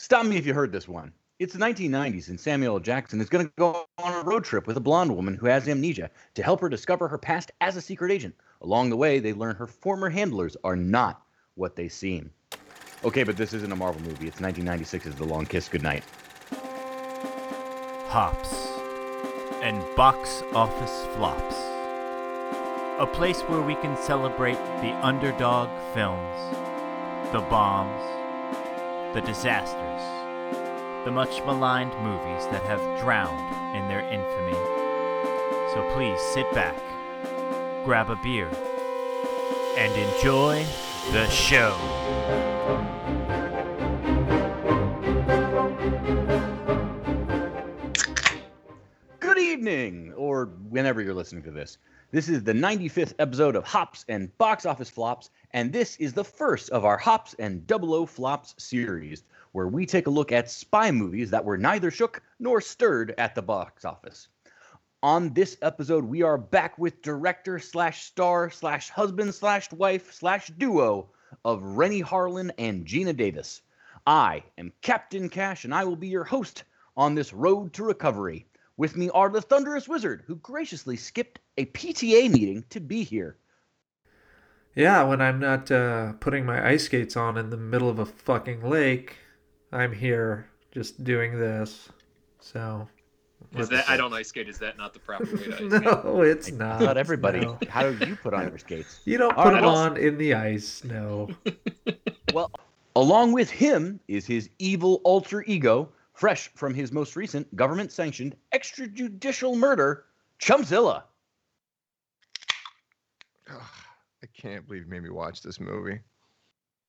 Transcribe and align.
Stop 0.00 0.26
me 0.26 0.36
if 0.36 0.46
you 0.46 0.54
heard 0.54 0.70
this 0.70 0.86
one. 0.86 1.12
It's 1.40 1.54
the 1.54 1.58
1990s, 1.58 2.28
and 2.28 2.38
Samuel. 2.38 2.78
Jackson 2.78 3.20
is 3.20 3.28
going 3.28 3.46
to 3.46 3.52
go 3.58 3.84
on 3.98 4.14
a 4.14 4.22
road 4.22 4.44
trip 4.44 4.68
with 4.68 4.76
a 4.76 4.80
blonde 4.80 5.14
woman 5.14 5.34
who 5.34 5.46
has 5.46 5.68
amnesia 5.68 6.08
to 6.34 6.42
help 6.42 6.60
her 6.60 6.68
discover 6.68 7.08
her 7.08 7.18
past 7.18 7.50
as 7.60 7.74
a 7.74 7.80
secret 7.80 8.12
agent. 8.12 8.36
Along 8.62 8.90
the 8.90 8.96
way, 8.96 9.18
they 9.18 9.32
learn 9.32 9.56
her 9.56 9.66
former 9.66 10.08
handlers 10.08 10.56
are 10.62 10.76
not 10.76 11.22
what 11.56 11.74
they 11.74 11.88
seem. 11.88 12.30
Okay, 13.02 13.24
but 13.24 13.36
this 13.36 13.52
isn't 13.52 13.72
a 13.72 13.76
Marvel 13.76 14.00
movie. 14.02 14.28
It's 14.28 14.40
1996's 14.40 15.16
The 15.16 15.24
Long 15.24 15.46
Kiss 15.46 15.68
Goodnight. 15.68 16.04
Hops 18.06 18.68
and 19.62 19.84
box 19.96 20.44
office 20.52 21.06
flops. 21.16 21.56
A 23.00 23.06
place 23.12 23.40
where 23.42 23.62
we 23.62 23.74
can 23.74 23.96
celebrate 23.96 24.58
the 24.80 24.94
underdog 25.04 25.68
films, 25.92 26.36
the 27.32 27.40
bombs, 27.50 28.17
the 29.14 29.20
disasters, 29.22 30.02
the 31.04 31.10
much 31.10 31.42
maligned 31.46 31.94
movies 32.02 32.46
that 32.52 32.62
have 32.64 32.80
drowned 33.00 33.76
in 33.76 33.88
their 33.88 34.00
infamy. 34.00 34.52
So 35.72 35.90
please 35.94 36.20
sit 36.20 36.52
back, 36.52 36.76
grab 37.84 38.10
a 38.10 38.16
beer, 38.16 38.50
and 39.76 39.92
enjoy 39.94 40.64
the 41.12 41.28
show. 41.30 41.74
Whenever 50.68 51.00
you're 51.00 51.14
listening 51.14 51.42
to 51.44 51.50
this. 51.50 51.78
This 52.10 52.28
is 52.28 52.42
the 52.42 52.54
95th 52.54 53.12
episode 53.18 53.54
of 53.54 53.64
Hops 53.64 54.04
and 54.08 54.36
Box 54.38 54.64
Office 54.64 54.88
Flops, 54.88 55.28
and 55.52 55.72
this 55.72 55.96
is 55.96 56.14
the 56.14 56.24
first 56.24 56.70
of 56.70 56.84
our 56.84 56.96
Hops 56.96 57.34
and 57.38 57.66
Double 57.66 57.92
O 57.92 58.06
Flops 58.06 58.54
series, 58.56 59.24
where 59.52 59.68
we 59.68 59.84
take 59.84 60.06
a 60.06 60.10
look 60.10 60.32
at 60.32 60.50
spy 60.50 60.90
movies 60.90 61.30
that 61.30 61.44
were 61.44 61.58
neither 61.58 61.90
shook 61.90 62.22
nor 62.38 62.60
stirred 62.62 63.14
at 63.18 63.34
the 63.34 63.42
box 63.42 63.84
office. 63.84 64.28
On 65.02 65.32
this 65.32 65.56
episode, 65.62 66.04
we 66.04 66.22
are 66.22 66.38
back 66.38 66.76
with 66.76 67.02
director 67.02 67.60
slash 67.60 68.04
star 68.04 68.50
slash 68.50 68.90
husband 68.90 69.34
slash 69.34 69.70
wife 69.70 70.12
slash 70.12 70.48
duo 70.58 71.10
of 71.44 71.62
Renny 71.62 72.02
Harlin 72.02 72.50
and 72.58 72.84
Geena 72.84 73.16
Davis. 73.16 73.62
I 74.06 74.42
am 74.56 74.72
Captain 74.80 75.28
Cash, 75.28 75.64
and 75.64 75.74
I 75.74 75.84
will 75.84 75.94
be 75.94 76.08
your 76.08 76.24
host 76.24 76.64
on 76.96 77.14
this 77.14 77.32
road 77.32 77.74
to 77.74 77.84
recovery. 77.84 78.46
With 78.78 78.96
me 78.96 79.10
are 79.10 79.28
the 79.28 79.42
Thunderous 79.42 79.88
Wizard, 79.88 80.22
who 80.26 80.36
graciously 80.36 80.96
skipped 80.96 81.40
a 81.58 81.66
PTA 81.66 82.30
meeting 82.30 82.64
to 82.70 82.80
be 82.80 83.02
here. 83.02 83.36
Yeah, 84.76 85.02
when 85.02 85.20
I'm 85.20 85.40
not 85.40 85.70
uh, 85.70 86.12
putting 86.20 86.46
my 86.46 86.64
ice 86.66 86.84
skates 86.84 87.16
on 87.16 87.36
in 87.36 87.50
the 87.50 87.56
middle 87.56 87.90
of 87.90 87.98
a 87.98 88.06
fucking 88.06 88.62
lake, 88.62 89.16
I'm 89.72 89.92
here 89.92 90.46
just 90.70 91.02
doing 91.02 91.38
this. 91.38 91.88
So. 92.40 92.88
Is 93.56 93.68
that 93.70 93.88
I 93.88 93.96
don't 93.96 94.12
ice 94.12 94.28
skate? 94.28 94.48
Is 94.48 94.58
that 94.58 94.78
not 94.78 94.92
the 94.94 95.00
proper 95.00 95.24
way 95.24 95.42
to 95.42 95.52
ice 95.52 95.56
skate? 95.56 96.04
no, 96.04 96.22
it's 96.22 96.52
not. 96.52 96.80
Not 96.80 96.96
everybody. 96.96 97.40
No. 97.40 97.58
How 97.68 97.90
do 97.90 98.06
you 98.06 98.14
put 98.14 98.32
on 98.32 98.48
your 98.48 98.58
skates? 98.66 99.00
You 99.04 99.18
don't 99.18 99.36
All 99.36 99.44
put 99.44 99.54
right, 99.54 99.60
them 99.60 99.68
I'll- 99.70 99.76
on 99.76 99.96
in 99.96 100.16
the 100.18 100.34
ice. 100.34 100.84
No. 100.84 101.28
Well, 102.34 102.50
along 102.94 103.32
with 103.32 103.48
him 103.50 104.00
is 104.06 104.26
his 104.26 104.50
evil 104.58 105.00
alter 105.02 105.42
ego, 105.46 105.88
fresh 106.18 106.50
from 106.54 106.74
his 106.74 106.90
most 106.90 107.14
recent 107.14 107.54
government 107.54 107.92
sanctioned 107.92 108.36
extrajudicial 108.52 109.56
murder, 109.56 110.04
Chumzilla. 110.42 111.04
Ugh, 113.48 113.62
I 114.22 114.26
can't 114.34 114.66
believe 114.66 114.82
you 114.82 114.90
made 114.90 115.04
me 115.04 115.10
watch 115.10 115.42
this 115.42 115.60
movie. 115.60 116.00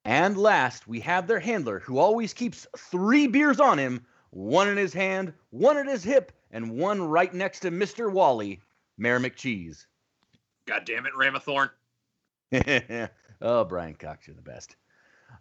And 0.03 0.35
last, 0.35 0.88
we 0.88 1.00
have 1.02 1.27
their 1.27 1.39
handler 1.39 1.80
who 1.80 2.00
always 2.00 2.33
keeps 2.33 2.66
three 2.75 3.27
beers 3.27 3.59
on 3.59 3.77
him 3.77 4.05
one 4.31 4.67
in 4.67 4.77
his 4.77 4.94
hand, 4.94 5.33
one 5.52 5.77
at 5.77 5.88
his 5.88 6.03
hip, 6.03 6.31
and 6.52 6.72
one 6.72 7.02
right 7.02 7.33
next 7.33 7.61
to 7.61 7.72
Mr. 7.72 8.11
Wally, 8.11 8.61
Mayor 8.97 9.19
McCheese. 9.19 9.85
God 10.66 10.85
damn 10.85 11.06
it, 11.06 11.13
Ramathorn. 11.13 11.69
oh, 13.41 13.63
Brian 13.66 13.96
Cox, 13.96 14.28
you're 14.28 14.35
the 14.35 14.41
best. 14.41 14.75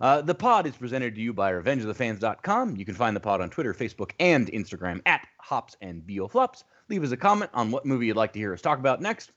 Uh, 0.01 0.23
the 0.23 0.35
pod 0.35 0.67
is 0.67 0.77
presented 0.77 1.15
to 1.15 1.21
you 1.21 1.33
by 1.33 1.53
RevengeOfTheFans.com. 1.53 2.77
You 2.77 2.85
can 2.85 2.95
find 2.95 3.17
the 3.17 3.21
pod 3.21 3.41
on 3.41 3.51
Twitter, 3.51 3.75
Facebook, 3.75 4.13
and 4.21 4.47
Instagram 4.53 5.01
at 5.07 5.27
Hops 5.39 5.77
and 5.81 6.03
Bioflops. 6.03 6.63
Leave 6.89 7.03
us 7.03 7.11
a 7.11 7.17
comment 7.17 7.51
on 7.53 7.71
what 7.71 7.85
movie 7.85 8.07
you'd 8.07 8.17
like 8.17 8.33
to 8.35 8.39
hear 8.39 8.53
us 8.53 8.63
talk 8.63 8.79
about 8.79 9.01
next. 9.01 9.33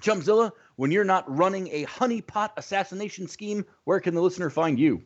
Chumzilla, 0.00 0.52
when 0.76 0.90
you're 0.90 1.04
not 1.04 1.24
running 1.34 1.68
a 1.68 1.84
honeypot 1.86 2.50
assassination 2.56 3.26
scheme, 3.26 3.64
where 3.84 4.00
can 4.00 4.14
the 4.14 4.22
listener 4.22 4.50
find 4.50 4.78
you? 4.78 5.02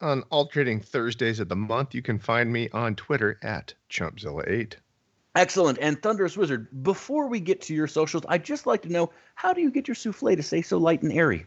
On 0.00 0.22
alternating 0.30 0.80
Thursdays 0.80 1.38
of 1.38 1.48
the 1.48 1.54
month, 1.54 1.94
you 1.94 2.02
can 2.02 2.18
find 2.18 2.52
me 2.52 2.68
on 2.70 2.96
Twitter 2.96 3.38
at 3.42 3.72
Chumpzilla8. 3.88 4.74
Excellent. 5.34 5.78
And 5.80 6.02
Thunderous 6.02 6.36
Wizard, 6.36 6.82
before 6.82 7.28
we 7.28 7.40
get 7.40 7.62
to 7.62 7.74
your 7.74 7.86
socials, 7.86 8.24
I'd 8.28 8.44
just 8.44 8.66
like 8.66 8.82
to 8.82 8.92
know 8.92 9.12
how 9.34 9.52
do 9.52 9.60
you 9.60 9.70
get 9.70 9.88
your 9.88 9.94
souffle 9.94 10.34
to 10.34 10.42
stay 10.42 10.62
so 10.62 10.78
light 10.78 11.02
and 11.02 11.12
airy? 11.12 11.46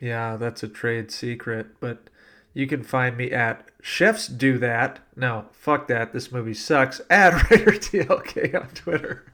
Yeah, 0.00 0.36
that's 0.36 0.62
a 0.62 0.68
trade 0.68 1.10
secret, 1.10 1.66
but 1.80 2.08
you 2.54 2.66
can 2.66 2.82
find 2.82 3.16
me 3.16 3.30
at 3.30 3.68
Chefs 3.82 4.26
Do 4.26 4.58
That. 4.58 4.98
No, 5.16 5.46
fuck 5.52 5.86
that. 5.88 6.12
This 6.12 6.32
movie 6.32 6.54
sucks. 6.54 7.00
At 7.10 7.32
WriterTLK 7.34 8.60
on 8.60 8.68
Twitter. 8.70 9.32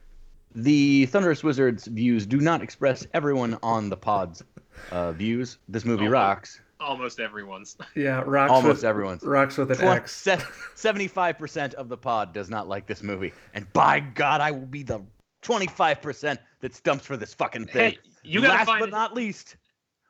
The 0.55 1.07
Thunderous 1.07 1.43
Wizard's 1.45 1.87
views 1.87 2.27
do 2.27 2.39
not 2.41 2.63
express 2.63 3.07
everyone 3.15 3.59
on 3.63 3.89
the 3.91 3.97
pod's 3.97 4.43
uh, 4.91 5.13
views. 5.13 5.59
This 5.69 5.85
movie 5.85 6.07
Oh, 6.07 6.11
rocks. 6.11 6.61
Almost 6.81 7.21
everyone's. 7.21 7.77
Yeah, 7.95 8.23
rocks 8.27 8.51
Almost 8.53 8.77
with, 8.77 8.85
everyone's. 8.85 9.23
Rocks 9.23 9.57
with 9.57 9.71
an 9.71 9.79
Twen- 9.79 9.97
X. 9.99 10.13
se- 10.15 10.43
75% 10.77 11.75
of 11.75 11.89
the 11.89 11.97
pod 11.97 12.33
does 12.33 12.51
not 12.51 12.69
like 12.69 12.87
this 12.87 13.03
movie. 13.03 13.33
And 13.55 13.71
by 13.73 14.01
God, 14.01 14.41
I 14.41 14.51
will 14.51 14.67
be 14.67 14.83
the 14.83 15.01
25% 15.43 16.39
that 16.61 16.75
stumps 16.75 17.07
for 17.07 17.17
this 17.17 17.33
fucking 17.35 17.67
thing. 17.67 17.93
Hey, 17.93 17.99
you 18.23 18.41
gotta 18.41 18.55
Last 18.55 18.67
find 18.67 18.81
but 18.81 18.89
it- 18.89 18.93
not 18.93 19.15
least, 19.15 19.57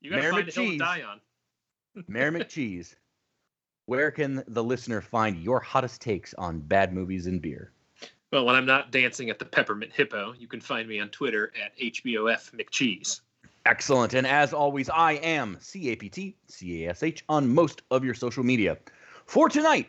You 0.06 0.10
gotta 0.10 0.22
Mayor 0.22 0.30
find 0.30 0.48
a 0.48 0.52
hill 0.52 0.64
to 0.64 0.70
McCheese. 0.70 0.78
die 0.78 1.02
on. 1.02 1.20
Mayor 2.08 2.30
McCheese. 2.30 2.94
Where 3.86 4.12
can 4.12 4.44
the 4.46 4.62
listener 4.62 5.00
find 5.00 5.36
your 5.42 5.58
hottest 5.58 6.00
takes 6.00 6.32
on 6.34 6.60
bad 6.60 6.94
movies 6.94 7.26
and 7.26 7.42
beer? 7.42 7.72
Well, 8.30 8.44
when 8.44 8.54
I'm 8.54 8.66
not 8.66 8.92
dancing 8.92 9.30
at 9.30 9.40
the 9.40 9.44
Peppermint 9.44 9.92
Hippo, 9.92 10.34
you 10.38 10.46
can 10.46 10.60
find 10.60 10.88
me 10.88 11.00
on 11.00 11.08
Twitter 11.08 11.52
at 11.60 11.76
HBOF 11.76 12.52
McCheese. 12.52 13.22
Excellent. 13.64 14.14
And 14.14 14.28
as 14.28 14.52
always, 14.52 14.88
I 14.90 15.14
am 15.14 15.56
C 15.60 15.90
A 15.90 15.96
P 15.96 16.08
T 16.08 16.36
C 16.46 16.84
A 16.84 16.90
S 16.90 17.02
H 17.02 17.24
on 17.28 17.52
most 17.52 17.82
of 17.90 18.04
your 18.04 18.14
social 18.14 18.44
media. 18.44 18.78
For 19.24 19.48
tonight, 19.48 19.88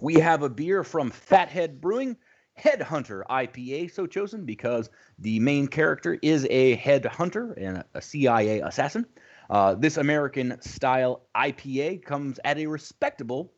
we 0.00 0.14
have 0.14 0.42
a 0.42 0.48
beer 0.48 0.82
from 0.84 1.10
Fathead 1.10 1.82
Brewing, 1.82 2.16
Headhunter 2.58 3.22
IPA, 3.30 3.92
so 3.92 4.06
chosen 4.06 4.44
because 4.44 4.90
the 5.18 5.40
main 5.40 5.68
character 5.68 6.18
is 6.22 6.46
a 6.50 6.76
headhunter 6.76 7.54
and 7.56 7.84
a 7.94 8.02
CIA 8.02 8.60
assassin. 8.60 9.06
Uh, 9.50 9.74
this 9.74 9.96
American 9.96 10.60
style 10.60 11.22
IPA 11.34 12.04
comes 12.04 12.38
at 12.44 12.58
a 12.58 12.66
respectable 12.66 13.52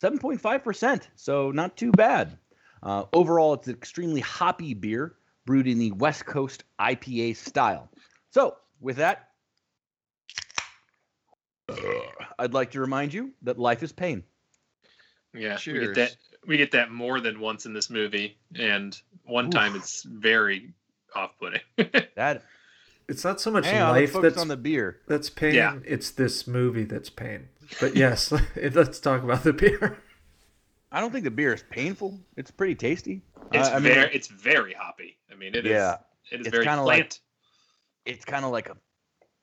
7.5%, 0.00 1.08
so 1.16 1.50
not 1.50 1.76
too 1.76 1.92
bad. 1.92 2.38
Uh, 2.82 3.04
overall, 3.12 3.54
it's 3.54 3.68
an 3.68 3.74
extremely 3.74 4.20
hoppy 4.20 4.74
beer 4.74 5.16
brewed 5.44 5.66
in 5.66 5.78
the 5.78 5.92
West 5.92 6.26
Coast 6.26 6.64
IPA 6.80 7.36
style. 7.36 7.90
So, 8.30 8.56
with 8.80 8.96
that, 8.96 9.28
I'd 12.38 12.54
like 12.54 12.72
to 12.72 12.80
remind 12.80 13.14
you 13.14 13.32
that 13.42 13.58
life 13.58 13.82
is 13.82 13.92
pain. 13.92 14.24
Yeah, 15.34 15.54
we 15.54 15.58
Cheers. 15.58 15.86
get 15.88 15.94
that. 15.94 16.16
We 16.46 16.56
get 16.56 16.72
that 16.72 16.90
more 16.90 17.20
than 17.20 17.38
once 17.40 17.66
in 17.66 17.72
this 17.72 17.88
movie, 17.90 18.36
and 18.58 19.00
one 19.24 19.50
time 19.50 19.76
it's 19.76 20.02
very 20.02 20.72
off-putting. 21.14 21.60
That 22.16 22.42
It's 23.08 23.24
not 23.24 23.40
so 23.40 23.50
much 23.50 23.66
hang 23.66 23.80
life 23.82 24.12
that's 24.20 24.38
on 24.38 24.48
the 24.48 24.56
beer. 24.56 24.98
that's 25.06 25.30
pain. 25.30 25.54
Yeah. 25.54 25.78
It's 25.84 26.10
this 26.10 26.46
movie 26.46 26.84
that's 26.84 27.10
pain. 27.10 27.48
But 27.80 27.96
yes, 27.96 28.32
let's 28.56 28.98
talk 29.00 29.22
about 29.22 29.44
the 29.44 29.52
beer. 29.52 29.98
I 30.90 31.00
don't 31.00 31.10
think 31.12 31.24
the 31.24 31.30
beer 31.30 31.54
is 31.54 31.64
painful. 31.70 32.18
It's 32.36 32.50
pretty 32.50 32.74
tasty. 32.74 33.22
Uh, 33.36 33.46
it's 33.52 33.68
I- 33.68 33.74
I 33.76 33.78
mean, 33.78 33.94
very, 33.94 34.14
it's 34.14 34.28
very 34.28 34.72
hoppy. 34.74 35.16
I 35.30 35.34
mean, 35.36 35.54
it 35.54 35.64
is. 35.66 35.70
Yeah, 35.72 35.96
it 36.30 36.40
is 36.40 36.46
it's 36.46 36.54
very 36.54 36.64
kinda 36.64 36.82
like- 36.82 37.14
it's 38.04 38.24
kind 38.24 38.44
of 38.44 38.50
like 38.50 38.68
a, 38.68 38.76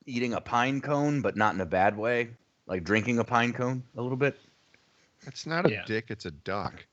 eating 0.06 0.33
a 0.33 0.41
pine 0.41 0.81
cone, 0.81 1.21
but 1.21 1.35
not 1.38 1.53
in 1.56 1.62
a 1.62 1.65
bad 1.65 1.97
way. 1.97 2.29
Like 2.68 2.83
drinking 2.83 3.19
a 3.19 3.23
pine 3.23 3.53
cone 3.53 3.83
a 3.97 4.01
little 4.01 4.18
bit. 4.18 4.38
It's 5.25 5.45
not 5.45 5.65
a 5.65 5.71
Yeah. 5.71 5.83
dick, 5.85 6.06
it's 6.09 6.25
a 6.25 6.31
duck. 6.31 6.85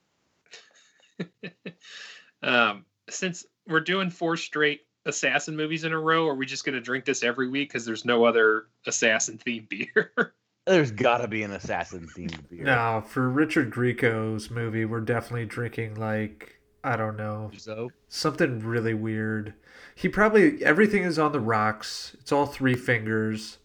um, 2.43 2.85
since 3.09 3.45
we're 3.69 3.81
doing 3.81 4.11
four 4.11 4.37
straight 4.37 4.83
assassin 5.05 5.57
movies 5.57 5.85
in 5.85 5.93
a 5.93 5.99
row, 5.99 6.27
are 6.27 6.35
we 6.35 6.47
just 6.47 6.65
going 6.65 6.75
to 6.75 6.81
drink 6.81 7.05
this 7.05 7.23
every 7.23 7.49
week 7.49 7.69
because 7.69 7.85
there's 7.85 8.05
no 8.05 8.25
other 8.25 8.67
assassin 8.87 9.39
themed 9.39 9.69
beer? 9.95 10.35
There's 10.67 10.91
got 10.91 11.19
to 11.19 11.29
be 11.29 11.43
an 11.43 11.53
assassin 11.53 12.09
themed 12.17 12.49
beer. 12.49 12.65
Now, 12.65 13.01
for 13.01 13.29
Richard 13.29 13.71
Grieco's 13.71 14.51
movie, 14.51 14.85
we're 14.85 15.01
definitely 15.01 15.47
drinking 15.47 15.95
like 15.95 16.57
I 16.87 16.95
don't 16.97 17.17
know 17.17 17.51
So 17.57 17.91
something 18.09 18.61
really 18.61 18.95
weird. 18.95 19.55
He 19.95 20.09
probably 20.09 20.65
everything 20.65 21.03
is 21.03 21.19
on 21.19 21.33
the 21.33 21.41
rocks. 21.41 22.17
It's 22.21 22.31
all 22.31 22.47
three 22.47 22.75
fingers. 22.75 23.59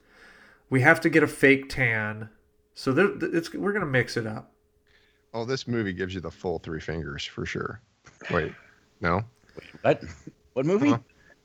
We 0.72 0.82
have 0.82 1.00
to 1.02 1.10
get 1.10 1.22
a 1.22 1.28
fake 1.28 1.70
tan, 1.70 2.30
so 2.74 2.92
there, 2.94 3.12
it's 3.22 3.54
we're 3.54 3.74
gonna 3.74 3.86
mix 3.86 4.18
it 4.18 4.26
up. 4.26 4.51
Oh, 5.34 5.46
this 5.46 5.68
movie 5.68 5.94
gives 5.94 6.14
you 6.14 6.22
the 6.22 6.32
full 6.32 6.60
three 6.60 6.80
fingers 6.82 7.24
for 7.26 7.46
sure. 7.46 7.82
Wait, 8.32 8.54
no, 9.00 9.22
Wait, 9.56 9.66
What? 9.82 10.04
What 10.54 10.66
movie? 10.66 10.90
Huh? 10.90 11.00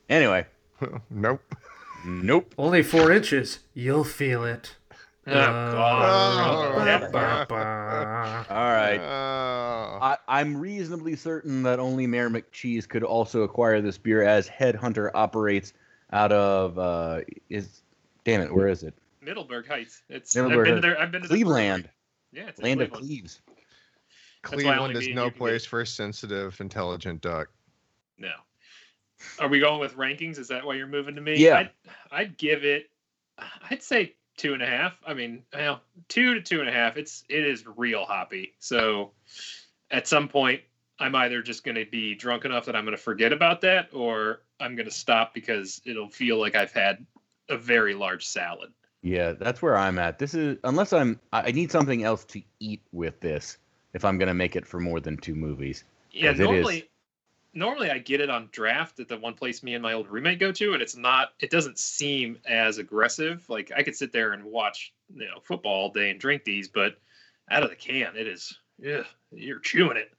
Anyway, 0.08 0.44
nope. 1.10 1.40
nope. 2.04 2.52
Only 2.58 2.82
four 2.82 3.12
inches. 3.12 3.60
You'll 3.74 4.04
feel 4.04 4.44
it. 4.44 4.74
Oh, 5.28 5.32
God. 5.32 6.86
All 8.48 8.72
right. 8.72 8.98
Uh, 8.98 9.98
I, 10.00 10.16
I'm 10.28 10.56
reasonably 10.56 11.16
certain 11.16 11.62
that 11.64 11.80
only 11.80 12.06
Mayor 12.06 12.30
McCheese 12.30 12.88
could 12.88 13.02
also 13.02 13.42
acquire 13.42 13.80
this 13.80 13.98
beer, 13.98 14.22
as 14.22 14.48
Headhunter 14.48 15.10
operates 15.14 15.72
out 16.12 16.30
of 16.32 16.78
uh, 16.78 17.20
is 17.50 17.82
damn 18.24 18.40
it, 18.40 18.54
where 18.54 18.68
is 18.68 18.82
it? 18.84 18.94
Middleburg 19.20 19.66
Heights. 19.66 20.02
It's 20.08 20.34
Middleburg 20.36 20.68
I've 20.68 20.74
been 20.74 20.74
Heights. 20.74 20.82
there. 20.82 21.00
I've 21.00 21.12
been 21.12 21.22
to 21.22 21.28
the 21.28 21.34
Cleveland, 21.34 21.82
brewery. 21.84 21.94
Yeah, 22.44 22.48
it's 22.50 22.58
in 22.60 22.64
land 22.64 22.82
of 22.82 22.90
Cleveland. 22.90 23.08
Cleves. 23.08 23.40
That's 24.50 24.64
why 24.64 24.76
Cleveland 24.76 24.96
is 24.96 25.08
no 25.08 25.30
place 25.30 25.62
get- 25.62 25.70
for 25.70 25.80
a 25.80 25.86
sensitive, 25.86 26.60
intelligent 26.60 27.20
duck. 27.20 27.48
No. 28.18 28.32
Are 29.38 29.48
we 29.48 29.60
going 29.60 29.80
with 29.80 29.96
rankings? 29.96 30.38
Is 30.38 30.48
that 30.48 30.64
why 30.64 30.74
you're 30.74 30.86
moving 30.86 31.14
to 31.14 31.20
me? 31.20 31.36
Yeah. 31.36 31.56
I'd, 31.56 31.70
I'd 32.10 32.38
give 32.38 32.64
it. 32.64 32.90
I'd 33.70 33.82
say 33.82 34.14
two 34.36 34.54
and 34.54 34.62
a 34.62 34.66
half. 34.66 35.00
I 35.06 35.14
mean, 35.14 35.42
well, 35.54 35.80
two 36.08 36.34
to 36.34 36.40
two 36.40 36.60
and 36.60 36.68
a 36.68 36.72
half. 36.72 36.96
It's 36.96 37.24
it 37.28 37.44
is 37.44 37.64
real 37.76 38.04
hoppy. 38.04 38.54
So, 38.58 39.12
at 39.90 40.06
some 40.06 40.28
point, 40.28 40.62
I'm 40.98 41.14
either 41.14 41.42
just 41.42 41.64
going 41.64 41.76
to 41.76 41.86
be 41.86 42.14
drunk 42.14 42.44
enough 42.44 42.66
that 42.66 42.76
I'm 42.76 42.84
going 42.84 42.96
to 42.96 43.02
forget 43.02 43.32
about 43.32 43.60
that, 43.62 43.90
or 43.92 44.42
I'm 44.60 44.76
going 44.76 44.86
to 44.86 44.94
stop 44.94 45.34
because 45.34 45.80
it'll 45.84 46.08
feel 46.08 46.38
like 46.38 46.54
I've 46.54 46.72
had 46.72 47.04
a 47.48 47.56
very 47.56 47.94
large 47.94 48.26
salad. 48.26 48.72
Yeah, 49.02 49.32
that's 49.32 49.62
where 49.62 49.76
I'm 49.76 49.98
at. 49.98 50.18
This 50.18 50.34
is 50.34 50.58
unless 50.64 50.92
I'm 50.92 51.20
I 51.32 51.48
I 51.48 51.50
need 51.52 51.70
something 51.70 52.02
else 52.02 52.24
to 52.26 52.42
eat 52.60 52.82
with 52.92 53.20
this 53.20 53.58
if 53.96 54.04
I'm 54.04 54.18
gonna 54.18 54.34
make 54.34 54.54
it 54.54 54.66
for 54.66 54.78
more 54.78 55.00
than 55.00 55.16
two 55.16 55.34
movies. 55.34 55.82
Yeah, 56.12 56.30
'Cause 56.30 56.40
it 56.40 56.42
is. 56.42 56.48
normally, 56.50 56.90
normally 57.54 57.90
I 57.90 57.98
get 57.98 58.20
it 58.20 58.30
on 58.30 58.48
draft 58.52 59.00
at 59.00 59.08
the 59.08 59.16
one 59.16 59.34
place 59.34 59.62
me 59.62 59.74
and 59.74 59.82
my 59.82 59.94
old 59.94 60.08
roommate 60.08 60.38
go 60.38 60.52
to, 60.52 60.72
and 60.74 60.82
it's 60.82 60.96
not. 60.96 61.32
It 61.40 61.50
doesn't 61.50 61.78
seem 61.78 62.38
as 62.46 62.78
aggressive. 62.78 63.48
Like 63.48 63.72
I 63.74 63.82
could 63.82 63.96
sit 63.96 64.12
there 64.12 64.32
and 64.32 64.44
watch, 64.44 64.92
you 65.12 65.24
know, 65.24 65.40
football 65.42 65.72
all 65.72 65.90
day 65.90 66.10
and 66.10 66.20
drink 66.20 66.44
these, 66.44 66.68
but 66.68 66.98
out 67.50 67.62
of 67.62 67.70
the 67.70 67.76
can, 67.76 68.14
it 68.16 68.26
is. 68.26 68.56
Yeah, 68.78 69.04
you're 69.32 69.60
chewing 69.60 69.96
it. 69.96 70.12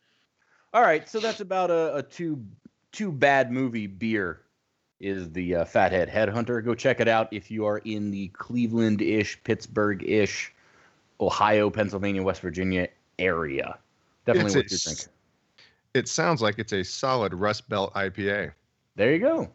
All 0.73 0.81
right, 0.81 1.07
so 1.07 1.19
that's 1.19 1.39
about 1.39 1.69
a, 1.69 1.97
a 1.97 2.03
two 2.03 2.43
two 2.91 3.11
bad 3.11 3.51
movie 3.51 3.87
beer 3.87 4.41
is 4.99 5.31
the 5.31 5.57
uh, 5.57 5.65
Fathead 5.65 6.09
Headhunter. 6.09 6.65
Go 6.65 6.73
check 6.73 6.99
it 6.99 7.07
out 7.07 7.27
if 7.31 7.51
you 7.51 7.65
are 7.67 7.77
in 7.79 8.09
the 8.09 8.29
Cleveland-ish, 8.29 9.43
Pittsburgh-ish, 9.43 10.51
Ohio, 11.21 11.69
Pennsylvania, 11.69 12.23
West 12.23 12.41
Virginia 12.41 12.87
area. 13.19 13.77
Definitely 14.25 14.61
It's 14.61 14.85
a 14.85 14.89
your 14.89 14.95
s- 14.95 15.09
It 15.93 16.07
sounds 16.07 16.41
like 16.41 16.59
it's 16.59 16.73
a 16.73 16.83
solid 16.83 17.33
Rust 17.33 17.67
Belt 17.69 17.93
IPA. 17.93 18.51
There 18.95 19.13
you 19.13 19.19
go. 19.19 19.49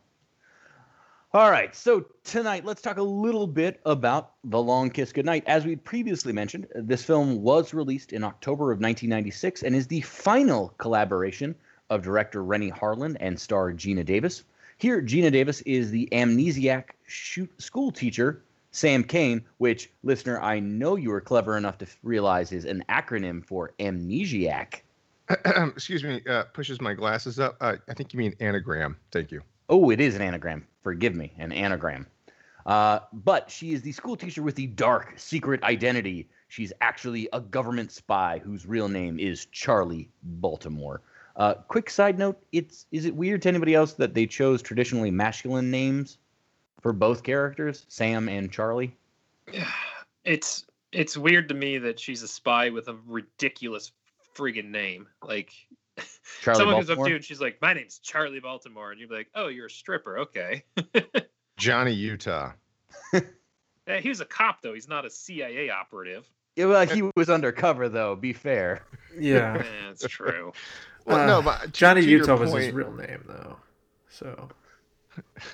All 1.35 1.51
right, 1.51 1.75
so 1.75 2.05
tonight 2.25 2.67
let's 2.67 2.83
talk 2.83 2.99
a 2.99 3.03
little 3.03 3.47
bit 3.47 3.81
about 3.87 4.33
The 4.45 4.61
Long 4.61 4.91
Kiss 4.91 5.13
Goodnight. 5.13 5.45
As 5.47 5.65
we 5.65 5.77
previously 5.77 6.31
mentioned, 6.31 6.67
this 6.75 7.03
film 7.03 7.41
was 7.41 7.73
released 7.73 8.13
in 8.13 8.23
October 8.23 8.65
of 8.65 8.81
1996 8.81 9.63
and 9.63 9.75
is 9.75 9.87
the 9.87 10.03
final 10.03 10.75
collaboration 10.77 11.55
of 11.89 12.03
director 12.03 12.45
Renny 12.45 12.71
Harlin 12.71 13.17
and 13.21 13.41
star 13.41 13.73
Geena 13.73 14.05
Davis. 14.05 14.45
Here, 14.77 15.01
Geena 15.01 15.33
Davis 15.33 15.63
is 15.63 15.91
the 15.91 16.07
amnesiac 16.13 16.91
shoot 17.07 17.51
school 17.63 17.91
teacher, 17.91 18.43
Sam 18.73 19.05
Kane, 19.05 19.45
which, 19.59 19.91
listener, 20.03 20.41
I 20.41 20.59
know 20.59 20.97
you 20.97 21.11
were 21.11 21.21
clever 21.21 21.59
enough 21.59 21.77
to 21.79 21.87
realize 22.03 22.53
is 22.53 22.65
an 22.65 22.83
acronym 22.89 23.45
for 23.45 23.75
amnesiac. 23.79 24.81
Excuse 25.31 26.03
me, 26.03 26.23
uh, 26.29 26.45
pushes 26.55 26.81
my 26.81 26.95
glasses 26.95 27.39
up. 27.39 27.57
Uh, 27.61 27.77
I 27.89 27.95
think 27.95 28.15
you 28.15 28.19
mean 28.19 28.35
anagram. 28.41 28.97
Thank 29.13 29.31
you. 29.31 29.43
Oh, 29.69 29.91
it 29.91 30.01
is 30.01 30.17
an 30.17 30.23
anagram. 30.23 30.67
Forgive 30.83 31.15
me, 31.15 31.33
an 31.39 31.53
anagram. 31.53 32.07
Uh, 32.65 33.01
but 33.13 33.51
she 33.51 33.73
is 33.73 33.83
the 33.83 33.93
school 33.93 34.17
teacher 34.17 34.43
with 34.43 34.55
the 34.55 34.69
dark, 34.69 35.15
secret 35.17 35.63
identity. 35.65 36.29
She's 36.49 36.73
actually 36.81 37.29
a 37.33 37.41
government 37.41 37.93
spy 37.93 38.41
whose 38.43 38.67
real 38.67 38.89
name 38.89 39.19
is 39.19 39.47
Charlie 39.47 40.09
Baltimore. 40.23 41.03
Uh, 41.37 41.55
quick 41.55 41.91
side 41.91 42.19
note: 42.19 42.39
It's 42.53 42.87
is 42.91 43.05
it 43.05 43.15
weird 43.15 43.43
to 43.43 43.49
anybody 43.49 43.75
else 43.75 43.95
that 43.95 44.15
they 44.15 44.27
chose 44.27 44.63
traditionally 44.63 45.11
masculine 45.11 45.71
names 45.71 46.19
for 46.83 46.93
both 46.93 47.23
characters, 47.23 47.87
Sam 47.89 48.29
and 48.29 48.53
Charlie? 48.53 48.95
It's 50.25 50.67
it's 50.93 51.17
weird 51.17 51.49
to 51.49 51.55
me 51.55 51.79
that 51.79 51.99
she's 51.99 52.23
a 52.23 52.29
spy 52.29 52.71
with 52.71 52.87
a 52.87 52.97
ridiculous 53.09 53.91
friggin' 54.37 54.71
name. 54.71 55.09
Like 55.21 55.51
Charlie 56.43 56.59
someone 56.61 56.77
goes 56.77 56.91
up 56.91 56.99
to 56.99 57.09
you 57.09 57.17
and 57.17 57.25
she's 57.25 57.41
like, 57.41 57.61
"My 57.61 57.73
name's 57.73 57.99
Charlie 57.99 58.39
Baltimore," 58.39 58.93
and 58.93 59.01
you'd 59.01 59.09
be 59.09 59.17
like, 59.17 59.31
"Oh, 59.35 59.49
you're 59.49 59.67
a 59.67 59.71
stripper, 59.71 60.19
okay." 60.21 60.63
Johnny 61.57 61.93
Utah. 61.93 62.53
Yeah, 63.89 63.99
he 63.99 64.09
was 64.11 64.21
a 64.21 64.25
cop 64.25 64.63
though. 64.63 64.75
He's 64.75 64.87
not 64.89 65.05
a 65.05 65.11
CIA 65.11 65.71
operative. 65.71 66.25
Yeah, 66.55 66.67
well, 66.67 66.87
he 66.87 67.03
was 67.17 67.29
undercover 67.29 67.89
though. 67.89 68.15
Be 68.15 68.33
fair. 68.33 68.85
Yeah. 69.19 69.57
Yeah, 69.57 69.65
that's 69.89 70.07
true. 70.07 70.53
Well, 71.05 71.27
no, 71.27 71.39
Uh, 71.41 71.43
but 71.43 71.61
to- 71.63 71.69
Johnny 71.73 72.03
to 72.03 72.09
Utah 72.09 72.37
was 72.37 72.53
his 72.53 72.73
real 72.73 72.93
name, 72.93 73.25
though. 73.27 73.57
So 74.09 74.49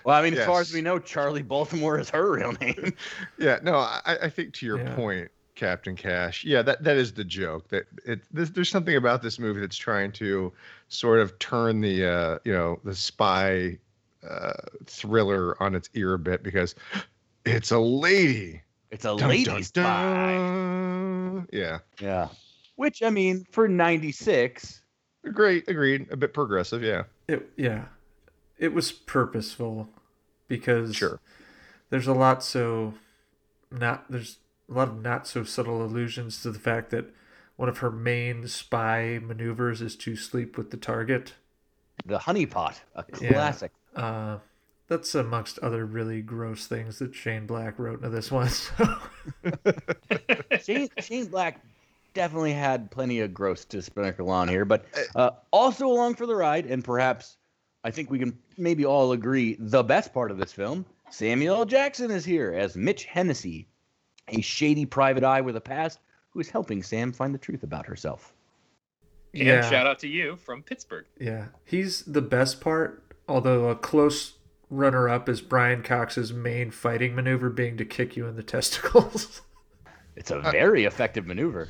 Well, 0.05 0.17
I 0.17 0.23
mean, 0.23 0.35
as 0.35 0.47
far 0.47 0.61
as 0.61 0.73
we 0.73 0.81
know, 0.81 0.99
Charlie 0.99 1.43
Baltimore 1.43 1.99
is 1.99 2.11
her 2.11 2.31
real 2.33 2.53
name. 2.61 2.93
Yeah, 3.39 3.59
no, 3.63 3.77
I, 3.77 4.17
I 4.23 4.29
think 4.29 4.55
to 4.55 4.67
your 4.67 4.79
Yeah. 4.79 4.95
point, 4.95 5.31
Captain 5.55 5.97
Cash. 5.97 6.45
Yeah, 6.45 6.63
that 6.63 6.85
that 6.85 6.97
is 6.97 7.13
the 7.13 7.25
joke. 7.25 7.69
That 7.69 7.87
it 8.05 8.21
there's, 8.33 8.51
there's 8.53 8.69
something 8.71 8.97
about 8.97 9.23
this 9.23 9.39
movie 9.39 9.61
that's 9.61 9.77
trying 9.77 10.13
to 10.13 10.53
sort 10.89 11.19
of 11.21 11.39
turn 11.39 11.81
the 11.81 12.05
uh, 12.07 12.39
you 12.45 12.53
know 12.53 12.81
the 12.85 12.95
spy 12.95 13.79
uh, 14.29 14.53
thriller 14.87 15.61
on 15.63 15.75
its 15.75 15.91
ear 15.95 16.15
a 16.15 16.19
bit 16.19 16.43
because 16.43 16.75
it's 17.45 17.71
a 17.73 17.79
lady. 17.79 18.63
It's 18.91 19.05
a 19.05 19.17
Dun, 19.17 19.29
lady 19.29 19.45
dun, 19.45 19.63
spy. 19.65 20.53
dun. 21.35 21.47
Yeah, 21.53 21.79
Yeah. 22.01 22.29
Which 22.77 23.03
I 23.03 23.11
mean, 23.11 23.45
for 23.51 23.67
'96, 23.69 24.83
great, 25.33 25.69
agreed. 25.69 26.07
A 26.13 26.17
bit 26.17 26.33
progressive. 26.33 26.83
Yeah, 26.83 27.03
it 27.29 27.49
yeah, 27.57 27.85
it 28.59 28.73
was 28.73 28.93
purposeful 28.93 29.89
because 30.49 30.95
sure. 30.97 31.21
there's 31.91 32.07
a 32.07 32.13
lot 32.15 32.43
so 32.43 32.95
not 33.71 34.11
there's 34.11 34.39
a 34.69 34.73
lot 34.75 34.89
of 34.89 35.03
not 35.03 35.27
so 35.27 35.45
subtle 35.45 35.83
allusions 35.85 36.43
to 36.43 36.51
the 36.51 36.59
fact 36.59 36.91
that 36.91 37.07
one 37.57 37.69
of 37.69 37.79
her 37.79 37.91
main 37.91 38.47
spy 38.47 39.19
maneuvers 39.23 39.81
is 39.83 39.97
to 39.97 40.15
sleep 40.17 40.57
with 40.57 40.71
the 40.71 40.77
target. 40.77 41.35
the 42.05 42.19
honeypot, 42.19 42.77
a 42.95 43.05
Yeah. 43.21 43.33
classic. 43.33 43.73
Uh, 43.97 44.39
that's 44.87 45.15
amongst 45.15 45.59
other 45.59 45.85
really 45.85 46.23
gross 46.23 46.67
things 46.67 46.99
that 47.01 47.15
Shane 47.15 47.47
Black 47.47 47.79
wrote 47.79 47.99
into 47.99 48.11
this 48.11 48.31
one. 48.31 48.49
So. 49.45 49.53
Shane, 50.65 50.89
Shane 51.01 51.27
Black 51.27 51.61
definitely 52.15 52.53
had 52.53 52.91
plenty 52.91 53.21
of 53.21 53.35
gross 53.35 53.65
to 53.67 53.83
sprinkle 53.83 54.31
on 54.31 54.49
here, 54.49 54.65
but 54.65 54.87
uh, 55.15 55.31
also 55.51 55.87
along 55.87 56.15
for 56.15 56.27
the 56.27 56.35
ride, 56.35 56.67
and 56.67 56.83
perhaps 56.85 57.37
I 57.85 57.91
think 57.91 58.11
we 58.11 58.19
can 58.19 58.39
maybe 58.57 58.85
all 58.85 59.13
agree 59.13 59.57
the 59.59 59.83
best 59.83 60.13
part 60.13 60.31
of 60.31 60.39
this 60.39 60.53
film 60.53 60.85
Samuel 61.11 61.65
Jackson 61.65 62.11
is 62.11 62.25
here 62.25 62.53
as 62.53 62.77
Mitch 62.77 63.05
Hennessy, 63.05 63.69
a 64.29 64.41
shady 64.41 64.85
private 64.85 65.25
eye 65.25 65.41
with 65.41 65.57
a 65.57 65.61
past 65.61 66.01
who 66.31 66.41
is 66.41 66.51
helping 66.51 66.83
Sam 66.83 67.13
find 67.13 67.35
the 67.35 67.39
truth 67.39 67.63
about 67.63 67.87
herself. 67.87 68.35
Yeah. 69.33 69.41
And 69.41 69.49
yeah, 69.49 69.71
shout 69.71 69.87
out 69.87 69.99
to 70.01 70.09
you 70.09 70.37
from 70.37 70.63
Pittsburgh. 70.63 71.07
yeah, 71.19 71.47
he's 71.65 72.03
the 72.03 72.23
best 72.23 72.61
part. 72.61 73.05
Although 73.29 73.69
a 73.69 73.77
close 73.77 74.35
runner-up 74.71 75.29
is 75.29 75.41
Brian 75.41 75.83
Cox's 75.83 76.33
main 76.33 76.71
fighting 76.71 77.15
maneuver 77.15 77.51
being 77.51 77.77
to 77.77 77.85
kick 77.85 78.17
you 78.17 78.27
in 78.27 78.37
the 78.37 78.43
testicles. 78.43 79.43
It's 80.17 80.33
a 80.33 80.41
very 80.41 80.85
effective 80.85 81.29
maneuver. 81.29 81.69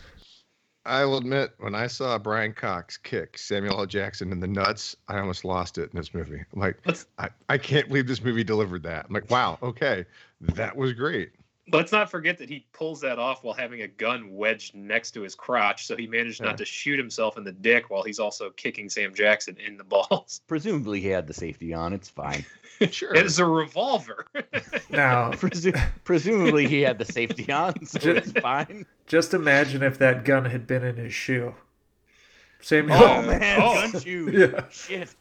I 0.88 1.04
will 1.04 1.18
admit, 1.18 1.52
when 1.58 1.74
I 1.74 1.86
saw 1.86 2.18
Brian 2.18 2.52
Cox 2.52 2.96
kick 2.96 3.36
Samuel 3.36 3.78
L. 3.78 3.86
Jackson 3.86 4.32
in 4.32 4.40
the 4.40 4.46
nuts, 4.46 4.96
I 5.06 5.18
almost 5.18 5.44
lost 5.44 5.76
it 5.78 5.90
in 5.92 5.96
this 5.96 6.14
movie. 6.14 6.42
I'm 6.52 6.60
like, 6.60 6.78
Let's 6.86 7.06
I, 7.18 7.28
I 7.48 7.58
can't 7.58 7.88
believe 7.88 8.06
this 8.06 8.22
movie 8.22 8.42
delivered 8.42 8.82
that. 8.84 9.04
I'm 9.06 9.14
like, 9.14 9.30
wow, 9.30 9.58
okay, 9.62 10.06
that 10.40 10.76
was 10.76 10.94
great. 10.94 11.32
Let's 11.72 11.92
not 11.92 12.10
forget 12.10 12.38
that 12.38 12.48
he 12.48 12.66
pulls 12.72 13.00
that 13.02 13.18
off 13.18 13.42
while 13.44 13.54
having 13.54 13.82
a 13.82 13.88
gun 13.88 14.34
wedged 14.34 14.74
next 14.74 15.12
to 15.12 15.22
his 15.22 15.34
crotch, 15.34 15.86
so 15.86 15.96
he 15.96 16.06
managed 16.06 16.40
Yeah. 16.40 16.46
not 16.46 16.58
to 16.58 16.64
shoot 16.64 16.98
himself 16.98 17.36
in 17.36 17.44
the 17.44 17.52
dick 17.52 17.90
while 17.90 18.02
he's 18.02 18.18
also 18.18 18.50
kicking 18.50 18.88
Sam 18.88 19.14
Jackson 19.14 19.56
in 19.64 19.76
the 19.76 19.84
balls. 19.84 20.40
Presumably, 20.46 21.00
he 21.00 21.08
had 21.08 21.26
the 21.26 21.34
safety 21.34 21.72
on. 21.74 21.92
It's 21.92 22.08
fine. 22.08 22.44
Sure. 22.92 23.12
It 23.12 23.26
is 23.26 23.40
a 23.40 23.44
revolver. 23.44 24.26
now, 24.88 25.32
Presu- 25.32 25.76
presumably, 26.04 26.68
he 26.68 26.80
had 26.82 26.96
the 26.96 27.04
safety 27.04 27.50
on, 27.50 27.84
so 27.84 27.98
Ju- 27.98 28.12
it's 28.12 28.30
fine. 28.30 28.86
just 29.08 29.34
imagine 29.34 29.82
if 29.82 29.98
that 29.98 30.24
gun 30.24 30.44
had 30.44 30.68
been 30.68 30.84
in 30.84 30.94
his 30.94 31.12
shoe. 31.12 31.56
Samuel. 32.60 32.96
Oh 33.02 33.22
man, 33.22 33.60
Oh. 33.60 33.74
gun 33.90 34.00
shoes. 34.00 34.32
Yeah. 34.32 34.64
Shit. 34.70 35.12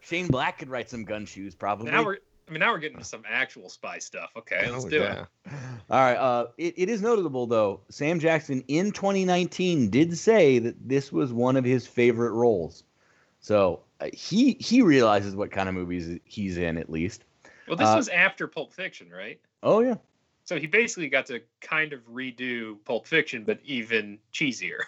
Shane 0.00 0.26
Black 0.26 0.58
could 0.58 0.70
write 0.70 0.90
some 0.90 1.04
gun 1.04 1.24
shoes, 1.24 1.54
probably. 1.54 1.92
now 1.92 2.04
we're 2.04 2.18
I 2.48 2.50
mean, 2.52 2.60
now 2.60 2.72
we're 2.72 2.78
getting 2.78 2.98
to 2.98 3.04
some 3.04 3.24
actual 3.28 3.68
spy 3.68 3.98
stuff. 3.98 4.30
Okay, 4.36 4.70
let's 4.70 4.84
Oh, 4.84 4.88
do 4.88 5.00
yeah. 5.00 5.24
it. 5.46 5.52
All 5.90 6.00
right. 6.00 6.16
Uh, 6.16 6.46
it, 6.56 6.74
it 6.76 6.88
is 6.88 7.02
notable 7.02 7.46
though. 7.46 7.80
Sam 7.90 8.18
Jackson 8.18 8.64
in 8.68 8.92
2019 8.92 9.90
did 9.90 10.16
say 10.16 10.58
that 10.58 10.76
this 10.88 11.12
was 11.12 11.32
one 11.32 11.56
of 11.56 11.64
his 11.64 11.86
favorite 11.86 12.32
roles. 12.32 12.84
So 13.40 13.80
uh, 14.00 14.08
he 14.12 14.56
he 14.60 14.82
realizes 14.82 15.36
what 15.36 15.50
kind 15.50 15.68
of 15.68 15.74
movies 15.74 16.18
he's 16.24 16.56
in 16.56 16.78
at 16.78 16.90
least. 16.90 17.24
Well, 17.66 17.76
this 17.76 17.88
Uh, 17.88 17.96
was 17.96 18.08
after 18.08 18.46
Pulp 18.46 18.72
Fiction, 18.72 19.10
right? 19.10 19.40
Oh 19.62 19.80
yeah. 19.80 19.96
So 20.44 20.58
he 20.58 20.66
basically 20.66 21.08
got 21.10 21.26
to 21.26 21.42
kind 21.60 21.92
of 21.92 22.00
redo 22.08 22.76
Pulp 22.86 23.06
Fiction, 23.06 23.44
but 23.44 23.60
even 23.64 24.18
cheesier. 24.32 24.78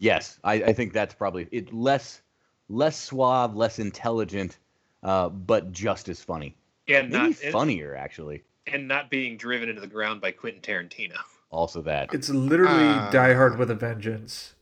Yes, 0.00 0.38
I, 0.44 0.54
I 0.54 0.72
think 0.72 0.92
that's 0.92 1.12
probably 1.14 1.48
it. 1.50 1.72
Less 1.72 2.22
less 2.68 2.96
suave, 2.96 3.56
less 3.56 3.80
intelligent, 3.80 4.58
uh, 5.02 5.28
but 5.28 5.72
just 5.72 6.08
as 6.08 6.22
funny. 6.22 6.54
And 6.88 7.10
Maybe 7.10 7.28
not 7.30 7.42
and, 7.42 7.52
funnier 7.52 7.94
actually. 7.94 8.42
and 8.66 8.88
not 8.88 9.10
being 9.10 9.36
driven 9.36 9.68
into 9.68 9.80
the 9.80 9.86
ground 9.86 10.20
by 10.20 10.32
Quentin 10.32 10.60
Tarantino. 10.62 11.16
Also 11.50 11.82
that. 11.82 12.12
It's 12.14 12.28
literally 12.28 12.72
Ah. 12.88 13.10
Die 13.10 13.34
Hard 13.34 13.58
with 13.58 13.70
a 13.70 13.74
Vengeance, 13.74 14.54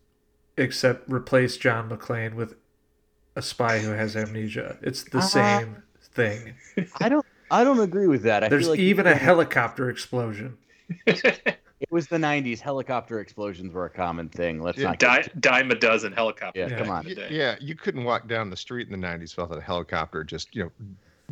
except 0.57 1.09
replace 1.11 1.57
John 1.57 1.89
McClane 1.89 2.35
with 2.35 2.55
a 3.35 3.43
spy 3.43 3.79
who 3.81 3.91
has 3.91 4.17
amnesia. 4.17 4.79
It's 4.83 5.05
the 5.05 5.19
Ah. 5.19 5.21
same 5.21 5.83
thing. 6.01 6.55
I 7.01 7.09
don't 7.09 7.25
I 7.51 7.63
don't 7.63 7.79
agree 7.81 8.09
with 8.09 8.23
that. 8.25 8.43
I 8.43 8.49
There's 8.49 8.65
feel 8.65 8.71
like 8.73 8.81
even 8.81 9.07
a 9.07 9.15
helicopter 9.15 9.89
explosion. 9.91 10.57
It 11.79 11.91
was 11.93 12.07
the 12.07 12.17
'90s. 12.17 12.59
Helicopter 12.59 13.21
explosions 13.21 13.71
were 13.75 13.85
a 13.85 13.91
common 13.91 14.31
thing. 14.31 14.63
Let's 14.63 14.79
Yeah, 14.79 14.85
not 14.89 14.99
get 14.99 15.25
Die, 15.43 15.51
dime 15.59 15.71
a 15.71 15.75
dozen 15.75 16.11
helicopters. 16.11 16.71
Yeah, 16.71 16.75
back 16.75 16.79
come 16.79 16.91
on. 16.91 17.05
Y- 17.05 17.27
Yeah, 17.29 17.57
you 17.61 17.75
couldn't 17.75 18.05
walk 18.05 18.27
down 18.29 18.49
the 18.49 18.57
street 18.57 18.89
in 18.89 18.99
the 18.99 19.07
'90s 19.07 19.37
without 19.37 19.59
a 19.59 19.61
helicopter 19.61 20.25
just 20.25 20.55
you 20.57 20.65
know 20.65 20.73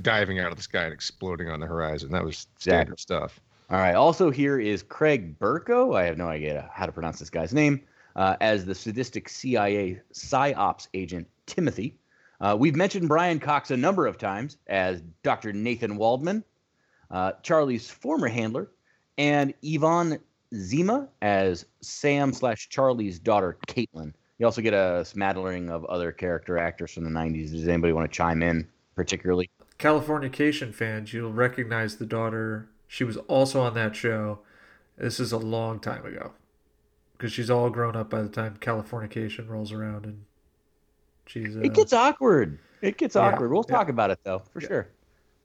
diving 0.02 0.38
out 0.38 0.50
of 0.50 0.56
the 0.56 0.62
sky 0.62 0.84
and 0.84 0.92
exploding 0.92 1.48
on 1.48 1.60
the 1.60 1.66
horizon. 1.66 2.10
That 2.10 2.24
was 2.24 2.46
standard 2.58 3.00
stuff. 3.00 3.40
All 3.70 3.78
right. 3.78 3.94
Also, 3.94 4.30
here 4.30 4.58
is 4.58 4.82
Craig 4.82 5.38
Burko. 5.38 5.96
I 5.96 6.04
have 6.04 6.18
no 6.18 6.28
idea 6.28 6.70
how 6.72 6.86
to 6.86 6.92
pronounce 6.92 7.18
this 7.18 7.30
guy's 7.30 7.54
name. 7.54 7.80
Uh, 8.16 8.36
as 8.40 8.64
the 8.64 8.74
sadistic 8.74 9.28
CIA 9.28 10.00
psyops 10.12 10.86
agent 10.94 11.26
Timothy. 11.46 11.98
Uh, 12.40 12.56
we've 12.56 12.76
mentioned 12.76 13.08
Brian 13.08 13.40
Cox 13.40 13.72
a 13.72 13.76
number 13.76 14.06
of 14.06 14.18
times 14.18 14.56
as 14.68 15.02
Dr. 15.24 15.52
Nathan 15.52 15.96
Waldman, 15.96 16.44
uh, 17.10 17.32
Charlie's 17.42 17.90
former 17.90 18.28
handler, 18.28 18.70
and 19.18 19.52
Yvonne 19.62 20.20
Zima 20.54 21.08
as 21.22 21.66
Sam 21.80 22.32
slash 22.32 22.68
Charlie's 22.68 23.18
daughter 23.18 23.58
Caitlin. 23.66 24.12
You 24.38 24.46
also 24.46 24.62
get 24.62 24.74
a 24.74 25.04
smattering 25.04 25.70
of 25.70 25.84
other 25.86 26.12
character 26.12 26.56
actors 26.58 26.92
from 26.92 27.04
the 27.04 27.10
90s. 27.10 27.50
Does 27.50 27.66
anybody 27.66 27.92
want 27.92 28.10
to 28.10 28.16
chime 28.16 28.42
in 28.42 28.68
particularly? 28.94 29.50
Californication 29.78 30.72
fans, 30.72 31.12
you'll 31.12 31.32
recognize 31.32 31.96
the 31.96 32.06
daughter. 32.06 32.68
She 32.86 33.04
was 33.04 33.16
also 33.16 33.60
on 33.60 33.74
that 33.74 33.96
show. 33.96 34.40
This 34.96 35.18
is 35.18 35.32
a 35.32 35.38
long 35.38 35.80
time 35.80 36.06
ago. 36.06 36.32
Because 37.12 37.32
she's 37.32 37.50
all 37.50 37.70
grown 37.70 37.96
up 37.96 38.10
by 38.10 38.22
the 38.22 38.28
time 38.28 38.56
Californication 38.60 39.48
rolls 39.48 39.72
around 39.72 40.04
and 40.04 40.24
she's 41.26 41.56
uh, 41.56 41.60
It 41.60 41.74
gets 41.74 41.92
awkward. 41.92 42.58
It 42.82 42.98
gets 42.98 43.14
Yeah, 43.14 43.22
awkward. 43.22 43.52
We'll 43.52 43.64
yeah. 43.68 43.74
talk 43.76 43.88
about 43.88 44.10
it 44.10 44.18
though, 44.24 44.42
for 44.52 44.60
Yeah. 44.60 44.68
sure. 44.68 44.88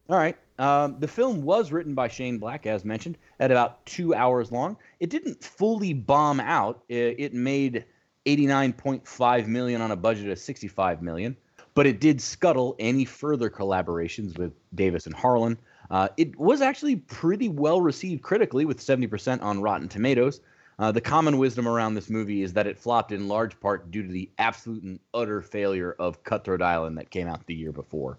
All 0.09 0.17
right. 0.17 0.37
Um, 0.57 0.97
the 0.99 1.07
film 1.07 1.43
was 1.43 1.71
written 1.71 1.93
by 1.93 2.07
Shane 2.07 2.37
Black, 2.39 2.65
as 2.65 2.83
mentioned, 2.83 3.17
at 3.39 3.51
about 3.51 3.85
two 3.85 4.13
hours 4.13 4.51
long. 4.51 4.75
It 4.99 5.09
didn't 5.09 5.43
fully 5.43 5.93
bomb 5.93 6.39
out. 6.39 6.83
It, 6.89 7.15
it 7.19 7.33
made 7.33 7.85
89.5 8.25 9.47
million 9.47 9.81
on 9.81 9.91
a 9.91 9.95
budget 9.95 10.29
of 10.29 10.37
65 10.39 11.01
million, 11.01 11.37
but 11.79 11.87
it 11.87 12.01
did 12.01 12.19
scuttle 12.19 12.75
any 12.77 13.05
further 13.05 13.49
collaborations 13.49 14.37
with 14.37 14.51
Davis 14.75 15.05
and 15.05 15.15
Harlin. 15.15 15.55
Uh, 15.89 16.09
it 16.17 16.37
was 16.37 16.59
actually 16.59 16.97
pretty 16.97 17.47
well 17.47 17.79
received 17.79 18.21
critically, 18.21 18.65
with 18.65 18.81
70% 18.81 19.41
on 19.41 19.61
Rotten 19.61 19.87
Tomatoes. 19.87 20.41
Uh, 20.77 20.91
the 20.91 20.99
common 20.99 21.37
wisdom 21.37 21.69
around 21.69 21.93
this 21.93 22.09
movie 22.09 22.41
is 22.41 22.51
that 22.51 22.67
it 22.67 22.77
flopped 22.77 23.13
in 23.13 23.29
large 23.29 23.57
part 23.61 23.91
due 23.91 24.03
to 24.03 24.11
the 24.11 24.29
absolute 24.39 24.83
and 24.83 24.99
utter 25.13 25.41
failure 25.41 25.95
of 25.99 26.21
Cutthroat 26.25 26.61
Island 26.61 26.97
that 26.97 27.11
came 27.11 27.29
out 27.29 27.45
the 27.45 27.55
year 27.55 27.71
before. 27.71 28.17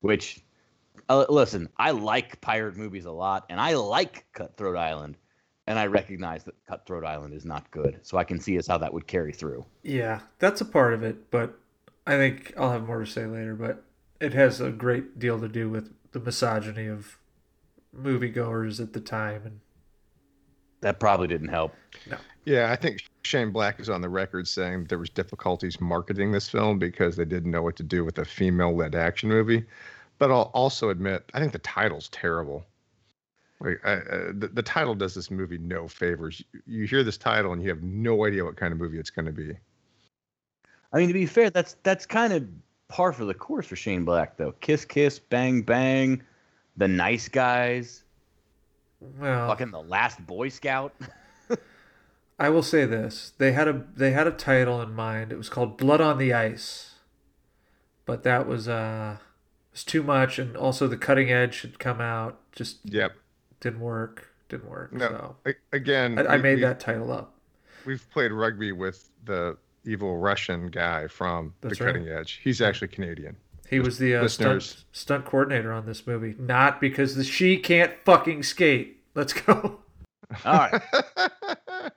Which, 0.00 0.40
uh, 1.08 1.26
listen, 1.28 1.68
I 1.76 1.92
like 1.92 2.40
pirate 2.40 2.76
movies 2.76 3.04
a 3.04 3.12
lot, 3.12 3.46
and 3.48 3.60
I 3.60 3.74
like 3.74 4.26
Cutthroat 4.32 4.76
Island, 4.76 5.14
and 5.68 5.78
I 5.78 5.86
recognize 5.86 6.42
that 6.42 6.56
Cutthroat 6.66 7.04
Island 7.04 7.32
is 7.32 7.44
not 7.44 7.70
good, 7.70 8.00
so 8.02 8.18
I 8.18 8.24
can 8.24 8.40
see 8.40 8.56
as 8.56 8.66
how 8.66 8.78
that 8.78 8.92
would 8.92 9.06
carry 9.06 9.32
through. 9.32 9.64
Yeah, 9.84 10.18
that's 10.40 10.62
a 10.62 10.64
part 10.64 10.94
of 10.94 11.04
it, 11.04 11.30
but 11.30 11.60
I 12.06 12.16
think 12.16 12.52
I'll 12.56 12.72
have 12.72 12.86
more 12.86 13.00
to 13.00 13.06
say 13.06 13.26
later. 13.26 13.54
But 13.54 13.84
it 14.20 14.34
has 14.34 14.60
a 14.60 14.70
great 14.70 15.18
deal 15.18 15.40
to 15.40 15.48
do 15.48 15.68
with 15.68 15.92
the 16.12 16.20
misogyny 16.20 16.86
of 16.86 17.18
moviegoers 17.96 18.80
at 18.80 18.92
the 18.92 19.00
time, 19.00 19.42
and 19.44 19.60
That 20.80 21.00
probably 21.00 21.28
didn't 21.28 21.48
help. 21.48 21.74
Yeah, 22.44 22.70
I 22.70 22.76
think 22.76 23.00
Shane 23.22 23.52
Black 23.52 23.80
is 23.80 23.88
on 23.88 24.02
the 24.02 24.08
record 24.08 24.46
saying 24.46 24.84
there 24.84 24.98
was 24.98 25.08
difficulties 25.08 25.80
marketing 25.80 26.30
this 26.30 26.48
film 26.48 26.78
because 26.78 27.16
they 27.16 27.24
didn't 27.24 27.50
know 27.50 27.62
what 27.62 27.76
to 27.76 27.82
do 27.82 28.04
with 28.04 28.18
a 28.18 28.24
female-led 28.24 28.94
action 28.94 29.30
movie. 29.30 29.64
But 30.18 30.30
I'll 30.30 30.50
also 30.52 30.90
admit, 30.90 31.24
I 31.32 31.40
think 31.40 31.52
the 31.52 31.58
title's 31.58 32.08
terrible. 32.10 32.66
Like, 33.60 33.80
I, 33.84 33.92
uh, 33.94 34.32
the, 34.34 34.50
the 34.52 34.62
title 34.62 34.94
does 34.94 35.14
this 35.14 35.30
movie 35.30 35.56
no 35.58 35.88
favors. 35.88 36.42
You, 36.52 36.60
you 36.66 36.86
hear 36.86 37.02
this 37.02 37.16
title 37.16 37.52
and 37.52 37.62
you 37.62 37.70
have 37.70 37.82
no 37.82 38.26
idea 38.26 38.44
what 38.44 38.56
kind 38.56 38.72
of 38.72 38.78
movie 38.78 38.98
it's 38.98 39.10
going 39.10 39.26
to 39.26 39.32
be. 39.32 39.56
I 40.94 40.98
mean, 40.98 41.08
to 41.08 41.12
be 41.14 41.26
fair, 41.26 41.50
that's 41.50 41.76
that's 41.82 42.06
kind 42.06 42.32
of 42.32 42.46
par 42.88 43.12
for 43.12 43.24
the 43.24 43.34
course 43.34 43.66
for 43.66 43.74
Shane 43.76 44.04
Black, 44.04 44.36
though. 44.36 44.52
Kiss, 44.60 44.84
kiss, 44.84 45.18
bang, 45.18 45.62
bang, 45.62 46.22
the 46.76 46.86
nice 46.88 47.28
guys, 47.28 48.04
well, 49.18 49.48
fucking 49.48 49.72
the 49.72 49.82
last 49.82 50.24
Boy 50.26 50.48
Scout. 50.48 50.94
I 52.38 52.48
will 52.48 52.62
say 52.62 52.84
this: 52.86 53.32
they 53.38 53.52
had 53.52 53.68
a 53.68 53.84
they 53.96 54.12
had 54.12 54.26
a 54.26 54.32
title 54.32 54.80
in 54.80 54.94
mind. 54.94 55.32
It 55.32 55.36
was 55.36 55.48
called 55.48 55.76
Blood 55.76 56.00
on 56.00 56.18
the 56.18 56.32
Ice, 56.32 56.94
but 58.06 58.22
that 58.22 58.46
was 58.46 58.68
uh 58.68 59.16
was 59.72 59.84
too 59.84 60.02
much, 60.02 60.38
and 60.38 60.56
also 60.56 60.86
the 60.86 60.96
Cutting 60.96 61.30
Edge 61.32 61.62
had 61.62 61.78
come 61.80 62.00
out, 62.00 62.38
just 62.52 62.78
Yep. 62.84 63.12
didn't 63.60 63.80
work. 63.80 64.30
Didn't 64.48 64.68
work. 64.70 64.92
No, 64.92 65.08
So 65.08 65.36
A- 65.46 65.76
again, 65.76 66.18
I, 66.18 66.22
I 66.22 66.36
we- 66.36 66.42
made 66.42 66.54
we- 66.56 66.60
that 66.62 66.78
title 66.80 67.10
up. 67.12 67.34
We've 67.84 68.08
played 68.10 68.30
rugby 68.32 68.72
with 68.72 69.10
the 69.24 69.56
evil 69.86 70.18
Russian 70.18 70.68
guy 70.68 71.06
from 71.08 71.54
That's 71.60 71.78
The 71.78 71.84
right. 71.84 71.94
Cutting 71.94 72.08
Edge. 72.08 72.40
He's 72.42 72.60
actually 72.60 72.88
Canadian. 72.88 73.36
He 73.68 73.80
was 73.80 73.98
the 73.98 74.14
uh, 74.14 74.28
stunt 74.28 74.54
Listeners. 74.54 74.84
stunt 74.92 75.24
coordinator 75.24 75.72
on 75.72 75.86
this 75.86 76.06
movie, 76.06 76.34
not 76.38 76.80
because 76.80 77.14
the 77.14 77.24
she 77.24 77.56
can't 77.56 77.92
fucking 78.04 78.42
skate. 78.42 79.00
Let's 79.14 79.32
go. 79.32 79.80
All 80.44 80.52
right. 80.52 80.82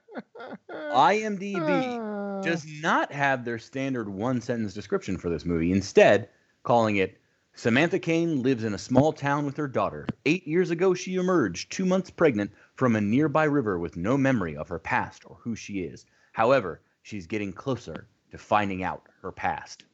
IMDb 0.70 2.42
does 2.44 2.64
not 2.80 3.12
have 3.12 3.44
their 3.44 3.58
standard 3.58 4.08
one 4.08 4.40
sentence 4.40 4.72
description 4.74 5.18
for 5.18 5.28
this 5.28 5.44
movie, 5.44 5.72
instead, 5.72 6.28
calling 6.62 6.96
it 6.96 7.18
Samantha 7.54 7.98
Kane 7.98 8.42
lives 8.42 8.62
in 8.62 8.74
a 8.74 8.78
small 8.78 9.12
town 9.12 9.44
with 9.44 9.56
her 9.56 9.66
daughter. 9.66 10.06
Eight 10.26 10.46
years 10.46 10.70
ago, 10.70 10.94
she 10.94 11.16
emerged, 11.16 11.72
two 11.72 11.84
months 11.84 12.08
pregnant, 12.08 12.52
from 12.76 12.94
a 12.94 13.00
nearby 13.00 13.44
river 13.44 13.78
with 13.78 13.96
no 13.96 14.16
memory 14.16 14.56
of 14.56 14.68
her 14.68 14.78
past 14.78 15.24
or 15.26 15.38
who 15.40 15.56
she 15.56 15.80
is. 15.80 16.06
However, 16.32 16.80
she's 17.08 17.26
getting 17.26 17.52
closer 17.52 18.06
to 18.30 18.38
finding 18.38 18.82
out 18.82 19.02
her 19.22 19.32
past. 19.32 19.84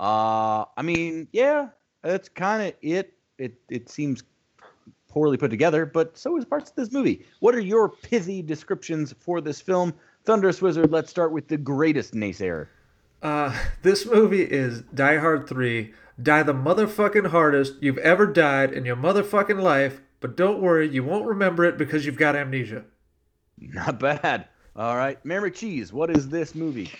Uh, 0.00 0.64
I 0.76 0.82
mean, 0.82 1.28
yeah, 1.32 1.68
that's 2.02 2.28
kind 2.28 2.62
of 2.62 2.74
it. 2.82 3.12
It 3.38 3.54
it 3.68 3.88
seems 3.88 4.22
poorly 5.08 5.36
put 5.36 5.50
together, 5.50 5.86
but 5.86 6.16
so 6.16 6.36
is 6.36 6.44
parts 6.44 6.70
of 6.70 6.76
this 6.76 6.90
movie. 6.90 7.24
What 7.40 7.54
are 7.54 7.60
your 7.60 7.88
pithy 7.88 8.42
descriptions 8.42 9.14
for 9.20 9.40
this 9.40 9.60
film? 9.60 9.94
Thunderous 10.24 10.62
Wizard, 10.62 10.90
let's 10.90 11.10
start 11.10 11.30
with 11.32 11.48
the 11.48 11.58
greatest 11.58 12.14
naysayer. 12.14 12.68
Uh, 13.22 13.56
this 13.82 14.06
movie 14.06 14.42
is 14.42 14.80
Die 14.94 15.18
Hard 15.18 15.48
3. 15.48 15.92
Die 16.22 16.42
the 16.42 16.54
motherfucking 16.54 17.28
hardest 17.28 17.74
you've 17.80 17.98
ever 17.98 18.26
died 18.26 18.72
in 18.72 18.84
your 18.84 18.96
motherfucking 18.96 19.60
life, 19.60 20.00
but 20.20 20.36
don't 20.36 20.60
worry, 20.60 20.88
you 20.88 21.04
won't 21.04 21.26
remember 21.26 21.64
it 21.64 21.76
because 21.76 22.06
you've 22.06 22.16
got 22.16 22.36
amnesia. 22.36 22.84
Not 23.58 24.00
bad. 24.00 24.48
All 24.76 24.96
right, 24.96 25.24
Mayor 25.24 25.50
Cheese, 25.50 25.92
what 25.92 26.10
is 26.10 26.28
this 26.28 26.54
movie? 26.54 26.90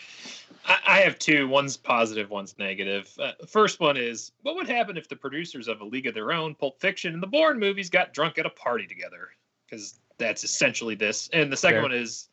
I, 0.64 0.78
I 0.86 0.98
have 1.00 1.18
two. 1.18 1.48
One's 1.48 1.76
positive, 1.76 2.30
one's 2.30 2.56
negative. 2.56 3.12
Uh, 3.18 3.32
the 3.40 3.48
first 3.48 3.80
one 3.80 3.96
is 3.96 4.30
what 4.42 4.54
would 4.54 4.68
happen 4.68 4.96
if 4.96 5.08
the 5.08 5.16
producers 5.16 5.66
of 5.66 5.80
A 5.80 5.84
League 5.84 6.06
of 6.06 6.14
Their 6.14 6.32
Own, 6.32 6.54
Pulp 6.54 6.80
Fiction, 6.80 7.14
and 7.14 7.22
the 7.22 7.26
Bourne 7.26 7.58
movies 7.58 7.90
got 7.90 8.14
drunk 8.14 8.38
at 8.38 8.46
a 8.46 8.50
party 8.50 8.86
together? 8.86 9.30
Because 9.68 9.98
that's 10.18 10.44
essentially 10.44 10.94
this. 10.94 11.28
And 11.32 11.52
the 11.52 11.56
second 11.56 11.78
Fair. 11.78 11.82
one 11.82 11.92
is 11.92 12.28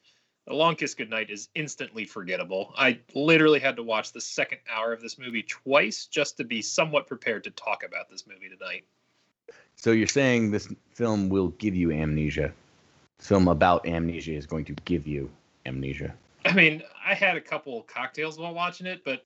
The 0.45 0.53
Long 0.53 0.75
Kiss 0.75 0.93
Goodnight 0.93 1.31
is 1.31 1.49
instantly 1.55 2.05
forgettable. 2.05 2.73
I 2.77 2.99
literally 3.15 3.59
had 3.59 3.75
to 3.77 3.83
watch 3.83 4.13
the 4.13 4.21
second 4.21 4.59
hour 4.71 4.93
of 4.93 5.01
this 5.01 5.17
movie 5.17 5.43
twice 5.43 6.05
just 6.05 6.37
to 6.37 6.43
be 6.43 6.61
somewhat 6.61 7.07
prepared 7.07 7.43
to 7.45 7.51
talk 7.51 7.83
about 7.83 8.11
this 8.11 8.27
movie 8.27 8.49
tonight. 8.49 8.83
So 9.75 9.91
you're 9.91 10.05
saying 10.05 10.51
this 10.51 10.71
film 10.93 11.29
will 11.29 11.47
give 11.47 11.75
you 11.75 11.91
amnesia? 11.91 12.53
Film 13.21 13.47
about 13.47 13.85
amnesia 13.87 14.33
is 14.33 14.47
going 14.47 14.65
to 14.65 14.73
give 14.83 15.05
you 15.05 15.29
amnesia. 15.67 16.13
I 16.43 16.53
mean, 16.53 16.81
I 17.05 17.13
had 17.13 17.37
a 17.37 17.41
couple 17.41 17.83
cocktails 17.83 18.39
while 18.39 18.53
watching 18.53 18.87
it, 18.87 19.03
but 19.05 19.25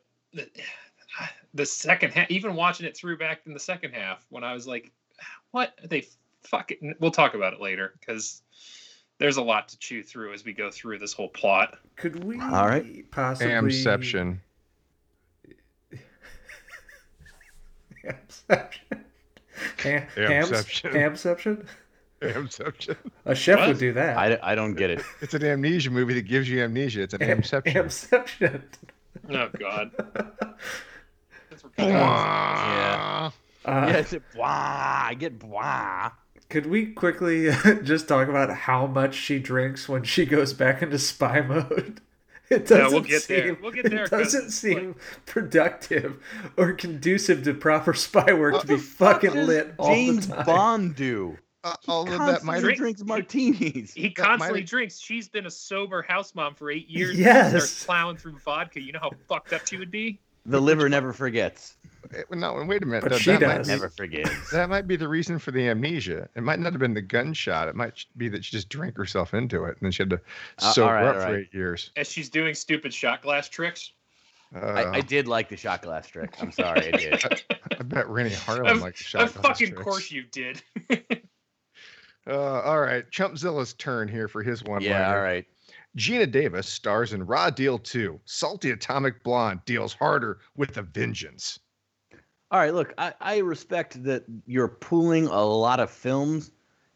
the 1.54 1.66
second 1.66 2.12
half, 2.12 2.30
even 2.30 2.56
watching 2.56 2.86
it 2.86 2.96
through 2.98 3.18
back 3.18 3.42
in 3.46 3.54
the 3.54 3.60
second 3.60 3.94
half, 3.94 4.26
when 4.30 4.44
I 4.44 4.54
was 4.54 4.68
like, 4.68 4.92
"What 5.52 5.80
are 5.82 5.88
they 5.88 6.06
fucking?" 6.44 6.96
We'll 7.00 7.10
talk 7.10 7.36
about 7.36 7.54
it 7.54 7.62
later 7.62 7.94
because 7.98 8.42
there's 9.18 9.38
a 9.38 9.42
lot 9.42 9.70
to 9.70 9.80
chew 9.80 10.04
through 10.04 10.34
as 10.34 10.44
we 10.44 10.52
go 10.52 10.70
through 10.70 11.00
this 11.00 11.14
whole 11.14 11.30
plot. 11.30 11.78
Could 11.96 12.22
we 12.22 12.38
All 12.42 12.68
right. 12.68 13.10
possibly 13.12 13.54
Amception. 13.54 14.42
Amception. 18.04 19.06
Amception. 19.78 20.06
hams, 20.18 20.52
Hamception. 20.52 20.92
hamception? 20.92 21.66
Amception. 22.36 22.96
A 23.26 23.36
chef 23.36 23.60
What? 23.60 23.68
would 23.70 23.78
do 23.78 23.94
that. 23.94 24.18
I, 24.18 24.40
I 24.42 24.56
don't 24.56 24.74
get 24.76 24.90
it. 24.90 25.02
It's 25.22 25.34
an 25.34 25.44
amnesia 25.44 25.92
movie 25.92 26.14
that 26.16 26.28
gives 26.28 26.50
you 26.50 26.64
amnesia. 26.64 27.02
It's 27.04 27.14
an 27.14 27.22
Ham- 27.22 27.38
amception. 27.38 27.74
Hamception. 27.76 28.62
Oh 29.30 29.50
God. 29.60 29.92
That's 31.50 31.64
what- 31.64 31.74
Yeah. 31.78 33.32
Uh, 33.66 33.86
yeah, 33.90 33.98
it's 33.98 34.14
a 34.14 34.22
blah. 34.34 34.46
I 35.08 35.16
get 35.18 35.40
blah. 35.40 36.12
Could 36.50 36.68
we 36.68 36.88
quickly 36.94 37.50
just 37.84 38.08
talk 38.08 38.28
about 38.28 38.52
how 38.56 38.86
much 38.86 39.16
she 39.16 39.40
drinks 39.40 39.90
when 39.90 40.04
she 40.04 40.26
goes 40.26 40.54
back 40.54 40.82
into 40.84 41.00
spy 41.00 41.42
mode? 41.42 42.02
It 42.52 42.68
doesn't 42.68 42.92
we'll 42.92 43.02
get 43.02 43.28
there. 43.28 43.48
seem, 43.48 43.58
We'll 43.64 43.72
get 43.72 43.90
there, 43.90 44.04
It 44.04 44.10
'cause 44.12 44.34
doesn't 44.34 44.46
it's 44.46 44.56
seem 44.56 44.96
productive 45.26 46.20
or 46.58 46.74
conducive 46.74 47.42
to 47.46 47.56
proper 47.56 47.96
spy 47.96 48.34
work 48.34 48.54
What 48.54 48.62
to 48.62 48.68
be 48.68 48.76
the 48.76 48.82
fuck 48.82 49.14
fucking 49.24 49.34
does 49.34 49.48
lit 49.48 49.74
all 49.80 49.90
James 49.92 50.28
the 50.28 50.36
time. 50.36 50.46
Bond 50.46 50.96
do? 50.96 51.40
Uh, 51.66 51.76
although 51.88 52.12
that 52.12 52.18
Constantly 52.18 52.46
might 52.54 52.60
Drink- 52.62 52.78
drinks 52.78 53.04
martinis. 53.06 53.94
He 53.94 54.04
That 54.10 54.16
constantly 54.16 54.60
might- 54.62 54.68
drinks. 54.70 55.00
She's 55.00 55.28
been 55.28 55.46
a 55.48 55.52
sober 55.52 56.02
house 56.04 56.34
mom 56.36 56.54
for 56.56 56.70
eight 56.70 56.88
years. 56.88 57.18
Yes. 57.18 57.52
And 57.54 57.62
starts 57.64 57.86
plowing 57.86 58.18
through 58.18 58.38
vodka. 58.40 58.80
You 58.82 58.92
know 58.94 59.00
how 59.02 59.12
fucked 59.28 59.52
up 59.52 59.68
she 59.68 59.78
would 59.78 59.90
be. 59.92 60.20
The 60.46 60.62
liver 60.62 60.88
never 60.88 61.12
forgets. 61.12 61.76
no. 62.32 62.64
Wait 62.66 62.84
a 62.84 62.86
minute. 62.86 63.02
But 63.02 63.14
though, 63.14 63.18
she 63.18 63.32
that 63.32 63.42
might 63.42 63.58
does. 63.58 63.68
be- 63.68 63.74
Never 63.74 63.90
forgets. 63.90 64.52
That 64.52 64.70
might 64.70 64.88
be 64.88 64.96
the 64.96 65.08
reason 65.08 65.40
for 65.40 65.50
the 65.50 65.68
amnesia. 65.70 66.30
It 66.36 66.44
might 66.44 66.60
not 66.60 66.72
have 66.72 66.80
been 66.80 66.94
the 66.94 67.02
gunshot. 67.02 67.68
It 67.68 67.76
might 67.76 68.06
be 68.16 68.30
that 68.30 68.46
she 68.46 68.52
just 68.52 68.70
drank 68.70 68.96
herself 68.96 69.34
into 69.34 69.64
it, 69.64 69.70
and 69.70 69.78
then 69.82 69.92
she 69.92 70.04
had 70.04 70.12
to 70.12 70.22
Uh, 70.60 70.72
sober 70.72 70.96
alright, 70.98 71.16
up 71.16 71.24
for 71.24 71.36
eight 71.38 71.52
years. 71.52 71.90
As 71.98 72.12
she's 72.12 72.30
doing 72.30 72.54
stupid 72.54 72.94
shot 72.94 73.24
glass 73.24 73.50
tricks. 73.50 73.92
Uh, 74.56 74.60
I, 74.60 74.98
I 74.98 75.02
did 75.02 75.28
like 75.28 75.50
the 75.50 75.58
shot 75.58 75.82
glass 75.82 76.08
trick. 76.08 76.30
I'm 76.40 76.52
sorry, 76.52 76.94
I 76.94 76.98
did. 76.98 77.24
I 77.80 77.84
bet 77.84 78.08
Renny 78.08 78.30
Harlin 78.30 78.70
Of- 78.72 78.82
liked 78.82 79.00
the 79.00 79.04
shot 79.04 79.24
Of 79.24 79.34
glass 79.34 79.46
fucking 79.48 79.68
tricks. 79.70 79.82
course 79.84 80.12
you 80.12 80.24
did. 80.32 80.62
Uh, 82.28 82.62
all 82.62 82.82
right, 82.82 83.10
Chumpzilla's 83.12 83.74
turn 83.74 84.08
here 84.08 84.28
for 84.28 84.42
his 84.42 84.64
one. 84.64 84.82
yeah, 84.82 85.12
all 85.12 85.22
right. 85.22 85.46
Geena 85.98 86.30
Davis 86.30 86.68
stars 86.68 87.14
in 87.14 87.26
Raw 87.26 87.50
Deal 87.50 87.80
2. 87.80 88.20
Salty 88.26 88.72
Atomic 88.72 89.24
Blonde 89.24 89.62
deals 89.66 89.94
harder 89.94 90.40
with 90.58 90.76
a 90.78 90.82
vengeance. 90.82 91.60
All 92.52 92.60
right, 92.60 92.74
look, 92.74 92.94
I, 92.98 93.14
I 93.22 93.38
respect 93.38 94.04
that 94.04 94.24
you're 94.46 94.68
pulling 94.68 95.28
a 95.28 95.44
lot 95.44 95.80
of 95.80 95.90
films 95.90 96.52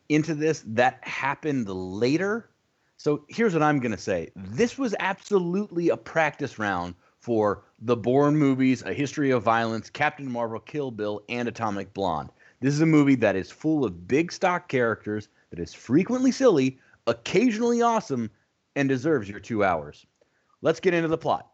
into 0.10 0.36
this 0.36 0.64
that 0.68 1.00
happened 1.02 1.70
later. 1.70 2.50
So 2.98 3.24
here's 3.30 3.54
what 3.54 3.64
I'm 3.64 3.80
going 3.80 3.94
to 3.94 3.98
say 3.98 4.30
this 4.36 4.78
was 4.78 4.94
absolutely 5.00 5.90
a 5.90 5.98
practice 5.98 6.60
round 6.60 6.96
for 7.20 7.64
the 7.80 7.96
Bourne 7.96 8.36
movies, 8.36 8.84
A 8.84 8.94
History 8.94 9.32
of 9.32 9.44
Violence, 9.44 9.90
Captain 9.90 10.30
Marvel, 10.30 10.60
Kill 10.60 10.92
Bill, 10.92 11.22
and 11.30 11.48
Atomic 11.48 11.94
Blonde. 11.94 12.30
This 12.62 12.74
is 12.74 12.82
a 12.82 12.86
movie 12.86 13.16
that 13.16 13.38
is 13.38 13.50
full 13.50 13.86
of 13.86 14.08
big 14.08 14.34
stock 14.34 14.68
characters, 14.68 15.30
that 15.50 15.60
is 15.60 15.74
frequently 15.74 16.32
silly, 16.32 16.78
occasionally 17.08 17.82
awesome, 17.82 18.30
and 18.76 18.90
deserves 18.90 19.30
your 19.30 19.40
two 19.40 19.64
hours. 19.64 20.06
Let's 20.62 20.82
get 20.82 20.94
into 20.94 21.08
the 21.08 21.18
plot. 21.18 21.50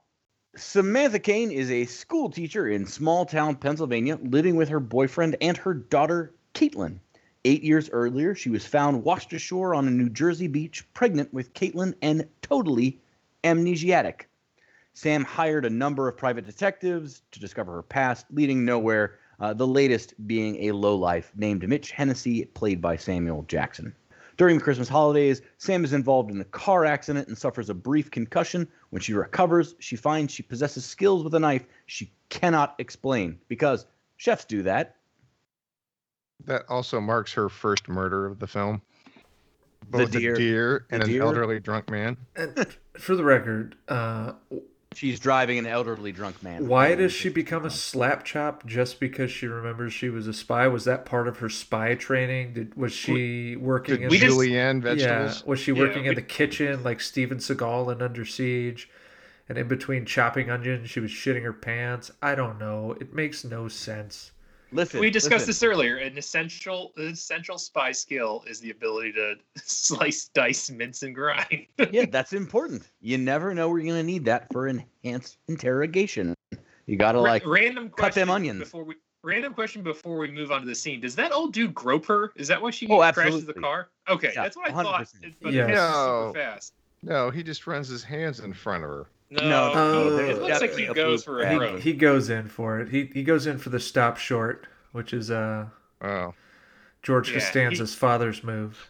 Samantha 0.56 1.20
Kane 1.20 1.52
is 1.52 1.70
a 1.70 1.86
school 1.86 2.32
teacher 2.32 2.68
in 2.68 2.88
small 2.88 3.26
town 3.26 3.56
Pennsylvania, 3.56 4.18
living 4.24 4.56
with 4.56 4.70
her 4.70 4.80
boyfriend 4.80 5.36
and 5.42 5.56
her 5.58 5.76
daughter, 5.76 6.34
Caitlin. 6.56 7.00
Eight 7.44 7.62
years 7.62 7.90
earlier, 7.92 8.34
she 8.34 8.50
was 8.50 8.66
found 8.66 9.04
washed 9.04 9.32
ashore 9.34 9.76
on 9.76 9.88
a 9.88 9.92
New 9.92 10.10
Jersey 10.10 10.48
beach, 10.48 10.92
pregnant 10.96 11.32
with 11.32 11.54
Caitlin 11.54 11.94
and 12.02 12.28
totally 12.42 13.00
amnesiac. 13.44 14.22
Sam 14.94 15.24
hired 15.24 15.66
a 15.66 15.70
number 15.70 16.08
of 16.08 16.18
private 16.18 16.46
detectives 16.46 17.22
to 17.32 17.40
discover 17.40 17.74
her 17.74 17.84
past, 17.84 18.26
leading 18.32 18.66
nowhere, 18.66 19.20
uh, 19.40 19.54
the 19.54 19.68
latest 19.68 20.14
being 20.28 20.56
a 20.64 20.72
lowlife 20.72 21.32
named 21.36 21.68
Mitch 21.68 21.92
Hennessy, 21.92 22.46
played 22.46 22.82
by 22.82 22.96
Samuel 22.96 23.44
Jackson. 23.44 23.96
During 24.38 24.58
the 24.58 24.64
Christmas 24.64 24.90
holidays, 24.90 25.42
Sam 25.58 25.86
is 25.86 25.94
involved 25.94 26.30
in 26.30 26.42
a 26.42 26.46
car 26.46 26.84
accident 26.84 27.28
and 27.28 27.38
suffers 27.38 27.70
a 27.70 27.74
brief 27.74 28.12
concussion. 28.12 28.68
When 28.90 29.02
she 29.02 29.14
recovers, 29.14 29.76
she 29.80 29.96
finds 29.96 30.34
she 30.34 30.44
possesses 30.44 30.86
skills 30.86 31.24
with 31.24 31.34
a 31.36 31.40
knife 31.40 31.66
she 31.86 32.12
cannot 32.30 32.76
explain 32.80 33.40
because 33.48 33.86
chefs 34.18 34.44
do 34.46 34.62
that. 34.64 34.98
That 36.44 36.64
also 36.68 37.00
marks 37.00 37.32
her 37.34 37.48
first 37.48 37.88
murder 37.88 38.26
of 38.26 38.40
the 38.40 38.48
film. 38.48 38.82
The 39.92 40.06
deer- 40.06 40.34
a 40.34 40.38
deer 40.38 40.86
and 40.90 41.04
the 41.04 41.18
an 41.18 41.22
elderly 41.22 41.60
drunk 41.60 41.90
man. 41.90 42.18
And 42.36 42.76
for 42.98 43.16
the 43.16 43.24
record, 43.24 43.78
uh, 43.88 44.34
She's 44.96 45.20
driving 45.20 45.58
an 45.58 45.66
elderly 45.66 46.12
drunk 46.12 46.42
man. 46.42 46.68
why 46.68 46.96
does 46.96 47.12
she 47.12 47.30
become 47.30 47.66
a 47.66 47.70
slap 47.70 48.24
chop 48.24 48.66
just 48.66 49.00
because 49.00 49.30
she 49.30 49.46
remembers 49.48 49.94
she 49.94 50.10
was 50.10 50.28
a 50.28 50.34
spy? 50.34 50.68
Was 50.68 50.86
that 50.86 51.06
part 51.06 51.28
of 51.28 51.38
her 51.40 51.50
spy 51.50 51.96
training? 51.96 52.54
Did 52.54 52.76
was 52.76 52.94
she 52.94 53.56
working 53.56 53.98
The 53.98 54.04
in 54.04 54.10
We 54.10 54.20
julienne 54.20 54.82
vegetables. 54.82 55.42
Yeah, 55.42 55.50
was 55.50 55.60
she 55.60 55.72
Yeah, 55.72 55.80
working 55.80 56.06
in 56.06 56.16
the 56.16 56.22
kitchen 56.22 56.84
like 56.84 57.02
Steven 57.02 57.40
Seagal 57.40 57.92
in 57.92 58.02
Under 58.02 58.26
Siege? 58.26 58.90
And 59.48 59.58
in 59.58 59.68
between 59.68 60.06
chopping 60.06 60.50
onions, 60.50 60.90
she 60.90 61.00
was 61.00 61.12
shitting 61.12 61.44
her 61.44 61.54
pants. 61.54 62.12
I 62.22 62.34
don't 62.34 62.58
know. 62.58 62.96
It 63.00 63.14
makes 63.14 63.44
no 63.44 63.68
sense. 63.68 64.32
Listen, 64.76 65.00
we 65.00 65.10
discussed 65.10 65.48
listen. 65.48 65.48
this 65.48 65.64
earlier. 65.64 65.98
An 65.98 66.18
essential, 66.18 66.92
an 66.98 67.08
essential 67.08 67.58
spy 67.58 67.92
skill 67.92 68.44
is 68.48 68.60
the 68.60 68.72
ability 68.72 69.14
to 69.14 69.36
slice, 69.56 70.30
dice, 70.34 70.70
mince, 70.70 71.04
and 71.04 71.16
grind. 71.16 71.66
yeah, 71.92 72.06
that's 72.12 72.34
important. 72.34 72.90
You 73.02 73.18
never 73.18 73.54
know 73.54 73.70
where 73.70 73.80
you're 73.80 73.88
going 73.94 74.00
to 74.00 74.06
need 74.06 74.26
that 74.26 74.52
for 74.52 74.68
enhanced 74.68 75.38
interrogation. 75.48 76.36
You 76.88 76.98
got 76.98 77.14
to 77.14 77.20
Ra- 77.20 77.24
like 77.24 77.46
random 77.46 77.90
cut 77.90 78.14
them 78.14 78.28
question 78.28 78.30
onions. 78.30 78.60
before 78.60 78.84
we. 78.84 78.96
Random 79.24 79.56
question 79.56 79.82
before 79.82 80.20
we 80.20 80.30
move 80.30 80.52
on 80.52 80.62
to 80.62 80.68
the 80.68 80.76
scene. 80.76 81.02
Does 81.02 81.16
that 81.16 81.32
old 81.32 81.52
dude 81.52 81.74
grope 81.74 82.06
her? 82.06 82.32
Is 82.36 82.48
that 82.48 82.62
why 82.62 82.70
she 82.70 82.86
Oh, 82.88 83.00
crashes 83.12 83.44
the 83.48 83.56
car? 83.56 83.90
Okay, 84.08 84.32
Yeah, 84.36 84.44
that's 84.44 84.56
what 84.56 84.70
I 84.70 84.84
thought. 84.84 85.02
100%. 85.02 85.34
But 85.42 85.52
Yes. 85.52 85.70
No. 85.70 86.28
super 86.28 86.40
fast. 86.40 86.74
No, 87.02 87.32
he 87.32 87.42
just 87.42 87.66
runs 87.66 87.88
his 87.88 88.04
hands 88.04 88.40
in 88.40 88.54
front 88.54 88.84
of 88.84 88.90
her. 88.92 89.08
No, 89.32 89.42
No, 89.42 89.74
no, 89.74 90.18
it 90.20 90.42
looks 90.42 90.62
like 90.62 90.76
he 90.76 90.86
goes 90.94 91.24
for 91.24 91.40
a 91.42 91.44
flag. 91.46 91.58
grope. 91.58 91.80
He 91.82 91.94
goes 91.94 92.30
in 92.30 92.48
for 92.48 92.80
it. 92.80 92.90
He 92.90 93.10
he 93.14 93.24
goes 93.24 93.48
in 93.48 93.58
for 93.58 93.70
the 93.70 93.80
stop 93.80 94.18
short, 94.18 94.68
which 94.92 95.14
is 95.14 95.32
uh 95.32 95.66
Oh, 96.02 96.34
George 97.02 97.30
Yeah, 97.32 97.40
Costanza's 97.40 97.96
father's 97.96 98.44
move. 98.44 98.90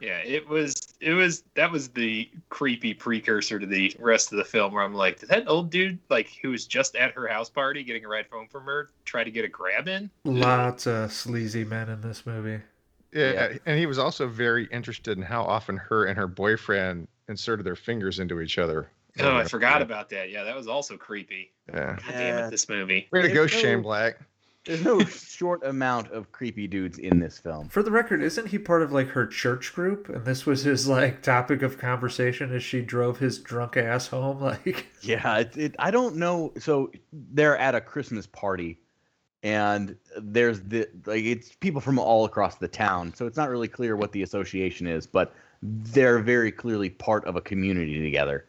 Yeah, 0.00 0.18
it 0.18 0.48
was 0.48 0.74
it 1.00 1.12
was 1.12 1.44
that 1.54 1.70
was 1.70 1.88
the 1.90 2.28
creepy 2.48 2.92
precursor 2.92 3.60
to 3.60 3.66
the 3.66 3.94
rest 4.00 4.32
of 4.32 4.38
the 4.38 4.44
film 4.44 4.72
where 4.72 4.82
I'm 4.82 4.94
like, 4.94 5.20
did 5.20 5.28
that 5.28 5.44
old 5.48 5.70
dude 5.70 6.00
like 6.10 6.28
who 6.42 6.50
was 6.50 6.66
just 6.66 6.96
at 6.96 7.12
her 7.12 7.28
house 7.28 7.48
party 7.48 7.84
getting 7.84 8.04
a 8.04 8.08
ride 8.08 8.26
home 8.30 8.48
from 8.48 8.64
her 8.64 8.90
try 9.04 9.22
to 9.22 9.30
get 9.30 9.44
a 9.44 9.48
grab 9.48 9.86
in? 9.86 10.10
Lots 10.24 10.88
of 10.88 11.12
sleazy 11.12 11.62
men 11.62 11.88
in 11.88 12.00
this 12.00 12.26
movie. 12.26 12.60
yeah, 13.12 13.32
Yeah. 13.32 13.58
and 13.66 13.78
he 13.78 13.86
was 13.86 13.98
also 13.98 14.26
very 14.26 14.64
interested 14.72 15.16
in 15.16 15.22
how 15.22 15.44
often 15.44 15.76
her 15.76 16.06
and 16.06 16.18
her 16.18 16.26
boyfriend 16.26 17.06
inserted 17.28 17.64
their 17.64 17.76
fingers 17.76 18.18
into 18.18 18.40
each 18.40 18.58
other. 18.58 18.88
Oh, 19.20 19.36
I 19.36 19.44
forgot 19.44 19.82
about 19.82 20.08
that. 20.10 20.30
Yeah, 20.30 20.44
that 20.44 20.56
was 20.56 20.66
also 20.68 20.96
creepy. 20.96 21.52
Yeah. 21.68 21.96
God 21.96 22.02
damn 22.08 22.20
Yeah. 22.38 22.46
it, 22.46 22.50
this 22.50 22.68
movie. 22.68 23.08
Way 23.12 23.22
to 23.22 23.28
go, 23.28 23.42
no- 23.42 23.46
Shane 23.46 23.82
Black. 23.82 24.18
There's 24.64 24.84
no 24.84 25.00
short 25.04 25.64
amount 25.66 26.12
of 26.12 26.30
creepy 26.30 26.68
dudes 26.68 26.98
in 26.98 27.18
this 27.18 27.36
film. 27.36 27.68
For 27.68 27.82
the 27.82 27.90
record, 27.90 28.22
isn't 28.22 28.46
he 28.46 28.58
part 28.58 28.82
of 28.82 28.92
like 28.92 29.08
her 29.08 29.26
church 29.26 29.74
group? 29.74 30.08
And 30.08 30.24
this 30.24 30.46
was 30.46 30.62
his 30.62 30.86
like 30.86 31.20
topic 31.22 31.62
of 31.62 31.78
conversation 31.78 32.54
as 32.54 32.62
she 32.62 32.80
drove 32.80 33.18
his 33.18 33.38
drunk 33.38 33.76
ass 33.76 34.06
home. 34.06 34.40
Like, 34.40 34.86
Yeah, 35.02 35.38
it, 35.38 35.56
it, 35.56 35.74
I 35.80 35.90
don't 35.90 36.14
know. 36.16 36.52
So 36.58 36.92
they're 37.12 37.58
at 37.58 37.74
a 37.74 37.80
Christmas 37.80 38.26
party, 38.28 38.78
and 39.42 39.96
there's 40.20 40.60
the 40.60 40.88
like 41.06 41.24
it's 41.24 41.52
people 41.56 41.80
from 41.80 41.98
all 41.98 42.24
across 42.24 42.54
the 42.56 42.68
town. 42.68 43.12
So 43.14 43.26
it's 43.26 43.36
not 43.36 43.50
really 43.50 43.68
clear 43.68 43.96
what 43.96 44.12
the 44.12 44.22
association 44.22 44.86
is, 44.86 45.06
but 45.08 45.34
they're 45.60 46.20
very 46.20 46.52
clearly 46.52 46.88
part 46.90 47.24
of 47.26 47.34
a 47.36 47.40
community 47.40 48.00
together. 48.00 48.46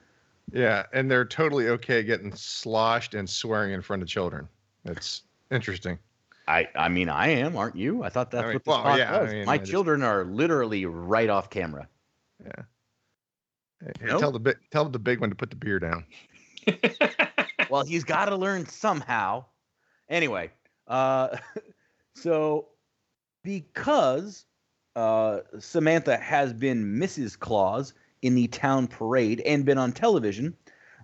Yeah, 0.51 0.85
and 0.93 1.09
they're 1.09 1.25
totally 1.25 1.69
okay 1.69 2.03
getting 2.03 2.33
sloshed 2.35 3.15
and 3.15 3.29
swearing 3.29 3.73
in 3.73 3.81
front 3.81 4.01
of 4.01 4.07
children. 4.07 4.47
It's 4.85 5.23
interesting. 5.51 5.97
I 6.47 6.67
I 6.75 6.89
mean 6.89 7.09
I 7.09 7.29
am, 7.29 7.55
aren't 7.55 7.75
you? 7.77 8.03
I 8.03 8.09
thought 8.09 8.29
that's 8.31 8.43
I 8.43 8.47
mean, 8.47 8.55
what 8.55 8.63
this 8.65 8.71
well, 8.71 8.79
spot 8.81 8.99
yeah, 8.99 9.17
I 9.17 9.21
was. 9.21 9.31
mean, 9.31 9.45
My 9.45 9.53
I 9.53 9.57
just- 9.57 9.71
children 9.71 10.03
are 10.03 10.25
literally 10.25 10.85
right 10.85 11.29
off 11.29 11.49
camera. 11.49 11.87
Hey, 12.43 13.91
Nope. 14.01 14.19
Tell 14.19 14.31
the 14.31 14.39
big 14.39 14.57
tell 14.71 14.85
the 14.85 14.99
big 14.99 15.19
one 15.19 15.29
to 15.29 15.35
put 15.35 15.49
the 15.49 15.55
beer 15.55 15.79
down. 15.79 16.05
well, 17.69 17.83
he's 17.85 18.03
got 18.03 18.25
to 18.25 18.35
learn 18.35 18.65
somehow. 18.65 19.45
Anyway, 20.09 20.51
uh, 20.87 21.35
so 22.15 22.67
because 23.43 24.45
uh, 24.95 25.39
Samantha 25.59 26.17
has 26.17 26.53
been 26.53 26.97
Mrs. 26.97 27.37
Claus 27.37 27.93
in 28.23 28.33
the 28.35 28.47
town 28.47 28.87
parade 28.87 29.41
and 29.41 29.63
been 29.65 29.77
on 29.77 29.91
television, 29.91 30.55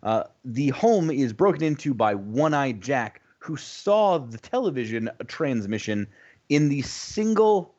Uh, 0.01 0.23
the 0.45 0.69
home 0.69 1.11
is 1.11 1.33
broken 1.33 1.61
into 1.61 1.93
by 1.93 2.15
One 2.15 2.53
Eye 2.53 2.71
Jack, 2.71 3.21
who 3.39 3.57
saw 3.57 4.17
the 4.17 4.37
television 4.37 5.09
transmission 5.27 6.07
in 6.47 6.69
the 6.69 6.81
single 6.83 7.75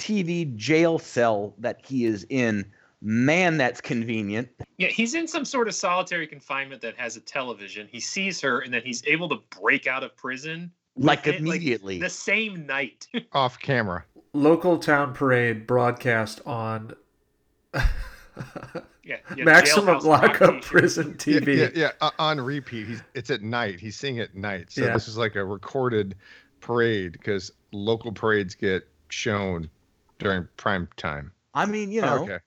TV 0.00 0.54
jail 0.56 0.98
cell 0.98 1.54
that 1.58 1.80
he 1.86 2.04
is 2.04 2.26
in. 2.28 2.64
Man, 3.00 3.56
that's 3.56 3.80
convenient. 3.80 4.48
Yeah, 4.78 4.88
he's 4.88 5.14
in 5.14 5.28
some 5.28 5.44
sort 5.44 5.68
of 5.68 5.76
solitary 5.76 6.26
confinement 6.26 6.82
that 6.82 6.96
has 6.96 7.16
a 7.16 7.20
television. 7.20 7.86
He 7.92 8.00
sees 8.00 8.40
her, 8.40 8.58
and 8.58 8.74
then 8.74 8.82
he's 8.84 9.04
able 9.06 9.28
to 9.28 9.36
break 9.60 9.86
out 9.86 10.02
of 10.02 10.16
prison 10.16 10.72
Like 10.96 11.24
within, 11.24 11.46
immediately. 11.46 12.00
the 12.00 12.10
same 12.10 12.66
night. 12.66 13.06
Off 13.32 13.60
camera. 13.60 14.04
Local 14.32 14.76
town 14.78 15.14
parade 15.14 15.68
broadcast 15.68 16.40
on 16.44 16.94
yeah, 19.04 19.16
yeah 19.36 19.44
maximum 19.44 19.86
Jailhouse 19.86 20.04
Rock 20.04 20.40
lockup 20.40 20.62
prison 20.62 21.14
TV. 21.14 21.56
yeah, 21.56 21.68
yeah, 21.74 21.90
uh, 22.00 22.10
on 22.18 22.40
repeat. 22.40 22.86
He's 22.86 23.02
it's 23.14 23.30
at 23.30 23.42
night. 23.42 23.80
He's 23.80 23.96
seeing 23.96 24.16
it 24.16 24.30
at 24.30 24.36
night. 24.36 24.70
So 24.70 24.84
Yeah. 24.84 24.92
this 24.92 25.08
is 25.08 25.16
like 25.16 25.36
a 25.36 25.44
recorded 25.44 26.14
parade 26.60 27.12
because 27.12 27.52
local 27.72 28.12
parades 28.12 28.54
get 28.54 28.86
shown 29.08 29.70
during 30.18 30.48
prime 30.56 30.88
time. 30.96 31.32
I 31.54 31.66
mean, 31.66 31.90
you 31.90 32.00
know, 32.02 32.24
okay. 32.24 32.38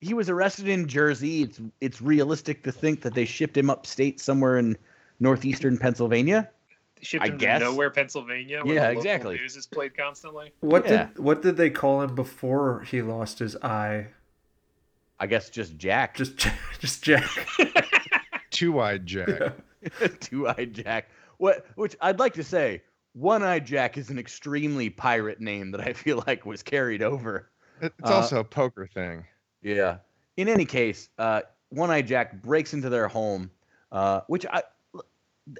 he 0.00 0.14
was 0.14 0.28
arrested 0.30 0.68
in 0.68 0.86
Jersey. 0.88 1.42
It's 1.42 1.60
it's 1.80 2.00
realistic 2.02 2.62
to 2.64 2.72
think 2.72 3.02
that 3.02 3.14
they 3.14 3.24
shipped 3.24 3.56
him 3.56 3.70
upstate 3.70 4.20
somewhere 4.20 4.58
in 4.58 4.76
northeastern 5.20 5.78
Pennsylvania. 5.78 6.48
They 6.96 7.04
shipped 7.04 7.24
I 7.24 7.28
him 7.28 7.36
guess. 7.38 7.60
to 7.60 7.66
nowhere, 7.66 7.90
Pennsylvania. 7.90 8.62
Where 8.64 8.74
Yeah, 8.74 8.80
the 8.80 8.86
local 8.94 9.00
exactly. 9.02 9.36
News 9.36 9.56
is 9.56 9.66
played 9.66 9.96
constantly. 9.96 10.52
What 10.60 10.86
Yeah. 10.88 11.06
did 11.08 11.18
what 11.18 11.42
did 11.42 11.56
they 11.56 11.70
call 11.70 12.02
him 12.02 12.14
before 12.14 12.82
he 12.88 13.02
lost 13.02 13.38
his 13.38 13.54
eye? 13.56 14.08
I 15.18 15.26
guess 15.26 15.48
just 15.50 15.76
Jack, 15.76 16.16
Just 16.16 16.46
just 16.80 17.02
Jack. 17.02 17.28
Two-eyed 18.50 19.06
Jack. 19.06 19.52
two-eyed 20.20 20.74
Jack. 20.74 21.08
What? 21.38 21.66
Which 21.76 21.96
I'd 22.00 22.18
like 22.18 22.34
to 22.34 22.44
say, 22.44 22.82
one-eyed 23.14 23.66
Jack 23.66 23.96
is 23.98 24.10
an 24.10 24.18
extremely 24.18 24.90
pirate 24.90 25.40
name 25.40 25.70
that 25.72 25.80
I 25.80 25.92
feel 25.92 26.22
like 26.26 26.44
was 26.46 26.62
carried 26.62 27.02
over. 27.02 27.50
It's 27.80 27.94
Uh, 28.10 28.14
also 28.14 28.40
a 28.40 28.44
poker 28.44 28.86
thing. 28.86 29.24
Yeah. 29.62 29.98
In 30.36 30.48
any 30.48 30.64
case, 30.64 31.08
uh, 31.18 31.42
One 31.70 31.90
Eyed 31.90 32.06
Jack 32.06 32.42
breaks 32.42 32.72
into 32.74 32.88
their 32.88 33.08
home, 33.08 33.50
uh, 33.92 34.20
which 34.28 34.44
I, 34.46 34.62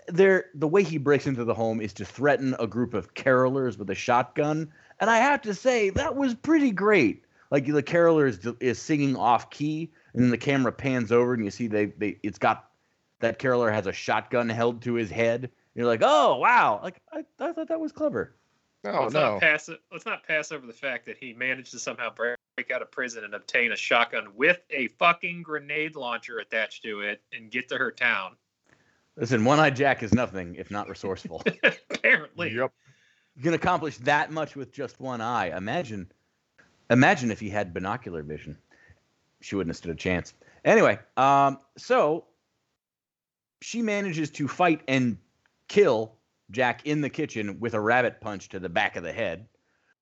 their 0.08 0.46
the 0.54 0.68
way 0.68 0.82
he 0.82 0.98
breaks 0.98 1.26
into 1.26 1.44
the 1.44 1.54
home 1.54 1.80
is 1.80 1.92
to 1.94 2.04
threaten 2.04 2.54
a 2.58 2.66
group 2.66 2.92
of 2.94 3.14
carolers 3.14 3.78
with 3.78 3.88
a 3.90 3.94
shotgun, 3.94 4.70
and 5.00 5.08
I 5.10 5.18
have 5.18 5.40
to 5.42 5.54
say 5.54 5.90
that 5.90 6.16
was 6.16 6.34
pretty 6.34 6.70
great. 6.72 7.22
Like 7.50 7.66
the 7.66 7.82
caroler 7.82 8.26
is, 8.26 8.46
is 8.60 8.80
singing 8.80 9.16
off 9.16 9.50
key, 9.50 9.92
and 10.12 10.22
then 10.22 10.30
the 10.30 10.38
camera 10.38 10.72
pans 10.72 11.12
over, 11.12 11.34
and 11.34 11.44
you 11.44 11.50
see 11.50 11.66
they 11.66 11.86
they 11.86 12.18
it's 12.22 12.38
got 12.38 12.70
that 13.20 13.38
caroler 13.38 13.70
has 13.70 13.86
a 13.86 13.92
shotgun 13.92 14.48
held 14.48 14.82
to 14.82 14.94
his 14.94 15.10
head. 15.10 15.44
And 15.44 15.50
you're 15.74 15.86
like, 15.86 16.02
oh 16.02 16.38
wow! 16.38 16.80
Like 16.82 17.00
I, 17.12 17.24
I 17.38 17.52
thought 17.52 17.68
that 17.68 17.80
was 17.80 17.92
clever. 17.92 18.34
No, 18.84 19.02
let's 19.02 19.14
no. 19.14 19.32
not 19.32 19.40
pass. 19.40 19.68
Let's 19.90 20.06
not 20.06 20.26
pass 20.26 20.52
over 20.52 20.66
the 20.66 20.72
fact 20.72 21.06
that 21.06 21.16
he 21.18 21.32
managed 21.32 21.72
to 21.72 21.78
somehow 21.78 22.10
break 22.14 22.36
out 22.72 22.82
of 22.82 22.90
prison 22.90 23.24
and 23.24 23.34
obtain 23.34 23.72
a 23.72 23.76
shotgun 23.76 24.28
with 24.34 24.60
a 24.70 24.88
fucking 24.88 25.42
grenade 25.42 25.96
launcher 25.96 26.38
attached 26.38 26.82
to 26.84 27.00
it 27.00 27.20
and 27.32 27.50
get 27.50 27.68
to 27.68 27.76
her 27.76 27.90
town. 27.90 28.36
Listen, 29.16 29.44
one-eyed 29.44 29.74
Jack 29.74 30.02
is 30.02 30.12
nothing 30.12 30.56
if 30.56 30.70
not 30.70 30.88
resourceful. 30.88 31.42
Apparently. 31.90 32.54
Yep. 32.54 32.72
You 33.34 33.42
can 33.42 33.54
accomplish 33.54 33.96
that 33.98 34.30
much 34.30 34.56
with 34.56 34.72
just 34.72 35.00
one 35.00 35.20
eye. 35.20 35.56
Imagine, 35.56 36.10
imagine 36.90 37.30
if 37.30 37.40
he 37.40 37.50
had 37.50 37.74
binocular 37.74 38.22
vision. 38.22 38.56
She 39.40 39.54
wouldn't 39.56 39.70
have 39.70 39.76
stood 39.76 39.92
a 39.92 39.94
chance. 39.94 40.34
Anyway, 40.64 40.98
um, 41.16 41.58
so 41.76 42.24
she 43.60 43.82
manages 43.82 44.30
to 44.30 44.48
fight 44.48 44.80
and 44.88 45.18
kill 45.68 46.12
Jack 46.50 46.86
in 46.86 47.00
the 47.00 47.10
kitchen 47.10 47.58
with 47.60 47.74
a 47.74 47.80
rabbit 47.80 48.20
punch 48.20 48.48
to 48.50 48.58
the 48.58 48.68
back 48.68 48.96
of 48.96 49.02
the 49.02 49.12
head. 49.12 49.46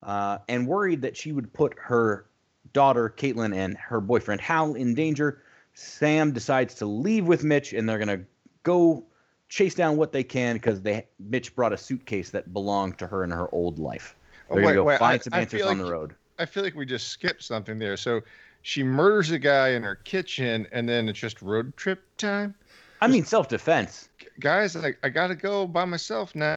Uh, 0.03 0.39
and 0.49 0.67
worried 0.67 1.01
that 1.03 1.17
she 1.17 1.33
would 1.33 1.53
put 1.53 1.75
her 1.79 2.27
daughter 2.73 3.13
Caitlin 3.17 3.55
and 3.55 3.77
her 3.79 4.01
boyfriend 4.01 4.41
Hal 4.41 4.75
in 4.75 4.95
danger, 4.95 5.43
Sam 5.73 6.33
decides 6.33 6.75
to 6.77 6.87
leave 6.87 7.27
with 7.27 7.43
Mitch, 7.43 7.73
and 7.73 7.89
they're 7.89 7.99
gonna 7.99 8.21
go 8.63 9.05
chase 9.49 9.75
down 9.75 9.97
what 9.97 10.13
they 10.13 10.23
can 10.23 10.57
because 10.57 10.83
they 10.83 11.07
Mitch 11.19 11.55
brought 11.55 11.73
a 11.73 11.79
suitcase 11.79 12.31
that 12.31 12.53
belonged 12.53 12.99
to 12.99 13.07
her 13.07 13.25
in 13.25 13.31
her 13.31 13.49
old 13.55 13.79
life. 13.79 14.15
Oh, 14.51 14.55
They're 14.55 14.65
gonna 14.65 14.75
go 14.75 14.85
wait, 14.85 14.99
find 14.99 15.21
I- 15.21 15.23
some 15.23 15.35
answers 15.35 15.61
feel 15.61 15.69
on 15.71 15.79
like- 15.79 15.87
the 15.87 15.93
road. 15.93 16.15
I 16.39 16.47
feel 16.47 16.63
like 16.63 16.75
we 16.75 16.87
just 16.87 17.09
skipped 17.09 17.43
something 17.43 17.79
there. 17.79 17.97
So 17.97 18.23
she 18.63 18.83
murders 18.83 19.31
a 19.31 19.39
guy 19.39 19.71
in 19.71 19.83
her 19.83 19.97
kitchen, 19.97 20.67
and 20.73 20.89
then 20.89 21.09
it's 21.09 21.19
just 21.19 21.43
road 21.43 21.77
trip 21.77 22.03
time. 22.17 22.55
I 23.01 23.07
mean, 23.07 23.25
self-defense. 23.25 24.09
Guys, 24.41 24.77
I, 24.77 24.95
I 25.03 25.11
gotta 25.11 25.35
go 25.35 25.67
by 25.67 25.85
myself 25.85 26.35
now 26.35 26.57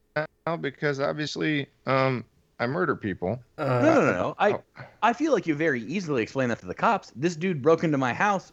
because 0.61 0.99
obviously, 0.99 1.67
um, 1.85 2.23
I 2.59 2.65
murder 2.65 2.95
people. 2.95 3.39
Uh, 3.57 3.81
No, 3.83 3.93
no, 3.95 4.01
no, 4.01 4.11
no. 4.13 4.35
I 4.39 4.53
oh. 4.53 4.63
I 5.03 5.13
feel 5.13 5.31
like 5.33 5.45
you 5.45 5.53
very 5.55 5.81
easily 5.83 6.23
explain 6.23 6.49
that 6.49 6.59
to 6.59 6.65
the 6.65 6.73
cops. 6.73 7.11
This 7.15 7.35
dude 7.35 7.61
broke 7.61 7.83
into 7.83 7.97
my 7.97 8.13
house. 8.13 8.51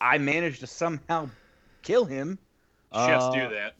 I 0.00 0.18
managed 0.18 0.60
to 0.60 0.66
somehow 0.66 1.28
kill 1.82 2.04
him. 2.04 2.38
Chefs 2.94 3.24
Uh, 3.24 3.32
do 3.32 3.54
that. 3.54 3.74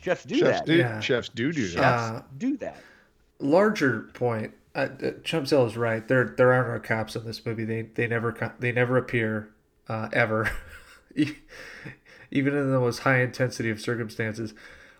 Chefs 0.00 0.24
do 0.24 0.36
chefs 0.38 0.60
that. 0.60 0.66
do 0.66 0.76
Yeah. 0.76 1.00
chefs 1.00 1.28
do 1.28 1.52
do 1.52 1.66
Chefs 1.66 1.74
that. 1.80 2.14
Uh, 2.14 2.22
do 2.38 2.56
that. 2.58 2.76
larger 3.40 4.02
point. 4.14 4.54
Uh, 4.74 4.88
is 4.98 5.76
right. 5.76 6.06
There, 6.08 6.34
there 6.36 6.52
are 6.52 6.74
no 6.74 6.80
cops 6.80 7.14
in 7.14 7.24
this 7.24 7.44
movie. 7.46 7.64
They, 7.64 7.82
they 7.82 8.06
never, 8.08 8.54
they 8.58 8.72
never 8.72 8.96
appear, 8.96 9.50
uh, 9.88 10.08
ever, 10.12 10.50
even 11.14 12.56
in 12.56 12.72
the 12.72 12.80
most 12.80 13.00
high 13.00 13.20
intensity 13.20 13.70
of 13.70 13.80
circumstances. 13.80 14.52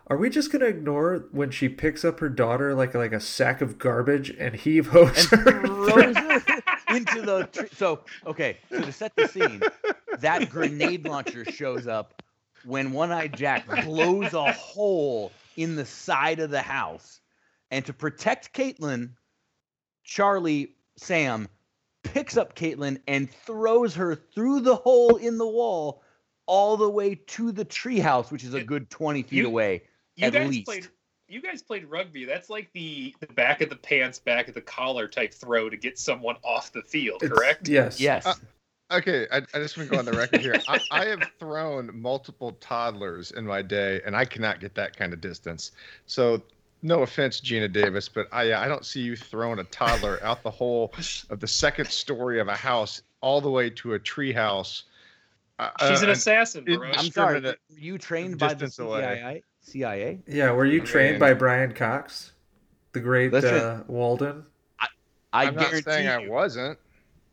Are 0.07 0.19
we 0.19 0.29
just 0.29 0.53
gonna 0.53 0.67
ignore 0.67 1.25
when 1.33 1.51
she 1.51 1.69
picks 1.69 2.05
up 2.05 2.21
her 2.21 2.29
daughter 2.29 2.75
like 2.75 2.95
like 2.95 3.13
a 3.13 3.21
sack 3.21 3.63
of 3.63 3.79
garbage 3.79 4.29
and 4.39 4.55
heave 4.55 4.87
hose 4.89 5.33
and 5.33 5.41
her? 5.41 5.67
her 5.67 6.53
into 6.95 7.23
the 7.23 7.49
tree. 7.53 7.69
So, 7.73 8.01
okay, 8.27 8.59
so 8.69 8.81
to 8.81 8.93
set 8.93 9.17
the 9.17 9.27
scene, 9.29 9.63
that 10.19 10.51
grenade 10.51 11.07
launcher 11.07 11.45
shows 11.45 11.87
up 11.87 12.23
when 12.65 12.93
One 12.93 13.13
Eye 13.13 13.29
Jack 13.29 13.67
blows 13.85 14.33
a 14.35 14.53
hole 14.53 15.33
in 15.57 15.77
the 15.77 15.87
side 15.87 16.41
of 16.41 16.51
the 16.51 16.63
house. 16.63 17.21
And 17.71 17.85
to 17.87 17.93
protect 17.93 18.53
Caitlin, 18.53 19.11
Charlie, 20.05 20.75
Sam 20.97 21.49
picks 22.03 22.37
up 22.37 22.55
Caitlin 22.55 23.01
and 23.09 23.31
throws 23.31 23.95
her 23.95 24.15
through 24.15 24.61
the 24.61 24.77
hole 24.77 25.17
in 25.17 25.39
the 25.39 25.47
wall 25.47 26.03
all 26.47 26.77
the 26.77 26.89
way 26.91 27.15
to 27.15 27.51
the 27.53 27.65
treehouse, 27.65 28.31
which 28.31 28.45
is 28.45 28.55
a 28.55 28.63
good 28.63 28.91
20 28.91 29.23
feet 29.23 29.33
You- 29.39 29.47
away. 29.47 29.83
You 30.17 30.27
at 30.27 30.33
guys 30.35 30.49
least. 30.49 30.67
played. 30.67 30.89
You 31.27 31.41
guys 31.41 31.63
played 31.63 31.87
rugby. 31.87 32.27
That's 32.27 32.51
like 32.51 32.71
the, 32.75 33.15
the 33.19 33.27
back 33.29 33.63
of 33.63 33.71
the 33.71 33.77
pants, 33.77 34.19
back 34.19 34.47
of 34.47 34.55
the 34.55 34.61
collar 34.61 35.09
type 35.09 35.33
throw 35.33 35.71
to 35.71 35.77
get 35.77 35.99
someone 35.99 36.37
off 36.45 36.71
the 36.71 36.83
field. 36.83 37.23
It's- 37.25 37.37
Correct. 37.37 37.67
Yes. 37.69 37.99
Yes. 38.01 38.27
Uh, 38.27 38.35
Okay, 38.91 39.27
I, 39.33 39.39
I 39.39 39.59
just 39.59 39.79
want 39.79 39.89
to 39.89 39.95
go 39.95 39.99
on 39.99 40.05
the 40.05 40.13
record 40.13 40.43
here. 40.43 40.61
I, 40.69 40.79
I 40.91 41.05
have 41.07 41.23
thrown 41.41 41.91
multiple 41.99 42.53
toddlers 42.61 43.31
in 43.31 43.47
my 43.47 43.63
day, 43.63 44.03
and 44.05 44.15
I 44.15 44.27
cannot 44.27 44.61
get 44.61 44.75
that 44.75 44.95
kind 44.95 45.15
of 45.15 45.23
distance. 45.23 45.73
So, 46.05 46.43
no 46.85 47.03
offense, 47.03 47.41
Geena 47.41 47.73
Davis, 47.73 48.09
but 48.09 48.29
I 48.31 48.53
I 48.55 48.69
don't 48.69 48.85
see 48.85 49.01
you 49.01 49.17
throwing 49.17 49.59
a 49.59 49.65
toddler 49.65 50.21
out 50.23 50.43
the 50.45 50.51
hole 50.51 50.93
of 51.31 51.41
the 51.41 51.49
second 51.49 51.89
story 51.89 52.39
of 52.39 52.47
a 52.47 52.55
house 52.55 53.03
all 53.21 53.41
the 53.41 53.51
way 53.51 53.71
to 53.71 53.95
a 53.95 53.99
tree 53.99 54.33
house. 54.33 54.85
Uh, 55.59 55.71
She's 55.89 56.03
an 56.03 56.11
uh, 56.11 56.13
assassin, 56.13 56.65
it- 56.69 56.77
bro. 56.79 56.89
I'm 56.91 57.11
sorry. 57.11 57.41
discriminate 57.41 57.59
were 57.71 57.79
You 57.79 57.99
trained 57.99 58.39
by 58.39 58.49
the 58.49 58.67
distance 58.67 58.79
away. 58.81 59.01
CIA? 59.01 59.43
CIA? 59.61 60.19
Yeah. 60.27 60.53
Were 60.53 60.67
you 60.67 60.81
trained 60.83 61.19
by 61.19 61.33
Brian 61.33 61.73
Cox, 61.73 62.33
the 62.93 63.01
great 63.01 63.33
uh, 63.33 63.83
Walden? 63.89 64.45
I 64.81 65.47
I'm 65.47 65.55
not 65.55 65.65
guarantee 65.71 65.91
saying 65.91 66.09
I 66.09 66.29
wasn't. 66.29 66.79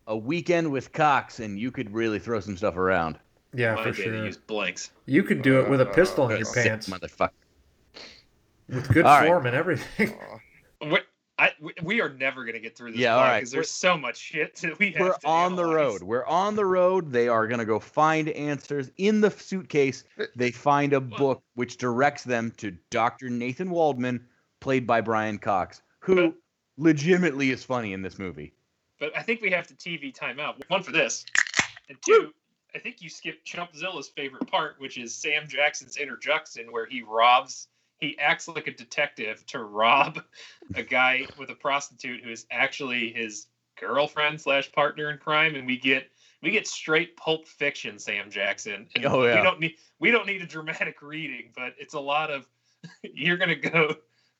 a 0.07 0.15
weekend 0.17 0.71
with 0.71 0.91
Cox, 0.93 1.39
and 1.39 1.59
you 1.59 1.71
could 1.71 1.93
really 1.93 2.19
throw 2.19 2.39
some 2.39 2.55
stuff 2.57 2.77
around. 2.77 3.19
Yeah, 3.53 3.75
My 3.75 3.83
for 3.83 3.91
day 3.91 4.03
to 4.05 4.15
sure. 4.17 4.25
use 4.25 4.37
blanks. 4.37 4.91
You 5.07 5.23
could 5.23 5.41
do 5.41 5.59
it 5.59 5.69
with 5.69 5.81
a 5.81 5.89
Uh, 5.89 5.93
pistol 5.93 6.29
in 6.29 6.37
your 6.39 6.53
pants 6.53 6.87
motherfucker. 6.87 7.31
With 8.71 8.87
good 8.89 9.05
All 9.05 9.19
right. 9.19 9.27
form 9.27 9.45
and 9.45 9.55
everything. 9.55 10.13
Aw. 10.81 10.87
We, 10.89 10.99
I, 11.37 11.51
we- 11.59 11.73
we 11.83 12.01
are 12.01 12.09
never 12.09 12.45
gonna 12.45 12.59
get 12.59 12.77
through 12.77 12.91
this. 12.91 12.99
Yeah, 13.01 13.15
all 13.15 13.21
right. 13.23 13.39
Because 13.39 13.51
there's 13.51 13.69
so 13.69 13.97
much 13.97 14.17
shit 14.17 14.55
that 14.57 14.77
we 14.79 14.87
have. 14.91 14.97
To 14.97 15.03
We're 15.03 15.17
to 15.17 15.27
on 15.27 15.55
the 15.55 15.65
road. 15.65 16.01
We're 16.03 16.25
on 16.25 16.55
the 16.55 16.65
road. 16.65 17.11
They 17.11 17.27
are 17.27 17.47
going 17.47 17.59
to 17.59 17.65
go 17.65 17.79
find 17.79 18.29
answers. 18.29 18.91
In 18.97 19.21
the 19.21 19.31
suitcase, 19.31 20.03
they 20.35 20.51
find 20.51 20.93
a 20.93 21.01
book 21.01 21.41
which 21.55 21.77
directs 21.77 22.23
them 22.23 22.51
to 22.57 22.71
Dr. 22.89 23.29
Nathan 23.29 23.69
Waldman, 23.69 24.25
played 24.59 24.85
by 24.87 25.01
Brian 25.01 25.37
Cox, 25.37 25.81
who 25.99 26.35
legitimately 26.77 27.51
is 27.51 27.63
funny 27.63 27.93
in 27.93 28.01
this 28.01 28.17
movie. 28.19 28.53
But 28.99 29.15
I 29.17 29.23
think 29.23 29.41
we 29.41 29.49
have 29.51 29.67
to 29.67 29.73
TV 29.73 30.13
time 30.13 30.39
out. 30.39 30.61
One 30.69 30.83
for 30.83 30.91
this, 30.91 31.25
and 31.89 31.97
two. 32.05 32.33
I 32.73 32.79
think 32.79 33.01
you 33.01 33.09
skipped 33.09 33.45
Chumpzilla's 33.45 34.07
favorite 34.15 34.49
part, 34.49 34.75
which 34.79 34.97
is 34.97 35.13
Sam 35.13 35.45
Jackson's 35.47 35.97
interjection, 35.97 36.71
where 36.71 36.85
he 36.85 37.01
robs. 37.01 37.67
He 38.01 38.17
acts 38.17 38.47
like 38.47 38.67
a 38.67 38.73
detective 38.73 39.45
to 39.47 39.63
rob 39.63 40.21
a 40.75 40.83
guy 40.83 41.27
with 41.37 41.51
a 41.51 41.55
prostitute 41.55 42.23
who 42.23 42.31
is 42.31 42.47
actually 42.51 43.13
his 43.13 43.47
girlfriend 43.79 44.41
slash 44.41 44.71
partner 44.71 45.11
in 45.11 45.17
crime, 45.19 45.55
and 45.55 45.67
we 45.67 45.77
get 45.77 46.09
we 46.41 46.51
get 46.51 46.67
straight 46.67 47.15
Pulp 47.15 47.47
Fiction 47.47 47.99
Sam 47.99 48.29
Jackson. 48.31 48.87
And 48.95 49.05
Oh, 49.05 49.23
yeah. 49.23 49.37
We 49.37 49.43
don't 49.43 49.59
need 49.59 49.75
we 49.99 50.11
don't 50.11 50.25
need 50.25 50.41
a 50.41 50.47
dramatic 50.47 51.01
reading, 51.01 51.51
but 51.55 51.75
it's 51.77 51.93
a 51.93 51.99
lot 51.99 52.31
of 52.31 52.47
you're 53.03 53.37
gonna 53.37 53.55
go 53.55 53.95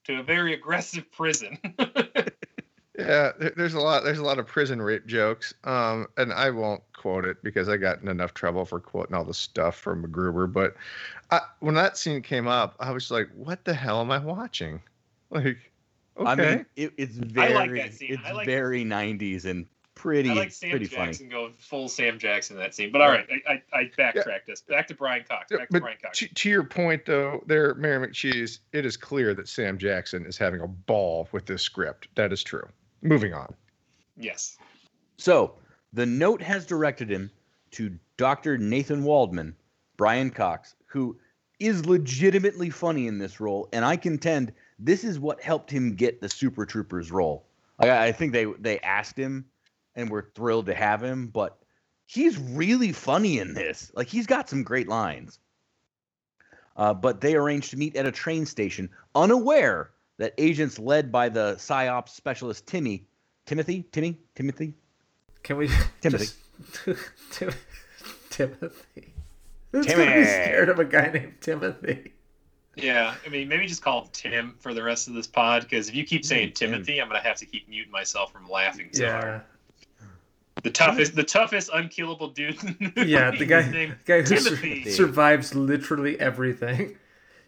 to 0.05 0.19
a 0.19 0.23
very 0.23 0.53
aggressive 0.53 1.11
prison. 1.11 1.59
Yeah, 2.97 3.31
there's 3.55 3.73
a 3.73 3.79
lot. 3.79 4.03
There's 4.03 4.19
a 4.19 4.23
lot 4.23 4.37
of 4.37 4.45
prison 4.47 4.81
rape 4.81 5.05
jokes, 5.07 5.53
um, 5.63 6.07
and 6.17 6.33
I 6.33 6.49
won't 6.49 6.83
quote 6.93 7.23
it 7.23 7.41
because 7.41 7.69
I 7.69 7.77
got 7.77 8.01
in 8.01 8.09
enough 8.09 8.33
trouble 8.33 8.65
for 8.65 8.81
quoting 8.81 9.15
all 9.15 9.23
the 9.23 9.33
stuff 9.33 9.77
from 9.77 10.03
MacGruber. 10.05 10.51
But 10.51 10.75
I, 11.31 11.39
when 11.61 11.73
that 11.75 11.97
scene 11.97 12.21
came 12.21 12.47
up, 12.47 12.75
I 12.81 12.91
was 12.91 13.09
like, 13.09 13.29
"What 13.33 13.63
the 13.63 13.73
hell 13.73 14.01
am 14.01 14.11
I 14.11 14.17
watching?" 14.19 14.81
Like, 15.33 15.71
okay, 16.17 16.29
I 16.29 16.35
mean, 16.35 16.65
it, 16.75 16.91
it's 16.97 17.15
very, 17.15 17.53
I 17.53 17.57
like 17.57 17.71
that 17.75 17.93
scene. 17.93 18.15
it's 18.15 18.23
I 18.25 18.33
like- 18.33 18.45
very 18.45 18.83
'90s 18.83 19.45
and 19.45 19.65
pretty, 19.95 20.29
I 20.29 20.33
like 20.33 20.51
Sam 20.51 20.71
pretty 20.71 20.87
funny. 20.87 21.05
Jackson 21.05 21.29
going 21.29 21.53
full 21.57 21.87
Sam 21.87 22.19
Jackson 22.19 22.57
in 22.57 22.61
that 22.61 22.75
scene. 22.75 22.91
But 22.91 22.99
all 22.99 23.07
right, 23.09 23.25
I, 23.47 23.53
I, 23.53 23.79
I 23.79 23.91
backtracked 23.95 24.49
us. 24.49 24.59
Back 24.59 24.89
to 24.89 24.93
Brian 24.95 25.23
Cox. 25.29 25.47
Yeah, 25.49 25.59
Back 25.59 25.67
to 25.69 25.73
but 25.73 25.81
Brian 25.83 25.97
Cox. 26.03 26.19
to, 26.19 26.27
to 26.27 26.49
your 26.49 26.63
point, 26.65 27.05
though, 27.05 27.41
there, 27.47 27.73
Mayor 27.75 28.05
McCheese, 28.05 28.59
it 28.73 28.85
is 28.85 28.97
clear 28.97 29.33
that 29.35 29.47
Sam 29.47 29.77
Jackson 29.77 30.25
is 30.25 30.37
having 30.37 30.59
a 30.59 30.67
ball 30.67 31.29
with 31.31 31.45
this 31.45 31.61
script. 31.61 32.09
That 32.15 32.33
is 32.33 32.43
true. 32.43 32.67
Moving 33.01 33.33
on. 33.33 33.53
Yes. 34.17 34.57
So 35.17 35.55
the 35.93 36.05
note 36.05 36.41
has 36.41 36.65
directed 36.65 37.09
him 37.09 37.31
to 37.71 37.97
Dr. 38.17 38.57
Nathan 38.57 39.03
Waldman, 39.03 39.55
Brian 39.97 40.29
Cox, 40.29 40.75
who 40.85 41.17
is 41.59 41.85
legitimately 41.85 42.69
funny 42.69 43.07
in 43.07 43.17
this 43.17 43.39
role, 43.39 43.69
and 43.71 43.85
I 43.85 43.95
contend 43.95 44.51
this 44.79 45.03
is 45.03 45.19
what 45.19 45.41
helped 45.41 45.69
him 45.69 45.95
get 45.95 46.21
the 46.21 46.29
Super 46.29 46.65
Troopers 46.65 47.11
role. 47.11 47.45
I 47.79 48.07
I 48.07 48.11
think 48.11 48.33
they 48.33 48.45
they 48.59 48.79
asked 48.79 49.17
him, 49.17 49.45
and 49.95 50.09
we're 50.09 50.31
thrilled 50.31 50.65
to 50.67 50.73
have 50.73 51.03
him, 51.03 51.27
but 51.27 51.57
he's 52.05 52.37
really 52.37 52.91
funny 52.91 53.39
in 53.39 53.53
this. 53.53 53.91
Like 53.95 54.07
he's 54.07 54.27
got 54.27 54.49
some 54.49 54.63
great 54.63 54.87
lines. 54.87 55.39
Uh, 56.75 56.93
but 56.93 57.21
they 57.21 57.35
arranged 57.35 57.71
to 57.71 57.77
meet 57.77 57.95
at 57.95 58.05
a 58.05 58.11
train 58.11 58.45
station, 58.45 58.89
unaware 59.13 59.91
that 60.21 60.33
agents 60.37 60.79
led 60.79 61.11
by 61.11 61.29
the 61.29 61.55
psyops 61.55 62.09
specialist 62.09 62.65
Timmy, 62.67 63.05
Timothy, 63.45 63.83
Timmy, 63.91 64.17
Timothy, 64.35 64.73
Can 65.43 65.57
we 65.57 65.69
Timothy. 66.01 66.25
just- 66.25 66.37
Tim- 67.31 67.53
Timothy. 68.29 69.13
Who's 69.71 69.85
Timmy. 69.85 70.03
gonna 70.05 70.15
be 70.19 70.25
scared 70.25 70.69
of 70.69 70.79
a 70.79 70.85
guy 70.85 71.11
named 71.11 71.33
Timothy? 71.41 72.13
Yeah. 72.75 73.15
I 73.25 73.29
mean, 73.29 73.47
maybe 73.47 73.65
just 73.67 73.81
call 73.81 74.03
him 74.03 74.07
Tim 74.13 74.55
for 74.59 74.73
the 74.73 74.83
rest 74.83 75.07
of 75.07 75.13
this 75.13 75.27
pod 75.27 75.63
because 75.63 75.89
if 75.89 75.95
you 75.95 76.05
keep 76.05 76.23
saying 76.25 76.53
Tim. 76.53 76.71
Timothy, 76.71 77.01
I'm 77.01 77.07
gonna 77.07 77.19
have 77.21 77.37
to 77.37 77.45
keep 77.45 77.67
muting 77.67 77.91
myself 77.91 78.31
from 78.31 78.47
laughing 78.49 78.89
so 78.93 79.09
hard. 79.09 79.23
Yeah, 79.25 80.07
The 80.63 80.69
toughest, 80.69 81.15
the 81.15 81.23
toughest 81.23 81.69
unkillable 81.73 82.29
dude. 82.29 82.61
in 82.63 82.91
the 82.95 83.05
yeah. 83.07 83.31
The 83.31 83.45
guy, 83.45 83.69
named 83.69 83.95
guy 84.05 84.21
who 84.21 84.37
sur- 84.37 84.55
Timothy. 84.55 84.89
survives 84.91 85.55
literally 85.55 86.19
everything. 86.19 86.95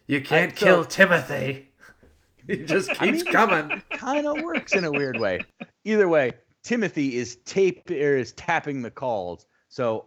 You 0.06 0.20
can't 0.20 0.58
so- 0.58 0.64
kill 0.66 0.84
Timothy. 0.84 1.68
He 2.48 2.64
just 2.64 2.88
keeps 2.90 3.00
I 3.00 3.10
mean- 3.10 3.24
coming. 3.26 3.82
kind 3.92 4.26
of 4.26 4.42
works 4.42 4.74
in 4.74 4.84
a 4.84 4.90
weird 4.90 5.18
way. 5.18 5.40
Either 5.84 6.08
way, 6.08 6.32
Timothy 6.62 7.16
is 7.16 7.36
tape 7.44 7.90
or 7.90 8.16
is 8.16 8.32
tapping 8.32 8.82
the 8.82 8.90
calls, 8.90 9.46
so 9.68 10.06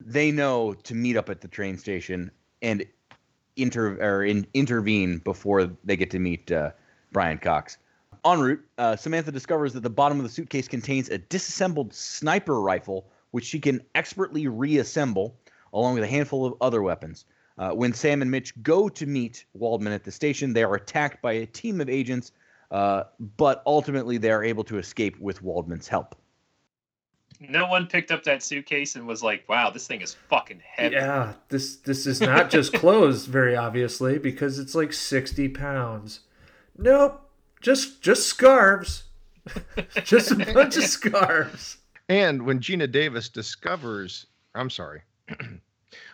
they 0.00 0.30
know 0.30 0.72
to 0.72 0.94
meet 0.94 1.16
up 1.16 1.28
at 1.28 1.40
the 1.40 1.48
train 1.48 1.76
station 1.78 2.30
and 2.62 2.84
inter 3.56 3.96
or 4.00 4.24
in, 4.24 4.46
intervene 4.54 5.18
before 5.18 5.70
they 5.84 5.96
get 5.96 6.10
to 6.10 6.18
meet 6.18 6.50
uh, 6.52 6.70
Brian 7.12 7.38
Cox. 7.38 7.78
En 8.24 8.38
route, 8.40 8.60
uh, 8.78 8.96
Samantha 8.96 9.32
discovers 9.32 9.72
that 9.72 9.82
the 9.82 9.90
bottom 9.90 10.18
of 10.18 10.24
the 10.24 10.28
suitcase 10.30 10.68
contains 10.68 11.08
a 11.08 11.18
disassembled 11.18 11.92
sniper 11.94 12.60
rifle, 12.60 13.06
which 13.30 13.44
she 13.44 13.58
can 13.58 13.80
expertly 13.94 14.46
reassemble, 14.46 15.34
along 15.72 15.94
with 15.94 16.04
a 16.04 16.06
handful 16.06 16.44
of 16.46 16.54
other 16.60 16.82
weapons. 16.82 17.24
Uh, 17.60 17.72
when 17.72 17.92
Sam 17.92 18.22
and 18.22 18.30
Mitch 18.30 18.54
go 18.62 18.88
to 18.88 19.04
meet 19.04 19.44
Waldman 19.52 19.92
at 19.92 20.02
the 20.02 20.10
station, 20.10 20.54
they 20.54 20.64
are 20.64 20.76
attacked 20.76 21.20
by 21.20 21.32
a 21.32 21.46
team 21.46 21.82
of 21.82 21.90
agents, 21.90 22.32
uh, 22.70 23.04
but 23.36 23.62
ultimately 23.66 24.16
they 24.16 24.30
are 24.30 24.42
able 24.42 24.64
to 24.64 24.78
escape 24.78 25.20
with 25.20 25.42
Waldman's 25.42 25.86
help. 25.86 26.16
No 27.38 27.66
one 27.66 27.86
picked 27.86 28.10
up 28.10 28.24
that 28.24 28.42
suitcase 28.42 28.96
and 28.96 29.06
was 29.06 29.22
like, 29.22 29.46
"Wow, 29.46 29.68
this 29.68 29.86
thing 29.86 30.00
is 30.00 30.14
fucking 30.14 30.62
heavy." 30.64 30.94
Yeah, 30.94 31.34
this 31.48 31.76
this 31.76 32.06
is 32.06 32.22
not 32.22 32.48
just 32.48 32.72
clothes, 32.72 33.26
very 33.38 33.54
obviously, 33.54 34.18
because 34.18 34.58
it's 34.58 34.74
like 34.74 34.94
sixty 34.94 35.48
pounds. 35.48 36.20
Nope, 36.78 37.20
just 37.60 38.00
just 38.00 38.26
scarves, 38.26 39.04
just 40.04 40.30
a 40.30 40.52
bunch 40.54 40.78
of 40.78 40.84
scarves. 40.98 41.76
And 42.08 42.46
when 42.46 42.58
Geena 42.58 42.90
Davis 42.90 43.28
discovers, 43.28 44.26
I'm 44.54 44.70
sorry, 44.70 45.02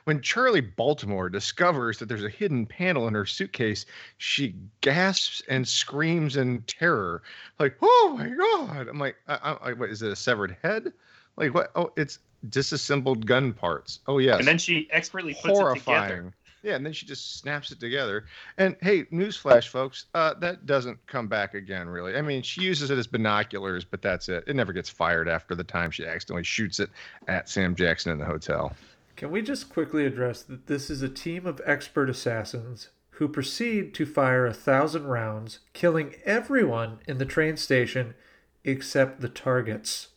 when 0.07 0.21
Charlie 0.21 0.61
Baltimore 0.61 1.29
discovers 1.29 1.99
that 1.99 2.09
there's 2.09 2.23
a 2.23 2.29
hidden 2.29 2.65
panel 2.65 3.09
in 3.09 3.15
her 3.15 3.27
suitcase, 3.27 3.87
she 4.19 4.55
gasps 4.81 5.43
and 5.49 5.67
screams 5.67 6.37
in 6.37 6.63
terror, 6.63 7.23
like, 7.59 7.77
"Oh 7.83 8.15
my 8.17 8.29
god!" 8.29 8.87
I'm 8.87 9.01
like, 9.01 9.17
I, 9.27 9.57
I, 9.61 9.73
"What 9.73 9.91
is 9.91 10.03
it? 10.03 10.13
A 10.13 10.17
severed 10.17 10.57
head? 10.63 10.93
Like 11.37 11.53
what? 11.55 11.73
Oh, 11.75 11.91
it's 11.97 12.21
disassembled 12.49 13.27
gun 13.27 13.53
parts. 13.53 13.99
Oh 14.07 14.19
yes, 14.19 14.39
And 14.39 14.47
then 14.47 14.59
she 14.59 14.89
expertly 14.93 15.35
puts 15.35 15.47
it 15.47 15.49
together. 15.49 15.65
horrifying." 15.65 16.33
Yeah, 16.63 16.77
and 16.77 16.87
then 16.87 16.93
she 16.93 17.05
just 17.05 17.39
snaps 17.39 17.73
it 17.73 17.81
together. 17.81 18.27
And 18.59 18.77
hey, 18.83 19.05
newsflash, 19.05 19.69
folks, 19.69 20.07
uh, 20.15 20.35
that 20.35 20.67
doesn't 20.67 21.05
come 21.07 21.27
back 21.27 21.55
again, 21.55 21.89
really. 21.89 22.17
I 22.17 22.23
mean, 22.23 22.43
she 22.43 22.61
uses 22.61 22.91
it 22.91 22.99
as 22.99 23.07
binoculars, 23.09 23.85
but 23.85 24.03
that's 24.03 24.29
it. 24.29 24.45
It 24.47 24.55
never 24.57 24.73
gets 24.73 24.89
fired 24.89 25.29
after 25.29 25.55
the 25.57 25.63
time 25.65 25.91
she 25.91 26.07
accidentally 26.07 26.45
shoots 26.45 26.79
it 26.81 26.91
at 27.29 27.49
Sam 27.49 27.75
Jackson 27.75 28.13
in 28.13 28.19
the 28.19 28.25
hotel. 28.25 28.73
Can 29.17 29.31
we 29.31 29.41
just 29.41 29.71
quickly 29.71 30.05
address 30.05 30.43
that 30.43 30.67
this 30.67 30.91
is 30.91 31.01
a 31.01 31.09
team 31.09 31.47
of 31.47 31.61
expert 31.65 32.11
assassins 32.11 32.91
who 33.13 33.29
proceed 33.29 33.95
to 33.95 34.05
fire 34.05 34.47
a 34.47 34.53
thousand 34.53 35.07
rounds, 35.07 35.61
killing 35.73 36.17
everyone 36.27 36.99
in 37.09 37.17
the 37.17 37.25
train 37.25 37.57
station 37.57 38.15
except 38.63 39.23
the 39.23 39.31
targets? 39.31 40.09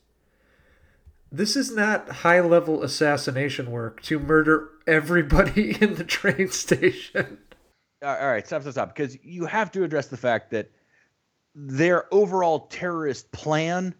This 1.32 1.56
is 1.56 1.74
not 1.74 2.10
high 2.10 2.40
level 2.40 2.82
assassination 2.82 3.70
work 3.70 4.02
to 4.02 4.18
murder 4.18 4.68
everybody 4.86 5.76
in 5.80 5.94
the 5.94 6.04
train 6.04 6.50
station. 6.50 7.38
All 8.02 8.28
right, 8.28 8.46
stop, 8.46 8.62
stop, 8.62 8.72
stop. 8.72 8.94
Because 8.94 9.16
you 9.22 9.46
have 9.46 9.70
to 9.72 9.82
address 9.82 10.08
the 10.08 10.16
fact 10.18 10.50
that 10.50 10.70
their 11.54 12.12
overall 12.12 12.66
terrorist 12.66 13.32
plan 13.32 13.94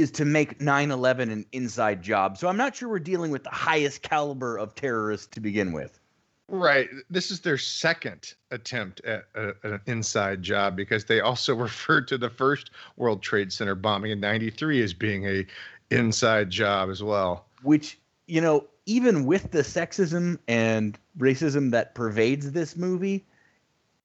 is 0.00 0.10
to 0.12 0.24
make 0.24 0.60
9 0.60 0.90
11 0.90 1.30
an 1.30 1.46
inside 1.52 2.02
job. 2.02 2.36
So 2.38 2.48
I'm 2.48 2.56
not 2.56 2.74
sure 2.76 2.88
we're 2.88 2.98
dealing 2.98 3.30
with 3.30 3.44
the 3.44 3.50
highest 3.50 4.02
caliber 4.02 4.56
of 4.56 4.74
terrorists 4.74 5.26
to 5.28 5.40
begin 5.40 5.72
with. 5.72 6.00
Right. 6.48 6.88
This 7.08 7.30
is 7.30 7.40
their 7.40 7.58
second 7.58 8.34
attempt 8.50 9.00
at 9.04 9.26
uh, 9.36 9.52
a, 9.62 9.72
an 9.74 9.80
inside 9.86 10.42
job 10.42 10.74
because 10.74 11.04
they 11.04 11.20
also 11.20 11.54
referred 11.68 12.08
to 12.08 12.18
the 12.18 12.30
first 12.30 12.70
World 12.96 13.22
Trade 13.22 13.52
Center 13.52 13.76
bombing 13.76 14.10
in 14.10 14.20
93 14.20 14.82
as 14.82 14.92
being 14.92 15.26
a 15.26 15.46
inside 15.90 16.50
job 16.50 16.88
as 16.90 17.02
well. 17.02 17.46
which 17.62 17.98
you 18.26 18.40
know 18.40 18.64
even 18.86 19.26
with 19.26 19.50
the 19.50 19.62
sexism 19.62 20.38
and 20.48 20.98
racism 21.18 21.70
that 21.72 21.94
pervades 21.94 22.52
this 22.52 22.76
movie 22.76 23.24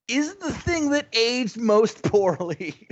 is 0.08 0.36
the 0.36 0.52
thing 0.52 0.90
that 0.90 1.08
aged 1.14 1.58
most 1.58 2.04
poorly 2.12 2.88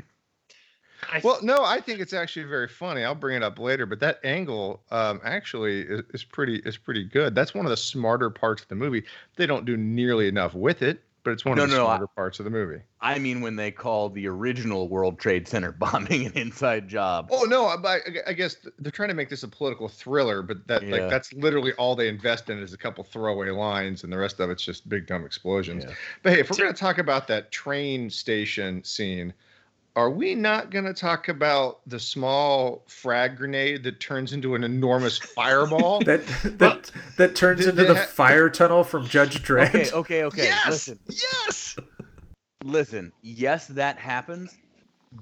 I, 1.12 1.22
Well, 1.24 1.40
no, 1.42 1.64
I 1.64 1.80
think 1.82 2.00
it's 2.00 2.14
actually 2.14 2.46
very 2.46 2.68
funny. 2.68 3.04
I'll 3.04 3.16
bring 3.16 3.36
it 3.36 3.44
up 3.44 3.60
later, 3.60 3.86
but 3.86 4.00
that 4.02 4.20
angle 4.24 4.82
um, 4.92 5.20
actually 5.24 5.82
is, 5.82 6.02
is 6.14 6.24
pretty 6.24 6.58
is 6.66 6.78
pretty 6.78 7.04
good. 7.04 7.36
That's 7.36 7.54
one 7.54 7.66
of 7.66 7.70
the 7.70 7.78
smarter 7.78 8.30
parts 8.30 8.62
of 8.64 8.68
the 8.70 8.76
movie. 8.76 9.04
They 9.36 9.46
don't 9.46 9.66
do 9.66 9.76
nearly 9.78 10.28
enough 10.28 10.54
with 10.54 10.82
it, 10.82 11.02
but 11.24 11.32
it's 11.32 11.46
one 11.46 11.58
No, 11.58 11.64
of 11.64 11.70
the 11.70 11.76
no, 11.78 11.84
no, 11.84 11.88
I- 11.88 11.96
smarter 11.96 12.08
parts 12.08 12.40
of 12.40 12.44
the 12.46 12.52
movie. 12.52 12.82
i 13.02 13.20
mean 13.20 13.42
when 13.42 13.56
they 13.58 13.70
call 13.70 14.10
the 14.10 14.26
original 14.28 14.88
world 14.88 15.20
trade 15.20 15.46
center 15.48 15.72
bombing 15.84 16.26
an 16.26 16.32
inside 16.36 16.88
job 16.88 17.28
Oh 17.32 17.44
no, 17.44 17.66
I, 17.66 18.00
I- 18.28 18.34
guess 18.34 18.56
they're 18.80 18.92
trying 18.92 19.10
to 19.10 19.16
make 19.16 19.30
this 19.30 19.44
a 19.44 19.48
political 19.48 19.88
thriller, 19.90 20.42
but 20.42 20.68
that 20.68 20.84
Yeah. 20.84 20.92
like 20.92 21.10
that's 21.10 21.34
literally 21.34 21.74
all 21.74 21.96
they 21.96 22.08
invest 22.08 22.50
in 22.50 22.60
is 22.60 22.74
a 22.74 22.78
couple 22.78 23.04
throwaway 23.04 23.50
lines, 23.50 24.04
and 24.04 24.12
the 24.14 24.18
rest 24.18 24.40
of 24.40 24.50
it's 24.50 24.64
just 24.64 24.88
big 24.90 25.06
dumb 25.08 25.26
explosions. 25.26 25.84
Yeah. 25.88 25.94
But 26.24 26.34
hey, 26.34 26.40
if 26.40 26.50
we're 26.50 26.58
going 26.58 26.74
to 26.74 26.80
talk 26.80 26.98
about 26.98 27.28
that 27.28 27.52
train 27.52 28.10
station 28.10 28.84
scene, 28.84 29.34
are 29.96 30.10
we 30.10 30.34
not 30.34 30.72
going 30.72 30.86
to 30.86 30.94
talk 30.94 31.30
about 31.30 31.82
the 31.88 32.00
small 32.00 32.84
frag 32.88 33.38
grenade 33.38 33.84
that 33.84 34.00
turns 34.00 34.34
into 34.34 34.56
an 34.56 34.64
enormous 34.64 35.18
fireball? 35.36 36.00
That 36.02 36.26
that 36.44 36.92
that 37.18 37.36
turns 37.36 37.62
Did 37.62 37.70
into 37.70 37.86
the 37.86 37.96
ha- 37.96 38.06
fire 38.06 38.50
tunnel 38.50 38.84
from 38.84 39.06
Judge 39.06 39.44
Dredd. 39.44 39.94
okay 39.94 39.94
okay 39.94 40.24
okay 40.24 40.44
yes, 40.46 40.68
listen 40.68 41.00
yes. 41.10 41.76
listen 42.64 43.12
yes 43.22 43.68
that 43.68 43.98
happens 43.98 44.58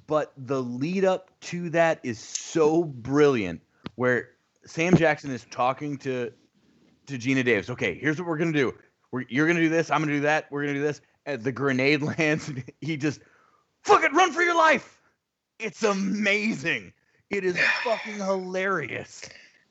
but 0.07 0.31
the 0.37 0.61
lead 0.61 1.03
up 1.03 1.29
to 1.41 1.69
that 1.71 1.99
is 2.03 2.19
so 2.19 2.83
brilliant 2.83 3.61
where 3.95 4.29
sam 4.65 4.95
jackson 4.95 5.31
is 5.31 5.45
talking 5.51 5.97
to 5.97 6.31
to 7.07 7.17
geena 7.17 7.43
davis 7.43 7.69
okay 7.69 7.97
here's 7.99 8.19
what 8.19 8.27
we're 8.27 8.37
gonna 8.37 8.51
do 8.51 8.73
we're, 9.11 9.25
you're 9.27 9.47
gonna 9.47 9.59
do 9.59 9.69
this 9.69 9.89
i'm 9.91 9.99
gonna 10.01 10.13
do 10.13 10.21
that 10.21 10.47
we're 10.51 10.61
gonna 10.61 10.75
do 10.75 10.81
this 10.81 11.01
and 11.25 11.43
the 11.43 11.51
grenade 11.51 12.01
lands 12.19 12.47
and 12.47 12.63
he 12.79 12.95
just 12.95 13.19
fuck 13.83 14.03
it 14.03 14.13
run 14.13 14.31
for 14.31 14.41
your 14.41 14.55
life 14.55 15.01
it's 15.59 15.83
amazing 15.83 16.91
it 17.29 17.43
is 17.43 17.57
fucking 17.83 18.15
hilarious 18.15 19.21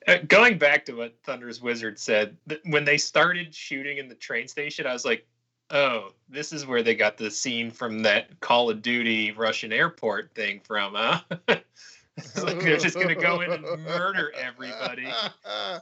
Uh, 0.07 0.17
going 0.27 0.57
back 0.57 0.83
to 0.85 0.93
what 0.93 1.13
Thunderous 1.23 1.61
Wizard 1.61 1.99
said, 1.99 2.35
th- 2.49 2.59
when 2.65 2.83
they 2.83 2.97
started 2.97 3.53
shooting 3.53 3.99
in 3.99 4.07
the 4.09 4.15
train 4.15 4.47
station, 4.47 4.87
I 4.87 4.93
was 4.93 5.05
like, 5.05 5.27
"Oh, 5.69 6.13
this 6.27 6.51
is 6.51 6.65
where 6.65 6.81
they 6.81 6.95
got 6.95 7.17
the 7.17 7.29
scene 7.29 7.69
from 7.69 7.99
that 8.01 8.39
Call 8.39 8.71
of 8.71 8.81
Duty 8.81 9.31
Russian 9.31 9.71
airport 9.71 10.33
thing 10.33 10.59
from, 10.63 10.95
huh?" 10.95 11.21
it's 12.17 12.41
like 12.43 12.59
they're 12.61 12.77
just 12.77 12.95
gonna 12.99 13.13
go 13.13 13.41
in 13.41 13.51
and 13.51 13.63
murder 13.83 14.31
everybody. 14.35 15.05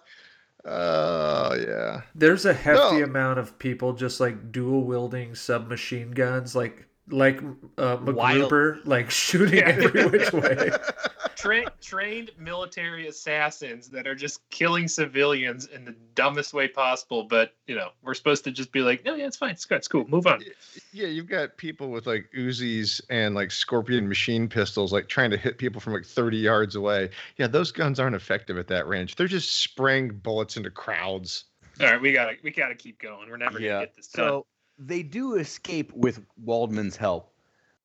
Oh 0.65 1.53
yeah. 1.55 2.01
There's 2.13 2.45
a 2.45 2.53
hefty 2.53 2.97
No. 2.97 3.03
amount 3.05 3.39
of 3.39 3.57
people 3.59 3.93
just 3.93 4.19
like 4.19 4.51
dual 4.51 4.83
wielding 4.83 5.33
submachine 5.35 6.11
guns, 6.11 6.55
like 6.55 6.85
like 7.09 7.41
uh, 7.77 7.97
Wild- 8.01 8.85
like 8.85 9.09
shooting 9.09 9.59
Yeah. 9.59 9.69
every 9.69 10.05
which 10.07 10.31
way. 10.33 10.69
Tra- 11.35 11.71
trained 11.81 12.31
military 12.37 13.07
assassins 13.07 13.87
that 13.91 14.05
are 14.05 14.15
just 14.15 14.41
killing 14.49 14.89
civilians 14.89 15.67
in 15.67 15.85
the 15.85 15.95
dumbest 16.13 16.53
way 16.53 16.67
possible. 16.67 17.23
But 17.23 17.53
you 17.65 17.75
know, 17.75 17.89
we're 18.03 18.13
supposed 18.13 18.43
to 18.43 18.51
just 18.51 18.73
be 18.73 18.81
like, 18.81 19.05
"No, 19.05 19.15
yeah, 19.15 19.25
it's 19.27 19.37
fine. 19.37 19.51
It's 19.51 19.63
good. 19.63 19.75
It's 19.77 19.87
cool. 19.87 20.05
Move 20.09 20.27
on." 20.27 20.43
Yeah, 20.91 21.07
you've 21.07 21.29
got 21.29 21.55
people 21.55 21.91
with 21.91 22.07
like 22.07 22.29
Uzis 22.37 22.99
and 23.09 23.35
like 23.35 23.51
Scorpion 23.51 24.07
machine 24.09 24.49
pistols, 24.49 24.91
like 24.91 25.07
trying 25.07 25.31
to 25.31 25.37
hit 25.37 25.57
people 25.57 25.79
from 25.79 25.93
like 25.93 26.05
30 26.05 26.35
yards 26.37 26.75
away. 26.75 27.09
Yeah, 27.37 27.47
those 27.47 27.71
guns 27.71 28.01
aren't 28.01 28.17
effective 28.17 28.57
at 28.57 28.67
that 28.67 28.87
range. 28.87 29.15
They're 29.15 29.27
just 29.27 29.61
spraying 29.61 30.09
bullets 30.17 30.57
into 30.57 30.69
crowds. 30.71 31.45
All 31.79 31.87
right, 31.87 32.01
we 32.01 32.11
gotta 32.11 32.33
we 32.43 32.51
gotta 32.51 32.75
keep 32.75 32.99
going. 33.01 33.29
We're 33.29 33.37
never 33.37 33.61
Yeah. 33.61 33.69
gonna 33.75 33.85
get 33.85 33.95
this 33.95 34.07
done. 34.07 34.27
So 34.27 34.45
they 34.79 35.03
do 35.03 35.35
escape 35.35 35.91
with 35.93 36.23
Waldman's 36.43 36.95
help, 36.95 37.31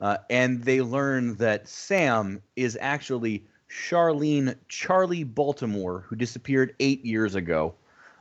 uh, 0.01 0.19
and 0.31 0.63
they 0.63 0.81
learn 0.81 1.35
that 1.37 1.69
Sam 1.69 2.41
is 2.57 2.79
actually 2.81 3.45
Charlene 3.69 4.55
Charlie 4.69 5.25
Baltimore, 5.25 6.05
who 6.07 6.15
disappeared 6.15 6.75
eight 6.79 7.05
years 7.05 7.35
ago, 7.35 7.75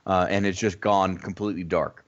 uh, 0.07 0.25
and 0.29 0.45
it's 0.45 0.59
just 0.59 0.79
gone 0.79 1.17
completely 1.17 1.63
dark. 1.63 2.03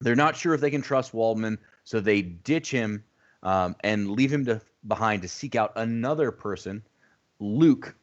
They're 0.00 0.14
not 0.14 0.36
sure 0.36 0.52
if 0.52 0.60
they 0.60 0.70
can 0.70 0.82
trust 0.82 1.14
Waldman, 1.14 1.58
so 1.84 2.00
they 2.00 2.20
ditch 2.20 2.70
him 2.70 3.02
um, 3.42 3.74
and 3.80 4.10
leave 4.10 4.30
him 4.30 4.44
to, 4.44 4.60
behind 4.86 5.22
to 5.22 5.28
seek 5.28 5.54
out 5.54 5.72
another 5.76 6.30
person, 6.30 6.82
Luke, 7.40 7.94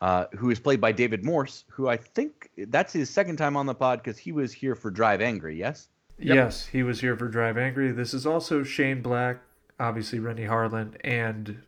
uh, 0.00 0.26
who 0.36 0.50
is 0.50 0.60
played 0.60 0.80
by 0.80 0.92
David 0.92 1.24
Morse, 1.24 1.64
who 1.68 1.88
I 1.88 1.96
think 1.96 2.50
that's 2.56 2.92
his 2.92 3.10
second 3.10 3.36
time 3.36 3.56
on 3.56 3.66
the 3.66 3.74
pod 3.74 4.02
because 4.02 4.18
he 4.18 4.30
was 4.30 4.52
here 4.52 4.76
for 4.76 4.90
Drive 4.90 5.20
Angry. 5.20 5.58
Yes. 5.58 5.88
Yes, 6.18 6.66
he 6.66 6.82
was 6.82 7.00
here 7.00 7.16
for 7.16 7.28
Drive 7.28 7.58
Angry. 7.58 7.90
This 7.92 8.14
is 8.14 8.26
also 8.26 8.62
Shane 8.62 9.02
Black, 9.02 9.38
obviously 9.80 10.20
Renny 10.20 10.44
Harlin, 10.44 10.94
and 11.02 11.60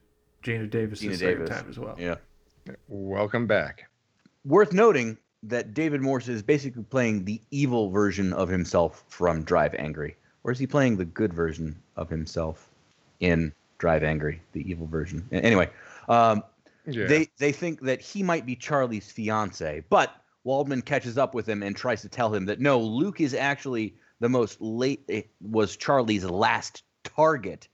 Geena 0.43 0.71
Davis 0.71 1.03
Geena 1.03 1.11
the 1.11 1.17
second 1.17 1.39
Davis. 1.39 1.49
time 1.51 1.67
as 1.69 1.79
well. 1.79 1.97
Yeah. 1.99 2.17
Welcome 2.89 3.47
back. 3.47 3.89
Worth 4.45 4.73
noting 4.73 5.19
that 5.43 5.75
David 5.75 6.01
Morse 6.01 6.29
is 6.29 6.43
basically 6.43 6.85
playing 6.85 7.25
the 7.25 7.41
evil 7.51 7.91
version 7.91 8.33
of 8.33 8.49
himself 8.49 9.05
from 9.09 9.43
Drive 9.43 9.75
Angry. 9.75 10.17
Or 10.45 10.53
is 10.53 10.59
he 10.59 10.67
playing 10.67 10.97
the 10.97 11.05
good 11.05 11.33
version 11.33 11.77
of 11.97 12.09
himself 12.09 12.69
in 13.21 13.53
Drive 13.79 14.05
Angry, 14.05 14.41
the 14.53 14.69
evil 14.69 14.87
version? 14.87 15.27
Anyway, 15.33 15.69
um, 16.09 16.43
Yeah. 16.87 17.07
they 17.07 17.29
they 17.39 17.51
think 17.51 17.81
that 17.83 18.01
he 18.01 18.23
might 18.23 18.47
be 18.47 18.55
Charlie's 18.55 19.11
fiance, 19.11 19.83
but 19.91 20.15
Waldman 20.45 20.83
catches 20.83 21.19
up 21.19 21.35
with 21.35 21.49
him 21.49 21.65
and 21.65 21.75
tries 21.75 22.01
to 22.03 22.09
tell 22.09 22.33
him 22.33 22.45
that 22.47 22.61
no, 22.61 22.79
Luke 22.79 23.21
is 23.21 23.35
actually 23.35 23.95
the 24.21 24.29
most 24.29 24.61
late 24.61 25.05
eh, 25.09 25.23
was 25.41 25.77
Charlie's 25.77 26.25
last 26.25 26.83
target 27.05 27.69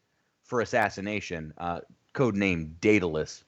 for 0.44 0.60
assassination, 0.60 1.52
uh, 1.58 1.80
codenamed 2.14 2.72
Daedalus. 2.80 3.44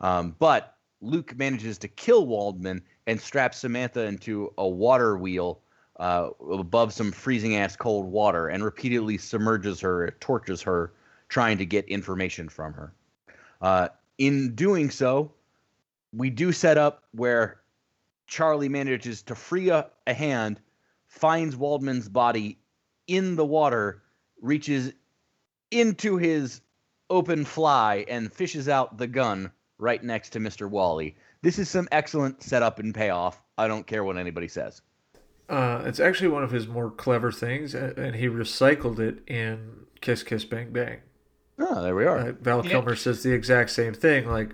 Um, 0.00 0.34
but 0.38 0.76
Luke 1.00 1.36
manages 1.36 1.78
to 1.78 1.88
kill 1.88 2.26
Waldman 2.26 2.82
and 3.06 3.20
straps 3.20 3.58
Samantha 3.58 4.04
into 4.04 4.52
a 4.58 4.66
water 4.66 5.16
wheel 5.16 5.60
uh, 5.98 6.30
above 6.52 6.92
some 6.92 7.12
freezing 7.12 7.56
ass 7.56 7.76
cold 7.76 8.06
water 8.06 8.48
and 8.48 8.64
repeatedly 8.64 9.18
submerges 9.18 9.80
her, 9.80 10.10
tortures 10.20 10.62
her, 10.62 10.92
trying 11.28 11.58
to 11.58 11.66
get 11.66 11.86
information 11.86 12.48
from 12.48 12.72
her. 12.72 12.92
Uh, 13.60 13.88
in 14.18 14.54
doing 14.54 14.90
so, 14.90 15.32
we 16.12 16.30
do 16.30 16.52
set 16.52 16.78
up 16.78 17.04
where 17.12 17.60
Charlie 18.26 18.68
manages 18.68 19.22
to 19.22 19.34
free 19.34 19.70
a, 19.70 19.88
a 20.06 20.14
hand, 20.14 20.60
finds 21.16 21.56
Waldman's 21.56 22.08
body 22.08 22.58
in 23.06 23.36
the 23.36 23.44
water, 23.44 24.02
reaches 24.40 24.92
into 25.70 26.16
his 26.16 26.60
open 27.10 27.44
fly, 27.44 28.04
and 28.08 28.32
fishes 28.32 28.68
out 28.68 28.98
the 28.98 29.06
gun 29.06 29.50
right 29.78 30.02
next 30.02 30.30
to 30.30 30.38
Mr. 30.40 30.68
Wally. 30.68 31.16
This 31.42 31.58
is 31.58 31.68
some 31.68 31.88
excellent 31.92 32.42
setup 32.42 32.78
and 32.78 32.94
payoff. 32.94 33.40
I 33.58 33.68
don't 33.68 33.86
care 33.86 34.04
what 34.04 34.16
anybody 34.16 34.48
says. 34.48 34.82
Uh, 35.48 35.82
it's 35.84 36.00
actually 36.00 36.28
one 36.28 36.42
of 36.42 36.50
his 36.50 36.66
more 36.66 36.90
clever 36.90 37.30
things, 37.30 37.74
and 37.74 38.16
he 38.16 38.26
recycled 38.26 38.98
it 38.98 39.22
in 39.28 39.86
Kiss 40.00 40.22
Kiss 40.24 40.44
Bang 40.44 40.72
Bang. 40.72 40.98
Oh, 41.58 41.82
there 41.82 41.94
we 41.94 42.04
are. 42.04 42.18
Uh, 42.18 42.32
Val 42.40 42.64
Yeah. 42.64 42.72
Kilmer 42.72 42.96
says 42.96 43.22
the 43.22 43.32
exact 43.32 43.70
same 43.70 43.94
thing. 43.94 44.28
Like, 44.28 44.50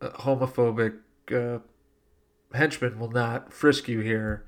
uh, 0.00 0.10
homophobic 0.10 0.98
uh, 1.30 1.60
henchman 2.52 2.98
will 2.98 3.10
not 3.10 3.52
frisk 3.52 3.88
you 3.88 4.00
here, 4.00 4.44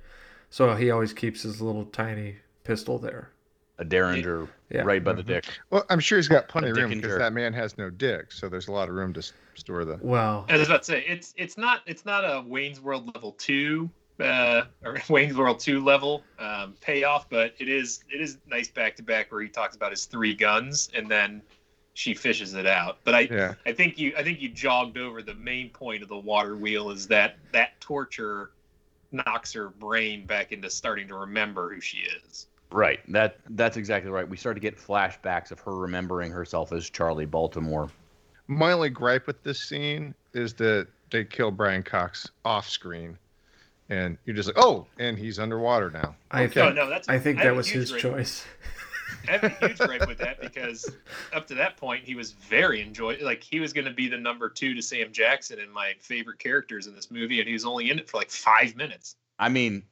so 0.55 0.73
he 0.77 0.93
always 0.93 1.12
keeps 1.12 1.43
his 1.43 1.61
little 1.61 1.85
tiny 1.87 2.37
pistol 2.62 2.97
there. 2.97 3.31
a 3.79 3.85
Derringer 3.85 4.47
Yeah. 4.71 4.83
right 4.83 5.03
by 5.03 5.12
the 5.12 5.23
dick. 5.25 5.47
Well, 5.71 5.85
I'm 5.90 5.99
sure 5.99 6.17
he's 6.17 6.29
got 6.29 6.47
plenty 6.47 6.71
of 6.71 6.77
room 6.77 6.93
and 6.93 7.03
because 7.03 7.19
that 7.19 7.33
man 7.33 7.53
has 7.55 7.77
no 7.77 7.90
dick, 7.90 8.31
so 8.31 8.49
there's 8.49 8.69
a 8.69 8.73
lot 8.73 8.88
of 8.88 8.95
room 8.95 9.12
to 9.14 9.33
store 9.57 9.85
the. 9.85 9.99
Well, 10.01 10.47
I 10.49 10.57
was 10.57 10.69
about 10.69 10.83
to 10.83 10.93
say 10.93 11.05
it's 11.09 11.35
it's 11.37 11.59
not 11.59 11.81
it's 11.87 12.05
not 12.05 12.25
a 12.25 12.45
Wayne's 12.47 12.81
World 12.81 13.12
level 13.17 13.33
two 13.33 13.90
uh, 14.21 14.62
or 14.85 14.99
Wayne's 15.09 15.37
World 15.37 15.59
two 15.59 15.83
level 15.83 16.23
um, 16.38 16.75
payoff, 16.81 17.29
but 17.29 17.53
it 17.59 17.69
is 17.69 18.05
it 18.09 18.21
is 18.21 18.38
nice 18.47 18.69
back 18.69 18.95
to 18.97 19.03
back 19.03 19.33
where 19.33 19.40
he 19.40 19.49
talks 19.49 19.75
about 19.75 19.90
his 19.90 20.05
three 20.05 20.37
guns 20.37 20.88
and 20.95 21.11
then 21.11 21.43
she 21.95 22.14
fishes 22.14 22.55
it 22.55 22.67
out. 22.67 22.99
But 23.03 23.17
I 23.17 23.21
Yeah. 23.23 23.55
I 23.67 23.73
think 23.73 23.99
you 23.99 24.14
I 24.17 24.23
think 24.23 24.40
you 24.40 24.51
jogged 24.51 24.99
over 24.99 25.21
the 25.21 25.35
main 25.35 25.71
point 25.71 26.05
of 26.05 26.09
the 26.09 26.17
water 26.17 26.57
wheel 26.57 26.90
is 26.90 27.09
that 27.09 27.38
that 27.51 27.81
torture 27.81 28.51
knocks 29.14 29.53
her 29.53 29.68
brain 29.68 30.27
back 30.27 30.53
into 30.53 30.68
starting 30.68 31.09
to 31.09 31.14
remember 31.14 31.72
who 31.72 31.81
she 31.81 31.98
is. 32.27 32.46
Right. 32.70 33.00
That 33.12 33.38
that's 33.50 33.77
exactly 33.77 34.11
right. 34.11 34.29
We 34.29 34.37
start 34.37 34.57
to 34.57 34.61
get 34.61 34.77
flashbacks 34.77 35.50
of 35.53 35.61
her 35.61 35.77
remembering 35.77 36.33
herself 36.33 36.72
as 36.72 36.90
Charlie 36.90 37.27
Baltimore. 37.27 37.88
My 38.48 38.72
only 38.72 38.90
gripe 38.90 39.27
with 39.27 39.42
this 39.42 39.61
scene 39.62 40.14
is 40.33 40.55
that 40.55 40.88
they 41.11 41.24
kill 41.24 41.50
Brian 41.50 41.83
Cox 41.83 42.29
off 42.44 42.68
screen, 42.68 43.16
and 43.88 44.18
you're 44.24 44.35
just 44.37 44.48
like, 44.48 44.59
oh, 44.59 44.87
and 44.98 45.16
he's 45.16 45.38
underwater 45.38 45.90
now. 45.90 46.16
I 46.31 46.42
No, 46.42 46.48
think 46.48 46.74
no, 46.74 46.88
that's 46.90 47.09
I 47.09 47.18
think 47.18 47.38
have 47.38 47.46
that 47.46 47.57
was 47.57 47.68
his 47.68 47.90
gripe- 47.90 48.03
choice. 48.03 48.44
I 49.29 49.33
have 49.33 49.45
a 49.45 49.49
huge 49.51 49.79
gripe 49.79 50.07
with 50.07 50.19
that 50.19 50.40
because 50.40 50.90
up 51.33 51.47
to 51.49 51.55
that 51.55 51.77
point 51.77 52.05
he 52.05 52.14
was 52.14 52.33
very 52.33 52.81
enjoy 52.83 53.19
like 53.23 53.43
he 53.43 53.61
was 53.61 53.73
going 53.73 53.85
to 53.87 53.90
be 53.93 54.09
the 54.09 54.19
number 54.19 54.49
two 54.49 54.75
to 54.75 54.83
Sam 54.83 55.12
Jackson 55.12 55.59
and 55.61 55.73
my 55.73 55.95
favorite 56.01 56.38
characters 56.38 56.87
in 56.87 56.95
this 56.95 57.11
movie, 57.11 57.40
and 57.40 57.47
he 57.49 57.53
was 57.55 57.64
only 57.64 57.90
in 57.90 57.99
it 57.99 58.09
for 58.09 58.17
like 58.19 58.31
five 58.31 58.77
minutes. 58.77 59.17
I 59.38 59.49
mean, 59.49 59.83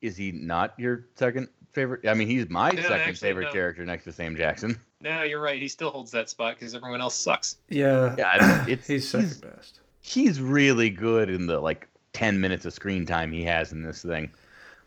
is 0.00 0.16
he 0.16 0.32
not 0.32 0.74
your 0.78 1.06
second 1.14 1.48
favorite? 1.72 2.06
I 2.06 2.14
mean, 2.14 2.28
he's 2.28 2.48
my 2.48 2.70
No, 2.70 2.82
second 2.82 3.00
actually, 3.00 3.14
favorite 3.28 3.44
no. 3.46 3.52
character 3.52 3.84
next 3.86 4.04
to 4.04 4.12
Sam 4.12 4.36
Jackson. 4.36 4.78
No, 5.00 5.22
you're 5.22 5.40
right. 5.40 5.60
He 5.60 5.68
still 5.68 5.90
holds 5.90 6.10
that 6.10 6.28
spot 6.28 6.56
because 6.58 6.74
everyone 6.74 7.00
else 7.00 7.14
sucks. 7.14 7.56
Yeah, 7.68 8.14
Yeah, 8.18 8.66
it's 8.68 8.86
he's 8.86 9.08
second 9.08 9.28
he's, 9.28 9.38
best. 9.38 9.80
he's 10.00 10.40
really 10.40 10.90
good 10.90 11.30
in 11.30 11.46
the 11.46 11.58
like 11.58 11.88
10 12.12 12.38
minutes 12.40 12.64
of 12.66 12.72
screen 12.74 13.06
time 13.06 13.32
he 13.32 13.42
has 13.44 13.72
in 13.72 13.82
this 13.82 14.02
thing. 14.02 14.30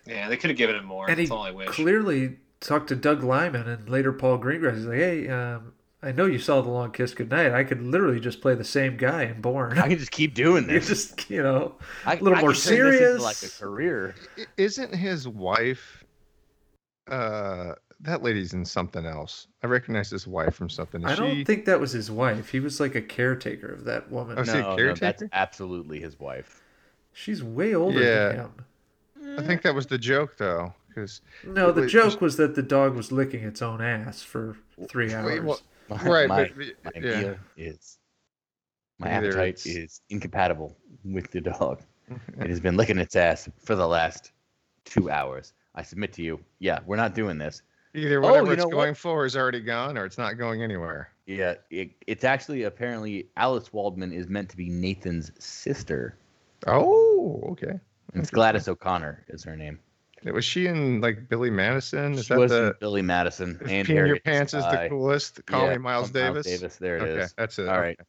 Yeah, 0.06 0.28
they 0.30 0.38
could 0.38 0.50
have 0.50 0.58
given 0.58 0.76
him 0.76 0.86
more. 0.86 1.10
And 1.10 1.18
he 1.18 1.26
That's 1.26 1.32
all 1.32 1.44
I 1.44 1.52
wish. 1.52 1.70
clearly 1.70 2.38
talked 2.63 2.88
to 2.89 2.95
Doug 2.95 3.23
Liman 3.23 3.67
and 3.67 3.88
later 3.89 4.12
Paul 4.12 4.39
Greengrass. 4.39 4.76
He's 4.78 4.86
like, 4.86 4.97
"Hey, 4.97 5.28
um, 5.30 5.73
I 6.02 6.12
know 6.12 6.26
you 6.26 6.39
saw 6.39 6.62
the 6.62 6.69
Long 6.69 6.91
Kiss 6.91 7.13
Goodnight. 7.13 7.54
I 7.54 7.63
could 7.63 7.82
literally 7.82 8.19
just 8.19 8.41
play 8.41 8.56
the 8.56 8.63
same 8.63 8.97
guy 8.97 9.23
in 9.23 9.41
Bourne. 9.41 9.78
I 9.78 9.88
can 9.88 9.97
just 9.97 10.12
keep 10.12 10.34
doing 10.34 10.63
You're 10.69 10.80
this. 10.80 10.88
just, 10.88 11.30
you 11.30 11.41
know, 11.43 11.76
I, 12.06 12.15
little 12.15 12.36
I 12.38 12.41
more 12.41 12.52
can 12.54 12.60
turn 12.62 12.91
this 12.91 12.95
into, 12.95 12.97
serious. 12.97 13.21
like 13.21 13.43
a 13.43 13.49
career. 13.63 14.15
Isn't 14.58 14.93
his 14.95 15.28
wife? 15.28 16.04
Uh, 17.10 17.73
that 18.02 18.21
lady's 18.23 18.54
in 18.54 18.65
something 18.65 19.06
else. 19.06 19.47
I 19.63 19.67
recognize 19.67 20.10
his 20.10 20.28
wife 20.28 20.56
from 20.56 20.69
something. 20.69 21.02
Is 21.04 21.12
I 21.12 21.15
don't 21.15 21.36
she? 21.36 21.43
think 21.45 21.65
that 21.65 21.80
was 21.80 21.91
his 21.91 22.10
wife. 22.12 22.49
He 22.49 22.60
was 22.60 22.80
like 22.80 22.95
a 22.95 23.02
caretaker 23.02 23.67
of 23.67 23.86
that 23.86 24.12
woman. 24.12 24.38
Oh, 24.38 24.41
is 24.41 24.49
a 24.49 24.62
No, 24.62 24.76
no, 24.76 24.76
that's 24.88 24.99
caretaker? 24.99 25.30
absolutely 25.34 25.99
his 25.99 26.20
wife. 26.20 26.61
She's 27.14 27.43
way 27.43 27.76
older 27.76 28.01
Yeah. 28.01 28.28
than 28.30 28.36
him. 28.38 29.39
I 29.39 29.41
think 29.41 29.61
that 29.61 29.74
was 29.74 29.86
the 29.88 29.97
joke, 29.97 30.36
though, 30.38 30.74
because 30.94 31.22
No, 31.44 31.72
the 31.72 31.82
Wait, 31.82 31.89
joke 31.89 32.22
was 32.22 32.38
that 32.38 32.56
the 32.56 32.62
dog 32.64 32.96
was 32.96 33.12
licking 33.12 33.44
its 33.44 33.62
own 33.62 33.82
ass 33.82 34.22
for 34.22 34.58
three 34.88 35.14
hours. 35.14 35.41
well, 35.41 35.60
My, 35.89 36.04
right, 36.04 36.28
my, 36.30 36.44
but 36.56 36.58
my 36.86 36.91
yeah. 36.96 37.00
idea 37.18 37.39
is 37.58 37.98
my 39.00 39.16
Either 39.18 39.28
appetite 39.30 39.66
it's- 39.66 39.66
is 39.66 40.02
incompatible 40.10 40.76
with 41.04 41.32
the 41.32 41.41
dog. 41.41 41.82
It 42.39 42.50
has 42.50 42.60
been 42.60 42.76
licking 42.78 42.98
its 43.00 43.16
ass 43.16 43.50
for 43.64 43.76
the 43.76 43.88
last 43.88 44.32
two 44.86 45.10
hours. 45.10 45.54
I 45.74 45.82
submit 45.84 46.12
to 46.14 46.22
you, 46.22 46.39
yeah, 46.60 46.80
we're 46.86 46.98
not 46.98 47.16
doing 47.16 47.38
this. 47.38 47.62
Either 47.96 48.18
Oh, 48.24 48.28
whatever 48.28 48.48
you 48.48 48.54
it's 48.54 48.62
know 48.62 48.68
what? 48.68 48.74
going 48.84 48.94
for 48.96 49.26
is 49.26 49.36
already 49.38 49.62
gone, 49.62 49.98
or 49.98 50.06
it's 50.06 50.18
not 50.18 50.38
going 50.38 50.62
anywhere. 50.62 51.10
Yeah, 51.26 51.56
it, 51.70 51.91
it's 52.06 52.24
actually 52.26 52.64
apparently 52.64 53.30
Alice 53.38 53.72
Waldman 53.72 54.12
is 54.12 54.28
meant 54.28 54.50
to 54.50 54.58
be 54.58 54.70
Nathan's 54.70 55.32
sister. 55.39 56.18
Oh, 56.68 57.39
okay. 57.52 57.80
It's 58.14 58.30
Gladys 58.30 58.68
O'Connor 58.68 59.24
is 59.30 59.44
her 59.46 59.56
name. 59.56 59.80
Was 60.26 60.45
she 60.45 60.67
in 60.67 61.01
like 61.01 61.28
Billy 61.28 61.49
Madison? 61.49 62.13
Is 62.13 62.26
She 62.26 62.34
that 62.34 62.39
was 62.39 62.51
in 62.51 62.65
the 62.65 62.76
Billy 62.80 63.01
Madison 63.01 63.59
is 63.61 63.71
and 63.71 63.88
Peeing 63.88 64.07
Your 64.07 64.19
Pants 64.19 64.53
is 64.53 64.63
the 64.63 64.88
coolest? 64.89 65.45
Call 65.45 65.65
Yeah, 65.65 65.71
me 65.74 65.78
Miles 65.80 65.84
Miles 65.84 66.11
Davis. 66.11 66.45
Davis, 66.45 66.76
there 66.78 66.97
it 66.97 67.01
okay, 67.03 67.21
is. 67.24 67.34
that's 67.38 67.59
it. 67.59 67.67
All 67.67 67.80
right. 67.80 67.99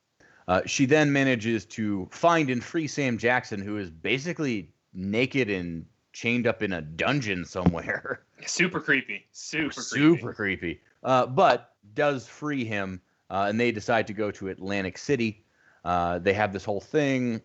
Uh, 0.47 0.61
she 0.67 0.85
then 0.87 1.13
manages 1.13 1.65
to 1.65 2.07
find 2.11 2.51
and 2.51 2.63
free 2.63 2.87
Sam 2.87 3.17
Jackson, 3.17 3.61
who 3.61 3.79
is 3.79 3.91
basically 3.91 4.71
naked 4.93 5.49
and 5.51 5.87
chained 6.13 6.47
up 6.47 6.63
in 6.63 6.73
a 6.75 6.83
dungeon 6.83 7.45
somewhere. 7.45 8.21
Super 8.47 8.81
creepy. 8.81 9.25
Super 9.33 9.83
creepy. 9.83 10.17
Super 10.19 10.33
creepy. 10.33 10.81
Uh, 11.03 11.27
but 11.27 11.73
does 11.95 12.27
free 12.27 12.65
him, 12.65 13.01
uh, 13.31 13.47
and 13.49 13.59
they 13.59 13.73
decide 13.73 14.07
to 14.07 14.13
go 14.13 14.31
to 14.31 14.49
Atlantic 14.49 14.99
City. 14.99 15.45
Uh, 15.85 16.19
they 16.19 16.33
have 16.33 16.53
this 16.53 16.65
whole 16.65 16.81
thing, 16.81 17.41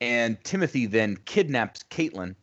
and 0.00 0.42
Timothy 0.44 0.86
then 0.86 1.16
kidnaps 1.24 1.82
Caitlin, 1.90 2.34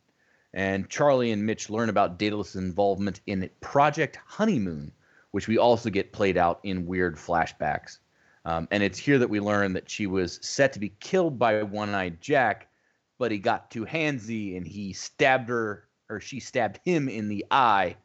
and 0.53 0.89
Charlie 0.89 1.31
and 1.31 1.45
Mitch 1.45 1.69
learn 1.69 1.89
about 1.89 2.19
Daedalus' 2.19 2.55
involvement 2.55 3.21
in 3.27 3.49
Project 3.61 4.17
Honeymoon, 4.25 4.91
which 5.31 5.47
we 5.47 5.57
also 5.57 5.89
get 5.89 6.11
played 6.11 6.37
out 6.37 6.59
in 6.63 6.85
weird 6.85 7.15
flashbacks. 7.15 7.99
Um, 8.43 8.67
and 8.71 8.83
it's 8.83 8.97
here 8.97 9.19
that 9.19 9.29
we 9.29 9.39
learn 9.39 9.73
that 9.73 9.89
she 9.89 10.07
was 10.07 10.39
set 10.41 10.73
to 10.73 10.79
be 10.79 10.93
killed 10.99 11.37
by 11.37 11.61
One 11.63 11.93
Eyed 11.93 12.19
Jack, 12.21 12.69
but 13.17 13.31
he 13.31 13.37
got 13.37 13.69
too 13.69 13.85
handsy 13.85 14.57
and 14.57 14.67
he 14.67 14.93
stabbed 14.93 15.47
her, 15.49 15.87
or 16.09 16.19
she 16.19 16.39
stabbed 16.39 16.79
him 16.83 17.07
in 17.07 17.29
the 17.29 17.45
eye, 17.51 17.95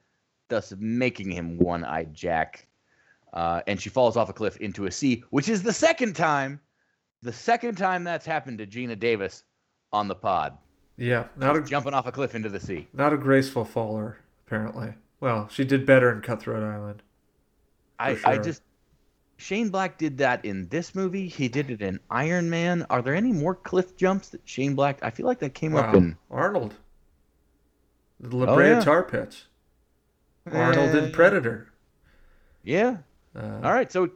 thus 0.48 0.72
making 0.78 1.30
him 1.30 1.58
One 1.58 1.84
Eyed 1.84 2.14
Jack. 2.14 2.68
Uh, 3.32 3.62
and 3.66 3.80
she 3.80 3.88
falls 3.88 4.16
off 4.16 4.28
a 4.28 4.32
cliff 4.32 4.56
into 4.58 4.86
a 4.86 4.90
sea, 4.90 5.24
which 5.30 5.48
is 5.48 5.62
the 5.62 5.72
second 5.72 6.14
time, 6.14 6.60
the 7.22 7.32
second 7.32 7.76
time 7.76 8.04
that's 8.04 8.26
happened 8.26 8.58
to 8.58 8.66
Geena 8.66 8.98
Davis 8.98 9.42
on 9.92 10.06
the 10.06 10.14
pod, 10.14 10.56
Yeah, 10.96 11.26
not 11.36 11.56
a 11.56 11.60
jumping 11.62 11.92
off 11.94 12.06
a 12.06 12.12
cliff 12.12 12.34
into 12.34 12.48
the 12.48 12.60
sea. 12.60 12.88
not 12.92 13.12
a 13.12 13.16
graceful 13.18 13.64
faller 13.64 14.18
apparently. 14.46 14.94
Well, 15.20 15.48
she 15.50 15.64
did 15.64 15.84
better 15.86 16.10
in 16.12 16.20
Cutthroat 16.20 16.62
Island. 16.62 17.02
I, 17.98 18.14
For 18.14 18.28
I 18.28 18.38
just 18.38 18.62
Shane 19.38 19.68
Black 19.70 19.98
did 19.98 20.18
that 20.18 20.44
in 20.44 20.68
this 20.68 20.94
movie. 20.94 21.28
He 21.28 21.48
did 21.48 21.70
it 21.70 21.82
in 21.82 22.00
Iron 22.10 22.48
Man. 22.48 22.86
Are 22.90 23.02
there 23.02 23.14
any 23.14 23.32
more 23.32 23.54
cliff 23.54 23.96
jumps 23.96 24.28
that 24.30 24.40
Shane 24.44 24.74
Black? 24.74 24.98
I 25.02 25.10
feel 25.10 25.26
like 25.26 25.38
that 25.40 25.54
came 25.54 25.74
up 25.74 25.94
in 25.94 26.16
Arnold. 26.30 26.74
The 28.20 28.36
La 28.36 28.54
Brea 28.54 28.68
yeah. 28.68 28.80
Tar 28.80 29.02
Pits. 29.02 29.46
Arnold 30.50 30.94
Eh, 30.94 30.98
in 31.04 31.12
Predator. 31.12 31.72
Yeah. 32.62 32.98
Uh, 33.34 33.60
All 33.62 33.72
right. 33.72 33.90
So 33.92 34.08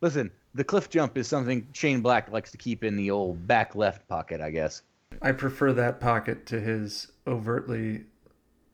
listen, 0.00 0.30
the 0.54 0.64
cliff 0.64 0.88
jump 0.90 1.16
is 1.16 1.28
something 1.28 1.66
Shane 1.72 2.00
Black 2.00 2.30
likes 2.32 2.50
to 2.52 2.56
keep 2.58 2.82
in 2.82 2.96
the 2.96 3.10
old 3.10 3.46
back 3.46 3.74
left 3.76 4.08
pocket, 4.08 4.40
I 4.40 4.50
guess. 4.50 4.82
I 5.22 5.32
prefer 5.32 5.72
that 5.72 6.00
pocket 6.00 6.46
to 6.46 6.60
his 6.60 7.10
overtly 7.26 8.04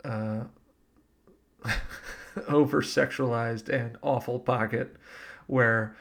uh, 0.04 0.44
over 2.48 2.82
sexualized 2.82 3.68
and 3.68 3.96
awful 4.02 4.38
pocket 4.38 4.96
where 5.46 5.96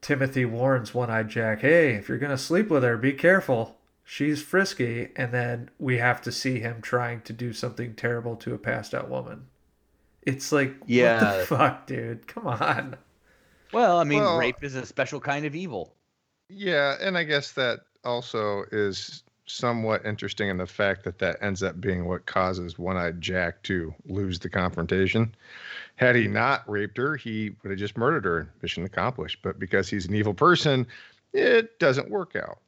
Timothy 0.00 0.44
warns 0.44 0.94
One 0.94 1.10
Eyed 1.10 1.28
Jack, 1.28 1.60
hey, 1.60 1.94
if 1.94 2.08
you're 2.08 2.18
going 2.18 2.30
to 2.30 2.38
sleep 2.38 2.68
with 2.68 2.82
her, 2.82 2.96
be 2.96 3.12
careful. 3.12 3.78
She's 4.04 4.42
frisky. 4.42 5.10
And 5.16 5.32
then 5.32 5.70
we 5.78 5.98
have 5.98 6.20
to 6.22 6.32
see 6.32 6.58
him 6.60 6.80
trying 6.82 7.20
to 7.22 7.32
do 7.32 7.52
something 7.52 7.94
terrible 7.94 8.36
to 8.36 8.54
a 8.54 8.58
passed 8.58 8.94
out 8.94 9.08
woman. 9.08 9.46
It's 10.22 10.52
like, 10.52 10.78
what 10.80 10.88
Yeah. 10.90 11.36
the 11.38 11.46
fuck, 11.46 11.86
dude? 11.86 12.26
Come 12.26 12.46
on. 12.46 12.96
Well, 13.72 13.98
I 13.98 14.04
mean, 14.04 14.20
Well- 14.20 14.38
rape 14.38 14.62
is 14.62 14.74
a 14.74 14.84
special 14.84 15.20
kind 15.20 15.46
of 15.46 15.54
evil. 15.54 15.94
Yeah, 16.52 16.96
and 17.00 17.16
I 17.16 17.22
guess 17.22 17.52
that 17.52 17.80
also 18.04 18.64
is 18.72 19.22
somewhat 19.58 20.04
interesting 20.04 20.48
in 20.48 20.56
the 20.58 20.66
fact 20.66 21.04
that 21.04 21.18
that 21.18 21.36
ends 21.42 21.62
up 21.62 21.80
being 21.80 22.06
what 22.06 22.26
causes 22.26 22.78
One-Eyed 22.78 23.20
Jack 23.20 23.62
to 23.64 23.94
lose 24.06 24.38
the 24.38 24.48
confrontation. 24.48 25.34
Had 25.96 26.16
he 26.16 26.26
not 26.28 26.68
raped 26.68 26.96
her, 26.96 27.16
he 27.16 27.50
would 27.62 27.70
have 27.70 27.78
just 27.78 27.96
murdered 27.96 28.24
her. 28.24 28.50
Mission 28.62 28.84
accomplished. 28.84 29.40
But 29.42 29.58
because 29.58 29.88
he's 29.88 30.06
an 30.06 30.14
evil 30.14 30.34
person, 30.34 30.86
it 31.32 31.78
doesn't 31.78 32.10
work 32.10 32.36
out. 32.36 32.58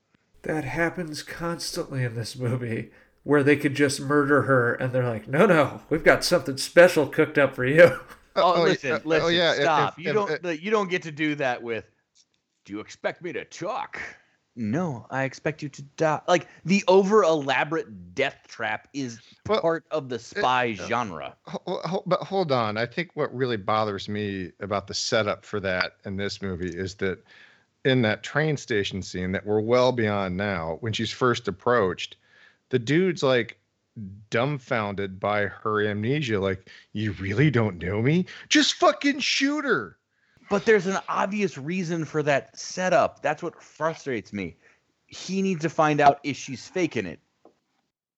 That 0.43 0.65
happens 0.65 1.23
constantly 1.23 2.05
in 2.05 2.15
this 2.15 2.37
movie 2.37 2.91
where 3.25 3.43
they 3.43 3.57
could 3.57 3.75
just 3.75 4.01
murder 4.01 4.43
her 4.43 4.75
and 4.75 4.93
they're 4.93 5.09
like, 5.09 5.29
no, 5.29 5.47
no, 5.47 5.81
we've 5.89 6.03
got 6.05 6.25
something 6.25 6.57
special 6.57 7.07
cooked 7.07 7.39
up 7.39 7.55
for 7.55 7.65
you. 7.65 7.99
Oh, 8.35 8.55
oh, 8.57 8.63
listen, 8.63 8.93
uh, 8.93 8.99
oh, 9.05 9.09
listen, 9.09 9.35
yeah, 9.35 9.53
stop. 9.53 9.99
if- 9.99 10.05
you 10.05 10.09
if- 10.09 10.41
don't, 10.43 10.63
you 10.63 10.71
don't 10.71 10.89
get 10.89 11.03
to 11.03 11.13
do 11.13 11.35
that 11.35 11.63
with. 11.63 11.85
Do 12.65 12.73
you 12.73 12.81
expect 12.81 13.21
me 13.21 13.31
to 13.35 13.45
talk? 13.45 14.01
No, 14.55 15.07
I 15.11 15.25
expect 15.25 15.63
you 15.63 15.69
to 15.71 15.83
die. 15.97 16.21
Like 16.29 16.47
the 16.65 16.85
over 16.87 17.23
elaborate 17.23 18.15
death 18.15 18.47
trap 18.49 18.89
is 18.93 19.19
Well, 19.49 19.61
part 19.61 19.85
of 19.91 20.09
the 20.11 20.19
spy 20.19 20.77
uh, 20.79 20.87
genre. 20.87 21.37
But 22.07 22.21
hold 22.21 22.53
on. 22.53 22.77
I 22.77 22.85
think 22.85 23.11
what 23.15 23.35
really 23.35 23.57
bothers 23.57 24.09
me 24.09 24.53
about 24.61 24.87
the 24.87 24.95
setup 24.95 25.47
for 25.47 25.59
that 25.61 25.97
in 26.05 26.17
this 26.17 26.43
movie 26.43 26.69
is 26.69 26.97
that 26.97 27.25
in 27.85 28.03
that 28.03 28.23
train 28.23 28.57
station 28.57 29.03
scene 29.03 29.33
that 29.33 29.47
we're 29.47 29.61
well 29.61 29.91
beyond 29.91 30.37
now, 30.37 30.77
when 30.81 30.93
she's 30.93 31.11
first 31.11 31.49
approached, 31.49 32.17
the 32.69 32.79
dude's 32.79 33.23
like 33.23 33.59
dumbfounded 34.31 35.19
by 35.19 35.47
her 35.47 35.87
amnesia. 35.87 36.41
Like, 36.41 36.71
you 36.93 37.13
really 37.13 37.51
don't 37.51 37.83
know 37.83 38.03
me? 38.03 38.27
Just 38.49 38.75
fucking 38.75 39.21
shoot 39.21 39.65
her. 39.65 39.97
But 40.53 40.67
there's 40.67 40.87
an 40.87 40.99
obvious 41.09 41.57
reason 41.57 42.05
for 42.05 42.23
that 42.25 42.59
setup. 42.59 43.23
That's 43.23 43.43
what 43.43 43.63
frustrates 43.63 44.35
me. 44.35 44.55
He 45.07 45.41
needs 45.41 45.63
to 45.63 45.71
find 45.71 45.99
out 45.99 46.21
if 46.25 46.37
she's 46.37 46.69
faking 46.69 47.07
it. 47.07 47.21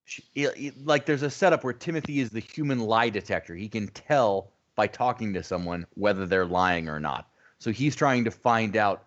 She, 0.04 0.24
it- 0.34 0.58
it- 0.58 0.84
like 0.84 1.06
there's 1.06 1.22
a 1.22 1.30
setup 1.30 1.62
where 1.62 1.72
Timothy 1.72 2.18
is 2.18 2.30
the 2.30 2.40
human 2.40 2.80
lie 2.80 3.08
detector. 3.08 3.54
He 3.54 3.68
can 3.68 3.86
tell 3.86 4.50
by 4.74 4.88
talking 4.88 5.32
to 5.34 5.44
someone 5.44 5.86
whether 5.94 6.26
they're 6.26 6.44
lying 6.44 6.88
or 6.88 6.98
not. 6.98 7.28
So 7.60 7.70
he's 7.70 7.94
trying 7.94 8.24
to 8.24 8.32
find 8.32 8.76
out 8.76 9.04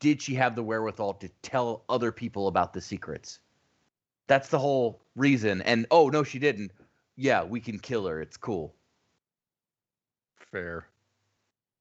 did 0.00 0.22
she 0.22 0.34
have 0.36 0.56
the 0.56 0.62
wherewithal 0.62 1.12
to 1.14 1.28
tell 1.42 1.84
other 1.90 2.10
people 2.10 2.48
about 2.48 2.72
the 2.72 2.80
secrets? 2.80 3.40
That's 4.28 4.48
the 4.48 4.58
whole 4.58 5.02
reason. 5.14 5.60
And 5.60 5.84
oh 5.90 6.08
no, 6.08 6.24
she 6.24 6.38
didn't. 6.38 6.72
Yeah, 7.16 7.44
we 7.44 7.60
can 7.60 7.78
kill 7.78 8.06
her. 8.06 8.22
It's 8.22 8.38
cool. 8.38 8.74
Fair. 10.50 10.86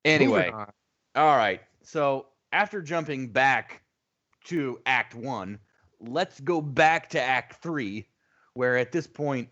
Anyway, 0.06 0.52
all 0.52 1.38
right. 1.38 1.62
So 1.82 2.28
after 2.54 2.82
jumping 2.82 3.28
back 3.30 3.82
to 4.46 4.80
Act 4.86 5.16
One, 5.16 5.60
let's 6.00 6.40
go 6.40 6.62
back 6.62 7.10
to 7.10 7.22
Act 7.22 7.62
Three, 7.62 8.08
where 8.54 8.78
at 8.78 8.92
this 8.92 9.08
point, 9.08 9.50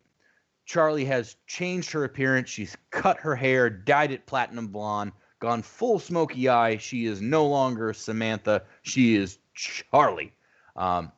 Charlie 0.65 1.05
has 1.05 1.35
changed 1.47 1.91
her 1.91 2.05
appearance. 2.05 2.49
She's 2.49 2.77
cut 2.91 3.17
her 3.17 3.35
hair, 3.35 3.69
dyed 3.69 4.11
it 4.11 4.27
platinum 4.27 4.67
blonde, 4.67 5.11
gone 5.39 5.61
full 5.61 5.99
smoky 5.99 6.47
eye. 6.47 6.77
She 6.77 7.05
is 7.05 7.21
no 7.21 7.45
longer 7.45 7.91
Samantha. 7.93 8.63
She 8.83 9.15
is 9.15 9.39
Charlie. 9.55 10.31
Um, 10.75 11.11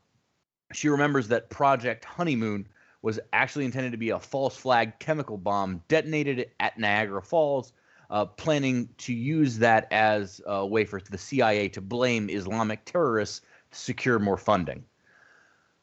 she 0.74 0.90
remembers 0.90 1.28
that 1.28 1.50
Project 1.50 2.06
Honeymoon 2.06 2.68
was 3.02 3.20
actually 3.34 3.66
intended 3.66 3.92
to 3.92 3.98
be 3.98 4.10
a 4.10 4.20
false 4.20 4.58
flag 4.58 4.98
chemical 4.98 5.38
bomb 5.38 5.84
detonated 5.88 6.50
at 6.60 6.80
Niagara 6.80 7.22
Falls 7.22 7.72
uh, 8.10 8.26
planning 8.26 8.90
to 8.98 9.14
use 9.14 9.58
that 9.60 9.88
as 9.92 10.42
a 10.46 10.66
way 10.66 10.86
for 10.86 11.00
the 11.00 11.18
CIA 11.18 11.70
to 11.70 11.82
blame 11.82 12.30
Islamic 12.30 12.86
terrorists 12.86 13.42
to 13.72 13.78
secure 13.78 14.20
more 14.20 14.38
funding. 14.38 14.84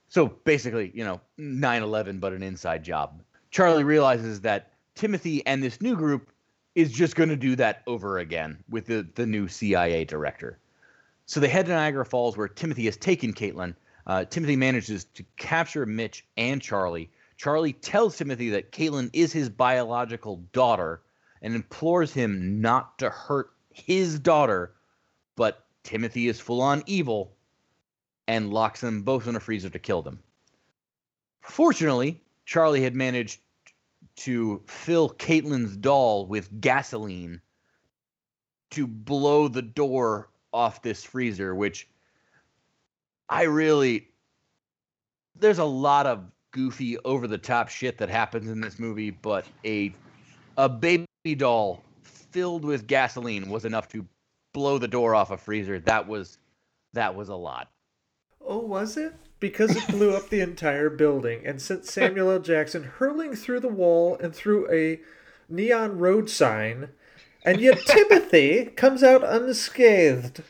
So 0.08 0.26
basically, 0.26 0.92
you 0.94 1.04
know, 1.04 1.20
9 1.38 1.82
11, 1.82 2.18
but 2.18 2.32
an 2.32 2.42
inside 2.42 2.84
job. 2.84 3.22
Charlie 3.50 3.84
realizes 3.84 4.40
that 4.42 4.72
Timothy 4.94 5.44
and 5.46 5.62
this 5.62 5.80
new 5.80 5.96
group 5.96 6.30
is 6.74 6.92
just 6.92 7.16
going 7.16 7.28
to 7.28 7.36
do 7.36 7.56
that 7.56 7.82
over 7.86 8.18
again 8.18 8.62
with 8.68 8.86
the, 8.86 9.06
the 9.14 9.26
new 9.26 9.48
CIA 9.48 10.04
director. 10.04 10.58
So 11.26 11.40
they 11.40 11.48
head 11.48 11.66
to 11.66 11.72
Niagara 11.72 12.04
Falls 12.04 12.36
where 12.36 12.48
Timothy 12.48 12.86
has 12.86 12.96
taken 12.96 13.32
Caitlin. 13.32 13.74
Uh, 14.06 14.24
Timothy 14.24 14.56
manages 14.56 15.04
to 15.14 15.24
capture 15.36 15.86
Mitch 15.86 16.26
and 16.36 16.60
Charlie. 16.60 17.10
Charlie 17.36 17.72
tells 17.72 18.16
Timothy 18.16 18.50
that 18.50 18.72
Caitlin 18.72 19.10
is 19.12 19.32
his 19.32 19.48
biological 19.48 20.36
daughter 20.52 21.00
and 21.42 21.54
implores 21.54 22.14
him 22.14 22.60
not 22.60 22.98
to 23.00 23.10
hurt 23.10 23.50
his 23.70 24.18
daughter, 24.18 24.74
but 25.36 25.66
Timothy 25.82 26.28
is 26.28 26.40
full 26.40 26.62
on 26.62 26.82
evil 26.86 27.36
and 28.28 28.52
locks 28.52 28.80
them 28.80 29.02
both 29.02 29.26
in 29.26 29.36
a 29.36 29.40
freezer 29.40 29.68
to 29.68 29.78
kill 29.78 30.02
them. 30.02 30.20
Fortunately, 31.40 32.22
Charlie 32.46 32.82
had 32.82 32.94
managed 32.94 33.40
to 34.14 34.62
fill 34.66 35.10
Caitlin's 35.10 35.76
doll 35.76 36.26
with 36.26 36.60
gasoline 36.60 37.40
to 38.70 38.86
blow 38.86 39.48
the 39.48 39.62
door 39.62 40.30
off 40.52 40.82
this 40.82 41.02
freezer, 41.02 41.54
which 41.54 41.88
I 43.28 43.42
really 43.42 44.08
there's 45.34 45.58
a 45.58 45.64
lot 45.64 46.06
of 46.06 46.24
goofy 46.52 46.98
over 46.98 47.26
the 47.26 47.38
top 47.38 47.68
shit 47.68 47.98
that 47.98 48.10
happens 48.10 48.48
in 48.48 48.60
this 48.60 48.78
movie, 48.78 49.10
but 49.10 49.46
a 49.64 49.92
a 50.56 50.68
baby 50.68 51.06
doll 51.36 51.82
filled 52.02 52.64
with 52.64 52.86
gasoline 52.86 53.48
was 53.48 53.64
enough 53.64 53.88
to 53.88 54.06
blow 54.52 54.78
the 54.78 54.88
door 54.88 55.14
off 55.14 55.30
a 55.30 55.36
freezer. 55.36 55.78
That 55.80 56.06
was 56.06 56.38
that 56.92 57.14
was 57.14 57.28
a 57.28 57.34
lot. 57.34 57.70
Oh, 58.40 58.58
was 58.58 58.96
it? 58.96 59.14
because 59.42 59.74
it 59.74 59.88
blew 59.88 60.14
up 60.14 60.28
the 60.28 60.40
entire 60.40 60.88
building 60.88 61.44
and 61.44 61.60
sent 61.60 61.84
Samuel 61.84 62.30
L. 62.30 62.38
Jackson 62.38 62.84
hurling 62.84 63.34
through 63.34 63.58
the 63.58 63.66
wall 63.66 64.16
and 64.18 64.32
through 64.32 64.72
a 64.72 65.00
neon 65.48 65.98
road 65.98 66.30
sign, 66.30 66.90
and 67.44 67.60
yet 67.60 67.80
Timothy 67.84 68.66
comes 68.66 69.02
out 69.02 69.24
unscathed. 69.24 70.44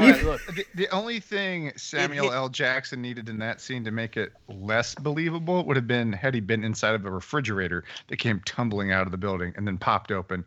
right, 0.10 0.24
look. 0.24 0.46
The, 0.54 0.66
the 0.74 0.88
only 0.90 1.20
thing 1.20 1.72
Samuel 1.76 2.24
hit- 2.30 2.34
L. 2.34 2.48
Jackson 2.48 3.00
needed 3.02 3.28
in 3.28 3.38
that 3.38 3.60
scene 3.60 3.84
to 3.84 3.90
make 3.90 4.16
it 4.16 4.32
less 4.48 4.94
believable 4.94 5.64
would 5.64 5.76
have 5.76 5.86
been 5.86 6.12
had 6.12 6.34
he 6.34 6.40
been 6.40 6.64
inside 6.64 6.94
of 6.94 7.04
a 7.06 7.10
refrigerator 7.10 7.84
that 8.08 8.16
came 8.16 8.40
tumbling 8.44 8.92
out 8.92 9.06
of 9.06 9.10
the 9.12 9.18
building 9.18 9.52
and 9.56 9.66
then 9.66 9.78
popped 9.78 10.10
open 10.10 10.44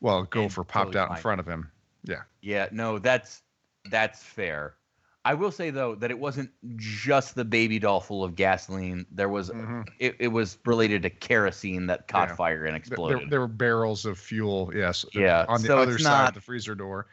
while 0.00 0.20
a 0.20 0.26
gopher 0.26 0.64
popped 0.64 0.92
totally 0.92 1.04
out 1.04 1.10
in 1.16 1.22
front 1.22 1.40
of 1.40 1.46
him. 1.46 1.70
Yeah, 2.04 2.22
Yeah. 2.40 2.68
no, 2.72 2.98
that's 2.98 3.42
that's 3.90 4.22
fair. 4.22 4.74
I 5.22 5.34
will 5.34 5.50
say 5.52 5.68
though 5.68 5.94
that 5.96 6.10
it 6.10 6.18
wasn't 6.18 6.50
just 6.76 7.34
the 7.34 7.44
baby 7.44 7.78
doll 7.78 8.00
full 8.00 8.24
of 8.24 8.34
gasoline. 8.36 9.04
There 9.10 9.28
was 9.28 9.50
Mhm. 9.50 9.86
it, 9.98 10.16
it 10.18 10.28
was 10.28 10.56
related 10.64 11.02
to 11.02 11.10
kerosene 11.10 11.86
that 11.88 12.08
caught 12.08 12.30
Yeah. 12.30 12.34
fire 12.36 12.64
and 12.64 12.74
exploded. 12.74 13.20
There, 13.20 13.26
there 13.28 13.40
were 13.40 13.46
barrels 13.48 14.06
of 14.06 14.18
fuel, 14.18 14.72
yes, 14.74 15.04
Yeah, 15.12 15.44
on 15.48 15.60
the 15.60 15.68
so 15.68 15.78
other 15.78 15.98
side 15.98 16.10
not- 16.10 16.28
of 16.30 16.34
the 16.36 16.40
freezer 16.40 16.74
door. 16.74 17.06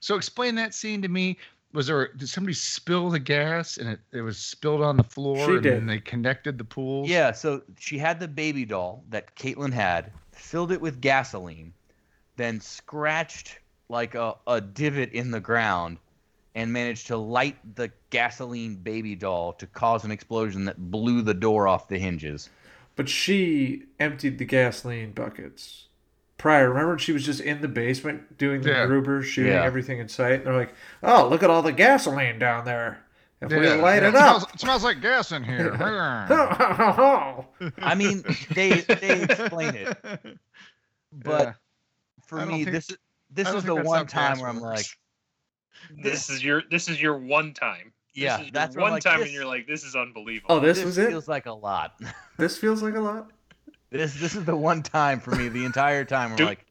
So 0.00 0.16
explain 0.16 0.54
that 0.56 0.74
scene 0.74 1.02
to 1.02 1.08
me. 1.08 1.36
Was 1.72 1.86
there 1.86 2.12
did 2.14 2.28
somebody 2.28 2.54
spill 2.54 3.10
the 3.10 3.20
gas 3.20 3.76
and 3.76 3.90
it, 3.90 4.00
it 4.12 4.22
was 4.22 4.38
spilled 4.38 4.82
on 4.82 4.96
the 4.96 5.04
floor 5.04 5.36
She 5.46 5.52
and 5.52 5.62
did. 5.62 5.72
then 5.74 5.86
they 5.86 6.00
connected 6.00 6.58
the 6.58 6.64
pools? 6.64 7.08
Yeah, 7.08 7.30
so 7.30 7.62
she 7.78 7.96
had 7.96 8.18
the 8.18 8.26
baby 8.26 8.64
doll 8.64 9.04
that 9.10 9.36
Caitlin 9.36 9.72
had, 9.72 10.10
filled 10.32 10.72
it 10.72 10.80
with 10.80 11.00
gasoline, 11.00 11.72
then 12.36 12.60
scratched 12.60 13.60
like 13.88 14.16
a, 14.16 14.34
a 14.48 14.60
divot 14.60 15.12
in 15.12 15.30
the 15.30 15.38
ground 15.38 15.98
and 16.56 16.72
managed 16.72 17.06
to 17.06 17.16
light 17.16 17.56
the 17.76 17.92
gasoline 18.10 18.74
baby 18.74 19.14
doll 19.14 19.52
to 19.52 19.66
cause 19.68 20.04
an 20.04 20.10
explosion 20.10 20.64
that 20.64 20.90
blew 20.90 21.22
the 21.22 21.34
door 21.34 21.68
off 21.68 21.86
the 21.86 21.98
hinges. 21.98 22.50
But 22.96 23.08
she 23.08 23.84
emptied 24.00 24.38
the 24.38 24.44
gasoline 24.44 25.12
buckets 25.12 25.86
prior. 26.40 26.68
Remember, 26.70 26.98
she 26.98 27.12
was 27.12 27.24
just 27.24 27.40
in 27.40 27.60
the 27.60 27.68
basement 27.68 28.38
doing 28.38 28.62
the 28.62 28.70
Yeah. 28.70 28.86
Gruber, 28.86 29.22
shooting 29.22 29.52
Yeah. 29.52 29.62
everything 29.62 29.98
in 29.98 30.08
sight. 30.08 30.34
And 30.36 30.44
they're 30.46 30.56
like, 30.56 30.74
"Oh, 31.02 31.28
look 31.28 31.42
at 31.42 31.50
all 31.50 31.62
the 31.62 31.72
gasoline 31.72 32.38
down 32.38 32.64
there. 32.64 33.04
If 33.42 33.50
we 33.50 33.68
light 33.68 34.02
yeah. 34.02 34.08
it 34.08 34.14
up." 34.14 34.38
Smells, 34.40 34.54
it 34.54 34.60
smells 34.60 34.84
like 34.84 35.00
gas 35.00 35.32
in 35.32 35.44
here. 35.44 35.74
I 37.78 37.94
mean, 37.96 38.24
they 38.54 38.80
they 38.80 39.22
explain 39.22 39.74
it, 39.74 39.96
but 41.12 41.46
Yeah. 41.46 41.52
for 42.26 42.46
me, 42.46 42.64
think- 42.64 42.70
this 42.70 42.88
this 43.30 43.48
I 43.48 43.56
is 43.56 43.64
the 43.64 43.74
one 43.76 44.06
time 44.06 44.38
where 44.40 44.48
I'm 44.48 44.60
like, 44.60 44.78
works. 44.78 44.96
This 46.02 46.28
is 46.30 46.44
your 46.44 46.62
this 46.70 46.88
is 46.88 47.00
your 47.00 47.16
one 47.18 47.54
time. 47.54 47.92
Yeah, 48.12 48.38
this 48.38 48.46
is 48.46 48.52
that's 48.52 48.74
your 48.74 48.82
one 48.82 48.92
like, 48.92 49.02
time, 49.02 49.20
this- 49.20 49.28
and 49.28 49.34
you're 49.34 49.46
like, 49.46 49.66
this 49.66 49.84
is 49.84 49.94
unbelievable. 49.96 50.56
oh, 50.56 50.60
this, 50.60 50.78
this 50.78 50.84
was 50.86 50.98
it. 50.98 51.08
feels 51.08 51.28
like 51.28 51.46
a 51.46 51.52
lot. 51.52 51.98
This 52.36 52.58
feels 52.58 52.82
like 52.82 52.94
a 52.96 53.00
lot. 53.00 53.30
This 53.90 54.14
this 54.14 54.34
is 54.36 54.44
the 54.44 54.56
one 54.56 54.82
time 54.82 55.20
for 55.20 55.34
me 55.34 55.48
the 55.48 55.64
entire 55.64 56.04
time. 56.04 56.30
I'm 56.30 56.36
Do- 56.36 56.44
like, 56.46 56.64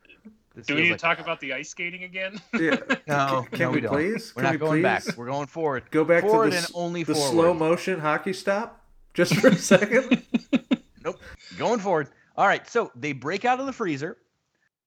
this 0.55 0.65
Do 0.65 0.75
we 0.75 0.81
feels 0.81 0.85
need 0.85 0.91
like 0.91 0.99
to 0.99 1.05
talk 1.05 1.19
about 1.19 1.39
the 1.41 1.53
ice 1.53 1.69
skating 1.69 2.03
again? 2.03 2.39
Yeah. 2.53 2.77
No, 3.07 3.45
Can, 3.51 3.59
no, 3.59 3.69
we, 3.71 3.75
we 3.75 3.81
don't. 3.81 3.91
please? 3.93 4.33
We're 4.35 4.43
Can 4.43 4.43
not 4.43 4.51
we 4.53 4.57
going 4.59 4.81
back. 4.83 5.03
We're 5.17 5.25
going 5.25 5.47
forward. 5.47 5.83
Go 5.91 6.03
back 6.05 6.21
forward 6.23 6.45
to 6.45 6.51
the, 6.51 6.57
and 6.57 6.67
only 6.73 7.03
the 7.03 7.15
forward. 7.15 7.31
slow 7.31 7.53
motion 7.53 7.99
hockey 7.99 8.33
stop, 8.33 8.81
just 9.13 9.35
for 9.35 9.47
a 9.49 9.55
second. 9.55 10.23
nope. 11.03 11.19
Going 11.57 11.79
forward. 11.79 12.09
All 12.37 12.47
right, 12.47 12.65
so 12.69 12.91
they 12.95 13.11
break 13.13 13.43
out 13.45 13.59
of 13.59 13.65
the 13.65 13.73
freezer, 13.73 14.17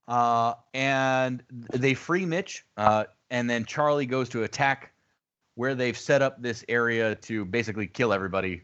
uh, 0.09 0.55
and 0.73 1.43
they 1.73 1.93
free 1.95 2.25
Mitch, 2.25 2.65
uh, 2.79 3.05
and 3.31 3.51
then 3.51 3.65
Charlie 3.67 4.07
goes 4.07 4.29
to 4.31 4.45
attack 4.45 4.93
where 5.57 5.75
they've 5.75 5.99
set 5.99 6.23
up 6.23 6.41
this 6.41 6.65
area 6.69 7.15
to 7.17 7.45
basically 7.45 7.87
kill 7.87 8.13
everybody. 8.13 8.63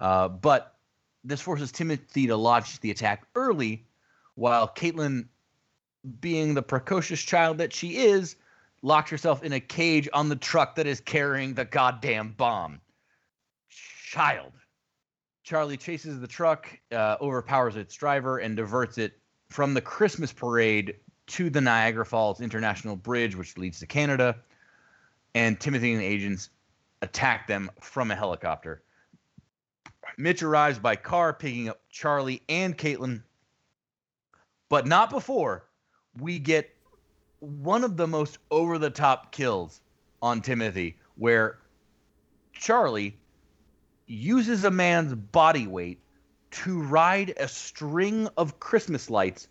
Uh, 0.00 0.28
but 0.28 0.76
this 1.24 1.40
forces 1.40 1.72
Timothy 1.72 2.26
to 2.26 2.36
launch 2.36 2.80
the 2.80 2.90
attack 2.90 3.26
early, 3.34 3.86
while 4.34 4.68
Caitlin, 4.68 5.26
being 6.20 6.54
the 6.54 6.62
precocious 6.62 7.20
child 7.20 7.58
that 7.58 7.72
she 7.72 7.96
is, 7.96 8.36
locks 8.82 9.10
herself 9.10 9.42
in 9.42 9.52
a 9.52 9.60
cage 9.60 10.08
on 10.12 10.28
the 10.28 10.36
truck 10.36 10.76
that 10.76 10.86
is 10.86 11.00
carrying 11.00 11.54
the 11.54 11.64
goddamn 11.64 12.32
bomb. 12.32 12.80
Child. 13.68 14.52
Charlie 15.42 15.76
chases 15.76 16.20
the 16.20 16.26
truck, 16.26 16.68
uh, 16.92 17.16
overpowers 17.20 17.76
its 17.76 17.94
driver, 17.94 18.38
and 18.38 18.56
diverts 18.56 18.98
it 18.98 19.18
from 19.48 19.74
the 19.74 19.80
Christmas 19.80 20.32
parade 20.32 20.94
to 21.26 21.50
the 21.50 21.60
Niagara 21.60 22.06
Falls 22.06 22.40
International 22.40 22.96
Bridge, 22.96 23.36
which 23.36 23.58
leads 23.58 23.78
to 23.80 23.86
Canada. 23.86 24.36
And 25.34 25.60
Timothy 25.60 25.92
and 25.92 26.00
the 26.00 26.06
agents 26.06 26.50
attack 27.02 27.46
them 27.46 27.70
from 27.80 28.10
a 28.10 28.16
helicopter. 28.16 28.82
Mitch 30.16 30.42
arrives 30.42 30.78
by 30.78 30.96
car, 30.96 31.32
picking 31.32 31.68
up 31.68 31.80
Charlie 31.90 32.42
and 32.48 32.76
Caitlin, 32.76 33.22
but 34.68 34.86
not 34.86 35.10
before 35.10 35.64
we 36.18 36.38
get 36.38 36.70
one 37.40 37.84
of 37.84 37.96
the 37.96 38.06
most 38.06 38.38
over 38.50 38.78
the 38.78 38.90
top 38.90 39.32
kills 39.32 39.80
on 40.22 40.40
Timothy, 40.42 40.98
where 41.16 41.58
Charlie 42.52 43.16
uses 44.06 44.64
a 44.64 44.70
man's 44.70 45.14
body 45.14 45.66
weight 45.66 46.00
to 46.50 46.82
ride 46.82 47.32
a 47.38 47.46
string 47.48 48.28
of 48.36 48.58
Christmas 48.60 49.08
lights 49.08 49.48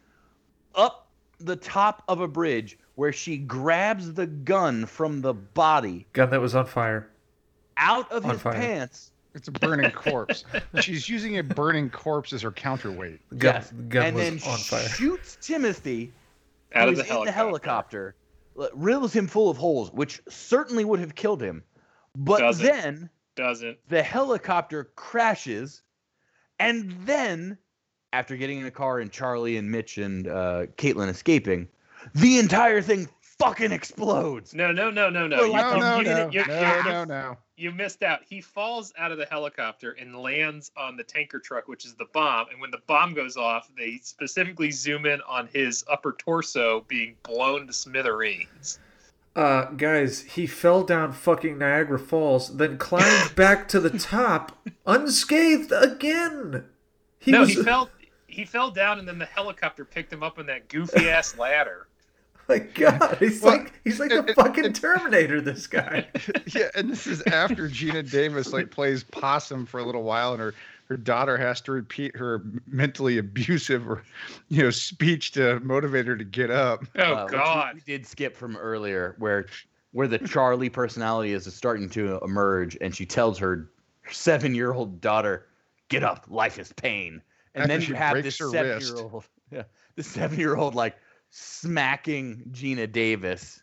up 0.75 1.07
the 1.39 1.55
top 1.55 2.03
of 2.07 2.19
a 2.19 2.27
bridge 2.27 2.77
where 2.95 3.13
she 3.13 3.37
grabs 3.37 4.13
the 4.13 4.27
gun 4.27 4.85
from 4.85 5.21
the 5.21 5.33
body 5.33 6.05
Gun 6.11 6.29
that 6.31 6.41
was 6.41 6.53
on 6.55 6.65
fire. 6.65 7.09
out 7.77 8.11
of 8.11 8.25
On 8.25 8.31
his 8.31 8.41
fire. 8.41 8.53
pants. 8.53 9.11
It's 9.35 9.47
a 9.47 9.51
burning 9.51 9.91
corpse. 9.91 10.43
She's 10.81 11.07
using 11.07 11.37
a 11.37 11.43
burning 11.43 11.89
corpse 11.89 12.33
as 12.33 12.41
her 12.41 12.51
counterweight. 12.51 13.19
Gun, 13.37 13.53
yes, 13.55 13.71
gun 13.89 14.05
and 14.07 14.15
was 14.15 14.25
then 14.25 14.51
on 14.51 14.57
fire. 14.59 14.87
shoots 14.89 15.37
Timothy 15.41 16.11
Out 16.73 16.85
who 16.85 16.89
of 16.91 16.95
the 16.97 17.03
is 17.03 17.09
in 17.09 17.25
the 17.25 17.31
helicopter. 17.31 18.15
helicopter, 18.55 18.71
riddles 18.75 19.13
him 19.13 19.27
full 19.27 19.49
of 19.49 19.57
holes, 19.57 19.91
which 19.93 20.21
certainly 20.29 20.83
would 20.83 20.99
have 20.99 21.15
killed 21.15 21.41
him. 21.41 21.63
But 22.15 22.39
Doesn't. 22.39 22.65
then 22.65 23.09
Doesn't. 23.35 23.77
the 23.87 24.01
helicopter 24.03 24.85
crashes, 24.95 25.83
and 26.59 26.91
then, 27.05 27.57
after 28.11 28.35
getting 28.35 28.59
in 28.59 28.65
a 28.65 28.71
car 28.71 28.99
and 28.99 29.11
Charlie 29.11 29.57
and 29.57 29.69
Mitch 29.71 29.97
and 29.99 30.27
uh, 30.27 30.65
Caitlin 30.77 31.07
escaping, 31.07 31.67
the 32.15 32.39
entire 32.39 32.81
thing 32.81 33.07
fucking 33.39 33.71
explodes. 33.71 34.53
No, 34.53 34.71
no, 34.71 34.91
no, 34.91 35.09
no, 35.09 35.27
no. 35.27 35.37
Well, 35.37 35.47
You, 35.47 35.53
No, 35.53 35.75
you- 35.75 35.81
no, 35.81 35.99
you 35.99 36.05
no, 36.05 36.29
you- 36.31 36.47
no, 36.47 36.81
no, 36.83 37.03
no. 37.05 37.37
You 37.55 37.71
missed 37.71 38.03
out. 38.03 38.19
He 38.25 38.39
falls 38.39 38.93
out 38.97 39.11
of 39.11 39.17
the 39.17 39.25
helicopter 39.25 39.91
and 39.99 40.15
lands 40.15 40.71
on 40.77 40.95
the 40.95 41.03
tanker 41.03 41.39
truck, 41.39 41.67
which 41.67 41.85
is 41.85 41.93
the 41.95 42.05
bomb. 42.13 42.47
And 42.51 42.61
when 42.61 42.71
the 42.71 42.79
bomb 42.87 43.13
goes 43.13 43.35
off, 43.35 43.69
they 43.77 43.99
specifically 44.01 44.71
zoom 44.71 45.05
in 45.05 45.19
on 45.27 45.49
his 45.51 45.83
upper 45.89 46.13
torso 46.17 46.85
being 46.87 47.15
blown 47.23 47.67
to 47.67 47.73
smithereens. 47.73 48.79
Uh, 49.35 49.65
guys, 49.71 50.21
he 50.21 50.47
fell 50.47 50.83
down 50.83 51.11
fucking 51.11 51.57
Niagara 51.57 51.99
Falls, 51.99 52.55
then 52.55 52.77
climbed 52.77 53.33
back 53.35 53.67
to 53.69 53.79
the 53.81 53.89
top 53.97 54.57
unscathed 54.85 55.71
again. 55.73 56.65
He 57.19 57.31
no, 57.31 57.41
was 57.41 57.49
he 57.49 57.63
fell. 57.63 57.89
He 58.27 58.45
fell 58.45 58.71
down, 58.71 58.99
and 58.99 59.07
then 59.07 59.17
the 59.19 59.25
helicopter 59.25 59.83
picked 59.83 60.13
him 60.13 60.23
up 60.23 60.39
on 60.39 60.45
that 60.45 60.69
goofy 60.69 61.09
ass 61.09 61.37
ladder. 61.37 61.87
My 62.49 62.57
god. 62.59 63.17
He's 63.19 63.41
Well, 63.41 63.57
like 63.57 63.73
he's 63.83 63.99
like 63.99 64.11
it- 64.11 64.25
the 64.25 64.31
it- 64.31 64.35
fucking 64.35 64.73
Terminator. 64.73 65.39
This 65.39 65.67
guy. 65.79 66.07
yeah, 66.53 66.69
and 66.75 66.89
this 66.89 67.05
is 67.07 67.21
after 67.23 67.69
Geena 67.69 68.09
Davis 68.09 68.51
like 68.51 68.71
plays 68.71 69.03
possum 69.03 69.65
for 69.65 69.79
a 69.79 69.83
little 69.83 70.03
while, 70.03 70.31
and 70.33 70.41
her 70.41 70.53
her 70.89 70.97
daughter 70.97 71.37
has 71.37 71.61
to 71.61 71.71
repeat 71.71 72.15
her 72.17 72.41
mentally 72.65 73.19
abusive 73.19 73.87
or 73.87 74.01
you 74.49 74.63
know 74.63 74.71
speech 74.71 75.31
to 75.33 75.59
motivate 75.59 76.07
her 76.07 76.17
to 76.17 76.23
get 76.23 76.49
up. 76.49 76.83
Oh 76.97 77.01
uh, 77.13 77.23
which 77.25 77.31
we- 77.33 77.37
God! 77.37 77.75
we 77.75 77.81
did 77.81 78.05
skip 78.07 78.35
from 78.35 78.57
earlier, 78.57 79.15
where 79.19 79.45
where 79.91 80.07
the 80.07 80.17
Charlie 80.19 80.69
personality 80.69 81.33
is 81.33 81.51
starting 81.53 81.89
to 81.91 82.19
emerge, 82.23 82.77
and 82.81 82.95
she 82.95 83.05
tells 83.05 83.37
her 83.37 83.69
seven-year-old 84.11 85.01
daughter, 85.01 85.45
"Get 85.89 86.03
up, 86.03 86.25
life 86.29 86.57
is 86.59 86.73
pain." 86.73 87.21
And 87.55 87.63
After 87.63 87.67
then 87.73 87.81
she 87.81 87.87
you 87.89 87.95
have 87.95 88.13
this 88.23 88.37
seven-year-old, 88.37 89.25
yeah, 89.51 89.63
the 89.95 90.03
seven-year-old 90.03 90.75
like 90.75 90.95
smacking 91.29 92.43
Geena 92.51 92.91
Davis. 92.91 93.61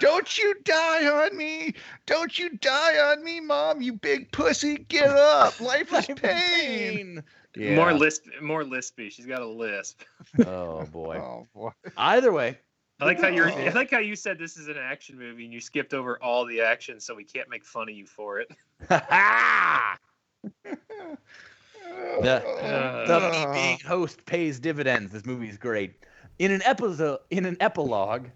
Don't 0.00 0.36
you 0.38 0.54
die 0.64 1.06
on 1.06 1.36
me! 1.36 1.74
Don't 2.06 2.36
you 2.38 2.56
die 2.58 2.98
on 2.98 3.22
me, 3.22 3.38
mom! 3.40 3.80
You 3.82 3.92
big 3.92 4.32
pussy! 4.32 4.78
Get 4.88 5.10
up! 5.10 5.60
Life 5.60 5.92
is 5.92 6.06
pain. 6.16 7.22
Yeah. 7.54 7.74
More 7.76 7.92
lisp, 7.92 8.24
more 8.40 8.64
lispy. 8.64 9.10
She's 9.12 9.26
got 9.26 9.42
a 9.42 9.46
lisp. 9.46 10.02
Oh 10.46 10.86
boy. 10.86 11.16
Oh 11.18 11.46
boy! 11.54 11.70
Either 11.96 12.32
way, 12.32 12.58
I 13.00 13.04
like 13.04 13.20
how 13.20 13.28
you're. 13.28 13.50
I 13.50 13.68
Oh. 13.68 13.72
like 13.74 13.90
how 13.90 13.98
you 13.98 14.16
said 14.16 14.38
this 14.38 14.56
is 14.56 14.68
an 14.68 14.76
action 14.78 15.18
movie, 15.18 15.44
and 15.44 15.52
you 15.52 15.60
skipped 15.60 15.92
over 15.94 16.20
all 16.22 16.44
the 16.46 16.60
action, 16.62 16.98
so 16.98 17.14
we 17.14 17.24
can't 17.24 17.48
make 17.48 17.64
fun 17.64 17.88
of 17.88 17.94
you 17.94 18.06
for 18.06 18.40
it. 18.40 18.50
the 18.88 18.96
Uh, 22.22 23.06
the 23.06 23.30
me 23.30 23.46
being 23.52 23.78
host 23.80 24.24
pays 24.24 24.58
dividends. 24.58 25.12
This 25.12 25.26
movie 25.26 25.48
is 25.48 25.58
great. 25.58 25.94
In 26.40 26.52
an 26.52 26.62
episode, 26.64 27.18
in 27.28 27.44
an 27.44 27.58
epilogue, 27.60 28.28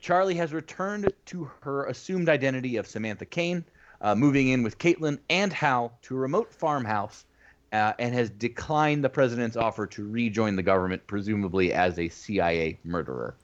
Charlie 0.00 0.34
has 0.34 0.52
returned 0.52 1.12
to 1.26 1.50
her 1.60 1.86
assumed 1.86 2.28
identity 2.28 2.78
of 2.78 2.86
Samantha 2.88 3.26
Kane, 3.26 3.64
uh, 4.00 4.16
moving 4.16 4.48
in 4.48 4.64
with 4.64 4.76
Caitlin 4.78 5.20
and 5.30 5.52
Hal 5.52 5.96
to 6.02 6.16
a 6.16 6.18
remote 6.18 6.52
farmhouse 6.52 7.24
uh, 7.72 7.92
and 8.00 8.12
has 8.12 8.28
declined 8.28 9.04
the 9.04 9.08
president's 9.08 9.56
offer 9.56 9.86
to 9.86 10.04
rejoin 10.04 10.56
the 10.56 10.64
government, 10.64 11.06
presumably 11.06 11.72
as 11.72 11.96
a 11.96 12.08
CIA 12.08 12.76
murderer. 12.82 13.36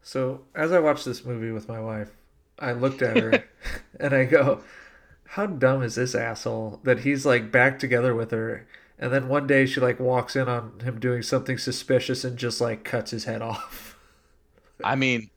So, 0.00 0.42
as 0.54 0.70
I 0.70 0.78
watched 0.78 1.04
this 1.04 1.24
movie 1.24 1.50
with 1.50 1.66
my 1.66 1.80
wife, 1.80 2.12
I 2.60 2.70
looked 2.70 3.02
at 3.02 3.16
her 3.16 3.44
and 3.98 4.14
I 4.14 4.26
go, 4.26 4.62
How 5.24 5.46
dumb 5.46 5.82
is 5.82 5.96
this 5.96 6.14
asshole 6.14 6.78
that 6.84 7.00
he's 7.00 7.26
like 7.26 7.50
back 7.50 7.80
together 7.80 8.14
with 8.14 8.30
her? 8.30 8.68
And 8.98 9.12
then 9.12 9.28
one 9.28 9.46
day 9.46 9.66
she 9.66 9.80
like 9.80 10.00
walks 10.00 10.34
in 10.34 10.48
on 10.48 10.80
him 10.80 10.98
doing 10.98 11.22
something 11.22 11.56
suspicious 11.58 12.24
and 12.24 12.36
just 12.36 12.60
like 12.60 12.84
cuts 12.84 13.12
his 13.12 13.24
head 13.24 13.42
off. 13.42 13.96
I 14.82 14.96
mean, 14.96 15.30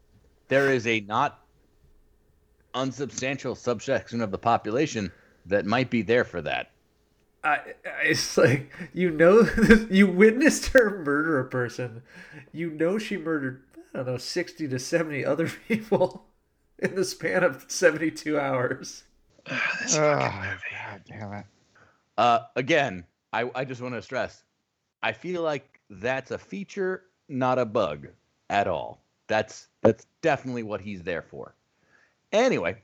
there 0.47 0.72
is 0.72 0.86
a 0.88 1.01
not 1.01 1.39
unsubstantial 2.74 3.55
subsection 3.55 4.22
of 4.22 4.32
the 4.32 4.38
population 4.38 5.12
that 5.45 5.66
might 5.66 5.89
be 5.89 6.01
there 6.01 6.24
for 6.24 6.41
that. 6.41 6.72
I, 7.43 7.59
it's 8.03 8.38
like 8.38 8.72
you 8.93 9.09
know 9.09 9.47
you 9.89 10.05
witnessed 10.07 10.68
her 10.70 11.03
murder 11.03 11.39
a 11.39 11.45
person. 11.49 12.03
You 12.51 12.70
know 12.70 12.97
she 12.99 13.18
murdered 13.18 13.64
I 13.93 13.97
don't 13.97 14.05
know 14.07 14.18
sixty 14.18 14.68
to 14.68 14.78
seventy 14.80 15.26
other 15.26 15.49
people 15.68 16.26
in 16.78 16.95
the 16.95 17.03
span 17.03 17.43
of 17.43 17.66
seventy 17.68 18.12
two 18.12 18.39
hours. 18.39 19.03
this 19.49 19.97
Oh, 19.97 20.20
fucking 20.20 20.39
movie. 20.39 20.62
God 20.86 21.01
damn 21.07 21.34
it. 21.34 21.45
Uh, 22.18 22.39
again, 22.55 23.05
I, 23.34 23.49
I 23.55 23.65
just 23.65 23.82
want 23.82 23.93
to 23.95 24.01
stress, 24.01 24.43
I 25.03 25.13
feel 25.13 25.41
like 25.41 25.79
that's 25.89 26.32
a 26.32 26.38
feature, 26.38 27.03
not 27.29 27.59
a 27.59 27.65
bug 27.65 28.07
at 28.49 28.67
all. 28.67 29.01
That's 29.27 29.67
that's 29.82 30.05
definitely 30.21 30.63
what 30.63 30.82
he's 30.82 31.03
there 31.03 31.21
for. 31.21 31.55
Anyway, 32.32 32.77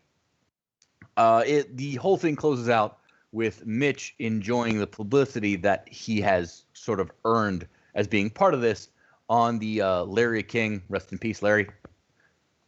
uh, 1.18 1.44
it 1.46 1.76
the 1.76 1.96
whole 1.96 2.18
thing 2.18 2.36
closes 2.36 2.70
out 2.70 3.00
with 3.32 3.66
Mitch 3.66 4.16
enjoying 4.20 4.80
the 4.80 4.88
publicity 4.88 5.58
that 5.58 5.88
he 5.90 6.22
has 6.22 6.64
sort 6.74 7.00
of 7.00 7.12
earned 7.26 7.68
as 7.96 8.08
being 8.08 8.30
part 8.30 8.54
of 8.54 8.62
this 8.62 8.90
on 9.30 9.60
the 9.60 9.82
uh, 9.82 10.04
Larry 10.04 10.44
King, 10.44 10.82
rest 10.88 11.12
in 11.12 11.18
peace, 11.18 11.42
Larry, 11.42 11.68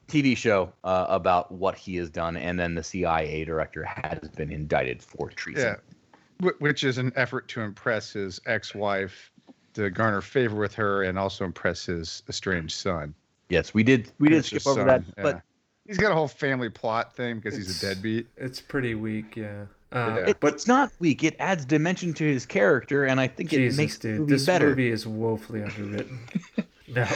TV 0.08 0.36
show 0.36 0.74
uh, 0.84 1.06
about 1.08 1.52
what 1.52 1.78
he 1.78 1.96
has 1.96 2.10
done, 2.10 2.36
and 2.36 2.60
then 2.60 2.76
the 2.76 2.84
CIA 2.84 3.46
director 3.46 3.86
has 3.86 4.28
been 4.36 4.52
indicted 4.52 5.02
for 5.02 5.30
treason. 5.30 5.78
Yeah. 5.78 5.96
Wh- 6.44 6.60
Which 6.62 6.84
is 6.84 6.98
an 6.98 7.12
effort 7.16 7.48
to 7.50 7.62
impress 7.62 8.14
his 8.14 8.40
ex 8.46 8.74
wife, 8.76 9.32
to 9.74 9.90
garner 9.90 10.22
favor 10.22 10.58
with 10.58 10.74
her, 10.76 11.04
and 11.04 11.18
also 11.20 11.46
impress 11.46 11.86
his 11.86 12.24
estranged 12.30 12.74
son. 12.76 13.14
Yes, 13.50 13.74
we 13.74 13.84
did. 13.84 14.12
We 14.20 14.30
did 14.30 14.46
skip 14.46 14.66
over 14.68 14.80
son, 14.82 14.88
that, 14.88 15.04
yeah. 15.18 15.24
but 15.24 15.42
he's 15.88 15.98
got 15.98 16.12
a 16.12 16.16
whole 16.16 16.28
family 16.28 16.70
plot 16.70 17.16
thing 17.16 17.38
because 17.40 17.56
he's 17.56 17.82
a 17.84 17.88
deadbeat. 17.88 18.28
It's 18.38 18.62
pretty 18.62 18.96
weak, 18.96 19.36
yeah. 19.36 19.66
Uh, 19.92 20.16
Yeah. 20.20 20.30
it, 20.30 20.40
But 20.40 20.54
it's 20.54 20.68
not 20.68 20.92
weak. 21.00 21.24
It 21.24 21.36
adds 21.40 21.66
dimension 21.66 22.14
to 22.14 22.24
his 22.24 22.46
character, 22.46 23.06
and 23.06 23.20
I 23.20 23.28
think 23.28 23.52
it 23.52 23.58
Jesus, 23.58 23.78
makes 23.78 23.98
the 23.98 24.10
dude, 24.10 24.20
movie 24.20 24.34
this 24.34 24.46
better. 24.46 24.70
movie 24.70 24.92
is 24.92 25.08
woefully 25.08 25.64
underwritten. 25.64 26.20
no, 26.88 27.08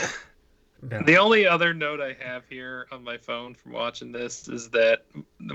no. 0.89 1.01
The 1.03 1.17
only 1.17 1.45
other 1.47 1.73
note 1.73 2.01
I 2.01 2.13
have 2.23 2.43
here 2.49 2.87
on 2.91 3.03
my 3.03 3.17
phone 3.17 3.55
from 3.55 3.71
watching 3.71 4.11
this 4.11 4.47
is 4.47 4.69
that 4.71 5.05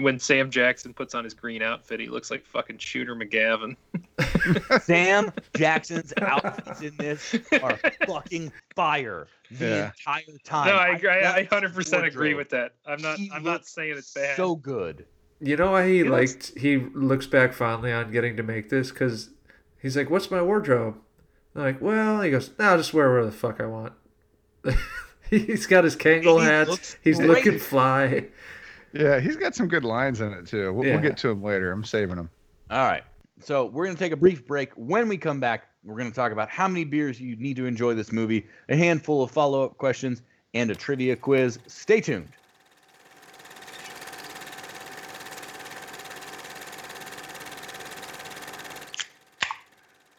when 0.01 0.19
Sam 0.19 0.51
Jackson 0.51 0.95
puts 0.95 1.15
on 1.15 1.25
his 1.25 1.35
green 1.35 1.63
outfit, 1.63 2.01
he 2.01 2.07
looks 2.07 2.31
like 2.31 2.45
fucking 2.47 2.79
Shooter 2.79 3.15
McGavin. 3.15 3.77
Sam 4.83 5.33
Jackson's 5.57 6.13
outfits 6.21 6.81
in 6.83 6.97
this 6.97 7.35
are 7.63 7.77
fucking 8.07 8.53
fire 8.75 9.27
the 9.51 9.67
Yeah. 9.67 9.85
entire 9.99 10.39
time. 10.45 10.67
no, 10.69 10.75
I 10.77 10.89
agree. 10.97 11.11
I, 11.11 11.39
I 11.39 11.45
100% 11.45 12.05
agree 12.07 12.35
with 12.35 12.51
that. 12.51 12.73
I'm 12.87 13.01
not. 13.03 13.19
He 13.19 13.31
I'm 13.33 13.43
not 13.45 13.67
saying 13.67 13.97
it's 13.99 14.13
bad. 14.15 14.37
So 14.37 14.57
good. 14.57 15.05
You 15.41 15.57
know 15.57 15.73
why 15.73 15.87
he 15.89 15.99
He 15.99 16.05
looks- 16.05 16.51
liked? 16.51 16.59
He 16.59 16.77
looks 16.79 17.27
back 17.27 17.53
fondly 17.53 17.93
on 17.93 18.11
getting 18.11 18.37
to 18.39 18.43
make 18.43 18.71
this 18.71 18.91
because 18.91 19.31
he's 19.81 19.97
like, 19.97 20.11
"What's 20.11 20.31
my 20.31 20.43
wardrobe?" 20.43 20.97
I'm 21.55 21.63
like, 21.63 21.81
well, 21.81 22.21
he 22.23 22.31
goes, 22.31 22.51
"No, 22.59 22.67
I'll 22.71 22.77
just 22.79 22.93
wear 22.95 23.09
whatever 23.11 23.27
the 23.27 23.33
fuck 23.37 23.61
I 23.61 23.67
want." 23.67 23.93
he's 25.47 25.67
got 25.67 25.85
his 25.85 25.97
Kangol 25.97 26.41
He 26.41 26.47
hats. 26.47 26.71
looks 26.71 26.97
He's 27.03 27.19
great. 27.19 27.29
looking 27.29 27.59
fly. 27.59 28.25
Yeah, 28.93 29.21
he's 29.21 29.37
got 29.37 29.55
some 29.55 29.69
good 29.69 29.85
lines 29.85 30.21
in 30.21 30.33
it 30.33 30.47
too. 30.47 30.73
We'll, 30.73 30.87
Yeah. 30.87 30.95
we'll 30.95 31.03
get 31.03 31.17
to 31.19 31.29
him 31.31 31.43
later. 31.43 31.71
I'm 31.73 31.85
saving 31.85 32.17
him. 32.17 32.31
All 32.71 32.87
right. 32.87 33.05
So 33.41 33.67
we're 33.67 33.85
going 33.85 33.97
to 33.97 34.03
take 34.03 34.13
a 34.13 34.17
brief 34.17 34.47
break. 34.47 34.73
When 34.75 35.09
we 35.09 35.17
come 35.17 35.39
back, 35.41 35.65
we're 35.85 35.97
going 35.97 36.11
to 36.11 36.15
talk 36.15 36.33
about 36.33 36.49
how 36.51 36.67
many 36.67 36.85
beers 36.85 37.21
you 37.21 37.37
need 37.37 37.57
to 37.57 37.67
enjoy 37.67 37.95
this 37.95 38.11
movie, 38.13 38.47
a 38.69 38.77
handful 38.77 39.23
of 39.23 39.31
follow 39.31 39.63
up 39.65 39.77
questions, 39.79 40.23
and 40.55 40.71
a 40.71 40.75
trivia 40.75 41.15
quiz. 41.15 41.59
Stay 41.67 42.01
tuned. 42.01 42.29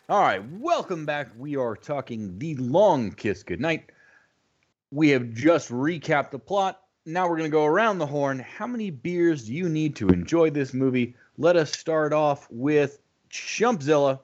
All 0.08 0.22
right, 0.22 0.42
welcome 0.54 1.06
back. 1.06 1.28
We 1.38 1.56
are 1.56 1.76
talking 1.76 2.38
The 2.40 2.56
Long 2.56 3.12
Kiss 3.12 3.44
Goodnight. 3.44 3.92
We 4.92 5.10
have 5.10 5.34
just 5.34 5.70
recapped 5.70 6.32
the 6.32 6.40
plot. 6.40 6.82
Now 7.06 7.28
we're 7.28 7.38
going 7.38 7.50
to 7.50 7.56
go 7.56 7.66
around 7.66 7.98
the 7.98 8.06
horn. 8.06 8.40
How 8.40 8.68
many 8.68 8.90
beers 8.90 9.46
do 9.46 9.54
you 9.54 9.70
need 9.70 9.96
to 9.98 10.10
enjoy 10.10 10.50
this 10.50 10.74
movie? 10.74 11.16
Let 11.38 11.56
us 11.56 11.72
start 11.72 12.14
off 12.14 12.48
with 12.50 13.00
Chumpzilla. 13.30 14.20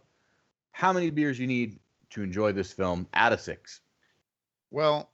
How 0.72 0.91
many 0.91 1.09
beers 1.09 1.39
you 1.39 1.47
need 1.47 1.80
to 2.11 2.24
enjoy 2.24 2.51
this 2.51 2.72
film 2.72 3.07
out 3.13 3.34
of 3.34 3.41
six? 3.41 3.82
Well, 4.72 5.11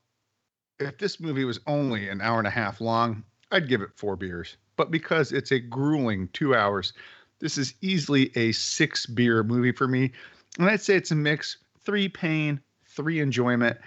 if 0.80 0.98
this 0.98 1.20
movie 1.20 1.46
was 1.46 1.60
only 1.68 2.10
an 2.10 2.22
hour 2.22 2.40
and 2.40 2.48
a 2.48 2.52
half 2.52 2.82
long, 2.82 3.24
I'd 3.52 3.70
give 3.70 3.82
it 3.82 3.92
four 3.96 4.16
beers. 4.16 4.58
But 4.76 4.90
because 4.90 5.32
it's 5.32 5.52
a 5.52 5.60
grueling 5.60 6.30
two 6.34 6.56
hours, 6.56 6.94
this 7.40 7.58
is 7.58 7.76
easily 7.82 8.32
a 8.36 8.52
six 8.54 9.06
beer 9.06 9.44
movie 9.44 9.72
for 9.72 9.88
me. 9.88 10.12
And 10.58 10.70
I'd 10.70 10.82
say 10.82 10.96
it's 10.96 11.12
a 11.12 11.16
mix 11.16 11.58
three 11.84 12.08
pain, 12.10 12.60
three 12.86 13.20
enjoyment. 13.20 13.78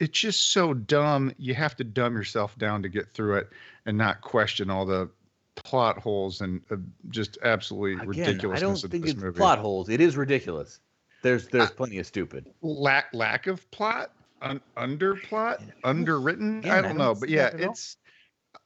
It's 0.00 0.18
just 0.18 0.50
so 0.50 0.74
dumb. 0.74 1.32
You 1.38 1.54
have 1.54 1.76
to 1.76 1.84
dumb 1.84 2.14
yourself 2.14 2.58
down 2.58 2.82
to 2.82 2.88
get 2.88 3.12
through 3.12 3.36
it 3.36 3.50
and 3.86 3.96
not 3.96 4.20
question 4.20 4.70
all 4.70 4.84
the 4.84 5.08
plot 5.56 5.98
holes 5.98 6.40
and 6.40 6.60
uh, 6.70 6.76
just 7.10 7.38
absolutely 7.42 7.92
Again, 7.92 8.08
ridiculousness 8.26 8.58
I 8.60 8.66
don't 8.66 8.84
of 8.84 8.90
think 8.90 9.04
this 9.04 9.12
it's 9.14 9.22
movie. 9.22 9.36
plot 9.36 9.58
holes. 9.60 9.88
It 9.88 10.00
is 10.00 10.16
ridiculous. 10.16 10.80
There's 11.22 11.46
there's 11.48 11.70
I- 11.70 11.74
plenty 11.74 11.98
of 11.98 12.06
stupid. 12.06 12.46
lack 12.60 13.06
lack 13.14 13.46
of 13.46 13.70
plot, 13.70 14.10
un, 14.42 14.60
under 14.76 15.14
plot, 15.14 15.62
underwritten. 15.84 16.58
Again, 16.58 16.70
I 16.72 16.78
I 16.78 16.80
don't 16.82 16.88
don't 16.90 16.98
know, 16.98 17.14
but 17.14 17.28
yeah, 17.28 17.50
that 17.50 17.60
at 17.60 17.66
all. 17.66 17.70
it's. 17.72 17.96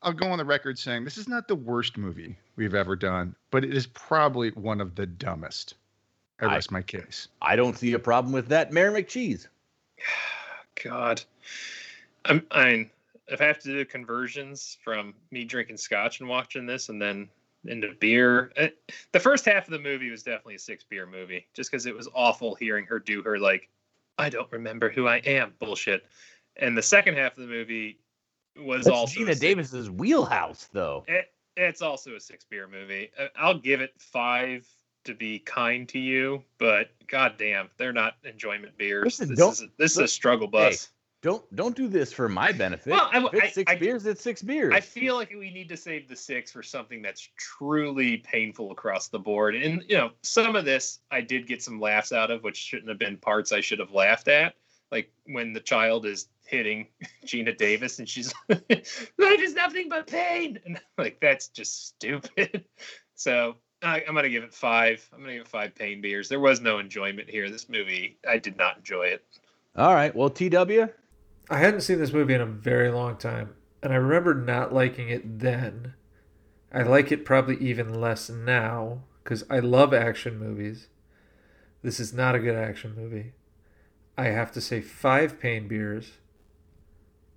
I'll 0.03 0.13
go 0.13 0.29
on 0.29 0.39
the 0.39 0.45
record 0.45 0.79
saying 0.79 1.05
this 1.05 1.19
is 1.19 1.29
not 1.29 1.47
the 1.49 1.55
worst 1.57 1.99
movie 1.99 2.37
we've 2.57 2.75
ever 2.75 2.97
done, 2.97 3.35
but 3.51 3.65
it 3.65 3.75
is 3.75 3.87
probably 3.87 4.51
one 4.51 4.81
of 4.81 4.95
the 4.95 5.07
dumbest. 5.07 5.75
I 6.41 6.47
I- 6.47 6.55
rest 6.55 6.71
my 6.71 6.83
case. 6.83 7.29
I 7.43 7.55
don't 7.57 7.77
see 7.77 7.93
a 7.93 7.99
problem 7.99 8.33
with 8.33 8.49
that. 8.49 8.73
Mayor 8.73 8.91
McCheese. 8.93 9.47
God, 10.83 11.23
I'm. 12.25 12.47
I 12.51 12.65
mean, 12.65 12.91
if 13.29 13.41
I 13.41 13.45
have 13.45 13.59
to 13.61 13.69
do 13.69 13.85
conversions 13.85 14.79
from 14.83 15.15
me 15.31 15.45
drinking 15.45 15.77
scotch 15.77 16.21
and 16.21 16.29
watching 16.29 16.67
this, 16.67 16.89
and 16.89 17.01
then 17.01 17.29
into 17.65 17.93
beer, 18.01 18.53
eh, 18.57 18.71
the 19.13 19.21
first 19.21 19.45
half 19.45 19.67
of 19.67 19.73
the 19.73 19.79
movie 19.79 20.11
was 20.11 20.23
definitely 20.23 20.55
a 20.55 20.61
six 20.61 20.85
beer 20.85 21.07
movie, 21.07 21.47
just 21.55 21.71
because 21.71 21.87
it 21.87 21.95
was 21.95 22.09
awful 22.15 22.55
hearing 22.55 22.85
her 22.87 22.99
do 22.99 23.23
her 23.23 23.39
like, 23.39 23.69
I 24.17 24.29
don't 24.29 24.51
remember 24.53 24.91
who 24.91 25.07
I 25.07 25.17
am 25.19 25.55
bullshit, 25.59 26.07
and 26.57 26.77
the 26.77 26.83
second 26.83 27.17
half 27.17 27.37
of 27.37 27.43
the 27.43 27.49
movie 27.49 27.99
was 28.57 28.87
That's 28.87 28.97
also 28.97 29.21
Geena 29.21 29.29
six- 29.29 29.41
Davis's 29.41 29.91
wheelhouse, 29.91 30.69
though. 30.73 31.05
It, 31.09 31.33
it's 31.57 31.83
also 31.83 32.15
a 32.15 32.21
six 32.21 32.45
beer 32.45 32.69
movie. 32.69 33.11
I'll 33.37 33.59
give 33.59 33.81
it 33.81 33.93
five 33.99 34.67
to 35.09 35.15
be 35.15 35.39
kind 35.41 35.89
to 35.89 35.99
you, 35.99 36.43
but 36.59 36.91
goddamn, 37.09 37.69
they're 37.79 37.93
not 37.93 38.15
enjoyment 38.25 38.77
beers. 38.79 39.05
Listen, 39.05 39.35
this 39.35 39.41
is 39.55 39.63
a, 39.63 39.67
this 39.79 39.93
is 39.93 39.99
a 39.99 40.09
struggle 40.09 40.47
bus. 40.47 40.91
Don't 41.21 41.43
don't 41.57 41.75
do 41.75 41.89
this 41.89 42.13
for 42.13 42.29
my 42.29 42.53
benefit. 42.53 42.93
Well, 42.93 43.11
I- 43.13 43.29
it's 43.33 43.55
six 43.55 43.73
I- 43.73 43.75
beers, 43.75 44.07
it's 44.07 44.23
six 44.23 44.41
beers. 44.41 44.73
I 44.73 44.81
feel 44.81 45.17
like 45.17 45.31
we 45.31 45.51
need 45.51 45.69
to 45.71 45.77
save 45.77 46.09
the 46.09 46.15
six 46.15 46.53
for 46.53 46.63
something 46.63 47.03
that's 47.03 47.29
truly 47.37 48.19
painful 48.19 48.71
across 48.71 49.09
the 49.09 49.19
board. 49.19 49.57
And 49.57 49.83
you 49.89 49.97
know, 49.97 50.11
some 50.23 50.55
of 50.55 50.65
this 50.65 51.01
I 51.11 51.21
did 51.21 51.49
get 51.49 51.61
some 51.63 51.81
laughs 51.81 52.13
out 52.13 52.31
of, 52.31 52.45
which 52.45 52.57
shouldn't 52.57 52.89
have 52.89 52.99
been 53.01 53.17
parts 53.17 53.51
I 53.51 53.61
should 53.61 53.81
have 53.81 53.91
laughed 53.91 54.29
at. 54.29 54.55
Like 54.93 55.11
when 55.27 55.53
the 55.53 55.61
child 55.61 56.07
is 56.07 56.29
hitting 56.47 56.87
Geena 57.27 57.57
Davis 57.57 57.99
and 57.99 58.09
she's 58.09 58.33
like, 58.49 58.63
life 59.19 59.41
is 59.41 59.55
nothing 59.55 59.89
but 59.89 60.07
pain, 60.07 60.61
and 60.65 60.81
like 60.99 61.19
that's 61.21 61.49
just 61.49 61.87
stupid. 61.89 62.65
So 63.21 63.57
I, 63.83 64.03
I'm 64.09 64.15
gonna 64.15 64.29
give 64.29 64.43
it 64.45 64.53
five. 64.55 65.09
I'm 65.13 65.21
gonna 65.21 65.35
give 65.35 65.43
it 65.43 65.49
five 65.49 65.75
pain 65.75 66.01
beers. 66.01 66.29
There 66.29 66.41
was 66.41 66.61
no 66.61 66.79
enjoyment 66.79 67.31
here. 67.31 67.49
This 67.51 67.69
movie, 67.69 68.19
I 68.29 68.39
did 68.39 68.57
not 68.57 68.79
enjoy 68.79 69.05
it. 69.07 69.25
All 69.77 69.95
right. 69.95 70.15
Well, 70.15 70.31
TW. 70.31 70.89
I 71.51 71.59
hadn't 71.59 71.83
seen 71.83 71.99
this 71.99 72.13
movie 72.13 72.35
in 72.35 72.41
a 72.41 72.47
very 72.47 72.91
long 72.91 73.17
time, 73.17 73.55
and 73.83 73.93
I 73.93 73.97
remember 73.97 74.35
not 74.35 74.75
liking 74.75 75.09
it 75.09 75.39
then. 75.39 75.95
I 76.73 76.83
like 76.83 77.11
it 77.13 77.25
probably 77.25 77.57
even 77.59 77.99
less 78.01 78.29
now 78.29 79.05
because 79.25 79.45
I 79.49 79.61
love 79.61 79.95
action 79.95 80.39
movies. 80.39 80.89
This 81.83 82.01
is 82.01 82.13
not 82.13 82.35
a 82.35 82.41
good 82.41 82.57
action 82.57 82.95
movie. 82.97 83.33
I 84.19 84.25
have 84.27 84.53
to 84.53 84.61
say 84.61 84.81
five 84.81 85.41
pain 85.41 85.69
beers. 85.69 86.13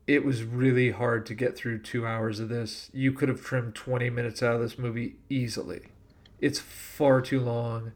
it 0.08 0.26
was 0.26 0.44
really 0.44 0.92
hard 0.92 1.26
to 1.28 1.34
get 1.36 1.56
through 1.56 1.80
two 1.80 2.06
hours 2.06 2.40
of 2.40 2.50
this. 2.50 2.90
You 2.94 3.14
could 3.14 3.30
have 3.30 3.42
trimmed 3.42 3.76
20 3.76 4.10
minutes 4.10 4.44
out 4.44 4.56
of 4.56 4.62
this 4.62 4.78
movie 4.78 5.16
easily. 5.30 5.84
It's 6.42 6.60
far 6.60 7.22
too 7.22 7.40
long, 7.40 7.92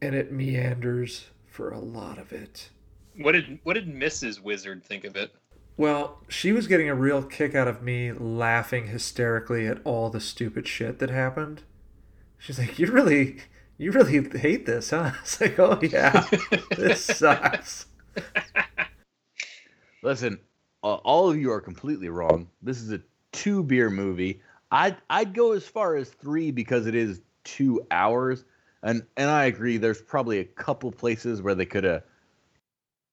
and 0.00 0.14
it 0.14 0.32
meanders 0.32 1.26
for 1.46 1.70
a 1.70 1.78
lot 1.78 2.18
of 2.18 2.32
it. 2.32 2.70
What 3.16 3.32
did 3.32 3.60
what 3.62 3.74
did 3.74 3.86
Mrs. 3.86 4.40
Wizard 4.42 4.82
think 4.82 5.04
of 5.04 5.14
it? 5.14 5.30
Well, 5.76 6.20
she 6.28 6.52
was 6.52 6.66
getting 6.66 6.88
a 6.88 6.94
real 6.94 7.22
kick 7.22 7.54
out 7.54 7.68
of 7.68 7.82
me 7.82 8.12
laughing 8.12 8.88
hysterically 8.88 9.66
at 9.66 9.80
all 9.84 10.08
the 10.08 10.20
stupid 10.20 10.66
shit 10.66 10.98
that 10.98 11.10
happened. 11.10 11.62
She's 12.38 12.58
like, 12.58 12.78
"You 12.78 12.90
really, 12.90 13.38
you 13.76 13.92
really 13.92 14.38
hate 14.38 14.66
this, 14.66 14.90
huh?" 14.90 15.12
It's 15.20 15.40
like, 15.40 15.58
"Oh 15.58 15.78
yeah, 15.82 16.26
this 16.76 17.04
sucks." 17.18 17.86
Listen, 20.02 20.38
uh, 20.82 20.94
all 20.96 21.30
of 21.30 21.36
you 21.36 21.50
are 21.50 21.60
completely 21.60 22.08
wrong. 22.08 22.48
This 22.62 22.80
is 22.80 22.92
a 22.92 23.00
two 23.32 23.62
beer 23.62 23.90
movie. 23.90 24.40
I'd 24.74 24.96
I'd 25.08 25.34
go 25.34 25.52
as 25.52 25.64
far 25.64 25.94
as 25.94 26.10
three 26.10 26.50
because 26.50 26.86
it 26.88 26.96
is 26.96 27.20
two 27.44 27.86
hours, 27.92 28.44
and 28.82 29.04
and 29.16 29.30
I 29.30 29.44
agree. 29.44 29.76
There's 29.76 30.02
probably 30.02 30.40
a 30.40 30.44
couple 30.44 30.90
places 30.90 31.40
where 31.40 31.54
they 31.54 31.64
could 31.64 31.84
have 31.84 32.02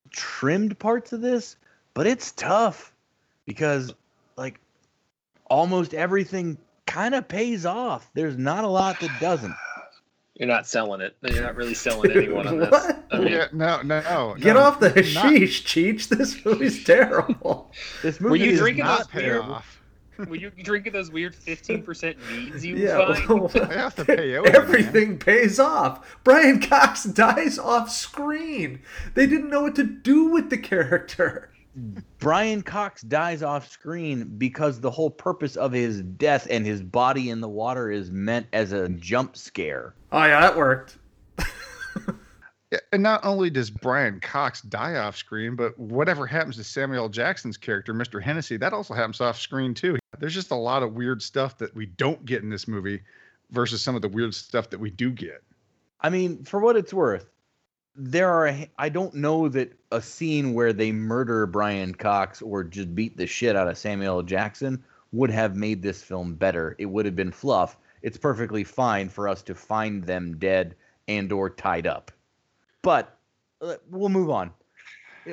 trimmed 0.09 0.77
parts 0.79 1.13
of 1.13 1.21
this, 1.21 1.55
but 1.93 2.07
it's 2.07 2.31
tough 2.31 2.93
because 3.45 3.93
like 4.37 4.59
almost 5.51 5.93
everything 5.93 6.57
kind 6.87 7.13
of 7.13 7.27
pays 7.27 7.65
off. 7.65 8.09
There's 8.15 8.37
not 8.37 8.63
a 8.63 8.67
lot 8.67 8.99
that 8.99 9.11
doesn't. 9.21 9.53
You're 10.33 10.47
not 10.47 10.65
selling 10.65 11.01
it. 11.01 11.15
You're 11.21 11.43
not 11.43 11.55
really 11.55 11.75
selling 11.75 12.09
anyone 12.11 12.47
on 12.47 12.57
this. 12.57 12.69
What? 12.71 13.05
I 13.11 13.19
mean, 13.19 13.33
Yeah, 13.33 13.47
no, 13.51 13.81
no. 13.83 14.35
Get 14.39 14.57
off 14.57 14.79
the 14.79 14.87
not- 14.87 14.95
hashish, 14.95 15.63
Cheech. 15.65 16.07
This 16.07 16.43
movie's 16.43 16.83
terrible. 16.83 17.69
This 18.01 18.19
Were 18.19 18.29
movie 18.29 18.45
you 18.45 18.51
is 18.53 18.59
drinking 18.59 18.85
not 18.85 18.99
those 18.99 19.07
pay 19.07 19.31
off. 19.33 19.80
were 20.27 20.35
you 20.35 20.49
drinking 20.49 20.93
those 20.93 21.11
weird 21.11 21.35
15% 21.35 22.15
meads 22.29 22.65
you 22.65 22.75
yeah, 22.75 23.13
find? 23.13 23.55
I 23.71 23.73
have 23.73 23.95
to 23.95 24.05
pay 24.05 24.31
you. 24.31 24.43
man. 24.43 24.55
everything 24.55 25.17
pays 25.17 25.59
off. 25.59 26.19
Brian 26.23 26.59
Cox 26.59 27.05
dies 27.05 27.57
off 27.57 27.89
screen. 27.89 28.81
They 29.13 29.27
didn't 29.27 29.49
know 29.49 29.61
what 29.61 29.75
to 29.75 29.83
do 29.83 30.25
with 30.25 30.49
the 30.49 30.57
character. 30.57 31.49
Brian 32.19 32.61
Cox 32.61 33.01
dies 33.01 33.41
off 33.41 33.71
screen 33.71 34.35
because 34.37 34.81
the 34.81 34.91
whole 34.91 35.09
purpose 35.09 35.55
of 35.55 35.71
his 35.71 36.01
death 36.01 36.45
and 36.49 36.65
his 36.65 36.81
body 36.81 37.29
in 37.29 37.39
the 37.39 37.47
water 37.47 37.89
is 37.89 38.11
meant 38.11 38.47
as 38.51 38.73
a 38.73 38.89
jump 38.89 39.37
scare. 39.37 39.95
Oh 40.11 40.25
yeah, 40.25 40.41
that 40.41 40.57
worked. 40.57 40.97
Yeah, 42.71 42.79
and 42.93 43.03
not 43.03 43.25
only 43.25 43.49
does 43.49 43.69
Brian 43.69 44.21
Cox 44.21 44.61
die 44.61 44.95
off 44.95 45.17
screen, 45.17 45.57
but 45.57 45.77
whatever 45.77 46.25
happens 46.25 46.55
to 46.55 46.63
Samuel 46.63 47.09
Jackson's 47.09 47.57
character, 47.57 47.93
Mr. 47.93 48.21
Hennessy, 48.21 48.55
that 48.57 48.71
also 48.71 48.93
happens 48.93 49.19
off 49.19 49.37
screen 49.37 49.73
too. 49.73 49.97
There's 50.21 50.35
just 50.35 50.51
a 50.51 50.55
lot 50.55 50.83
of 50.83 50.93
weird 50.93 51.19
stuff 51.23 51.57
that 51.57 51.75
we 51.75 51.87
don't 51.87 52.23
get 52.25 52.43
in 52.43 52.49
this 52.51 52.67
movie 52.67 53.01
versus 53.49 53.81
some 53.81 53.95
of 53.95 54.03
the 54.03 54.07
weird 54.07 54.35
stuff 54.35 54.69
that 54.69 54.79
we 54.79 54.91
do 54.91 55.09
get. 55.09 55.41
I 55.99 56.11
mean, 56.11 56.43
for 56.43 56.59
what 56.59 56.75
it's 56.77 56.93
worth, 56.93 57.25
there 57.95 58.29
are 58.29 58.55
I 58.77 58.89
don't 58.89 59.15
know 59.15 59.49
that 59.49 59.73
a 59.91 59.99
scene 59.99 60.53
where 60.53 60.73
they 60.73 60.91
murder 60.91 61.47
Brian 61.47 61.95
Cox 61.95 62.39
or 62.39 62.63
just 62.63 62.93
beat 62.93 63.17
the 63.17 63.25
shit 63.25 63.55
out 63.55 63.67
of 63.67 63.79
Samuel. 63.79 64.21
Jackson 64.21 64.83
would 65.11 65.31
have 65.31 65.55
made 65.55 65.81
this 65.81 66.03
film 66.03 66.35
better. 66.35 66.75
It 66.77 66.85
would 66.85 67.05
have 67.05 67.15
been 67.15 67.31
fluff. 67.31 67.75
It's 68.03 68.17
perfectly 68.17 68.63
fine 68.63 69.09
for 69.09 69.27
us 69.27 69.41
to 69.41 69.55
find 69.55 70.03
them 70.03 70.37
dead 70.37 70.75
and 71.07 71.31
or 71.31 71.49
tied 71.49 71.87
up. 71.87 72.11
But 72.83 73.17
uh, 73.59 73.77
we'll 73.89 74.09
move 74.09 74.29
on. 74.29 74.51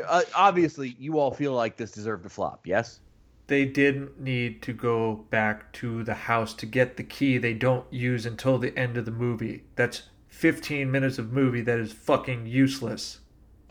Uh, 0.07 0.23
obviously, 0.35 0.97
you 0.99 1.19
all 1.19 1.31
feel 1.31 1.53
like 1.53 1.77
this 1.77 1.93
deserved 1.93 2.25
a 2.25 2.31
flop. 2.31 2.67
Yes. 2.67 3.01
They 3.49 3.65
didn't 3.65 4.21
need 4.21 4.61
to 4.63 4.73
go 4.75 5.25
back 5.31 5.73
to 5.75 6.05
the 6.05 6.15
house 6.15 6.53
to 6.55 6.67
get 6.67 6.97
the 6.99 7.03
key 7.03 7.39
they 7.39 7.55
don't 7.55 7.91
use 7.93 8.27
until 8.27 8.59
the 8.59 8.79
end 8.79 8.97
of 8.99 9.07
the 9.07 9.11
movie. 9.11 9.65
That's 9.75 10.03
15 10.29 10.91
minutes 10.91 11.19
of 11.19 11.33
movie 11.33 11.63
that 11.63 11.79
is 11.79 11.93
fucking 11.93 12.47
useless. 12.47 13.21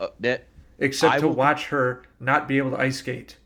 Uh, 0.00 0.08
that 0.20 0.46
Except 0.80 1.14
I 1.14 1.20
to 1.20 1.28
will- 1.28 1.34
watch 1.36 1.66
her 1.68 2.02
not 2.20 2.46
be 2.48 2.58
able 2.58 2.72
to 2.72 2.78
ice 2.78 2.98
skate. 2.98 3.36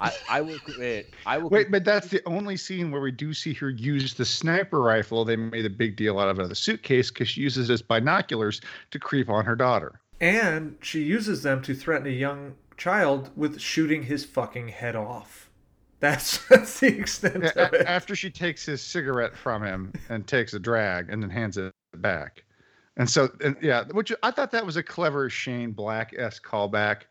I, 0.00 0.12
I 0.30 0.40
will. 0.42 0.58
uh, 0.80 1.00
I 1.26 1.38
will. 1.38 1.48
Wait, 1.50 1.72
but 1.72 1.84
that's 1.84 2.06
the 2.06 2.22
only 2.24 2.56
scene 2.56 2.92
where 2.92 3.00
we 3.00 3.10
do 3.10 3.34
see 3.34 3.52
her 3.54 3.68
use 3.68 4.14
the 4.14 4.24
sniper 4.24 4.80
rifle. 4.80 5.24
They 5.24 5.34
made 5.34 5.64
a 5.64 5.70
big 5.70 5.96
deal 5.96 6.20
out 6.20 6.28
of 6.28 6.38
it 6.38 6.42
of 6.42 6.48
the 6.50 6.54
suitcase 6.54 7.10
because 7.10 7.28
she 7.28 7.40
uses 7.40 7.68
it 7.68 7.72
as 7.72 7.82
binoculars 7.82 8.60
to 8.92 8.98
creep 9.00 9.28
on 9.28 9.44
her 9.44 9.56
daughter. 9.56 9.98
And 10.20 10.76
she 10.82 11.02
uses 11.02 11.42
them 11.42 11.62
to 11.62 11.74
threaten 11.74 12.06
a 12.06 12.10
young 12.10 12.54
child 12.78 13.30
with 13.36 13.60
shooting 13.60 14.04
his 14.04 14.24
fucking 14.24 14.68
head 14.68 14.96
off. 14.96 15.50
That's, 16.00 16.46
that's 16.48 16.80
the 16.80 16.98
extent 16.98 17.42
Yeah, 17.42 17.52
of 17.56 17.74
it. 17.74 17.86
after 17.86 18.14
she 18.16 18.30
takes 18.30 18.64
his 18.66 18.82
cigarette 18.82 19.36
from 19.36 19.62
him 19.62 19.94
and 20.08 20.26
takes 20.26 20.54
a 20.54 20.58
drag 20.58 21.10
and 21.10 21.22
then 21.22 21.30
hands 21.30 21.56
it 21.56 21.74
back. 21.96 22.44
And 22.96 23.08
so, 23.08 23.30
and 23.44 23.56
yeah, 23.62 23.84
which 23.92 24.12
I 24.22 24.30
thought 24.30 24.50
that 24.52 24.66
was 24.66 24.76
a 24.76 24.82
clever 24.82 25.30
Shane 25.30 25.70
Black 25.72 26.12
s 26.18 26.40
callback, 26.40 27.02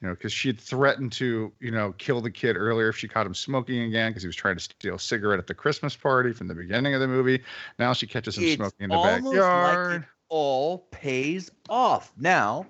you 0.00 0.08
know, 0.08 0.14
because 0.14 0.32
she 0.32 0.48
had 0.48 0.60
threatened 0.60 1.12
to, 1.12 1.52
you 1.60 1.70
know, 1.70 1.92
kill 1.98 2.20
the 2.20 2.30
kid 2.30 2.56
earlier 2.56 2.88
if 2.88 2.96
she 2.98 3.06
caught 3.08 3.26
him 3.26 3.34
smoking 3.34 3.82
again 3.82 4.10
because 4.10 4.22
he 4.22 4.28
was 4.28 4.36
trying 4.36 4.56
to 4.56 4.62
steal 4.62 4.96
a 4.96 5.00
cigarette 5.00 5.38
at 5.38 5.46
the 5.46 5.54
Christmas 5.54 5.94
party 5.96 6.32
from 6.32 6.48
the 6.48 6.54
beginning 6.54 6.94
of 6.94 7.00
the 7.00 7.08
movie. 7.08 7.42
Now 7.78 7.92
she 7.92 8.06
catches 8.08 8.36
him 8.36 8.46
It's 8.46 8.46
smoking 8.46 8.84
in 8.84 8.90
the 8.90 8.98
almost 8.98 9.54
like 9.54 9.86
backyard. 9.88 9.90
it 9.90 10.06
all 10.28 10.78
pays 10.90 11.50
off. 11.68 12.12
Now, 12.16 12.66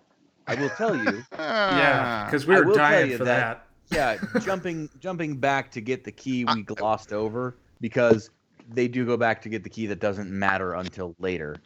I 0.48 0.54
will 0.60 0.70
tell 0.70 0.96
you. 0.96 1.24
Yeah, 1.38 2.02
Ah. 2.04 2.24
because 2.26 2.46
we 2.46 2.56
I 2.56 2.60
were 2.60 2.74
dying 2.74 3.16
for 3.16 3.24
that- 3.24 3.64
that. 3.90 4.18
yeah, 4.34 4.40
jumping 4.40 4.88
jumping 4.98 5.36
back 5.36 5.70
to 5.72 5.80
get 5.80 6.02
the 6.04 6.12
key 6.12 6.44
we 6.44 6.62
glossed 6.62 7.12
over 7.12 7.56
because 7.80 8.30
they 8.70 8.88
do 8.88 9.06
go 9.06 9.16
back 9.16 9.40
to 9.42 9.48
get 9.48 9.62
the 9.62 9.70
key 9.70 9.86
that 9.86 10.00
doesn't 10.00 10.30
matter 10.30 10.74
until 10.74 11.14
later. 11.18 11.56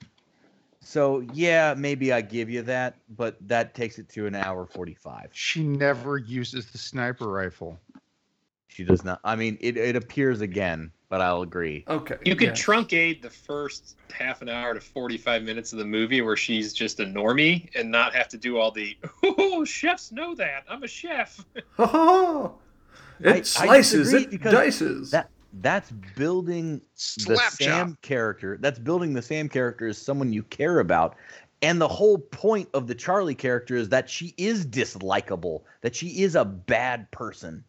So 0.80 1.20
yeah, 1.33 1.74
maybe 1.76 2.12
I 2.12 2.20
give 2.20 2.51
you 2.51 2.62
that, 2.62 2.97
but 3.16 3.37
that 3.49 3.74
takes 3.74 3.99
it 3.99 4.09
to 4.11 4.26
an 4.26 4.35
hour 4.35 4.66
forty-five. 4.66 5.30
she 5.33 5.62
never 5.62 6.18
uses 6.18 6.66
the 6.70 6.78
sniper 6.78 7.28
rifle. 7.28 7.78
She 8.68 8.85
does 8.85 9.05
not. 9.05 9.20
I 9.22 9.37
mean, 9.37 9.59
it, 9.61 9.76
it 9.76 9.97
appears 9.97 10.41
again, 10.41 10.91
but 11.12 11.20
I'll 11.20 11.42
agree. 11.42 11.84
Okay. 11.88 12.16
You 12.24 12.34
could 12.34 12.56
yes. 12.56 12.64
truncate 12.64 13.20
the 13.20 13.28
first 13.28 13.96
half 14.14 14.40
an 14.40 14.48
hour 14.48 14.72
to 14.72 14.80
45 14.80 15.42
minutes 15.42 15.70
of 15.74 15.78
the 15.78 15.84
movie 15.84 16.22
where 16.22 16.38
she's 16.38 16.72
just 16.72 17.00
a 17.00 17.04
normie 17.04 17.68
and 17.74 17.90
not 17.90 18.14
have 18.14 18.28
to 18.28 18.38
do 18.38 18.56
all 18.56 18.70
the, 18.70 18.96
oh, 19.22 19.62
chefs 19.62 20.10
know 20.10 20.34
that. 20.36 20.64
I'm 20.70 20.82
a 20.82 20.88
chef. 20.88 21.44
Oh, 21.78 22.54
I- 23.22 23.28
I 23.28 23.36
it 23.36 23.46
slices, 23.46 24.10
disagree 24.10 24.36
it 24.36 24.42
dices. 24.42 25.10
That 25.10 25.28
that's 25.60 25.90
building 26.16 26.78
the 26.78 27.36
Slap 27.36 27.52
Sam 27.52 27.90
chop. 27.90 28.02
character. 28.02 28.56
That's 28.58 28.78
building 28.78 29.12
the 29.12 29.20
Sam 29.20 29.50
character 29.50 29.88
as 29.88 29.98
someone 29.98 30.32
you 30.32 30.42
care 30.44 30.78
about. 30.78 31.16
And 31.60 31.78
the 31.78 31.88
whole 31.88 32.16
point 32.18 32.70
of 32.72 32.86
the 32.86 32.94
Charlie 32.94 33.34
character 33.34 33.76
is 33.76 33.90
that 33.90 34.08
she 34.08 34.34
is 34.38 34.64
dislikable, 34.64 35.60
that 35.82 35.94
she 35.94 36.22
is 36.22 36.36
a 36.36 36.44
bad 36.46 37.10
person. 37.10 37.64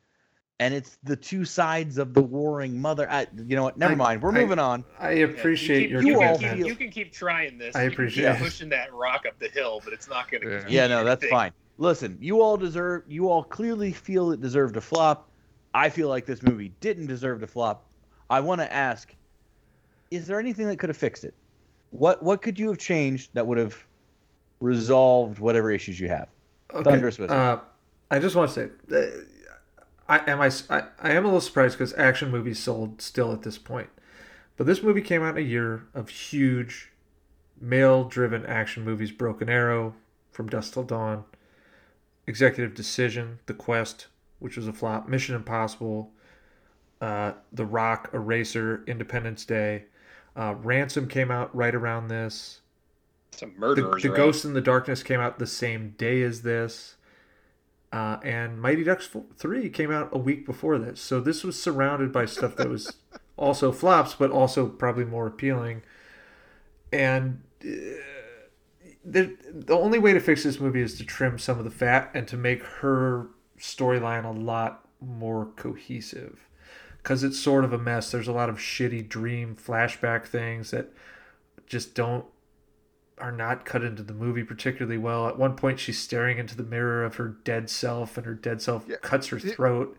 And 0.64 0.74
it's 0.74 0.98
the 1.04 1.18
two 1.18 1.44
sides 1.44 1.98
of 1.98 2.14
the 2.14 2.22
warring 2.22 2.80
mother. 2.80 3.06
I, 3.12 3.28
you 3.36 3.58
know 3.58 3.64
what? 3.64 3.78
Never 3.78 3.92
I- 3.92 3.96
mind. 3.98 4.22
We're 4.22 4.30
I- 4.30 4.40
moving 4.42 4.60
on. 4.60 4.86
I 4.98 5.10
appreciate 5.12 5.90
you 5.90 6.00
your 6.00 6.02
keep, 6.02 6.12
you, 6.14 6.22
all 6.24 6.40
can 6.40 6.58
keep, 6.58 6.66
you 6.68 6.76
can 6.76 6.90
keep 6.90 7.12
trying 7.12 7.58
this. 7.58 7.76
I 7.76 7.84
You 7.84 7.90
can 7.90 7.90
keep 7.90 7.94
appreciate 8.00 8.38
pushing 8.38 8.70
that 8.70 8.94
rock 8.94 9.26
up 9.28 9.38
the 9.40 9.50
hill, 9.50 9.82
but 9.84 9.92
it's 9.92 10.08
not 10.08 10.32
going 10.32 10.44
to. 10.44 10.50
Yeah. 10.50 10.64
Yeah, 10.70 10.88
no, 10.88 11.04
that's 11.04 11.26
fine. 11.28 11.52
Listen, 11.80 12.18
you 12.22 12.42
all 12.42 12.56
deserve. 12.56 13.04
You 13.10 13.30
all 13.30 13.44
clearly 13.44 13.92
feel 13.92 14.32
it 14.32 14.40
deserved 14.40 14.78
a 14.78 14.82
flop. 14.82 15.30
I 15.74 15.90
feel 15.90 16.08
like 16.08 16.26
this 16.26 16.42
movie 16.42 16.72
didn't 16.80 17.08
deserve 17.08 17.42
to 17.42 17.48
flop. 17.48 17.84
I 18.30 18.40
want 18.40 18.62
to 18.62 18.72
ask: 18.72 19.14
Is 20.12 20.28
there 20.28 20.40
anything 20.40 20.68
that 20.68 20.78
could 20.80 20.90
have 20.90 20.96
fixed 20.96 21.26
it? 21.26 21.34
What 21.90 22.24
What 22.24 22.42
could 22.42 22.58
you 22.58 22.70
have 22.70 22.78
changed 22.78 23.32
that 23.34 23.46
would 23.46 23.58
have 23.58 23.76
resolved 24.62 25.40
whatever 25.40 25.72
issues 25.72 26.00
you 26.00 26.08
have? 26.08 26.30
Okay, 26.74 26.90
Thunderous 26.90 27.20
Wizard. 27.20 27.36
Uh, 27.36 27.60
I 28.12 28.20
just 28.20 28.38
want 28.38 28.50
to 28.52 28.54
say, 28.54 28.96
uh, 28.96 29.24
I 30.08 30.20
am 30.30 30.42
I, 30.42 30.52
I, 30.70 30.84
I 31.00 31.12
am 31.12 31.24
a 31.24 31.28
little 31.28 31.42
surprised 31.42 31.78
because 31.78 31.94
action 31.94 32.30
movies 32.30 32.60
sold 32.60 33.02
still 33.02 33.32
at 33.32 33.44
this 33.44 33.58
point, 33.58 33.90
but 34.58 34.66
this 34.68 34.84
movie 34.84 35.02
came 35.02 35.24
out 35.24 35.38
in 35.38 35.44
a 35.46 35.48
year 35.48 35.84
of 35.94 36.10
huge 36.10 36.92
male-driven 37.60 38.46
action 38.46 38.84
movies: 38.84 39.12
Broken 39.12 39.50
Arrow, 39.50 39.94
From 40.32 40.50
Dusk 40.50 40.74
Till 40.74 40.84
Dawn, 40.84 41.24
Executive 42.28 42.74
Decision, 42.76 43.40
The 43.46 43.54
Quest, 43.54 44.08
which 44.40 44.58
was 44.58 44.68
a 44.68 44.74
flop, 44.74 45.08
Mission 45.08 45.36
Impossible, 45.36 46.12
uh, 47.00 47.34
The 47.54 47.66
Rock, 47.66 48.10
Eraser, 48.14 48.84
Independence 48.88 49.46
Day, 49.46 49.86
uh, 50.36 50.56
Ransom 50.62 51.08
came 51.08 51.32
out 51.32 51.56
right 51.56 51.74
around 51.74 52.10
this. 52.10 52.60
Some 53.32 53.54
The, 53.54 53.60
murderers. 53.60 54.04
the 54.04 54.10
around. 54.10 54.18
Ghost 54.18 54.46
in 54.46 54.54
the 54.54 54.62
Darkness 54.62 55.02
came 55.04 55.20
out 55.20 55.40
the 55.40 55.48
same 55.48 55.96
day 55.98 56.22
as 56.24 56.42
this. 56.42 56.96
Uh, 57.94 58.18
and 58.24 58.60
Mighty 58.60 58.84
Ducks 58.84 59.08
3 59.38 59.70
came 59.70 59.92
out 59.92 60.10
a 60.12 60.18
week 60.18 60.48
before 60.48 60.80
this. 60.80 61.00
So 61.00 61.22
this 61.22 61.44
was 61.44 61.62
surrounded 61.62 62.12
by 62.12 62.26
stuff 62.26 62.56
that 62.56 62.68
was 62.68 62.96
also 63.38 63.72
flops, 63.72 64.16
but 64.16 64.32
also 64.32 64.68
probably 64.68 65.06
more 65.06 65.28
appealing. 65.28 65.84
And 66.92 67.44
uh, 67.64 67.70
the, 69.06 69.38
the 69.48 69.78
only 69.78 70.00
way 70.00 70.12
to 70.12 70.20
fix 70.20 70.42
this 70.44 70.60
movie 70.60 70.82
is 70.82 70.98
to 70.98 71.06
trim 71.06 71.38
some 71.38 71.60
of 71.60 71.66
the 71.66 71.70
fat 71.70 72.10
and 72.16 72.28
to 72.30 72.36
make 72.36 72.64
her 72.64 73.28
storyline 73.60 74.26
a 74.26 74.32
lot 74.32 74.88
more 75.00 75.50
cohesive 75.56 76.48
because 76.98 77.24
it's 77.24 77.38
sort 77.38 77.64
of 77.64 77.74
a 77.74 77.78
mess. 77.78 78.10
There's 78.10 78.28
a 78.28 78.34
lot 78.34 78.50
of 78.50 78.58
shitty 78.58 79.08
dream 79.08 79.56
flashback 79.56 80.26
things 80.26 80.72
that 80.72 80.92
just 81.68 81.94
don't 81.94 82.26
are 83.24 83.32
not 83.32 83.64
cut 83.64 83.84
into 83.84 84.04
the 84.04 84.14
movie 84.14 84.44
particularly 84.44 84.98
well. 84.98 85.28
At 85.30 85.40
one 85.40 85.56
point, 85.56 85.80
she's 85.80 85.98
staring 85.98 86.38
into 86.38 86.58
the 86.58 86.64
mirror 86.64 87.06
of 87.06 87.16
her 87.16 87.30
dead 87.46 87.70
self, 87.70 88.18
and 88.18 88.26
her 88.26 88.34
dead 88.34 88.62
self 88.62 88.84
Yeah. 88.88 88.98
cuts 89.02 89.28
her 89.28 89.40
throat. 89.40 89.98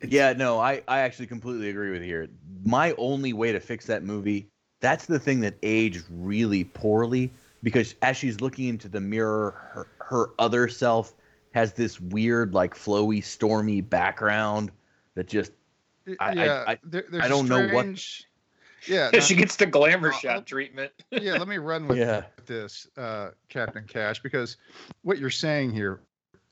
It's- 0.00 0.12
Yeah, 0.12 0.32
no, 0.32 0.58
I, 0.58 0.82
I 0.88 0.98
actually 1.00 1.28
completely 1.28 1.70
agree 1.70 1.92
with 1.92 2.02
you 2.02 2.08
here. 2.08 2.28
My 2.64 2.92
only 2.98 3.32
way 3.32 3.52
to 3.52 3.60
fix 3.60 3.86
that 3.86 4.02
movie, 4.02 4.48
that's 4.80 5.06
the 5.06 5.18
thing 5.20 5.40
that 5.40 5.54
aged 5.62 6.04
really 6.10 6.64
poorly 6.64 7.32
because 7.62 7.94
as 8.02 8.16
she's 8.16 8.40
looking 8.40 8.66
into 8.68 8.88
the 8.88 9.00
mirror, 9.00 9.52
her, 9.72 9.86
her 10.00 10.30
other 10.40 10.66
self 10.68 11.14
has 11.52 11.72
this 11.72 12.00
weird, 12.00 12.52
like 12.52 12.74
flowy, 12.74 13.22
stormy 13.24 13.80
background 13.80 14.70
that 15.14 15.28
just 15.28 15.52
I- 16.08 16.14
I- 16.20 16.32
yeah, 16.32 16.64
I- 16.66 16.78
there, 16.84 17.04
there's 17.10 17.24
I 17.24 17.28
don't 17.28 17.48
know 17.48 17.68
what- 17.68 18.04
Yeah, 18.88 19.10
she 19.20 19.34
gets 19.36 19.54
the 19.56 19.66
glamour 19.66 20.12
I'll- 20.12 20.18
shot 20.18 20.46
treatment. 20.46 20.92
yeah. 21.12 21.34
Let 21.34 21.46
me 21.48 21.58
run 21.58 21.86
with 21.88 21.98
yeah. 21.98 22.24
This, 22.46 22.88
uh, 22.96 23.30
Captain 23.48 23.84
Cash, 23.86 24.22
because 24.22 24.56
what 25.02 25.18
you're 25.18 25.30
saying 25.30 25.72
here 25.72 26.00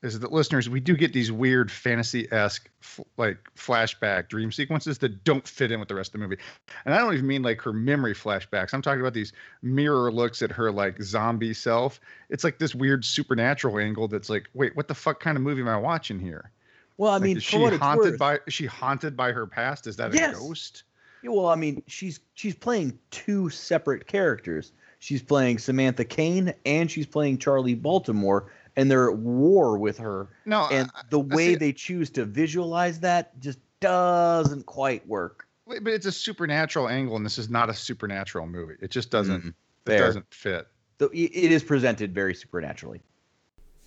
is 0.03 0.19
that 0.19 0.31
listeners, 0.31 0.69
we 0.69 0.79
do 0.79 0.95
get 0.95 1.13
these 1.13 1.31
weird 1.31 1.71
fantasy-esque, 1.71 2.69
f- 2.81 2.99
like 3.17 3.37
flashback 3.55 4.29
dream 4.29 4.51
sequences 4.51 4.99
that 4.99 5.23
don't 5.23 5.47
fit 5.47 5.71
in 5.71 5.79
with 5.79 5.89
the 5.89 5.95
rest 5.95 6.13
of 6.13 6.19
the 6.19 6.27
movie. 6.27 6.41
And 6.85 6.93
I 6.93 6.99
don't 6.99 7.13
even 7.13 7.25
mean 7.25 7.41
like 7.41 7.61
her 7.61 7.73
memory 7.73 8.13
flashbacks. 8.13 8.73
I'm 8.73 8.83
talking 8.83 9.01
about 9.01 9.13
these 9.15 9.33
mirror 9.63 10.11
looks 10.11 10.43
at 10.43 10.51
her 10.51 10.71
like 10.71 11.01
zombie 11.01 11.55
self. 11.55 11.99
It's 12.29 12.43
like 12.43 12.59
this 12.59 12.75
weird 12.75 13.03
supernatural 13.03 13.79
angle 13.79 14.07
that's 14.07 14.29
like, 14.29 14.47
wait, 14.53 14.75
what 14.75 14.87
the 14.87 14.93
fuck 14.93 15.19
kind 15.19 15.37
of 15.37 15.43
movie 15.43 15.61
am 15.61 15.69
I 15.69 15.77
watching 15.77 16.19
here? 16.19 16.51
Well, 16.97 17.11
I 17.11 17.15
Like, 17.15 17.23
mean, 17.23 17.37
is 17.37 17.43
she 17.43 17.57
haunted 17.57 18.11
worth, 18.11 18.19
by? 18.19 18.39
Is 18.45 18.53
she 18.53 18.67
haunted 18.67 19.17
by 19.17 19.31
her 19.31 19.47
past? 19.47 19.87
Is 19.87 19.95
that 19.95 20.11
a 20.11 20.15
Yes. 20.15 20.37
ghost? 20.37 20.83
Yeah, 21.23 21.31
well, 21.31 21.47
I 21.47 21.55
mean, 21.55 21.81
she's 21.87 22.19
she's 22.35 22.55
playing 22.55 22.99
two 23.09 23.49
separate 23.49 24.05
characters. 24.05 24.71
She's 25.05 25.21
playing 25.21 25.59
Samantha 25.59 26.03
Kane 26.03 26.51
and 26.65 26.89
she's 26.89 27.05
playing 27.05 27.37
Charlie 27.37 27.75
Baltimore, 27.75 28.51
and 28.75 28.89
they're 28.89 29.11
at 29.11 29.17
war 29.17 29.77
with 29.77 29.99
her. 29.99 30.29
No, 30.47 30.67
And 30.71 30.89
I- 30.95 31.01
the 31.11 31.19
I 31.19 31.35
way 31.35 31.47
see- 31.49 31.55
they 31.57 31.73
choose 31.73 32.09
to 32.11 32.25
visualize 32.25 32.99
that 33.01 33.39
just 33.39 33.59
doesn't 33.81 34.65
quite 34.65 35.07
work. 35.07 35.45
Wait, 35.67 35.83
but 35.83 35.93
it's 35.93 36.07
a 36.07 36.11
supernatural 36.11 36.87
angle, 36.89 37.17
and 37.17 37.23
this 37.25 37.37
is 37.37 37.51
not 37.51 37.69
a 37.69 37.73
supernatural 37.75 38.47
movie. 38.47 38.77
It 38.81 38.89
just 38.89 39.11
doesn't. 39.11 39.43
Mm, 39.43 39.53
it 39.85 39.97
doesn't 39.99 40.33
fit. 40.33 40.67
So 40.99 41.11
it 41.13 41.31
is 41.51 41.61
presented 41.63 42.11
very 42.15 42.33
supernaturally. 42.33 43.01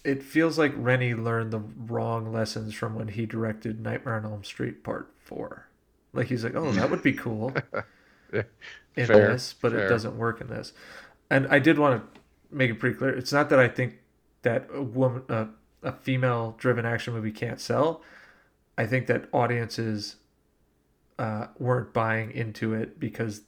It 0.04 0.22
feels 0.22 0.56
like 0.56 0.72
Renny 0.76 1.14
learned 1.14 1.50
the 1.50 1.58
wrong 1.58 2.32
lessons 2.32 2.74
from 2.74 2.94
when 2.94 3.08
he 3.08 3.26
directed 3.26 3.80
Nightmare 3.80 4.14
on 4.14 4.24
Elm 4.24 4.44
Street 4.44 4.84
Part 4.84 5.12
Four. 5.18 5.66
Like 6.12 6.28
he's 6.28 6.44
like, 6.44 6.54
oh, 6.54 6.70
that 6.72 6.88
would 6.90 7.02
be 7.02 7.12
cool 7.12 7.52
Yeah, 8.32 8.42
in 8.96 9.06
fair, 9.06 9.32
this, 9.32 9.54
but 9.60 9.72
fair. 9.72 9.86
it 9.86 9.88
doesn't 9.88 10.16
work 10.18 10.40
in 10.40 10.48
this. 10.48 10.72
And 11.30 11.46
I 11.48 11.58
did 11.58 11.78
want 11.78 12.02
to 12.14 12.20
make 12.50 12.70
it 12.70 12.76
pretty 12.76 12.96
clear. 12.96 13.10
It's 13.10 13.32
not 13.32 13.50
that 13.50 13.58
I 13.58 13.68
think 13.68 13.98
that 14.42 14.68
a 14.72 14.82
woman, 14.82 15.22
uh, 15.28 15.46
a 15.82 15.92
female-driven 15.92 16.86
action 16.86 17.14
movie 17.14 17.32
can't 17.32 17.60
sell. 17.60 18.02
I 18.76 18.86
think 18.86 19.06
that 19.06 19.28
audiences 19.32 20.16
uh, 21.18 21.48
weren't 21.58 21.92
buying 21.92 22.30
into 22.30 22.74
it 22.74 22.98
because 22.98 23.42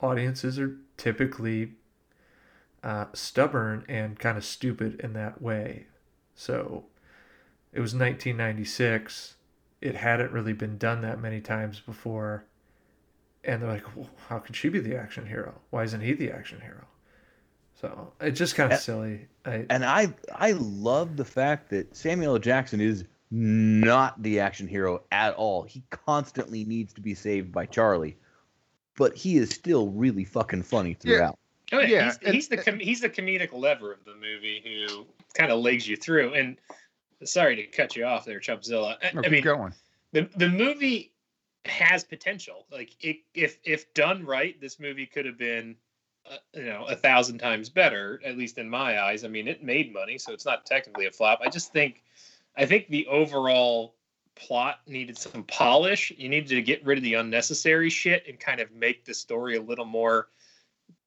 audiences 0.00 0.58
are 0.58 0.76
typically 0.96 1.72
uh, 2.82 3.06
stubborn 3.12 3.84
and 3.88 4.18
kind 4.18 4.36
of 4.36 4.44
stupid 4.44 5.00
in 5.00 5.12
that 5.14 5.40
way. 5.40 5.86
So 6.34 6.84
it 7.72 7.80
was 7.80 7.94
1996. 7.94 9.34
It 9.80 9.94
hadn't 9.96 10.32
really 10.32 10.52
been 10.52 10.78
done 10.78 11.02
that 11.02 11.20
many 11.20 11.40
times 11.40 11.80
before. 11.80 12.44
And 13.44 13.62
they're 13.62 13.70
like, 13.70 13.96
well, 13.96 14.10
how 14.28 14.38
can 14.38 14.54
she 14.54 14.68
be 14.68 14.80
the 14.80 14.96
action 14.96 15.26
hero? 15.26 15.60
Why 15.70 15.84
isn't 15.84 16.00
he 16.00 16.12
the 16.12 16.30
action 16.30 16.60
hero? 16.60 16.86
So 17.80 18.12
it's 18.20 18.38
just 18.38 18.54
kind 18.56 18.66
of 18.72 18.72
And- 18.72 18.80
silly. 18.82 19.28
I, 19.44 19.64
And 19.70 19.84
I 19.84 20.12
I 20.34 20.52
love 20.52 21.16
the 21.16 21.24
fact 21.24 21.70
that 21.70 21.94
Samuel 21.96 22.34
L. 22.34 22.38
Jackson 22.38 22.80
is 22.80 23.04
not 23.30 24.20
the 24.22 24.40
action 24.40 24.66
hero 24.66 25.02
at 25.12 25.34
all. 25.34 25.62
He 25.62 25.82
constantly 25.90 26.64
needs 26.64 26.92
to 26.94 27.00
be 27.00 27.14
saved 27.14 27.52
by 27.52 27.66
Charlie, 27.66 28.16
but 28.96 29.14
he 29.16 29.36
is 29.36 29.50
still 29.50 29.88
really 29.90 30.24
fucking 30.24 30.62
funny 30.64 30.90
Yeah. 30.90 31.16
throughout. 31.16 31.38
Oh, 31.70 31.78
yeah, 31.80 31.86
Yeah, 31.88 32.04
he's, 32.06 32.18
and- 32.24 32.34
he's 32.34 32.48
the 32.48 32.56
com- 32.56 32.78
he's 32.80 33.00
the 33.00 33.10
comedic 33.10 33.52
lever 33.52 33.92
of 33.92 34.04
the 34.04 34.14
movie 34.14 34.62
who 34.88 35.06
kind 35.34 35.52
of 35.52 35.60
legs 35.60 35.86
you 35.86 35.96
through. 35.96 36.34
And 36.34 36.58
sorry 37.24 37.56
to 37.56 37.64
cut 37.66 37.94
you 37.94 38.04
off 38.04 38.24
there, 38.24 38.40
Chumpzilla. 38.40 38.96
I, 39.02 39.10
No, 39.12 39.20
I 39.20 39.22
keep 39.24 39.32
mean, 39.32 39.44
going. 39.44 39.74
the 40.12 40.28
the 40.36 40.48
movie 40.48 41.12
has 41.66 42.02
potential. 42.04 42.66
Like 42.72 42.96
it, 43.00 43.18
if 43.34 43.58
if 43.64 43.92
done 43.94 44.24
right, 44.24 44.58
this 44.60 44.80
movie 44.80 45.06
could 45.06 45.26
have 45.26 45.36
been, 45.38 45.76
Uh, 46.30 46.36
you 46.54 46.64
know, 46.64 46.84
a 46.86 46.96
thousand 46.96 47.38
times 47.38 47.68
better. 47.68 48.20
At 48.24 48.36
least 48.36 48.58
in 48.58 48.68
my 48.68 49.00
eyes. 49.02 49.24
I 49.24 49.28
mean, 49.28 49.48
it 49.48 49.62
made 49.62 49.92
money, 49.92 50.18
so 50.18 50.32
it's 50.32 50.44
not 50.44 50.66
technically 50.66 51.06
a 51.06 51.10
flop. 51.10 51.40
I 51.42 51.48
just 51.48 51.72
think, 51.72 52.02
I 52.56 52.66
think 52.66 52.88
the 52.88 53.06
overall 53.06 53.94
plot 54.34 54.80
needed 54.86 55.18
some 55.18 55.42
polish. 55.44 56.12
You 56.16 56.28
needed 56.28 56.48
to 56.48 56.62
get 56.62 56.84
rid 56.84 56.98
of 56.98 57.04
the 57.04 57.14
unnecessary 57.14 57.90
shit 57.90 58.24
and 58.28 58.38
kind 58.38 58.60
of 58.60 58.70
make 58.72 59.04
the 59.04 59.14
story 59.14 59.56
a 59.56 59.62
little 59.62 59.84
more 59.84 60.28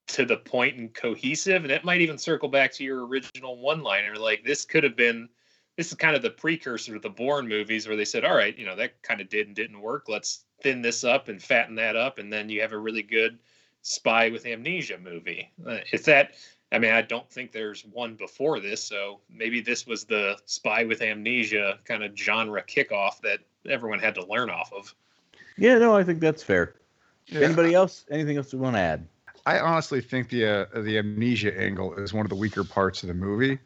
to 0.07 0.25
the 0.25 0.37
point 0.37 0.77
and 0.77 0.93
cohesive. 0.93 1.63
And 1.63 1.71
it 1.71 1.85
might 1.85 2.01
even 2.01 2.17
circle 2.17 2.49
back 2.49 2.73
to 2.73 2.83
your 2.83 3.05
original 3.07 3.57
one 3.57 3.81
liner. 3.81 4.15
Like 4.15 4.43
this 4.43 4.65
could 4.65 4.83
have 4.83 4.95
been 4.95 5.29
this 5.77 5.87
is 5.87 5.93
kind 5.93 6.15
of 6.15 6.21
the 6.21 6.29
precursor 6.29 6.93
to 6.93 6.99
the 6.99 7.09
Bourne 7.09 7.47
movies 7.47 7.87
where 7.87 7.95
they 7.95 8.05
said, 8.05 8.25
all 8.25 8.35
right, 8.35 8.57
you 8.57 8.65
know, 8.65 8.75
that 8.75 9.01
kind 9.03 9.21
of 9.21 9.29
did 9.29 9.47
and 9.47 9.55
didn't 9.55 9.79
work. 9.79 10.05
Let's 10.09 10.43
thin 10.61 10.81
this 10.81 11.03
up 11.03 11.29
and 11.29 11.41
fatten 11.41 11.75
that 11.75 11.95
up. 11.95 12.19
And 12.19 12.31
then 12.31 12.49
you 12.49 12.61
have 12.61 12.73
a 12.73 12.77
really 12.77 13.03
good 13.03 13.39
spy 13.81 14.29
with 14.29 14.45
amnesia 14.45 14.97
movie. 14.97 15.51
Uh, 15.65 15.77
if 15.91 16.05
that, 16.05 16.35
I 16.71 16.79
mean, 16.79 16.91
I 16.91 17.01
don't 17.01 17.29
think 17.29 17.51
there's 17.51 17.83
one 17.85 18.15
before 18.15 18.59
this. 18.59 18.83
So 18.83 19.19
maybe 19.29 19.61
this 19.61 19.87
was 19.87 20.05
the 20.05 20.37
spy 20.45 20.83
with 20.83 21.01
amnesia 21.01 21.79
kind 21.85 22.03
of 22.03 22.17
genre 22.17 22.63
kickoff 22.63 23.21
that 23.21 23.39
everyone 23.69 23.99
had 23.99 24.15
to 24.15 24.25
learn 24.25 24.49
off 24.49 24.71
of. 24.73 24.93
Yeah, 25.57 25.77
no, 25.77 25.95
I 25.95 26.03
think 26.03 26.19
that's 26.19 26.43
fair. 26.43 26.75
Yeah, 27.27 27.41
Anybody 27.41 27.73
else? 27.73 28.05
Anything 28.09 28.37
else 28.37 28.51
you 28.51 28.59
want 28.59 28.75
to 28.75 28.81
add? 28.81 29.07
I 29.45 29.59
honestly 29.59 30.01
think 30.01 30.29
the 30.29 30.45
uh, 30.45 30.81
the 30.81 30.97
amnesia 30.99 31.59
angle 31.59 31.95
is 31.95 32.13
one 32.13 32.25
of 32.25 32.29
the 32.29 32.35
weaker 32.35 32.63
parts 32.63 33.01
of 33.01 33.07
the 33.07 33.13
movie 33.13 33.57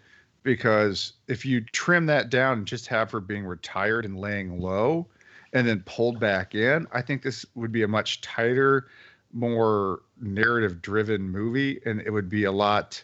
because 0.44 1.14
if 1.28 1.46
you 1.46 1.60
trim 1.62 2.06
that 2.06 2.30
down 2.30 2.60
and 2.60 2.68
just 2.68 2.88
have 2.88 3.12
her 3.12 3.20
being 3.20 3.46
retired 3.46 4.06
and 4.06 4.18
laying 4.18 4.60
low 4.60 5.08
and 5.54 5.68
then 5.68 5.82
pulled 5.86 6.20
back 6.20 6.54
in, 6.54 6.88
I 6.94 7.02
think 7.02 7.24
this 7.24 7.46
would 7.56 7.72
be 7.72 7.82
a 7.82 7.88
much 7.88 8.22
tighter, 8.22 8.88
more 9.36 10.02
narrative 10.20 10.82
driven 10.82 11.30
movie 11.30 11.82
and 11.86 12.02
it 12.02 12.10
would 12.10 12.30
be 12.30 12.46
a 12.46 12.52
lot 12.52 13.04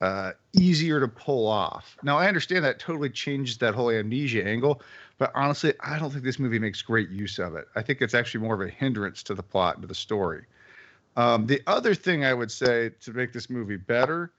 uh, 0.00 0.32
easier 0.52 1.00
to 1.00 1.08
pull 1.08 1.46
off. 1.46 1.96
Now, 2.02 2.18
I 2.18 2.28
understand 2.28 2.64
that 2.64 2.78
totally 2.78 3.10
changed 3.10 3.60
that 3.60 3.74
whole 3.74 3.90
amnesia 3.90 4.46
angle, 4.46 4.80
but 5.18 5.32
honestly, 5.34 5.72
I 5.80 5.98
don't 5.98 6.10
think 6.10 6.22
this 6.22 6.38
movie 6.38 6.58
makes 6.58 6.82
great 6.82 7.10
use 7.10 7.38
of 7.38 7.56
it. 7.56 7.66
I 7.74 7.82
think 7.82 8.00
it's 8.00 8.14
actually 8.14 8.44
more 8.44 8.54
of 8.54 8.60
a 8.60 8.68
hindrance 8.68 9.22
to 9.24 9.34
the 9.34 9.42
plot 9.42 9.74
and 9.74 9.82
to 9.82 9.88
the 9.88 9.94
story. 9.94 10.44
Um, 11.16 11.46
the 11.46 11.62
other 11.66 11.94
thing 11.94 12.24
I 12.24 12.34
would 12.34 12.50
say 12.50 12.90
to 13.00 13.12
make 13.12 13.32
this 13.32 13.50
movie 13.50 13.76
better 13.76 14.30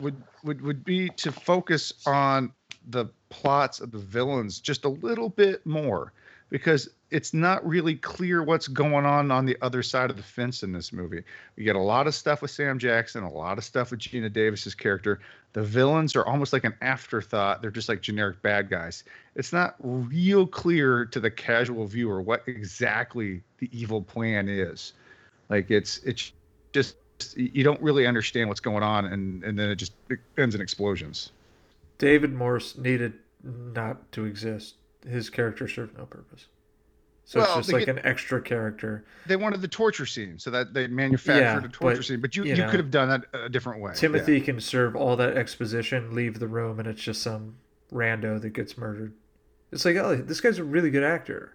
would 0.00 0.20
would 0.42 0.60
would 0.60 0.84
be 0.84 1.08
to 1.10 1.30
focus 1.30 1.92
on 2.06 2.52
the 2.88 3.06
plots 3.28 3.80
of 3.80 3.92
the 3.92 3.98
villains 3.98 4.60
just 4.60 4.84
a 4.84 4.88
little 4.88 5.28
bit 5.28 5.64
more 5.64 6.12
because 6.48 6.88
it's 7.10 7.34
not 7.34 7.66
really 7.66 7.96
clear 7.96 8.42
what's 8.42 8.68
going 8.68 9.04
on 9.04 9.30
on 9.30 9.44
the 9.44 9.56
other 9.62 9.82
side 9.82 10.10
of 10.10 10.16
the 10.16 10.22
fence 10.22 10.62
in 10.62 10.72
this 10.72 10.92
movie. 10.92 11.22
We 11.56 11.64
get 11.64 11.76
a 11.76 11.80
lot 11.80 12.06
of 12.06 12.14
stuff 12.14 12.42
with 12.42 12.50
Sam 12.50 12.78
Jackson, 12.78 13.24
a 13.24 13.30
lot 13.30 13.58
of 13.58 13.64
stuff 13.64 13.90
with 13.90 14.00
Geena 14.00 14.32
Davis's 14.32 14.74
character. 14.74 15.20
The 15.52 15.62
villains 15.62 16.14
are 16.14 16.24
almost 16.24 16.52
like 16.52 16.64
an 16.64 16.74
afterthought. 16.80 17.62
They're 17.62 17.72
just 17.72 17.88
like 17.88 18.00
generic 18.00 18.40
bad 18.42 18.70
guys. 18.70 19.02
It's 19.34 19.52
not 19.52 19.74
real 19.80 20.46
clear 20.46 21.04
to 21.06 21.20
the 21.20 21.30
casual 21.30 21.86
viewer 21.86 22.22
what 22.22 22.42
exactly 22.46 23.42
the 23.58 23.68
evil 23.72 24.02
plan 24.02 24.48
is. 24.48 24.92
Like 25.48 25.70
it's 25.70 25.98
it's 25.98 26.32
just 26.72 26.96
you 27.36 27.64
don't 27.64 27.80
really 27.82 28.06
understand 28.06 28.48
what's 28.48 28.60
going 28.60 28.84
on, 28.84 29.06
and 29.06 29.42
and 29.42 29.58
then 29.58 29.68
it 29.68 29.76
just 29.76 29.92
it 30.08 30.20
ends 30.38 30.54
in 30.54 30.60
explosions. 30.60 31.32
David 31.98 32.32
Morse 32.32 32.78
needed 32.78 33.14
not 33.42 34.10
to 34.12 34.24
exist. 34.24 34.76
His 35.06 35.28
character 35.28 35.66
served 35.66 35.98
no 35.98 36.06
purpose. 36.06 36.46
So 37.30 37.38
Well, 37.38 37.46
it's 37.58 37.68
just 37.68 37.72
like 37.72 37.86
get- 37.86 37.96
an 37.96 38.04
extra 38.04 38.42
character. 38.42 39.04
They 39.24 39.36
wanted 39.36 39.60
the 39.60 39.68
torture 39.68 40.04
scene, 40.04 40.36
so 40.36 40.50
that 40.50 40.74
they 40.74 40.88
manufactured 40.88 41.40
Yeah, 41.40 41.58
a 41.64 41.68
torture 41.68 41.98
but, 41.98 42.04
scene, 42.04 42.20
but 42.20 42.34
you 42.34 42.42
you 42.42 42.50
you, 42.50 42.56
know, 42.56 42.68
could 42.68 42.80
have 42.80 42.90
done 42.90 43.08
that 43.08 43.24
a 43.32 43.48
different 43.48 43.80
way. 43.80 43.92
Timothy 43.94 44.40
can 44.40 44.58
serve 44.60 44.96
all 44.96 45.14
that 45.14 45.36
exposition, 45.36 46.12
leave 46.12 46.40
the 46.40 46.48
room, 46.48 46.80
and 46.80 46.88
it's 46.88 47.00
just 47.00 47.22
some 47.22 47.54
rando 47.92 48.40
that 48.40 48.50
gets 48.50 48.76
murdered. 48.76 49.12
It's 49.70 49.84
like, 49.84 49.94
oh, 49.94 50.16
this 50.16 50.40
guy's 50.40 50.58
a 50.58 50.64
really 50.64 50.90
good 50.90 51.04
actor, 51.04 51.54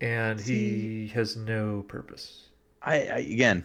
and 0.00 0.40
he 0.40 1.06
has 1.14 1.36
no 1.36 1.84
purpose. 1.86 2.48
I, 2.82 2.94
I 3.02 3.18
again, 3.18 3.64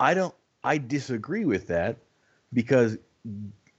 I 0.00 0.12
don't. 0.12 0.34
I 0.62 0.76
disagree 0.76 1.46
with 1.46 1.66
that 1.68 1.96
because 2.52 2.98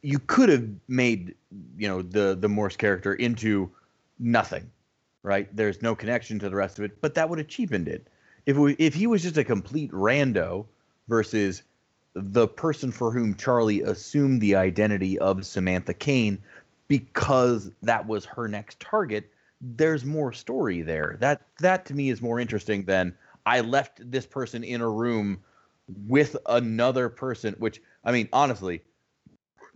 you 0.02 0.18
could 0.18 0.50
have 0.50 0.68
made 0.88 1.36
you 1.78 1.88
know 1.88 2.02
the 2.02 2.36
the 2.36 2.50
Morse 2.50 2.78
character 2.78 3.14
into 3.14 3.70
nothing, 4.18 4.72
right? 5.24 5.54
There's 5.56 5.82
no 5.82 5.96
connection 5.96 6.40
to 6.40 6.50
the 6.50 6.56
rest 6.56 6.80
of 6.80 6.86
it, 6.86 7.02
but 7.02 7.16
that 7.16 7.30
would 7.30 7.40
have 7.40 7.48
cheapened 7.48 7.88
it. 7.88 8.08
If 8.46 8.58
we, 8.58 8.74
if 8.80 8.94
he 8.94 9.08
was 9.08 9.22
just 9.22 9.38
a 9.38 9.44
complete 9.44 9.92
rando 9.92 10.66
versus 11.08 11.64
the 12.14 12.48
person 12.48 12.92
for 12.92 13.12
whom 13.12 13.36
Charlie 13.36 13.82
assumed 13.82 14.42
the 14.42 14.56
identity 14.56 15.18
of 15.20 15.46
Samantha 15.46 15.94
Kane 15.94 16.42
because 16.88 17.72
that 17.84 18.06
was 18.08 18.26
her 18.26 18.48
next 18.48 18.80
target, 18.80 19.32
there's 19.62 20.04
more 20.04 20.34
story 20.34 20.82
there. 20.82 21.18
That 21.20 21.42
that 21.60 21.86
to 21.86 21.94
me 21.94 22.10
is 22.10 22.22
more 22.22 22.40
interesting 22.40 22.84
than 22.84 23.16
I 23.46 23.62
left 23.62 24.12
this 24.12 24.26
person 24.26 24.64
in 24.64 24.82
a 24.82 24.90
room 24.90 25.40
with 26.08 26.36
another 26.48 27.10
person, 27.10 27.56
which 27.60 27.82
I 28.04 28.12
mean, 28.12 28.28
honestly, 28.34 28.82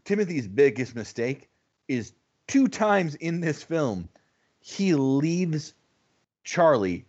Timothy's 0.04 0.48
biggest 0.48 0.96
mistake 0.96 1.50
is 1.88 2.14
two 2.48 2.68
times 2.68 3.16
in 3.16 3.40
this 3.40 3.64
film, 3.64 4.10
he 4.66 4.96
leaves 4.96 5.76
Charlie 6.44 7.06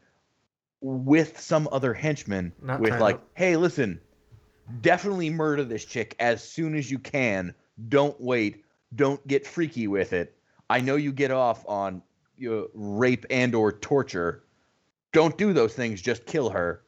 with 0.83 1.41
some 1.41 1.67
other 1.73 1.95
henchman 1.95 2.53
Not 2.61 2.81
with 2.81 3.01
like, 3.01 3.15
up. 3.15 3.31
hey, 3.33 3.57
listen, 3.57 3.99
definitely 4.83 5.31
murder 5.31 5.65
this 5.65 5.87
chick 5.87 6.15
as 6.21 6.45
soon 6.45 6.77
as 6.77 6.91
you 6.91 6.99
can. 6.99 7.55
Don't 7.89 8.21
wait. 8.21 8.63
Don't 8.95 9.27
get 9.27 9.47
freaky 9.47 9.89
with 9.89 10.13
it. 10.13 10.37
I 10.69 10.83
know 10.83 10.97
you 10.97 11.13
get 11.13 11.31
off 11.31 11.65
on 11.67 12.03
you 12.37 12.51
know, 12.51 12.69
rape 12.75 13.25
and 13.31 13.55
or 13.55 13.73
torture. 13.73 14.45
Don't 15.13 15.39
do 15.39 15.55
those 15.55 15.73
things. 15.73 16.03
Just 16.03 16.27
kill 16.27 16.51
her. 16.51 16.83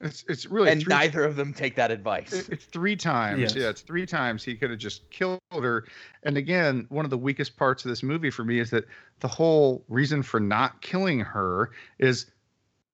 It's 0.00 0.24
it's 0.28 0.44
really 0.46 0.70
and 0.70 0.82
three, 0.82 0.92
neither 0.92 1.24
of 1.24 1.36
them 1.36 1.54
take 1.54 1.74
that 1.76 1.90
advice. 1.90 2.32
it- 2.32 2.48
it's 2.50 2.64
three 2.66 2.96
times. 2.96 3.40
Yes. 3.40 3.54
Yeah, 3.54 3.70
it's 3.70 3.80
three 3.80 4.04
times 4.04 4.44
he 4.44 4.54
could 4.54 4.70
have 4.70 4.78
just 4.78 5.08
killed 5.10 5.40
her. 5.52 5.86
And 6.22 6.36
again, 6.36 6.84
one 6.90 7.06
of 7.06 7.10
the 7.10 7.16
weakest 7.18 7.56
parts 7.56 7.84
of 7.84 7.88
this 7.88 8.02
movie 8.02 8.30
for 8.30 8.44
me 8.44 8.58
is 8.58 8.68
that 8.70 8.84
the 9.20 9.28
whole 9.28 9.84
reason 9.88 10.22
for 10.22 10.38
not 10.38 10.82
killing 10.82 11.20
her 11.20 11.70
is 11.98 12.26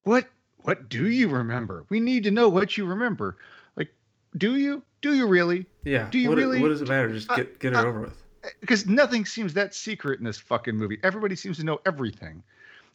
what 0.04 0.26
what 0.58 0.88
do 0.88 1.08
you 1.10 1.28
remember? 1.28 1.84
We 1.88 1.98
need 1.98 2.22
to 2.22 2.30
know 2.30 2.48
what 2.48 2.78
you 2.78 2.84
remember. 2.86 3.36
Like, 3.76 3.92
do 4.36 4.54
you? 4.54 4.84
Do 5.00 5.12
you 5.14 5.26
really? 5.26 5.66
Yeah. 5.82 6.08
Do 6.08 6.20
you 6.20 6.28
what, 6.28 6.38
really- 6.38 6.62
what 6.62 6.68
does 6.68 6.82
it 6.82 6.88
matter? 6.88 7.12
Just 7.12 7.28
get 7.30 7.58
get 7.58 7.72
it 7.72 7.76
uh, 7.78 7.84
over 7.84 8.00
with. 8.02 8.22
because 8.60 8.86
nothing 8.86 9.24
seems 9.24 9.54
that 9.54 9.74
secret 9.74 10.20
in 10.20 10.24
this 10.24 10.38
fucking 10.38 10.76
movie. 10.76 10.98
Everybody 11.02 11.34
seems 11.34 11.56
to 11.58 11.64
know 11.64 11.80
everything, 11.84 12.44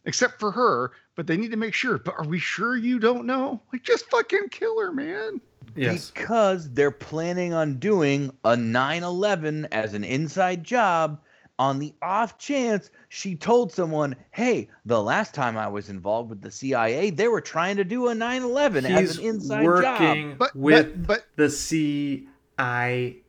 except 0.04 0.38
for 0.40 0.50
her. 0.52 0.92
But 1.16 1.26
they 1.26 1.36
need 1.36 1.50
to 1.50 1.56
make 1.56 1.74
sure. 1.74 1.98
But 1.98 2.14
are 2.18 2.26
we 2.26 2.38
sure 2.38 2.76
you 2.76 2.98
don't 2.98 3.26
know? 3.26 3.60
Like, 3.72 3.82
just 3.82 4.08
fucking 4.10 4.48
kill 4.50 4.80
her, 4.80 4.92
man. 4.92 5.40
Yes. 5.74 6.10
Because 6.10 6.70
they're 6.72 6.90
planning 6.90 7.52
on 7.52 7.78
doing 7.78 8.30
a 8.44 8.56
9 8.56 9.02
11 9.02 9.66
as 9.72 9.94
an 9.94 10.04
inside 10.04 10.64
job 10.64 11.20
on 11.58 11.78
the 11.80 11.92
off 12.02 12.38
chance 12.38 12.90
she 13.08 13.34
told 13.34 13.72
someone, 13.72 14.14
hey, 14.30 14.68
the 14.86 15.02
last 15.02 15.34
time 15.34 15.56
I 15.56 15.66
was 15.66 15.88
involved 15.88 16.30
with 16.30 16.40
the 16.40 16.50
CIA, 16.52 17.10
they 17.10 17.26
were 17.28 17.40
trying 17.40 17.76
to 17.76 17.84
do 17.84 18.08
a 18.08 18.14
9 18.14 18.42
11 18.42 18.86
as 18.86 19.18
an 19.18 19.24
inside 19.24 19.64
job. 19.64 20.00
working 20.00 20.36
But 20.38 20.54
with 20.54 21.06
but, 21.06 21.06
but 21.06 21.26
the 21.36 21.50
CIA. 21.50 23.22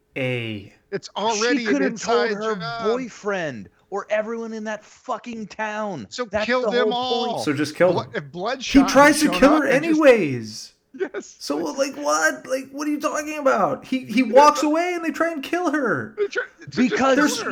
it's 0.92 1.10
already 1.16 1.60
she 1.60 1.66
could 1.66 1.78
an 1.78 1.92
have 1.92 2.02
told 2.02 2.32
her 2.32 2.56
job. 2.56 2.84
boyfriend 2.86 3.70
or 3.90 4.06
everyone 4.10 4.54
in 4.54 4.64
that 4.66 4.84
fucking 4.84 5.48
town. 5.48 6.08
So 6.10 6.26
That's 6.26 6.46
kill 6.46 6.70
the 6.70 6.72
them 6.72 6.94
all. 6.94 7.34
point. 7.36 7.46
So 7.46 7.54
just 7.54 7.76
kill 7.76 7.94
Blo- 7.94 8.02
him. 8.04 8.12
if 8.58 8.66
He 8.66 8.84
tries 8.86 9.20
to 9.22 9.30
kill 9.30 9.62
her 9.62 9.68
up 9.68 9.74
and 9.74 9.84
just- 9.84 10.00
anyways. 10.02 10.74
yes. 10.94 11.36
So 11.40 11.58
like 11.58 11.96
what? 11.96 12.46
Like 12.48 12.70
what 12.72 12.88
are 12.88 12.92
you 12.92 13.00
talking 13.00 13.38
about? 13.38 13.86
He 13.86 14.06
he 14.06 14.24
walks 14.24 14.64
uh, 14.64 14.68
away 14.68 14.94
and 14.96 15.04
they 15.06 15.12
try 15.12 15.32
and 15.32 15.44
kill 15.44 15.72
her. 15.72 16.16
Try- 16.30 16.44
because 16.76 16.98
kill 16.98 17.16
There's- 17.16 17.40
her. 17.42 17.52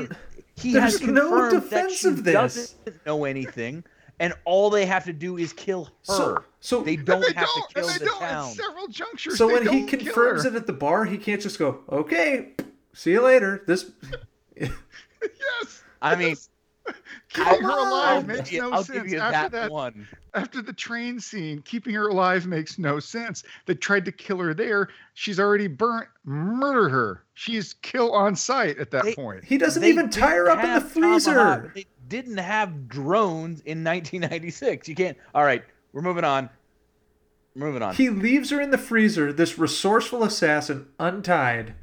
he, 0.56 0.70
he 0.70 0.74
there's 0.74 1.00
has 1.00 1.02
no 1.08 1.50
defense 1.52 1.72
that 1.72 1.98
she 2.02 2.08
of 2.08 2.24
this. 2.24 2.34
doesn't 2.34 3.06
know 3.06 3.26
anything, 3.26 3.84
and 4.20 4.34
all 4.44 4.72
they 4.72 4.86
have 4.88 5.04
to 5.06 5.14
do 5.14 5.38
is 5.38 5.54
kill 5.54 5.86
her. 5.86 5.92
So 6.02 6.44
so 6.60 6.82
they 6.82 6.96
don't 6.96 7.22
they 7.22 7.28
have 7.34 7.46
don't, 7.46 7.70
to 7.70 7.74
kill 7.76 7.90
and 7.90 7.94
they 7.96 8.00
the 8.00 8.06
don't 8.06 8.20
town. 8.20 8.50
at 8.50 8.56
several 8.56 8.88
junctures. 8.88 9.38
so 9.38 9.48
they 9.48 9.54
when 9.54 9.62
he 9.64 9.68
don't 9.82 9.88
kill 9.88 10.00
confirms 10.00 10.46
it 10.46 10.56
at 10.56 10.66
the 10.66 10.74
bar, 10.74 11.06
he 11.06 11.18
can't 11.20 11.40
just 11.42 11.60
go, 11.60 11.82
"Okay, 11.92 12.54
see 12.94 13.12
you 13.12 13.22
later." 13.22 13.64
This 13.68 13.92
yes, 14.60 15.84
I 16.02 16.16
mean, 16.16 16.36
keeping 17.34 17.62
her 17.64 17.70
alive 17.70 18.18
I'll, 18.18 18.24
makes 18.24 18.52
no 18.54 18.72
I'll 18.72 18.84
sense. 18.84 18.98
give 19.04 19.08
you 19.12 19.20
after 19.20 19.50
that, 19.50 19.52
that, 19.52 19.72
one. 19.72 20.08
after 20.34 20.62
the 20.62 20.74
train 20.74 21.20
scene, 21.20 21.62
keeping 21.64 21.94
her 21.96 22.08
alive 22.08 22.46
makes 22.48 22.78
no 22.80 23.00
sense. 23.00 23.44
They 23.66 23.76
tried 23.76 24.06
to 24.06 24.12
kill 24.12 24.38
her 24.40 24.54
there. 24.54 24.88
She's 25.14 25.40
already 25.40 25.68
burnt. 25.68 26.08
Murder 26.24 26.88
her. 26.90 27.24
She's 27.34 27.74
kill 27.82 28.14
on 28.14 28.36
sight 28.36 28.78
at 28.80 28.92
that 28.92 29.04
They- 29.04 29.16
point. 29.16 29.44
he 29.44 29.58
doesn't 29.58 29.82
They 29.82 29.90
even 29.90 30.10
tie 30.10 30.32
her 30.36 30.50
up 30.50 30.64
in 30.64 30.74
the 30.74 30.82
freezer. 30.82 31.34
tomahawk- 31.34 31.74
They 31.74 31.86
didn't 32.08 32.38
have 32.38 32.88
drones 32.88 33.60
in 33.62 33.84
1996. 33.84 34.88
You 34.88 34.96
can't. 34.96 35.18
All 35.36 35.44
right, 35.44 35.64
we're 35.94 36.02
moving 36.02 36.24
on. 36.24 36.50
Moving 37.56 37.82
on. 37.82 37.96
He 37.96 38.10
leaves 38.10 38.52
her 38.52 38.62
in 38.62 38.70
the 38.70 38.78
freezer, 38.78 39.34
this 39.34 39.58
resourceful 39.58 40.24
assassin, 40.24 40.88
untied, 41.00 41.74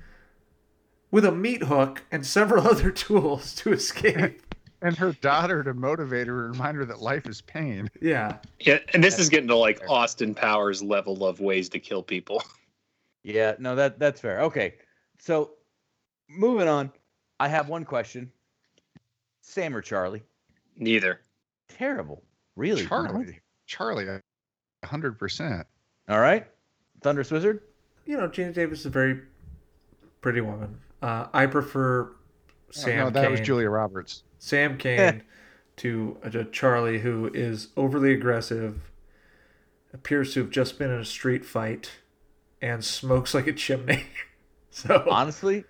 with 1.14 1.24
a 1.24 1.30
meat 1.30 1.62
hook 1.62 2.02
and 2.10 2.26
several 2.26 2.66
other 2.68 2.90
tools 2.90 3.54
to 3.54 3.72
escape. 3.72 4.42
and 4.82 4.96
her 4.98 5.12
daughter 5.12 5.62
to 5.62 5.72
motivate 5.72 6.26
her 6.26 6.46
and 6.46 6.54
remind 6.54 6.76
her 6.76 6.84
that 6.84 7.00
life 7.00 7.24
is 7.28 7.40
pain. 7.42 7.88
yeah. 8.00 8.38
Yeah, 8.58 8.80
and 8.92 9.02
this 9.02 9.20
is 9.20 9.28
getting 9.28 9.46
to 9.46 9.54
like 9.56 9.80
Austin 9.88 10.34
Powers 10.34 10.82
level 10.82 11.24
of 11.24 11.38
ways 11.38 11.68
to 11.70 11.78
kill 11.78 12.02
people. 12.02 12.42
Yeah, 13.26 13.54
no, 13.58 13.74
that 13.74 13.98
that's 13.98 14.20
fair. 14.20 14.42
Okay, 14.42 14.74
so 15.18 15.52
moving 16.28 16.68
on. 16.68 16.92
I 17.40 17.48
have 17.48 17.70
one 17.70 17.86
question. 17.86 18.30
Sam 19.40 19.74
or 19.74 19.80
Charlie? 19.80 20.22
Neither. 20.76 21.20
Terrible. 21.70 22.22
Really? 22.54 22.84
Charlie, 22.84 23.40
Charlie, 23.64 24.08
a 24.08 24.20
hundred 24.86 25.18
percent. 25.18 25.66
All 26.10 26.20
right. 26.20 26.46
Thunderous 27.00 27.30
Wizard? 27.30 27.62
You 28.04 28.18
know, 28.18 28.28
Geena 28.28 28.52
Davis 28.52 28.80
is 28.80 28.86
a 28.86 28.90
very 28.90 29.22
pretty 30.20 30.42
woman. 30.42 30.78
Uh, 31.04 31.28
I 31.34 31.44
prefer 31.44 32.12
Sam 32.70 32.98
Oh, 32.98 33.04
no, 33.04 33.10
that 33.10 33.30
was 33.30 33.40
Julia 33.40 33.68
Roberts. 33.68 34.22
Sam 34.38 34.78
Kane 34.78 35.22
to, 35.76 36.16
to 36.32 36.44
Charlie, 36.46 37.00
who 37.00 37.30
is 37.34 37.68
overly 37.76 38.14
aggressive, 38.14 38.90
appears 39.92 40.32
to 40.32 40.40
have 40.40 40.50
just 40.50 40.78
been 40.78 40.90
in 40.90 40.98
a 40.98 41.04
street 41.04 41.44
fight, 41.44 41.90
and 42.62 42.82
smokes 42.82 43.34
like 43.34 43.46
a 43.46 43.52
chimney. 43.52 44.04
so 44.70 45.04
Honestly, 45.10 45.64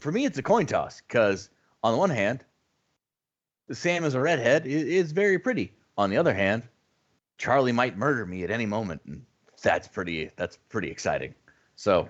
for 0.00 0.10
me, 0.10 0.24
it's 0.24 0.38
a 0.38 0.42
coin 0.42 0.66
toss 0.66 1.00
because 1.00 1.48
on 1.84 1.92
the 1.92 1.98
one 1.98 2.10
hand, 2.10 2.44
Sam 3.70 4.02
as 4.02 4.14
a 4.14 4.20
redhead 4.20 4.66
is, 4.66 4.82
is 4.82 5.12
very 5.12 5.38
pretty. 5.38 5.72
On 5.96 6.10
the 6.10 6.16
other 6.16 6.34
hand, 6.34 6.64
Charlie 7.36 7.70
might 7.70 7.96
murder 7.96 8.26
me 8.26 8.42
at 8.42 8.50
any 8.50 8.66
moment, 8.66 9.02
and 9.06 9.24
that's 9.62 9.86
pretty. 9.86 10.32
That's 10.34 10.56
pretty 10.68 10.90
exciting. 10.90 11.32
So, 11.76 12.08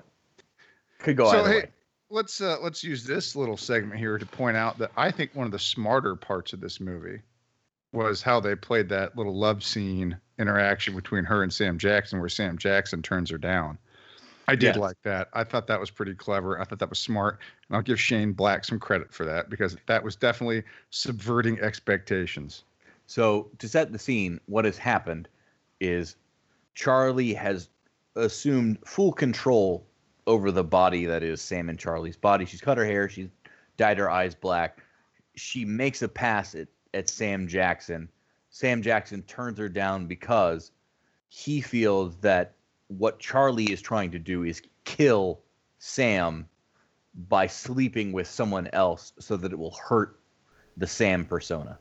could 0.99 1.17
go 1.17 1.31
So, 1.31 1.41
either 1.41 1.49
hey, 1.49 1.59
way. 1.61 1.71
Let's 2.11 2.41
uh, 2.41 2.57
let's 2.63 2.83
use 2.83 3.05
this 3.05 3.37
little 3.37 3.57
segment 3.57 3.99
here 3.99 4.17
to 4.19 4.25
point 4.27 4.57
out 4.57 4.79
that 4.79 4.91
I 4.97 5.11
think 5.11 5.35
one 5.35 5.45
of 5.47 5.53
the 5.53 5.59
smarter 5.59 6.17
parts 6.17 6.53
of 6.53 6.61
this 6.61 6.81
movie 6.81 7.21
was 7.93 8.23
how 8.23 8.41
they 8.41 8.55
played 8.55 8.89
that 8.89 9.17
little 9.17 9.37
love 9.37 9.63
scene 9.63 10.19
interaction 10.39 10.95
between 10.95 11.25
her 11.25 11.43
and 11.43 11.53
Sam 11.53 11.79
Jackson, 11.79 12.21
where 12.21 12.29
Sam 12.29 12.57
Jackson 12.57 13.03
turns 13.03 13.31
her 13.31 13.39
down. 13.39 13.79
I 14.47 14.55
did 14.55 14.69
Yes. 14.69 14.77
like 14.79 14.97
that. 15.03 15.29
I 15.35 15.45
thought 15.45 15.67
that 15.67 15.79
was 15.79 15.91
pretty 15.91 16.15
clever. 16.15 16.59
I 16.59 16.65
thought 16.65 16.79
that 16.79 16.89
was 16.89 16.99
smart, 16.99 17.41
and 17.69 17.77
I'll 17.77 17.83
give 17.83 18.01
Shane 18.01 18.33
Black 18.33 18.65
some 18.65 18.79
credit 18.79 19.13
for 19.13 19.27
that 19.27 19.51
because 19.51 19.77
that 19.87 20.03
was 20.03 20.17
definitely 20.17 20.63
subverting 20.89 21.61
expectations. 21.61 22.65
So 23.07 23.51
to 23.59 23.69
set 23.69 23.93
the 23.93 23.99
scene, 23.99 24.41
what 24.47 24.65
has 24.65 24.79
happened 24.79 25.29
is 25.81 26.17
Charlie 26.75 27.35
has 27.35 27.69
assumed 28.17 28.79
full 28.87 29.13
control 29.13 29.87
over 30.29 30.53
the 30.53 30.63
body 30.63 31.07
that 31.07 31.23
is 31.23 31.41
Sam 31.41 31.71
and 31.71 31.79
Charlie's 31.79 32.17
body. 32.17 32.45
She's 32.45 32.61
cut 32.61 32.77
her 32.79 32.85
hair, 32.85 33.09
she's 33.09 33.31
dyed 33.79 33.99
her 33.99 34.11
eyes 34.11 34.35
black. 34.35 34.83
She 35.35 35.65
makes 35.65 36.03
a 36.03 36.09
pass 36.09 36.55
at, 36.55 36.69
at 36.93 37.09
Sam 37.09 37.49
Jackson. 37.49 38.11
Sam 38.51 38.83
Jackson 38.83 39.23
turns 39.23 39.59
her 39.59 39.69
down 39.69 40.07
because 40.07 40.71
he 41.29 41.61
feels 41.63 42.17
that 42.19 42.55
what 42.89 43.19
Charlie 43.19 43.73
is 43.73 43.81
trying 43.81 44.11
to 44.11 44.19
do 44.19 44.45
is 44.45 44.61
kill 44.85 45.41
Sam 45.79 46.47
by 47.15 47.47
sleeping 47.47 48.13
with 48.13 48.27
someone 48.27 48.69
else 48.73 49.13
so 49.19 49.37
that 49.37 49.53
it 49.53 49.59
will 49.59 49.77
hurt 49.83 50.21
the 50.77 50.87
Sam 50.87 51.25
persona. 51.25 51.79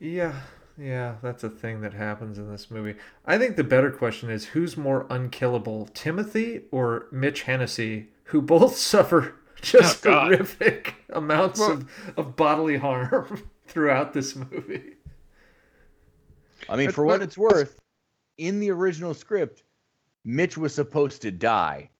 Yeah, 0.00 0.34
yeah, 0.78 1.16
that's 1.22 1.44
a 1.44 1.50
thing 1.50 1.80
that 1.82 1.94
happens 1.94 2.38
in 2.38 2.50
this 2.50 2.70
movie. 2.70 2.96
I 3.26 3.38
think 3.38 3.56
the 3.56 3.64
better 3.64 3.90
question 3.90 4.30
is 4.30 4.46
who's 4.46 4.76
more 4.76 5.06
unkillable, 5.10 5.86
Timothy 5.94 6.62
or 6.70 7.06
Mitch 7.12 7.42
Hennessy, 7.42 8.08
who 8.24 8.42
both 8.42 8.76
suffer 8.92 9.34
just 9.62 10.06
Oh, 10.06 10.20
horrific 10.20 10.94
amounts 11.10 11.60
Well- 11.60 11.72
of, 11.72 11.88
of 12.16 12.36
bodily 12.36 12.76
harm 12.76 13.42
throughout 13.66 14.12
this 14.12 14.34
movie. 14.36 14.92
I 16.68 16.76
mean, 16.76 16.90
for 16.90 17.04
what 17.04 17.22
it's 17.22 17.36
worth, 17.36 17.78
in 18.38 18.58
the 18.60 18.70
original 18.70 19.14
script, 19.14 19.64
Mitch 20.24 20.56
was 20.56 20.74
supposed 20.74 21.20
to 21.22 21.30
die, 21.30 21.90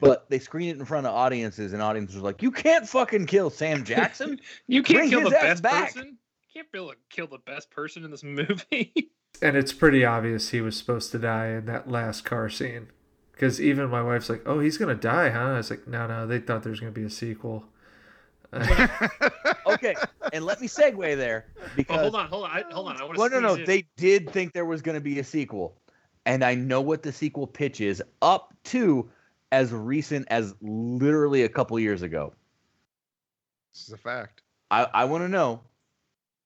but 0.00 0.28
they 0.28 0.38
screened 0.38 0.76
it 0.76 0.80
in 0.80 0.84
front 0.84 1.06
of 1.06 1.14
audiences, 1.14 1.72
and 1.72 1.80
audiences 1.80 2.16
were 2.16 2.22
like, 2.22 2.42
"You 2.42 2.50
can't 2.50 2.86
fucking 2.86 3.24
kill 3.26 3.48
Sam 3.48 3.84
Jackson." 3.84 4.38
You 4.66 4.82
can't 4.82 4.98
Bring 4.98 5.10
kill 5.10 5.20
his 5.20 5.30
the 5.30 5.36
best 5.36 5.62
back. 5.62 5.94
person. 5.94 6.18
Can't 6.52 6.70
be 6.70 6.78
able 6.78 6.90
to 6.90 6.96
kill 7.10 7.26
the 7.26 7.38
best 7.38 7.70
person 7.70 8.04
in 8.04 8.10
this 8.10 8.22
movie. 8.22 9.10
And 9.40 9.56
it's 9.56 9.72
pretty 9.72 10.04
obvious 10.04 10.50
he 10.50 10.60
was 10.60 10.76
supposed 10.76 11.10
to 11.12 11.18
die 11.18 11.48
in 11.48 11.66
that 11.66 11.90
last 11.90 12.24
car 12.24 12.48
scene. 12.48 12.88
Because 13.32 13.60
even 13.60 13.88
my 13.88 14.02
wife's 14.02 14.28
like, 14.28 14.42
oh, 14.46 14.60
he's 14.60 14.76
going 14.76 14.94
to 14.94 15.00
die, 15.00 15.30
huh? 15.30 15.38
I 15.38 15.56
was 15.56 15.70
like, 15.70 15.88
no, 15.88 16.06
no, 16.06 16.26
they 16.26 16.38
thought 16.38 16.62
there 16.62 16.70
was 16.70 16.80
going 16.80 16.92
to 16.92 17.00
be 17.00 17.06
a 17.06 17.10
sequel. 17.10 17.64
Okay, 19.64 19.94
and 20.32 20.44
let 20.44 20.60
me 20.60 20.66
segue 20.66 21.16
there 21.16 21.46
because 21.76 21.98
oh, 21.98 22.02
hold 22.02 22.14
on, 22.14 22.28
hold 22.28 22.44
on, 22.44 22.50
I, 22.50 22.64
hold 22.72 22.88
on. 22.88 23.00
I 23.00 23.04
want 23.04 23.14
to. 23.14 23.20
Well, 23.20 23.30
no, 23.30 23.40
no, 23.40 23.64
they 23.64 23.86
did 23.96 24.30
think 24.30 24.52
there 24.52 24.64
was 24.64 24.82
going 24.82 24.96
to 24.96 25.00
be 25.00 25.18
a 25.18 25.24
sequel, 25.24 25.76
and 26.26 26.44
I 26.44 26.54
know 26.54 26.80
what 26.80 27.02
the 27.02 27.12
sequel 27.12 27.46
pitch 27.46 27.80
is 27.80 28.02
up 28.20 28.52
to 28.64 29.08
as 29.50 29.72
recent 29.72 30.26
as 30.30 30.54
literally 30.60 31.44
a 31.44 31.48
couple 31.48 31.78
years 31.78 32.02
ago. 32.02 32.34
This 33.72 33.86
is 33.86 33.92
a 33.92 33.98
fact. 33.98 34.42
I, 34.70 34.88
I 34.92 35.04
want 35.04 35.24
to 35.24 35.28
know 35.28 35.60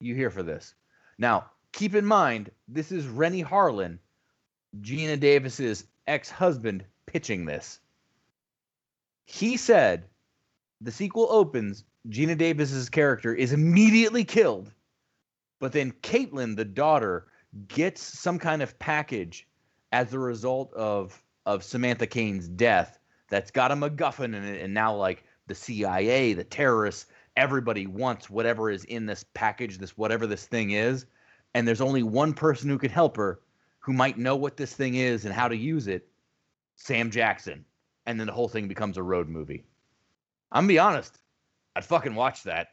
you 0.00 0.14
here 0.14 0.30
for 0.30 0.42
this. 0.42 0.74
Now, 1.18 1.50
keep 1.72 1.94
in 1.94 2.04
mind, 2.04 2.50
this 2.68 2.92
is 2.92 3.06
Renny 3.06 3.42
Harlin, 3.42 3.98
Geena 4.80 5.18
Davis's 5.18 5.84
ex-husband, 6.06 6.84
pitching 7.06 7.46
this. 7.46 7.80
He 9.24 9.56
said 9.56 10.04
the 10.80 10.92
sequel 10.92 11.28
opens, 11.30 11.84
Geena 12.08 12.36
Davis's 12.36 12.88
character 12.88 13.34
is 13.34 13.52
immediately 13.52 14.24
killed, 14.24 14.70
but 15.58 15.72
then 15.72 15.92
Caitlin, 16.02 16.56
the 16.56 16.64
daughter, 16.64 17.26
gets 17.68 18.02
some 18.02 18.38
kind 18.38 18.62
of 18.62 18.78
package 18.78 19.48
as 19.92 20.12
a 20.12 20.18
result 20.18 20.72
of 20.74 21.22
of 21.46 21.62
Samantha 21.62 22.06
Kane's 22.06 22.48
death 22.48 22.98
that's 23.28 23.50
got 23.50 23.70
a 23.70 23.76
MacGuffin 23.76 24.34
in 24.34 24.44
it, 24.44 24.60
and 24.62 24.74
now 24.74 24.94
like 24.94 25.24
the 25.46 25.54
CIA, 25.54 26.32
the 26.32 26.44
terrorists, 26.44 27.06
everybody 27.36 27.86
wants 27.86 28.30
whatever 28.30 28.70
is 28.70 28.84
in 28.84 29.06
this 29.06 29.24
package, 29.34 29.78
this 29.78 29.96
whatever 29.96 30.26
this 30.26 30.46
thing 30.46 30.70
is, 30.70 31.06
and 31.54 31.66
there's 31.66 31.80
only 31.80 32.02
one 32.02 32.32
person 32.34 32.68
who 32.68 32.78
can 32.78 32.90
help 32.90 33.16
her, 33.16 33.40
who 33.78 33.92
might 33.92 34.18
know 34.18 34.36
what 34.36 34.56
this 34.56 34.72
thing 34.74 34.94
is 34.96 35.24
and 35.24 35.34
how 35.34 35.48
to 35.48 35.56
use 35.56 35.86
it, 35.86 36.08
Sam 36.76 37.10
Jackson, 37.10 37.64
and 38.06 38.18
then 38.18 38.26
the 38.26 38.32
whole 38.32 38.48
thing 38.48 38.68
becomes 38.68 38.96
a 38.96 39.02
road 39.02 39.28
movie. 39.28 39.64
I'm 40.52 40.62
gonna 40.64 40.68
be 40.68 40.78
honest, 40.78 41.18
I'd 41.74 41.84
fucking 41.84 42.14
watch 42.14 42.42
that. 42.44 42.68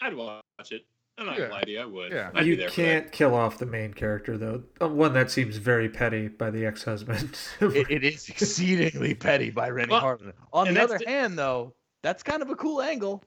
I'd 0.00 0.14
watch 0.16 0.42
it. 0.70 0.82
I'm 1.18 1.26
not 1.26 1.34
Yeah. 1.36 1.42
gonna 1.48 1.54
lie 1.54 1.60
to 1.62 1.70
you. 1.70 1.80
I 1.80 1.84
would. 1.84 2.12
Yeah. 2.12 2.30
I'd 2.34 2.44
be 2.44 2.50
you 2.50 2.56
there 2.56 2.70
can't 2.70 3.12
kill 3.12 3.34
off 3.34 3.58
the 3.58 3.66
main 3.66 3.92
character, 3.92 4.38
though. 4.38 4.62
One 4.86 5.12
that 5.12 5.30
seems 5.30 5.56
very 5.58 5.88
petty 5.90 6.28
by 6.28 6.50
the 6.50 6.64
ex 6.64 6.82
husband. 6.84 7.38
It, 7.60 7.90
it 7.90 8.04
is 8.04 8.26
exceedingly 8.30 9.14
petty 9.14 9.50
by 9.50 9.68
Renny 9.68 9.90
Well, 9.90 10.00
Harlin. 10.00 10.32
On 10.54 10.72
the 10.72 10.80
other 10.82 10.96
the- 10.98 11.06
hand, 11.08 11.38
though, 11.38 11.74
that's 12.02 12.22
kind 12.22 12.40
of 12.40 12.48
a 12.48 12.56
cool 12.56 12.80
angle. 12.80 13.22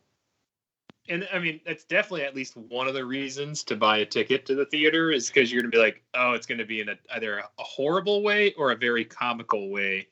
And 1.09 1.27
I 1.33 1.39
mean, 1.39 1.59
that's 1.65 1.83
definitely 1.83 2.23
at 2.23 2.35
least 2.35 2.55
one 2.55 2.87
of 2.87 2.93
the 2.93 3.05
reasons 3.05 3.63
to 3.65 3.75
buy 3.75 3.97
a 3.97 4.05
ticket 4.05 4.45
to 4.45 4.55
the 4.55 4.65
theater 4.65 5.11
is 5.11 5.27
because 5.27 5.51
you're 5.51 5.61
gonna 5.61 5.71
be 5.71 5.77
like, 5.77 6.01
oh, 6.13 6.31
it's 6.31 6.45
gonna 6.45 6.65
be 6.65 6.79
in 6.79 6.89
a, 6.89 6.95
either 7.13 7.39
a 7.39 7.43
horrible 7.57 8.23
way 8.23 8.53
or 8.53 8.71
a 8.71 8.75
very 8.75 9.03
comical 9.03 9.69
way. 9.69 10.07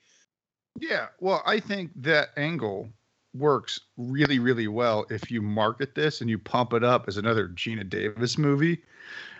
Yeah, 0.79 1.07
well, 1.19 1.43
I 1.45 1.59
think 1.59 1.91
that 1.95 2.29
angle 2.37 2.89
works 3.33 3.79
really, 3.97 4.39
really 4.39 4.67
well 4.67 5.05
if 5.09 5.31
you 5.31 5.41
market 5.41 5.95
this 5.95 6.21
and 6.21 6.29
you 6.29 6.37
pump 6.37 6.73
it 6.73 6.83
up 6.83 7.05
as 7.07 7.17
another 7.17 7.47
Geena 7.49 7.87
Davis 7.87 8.37
movie, 8.37 8.83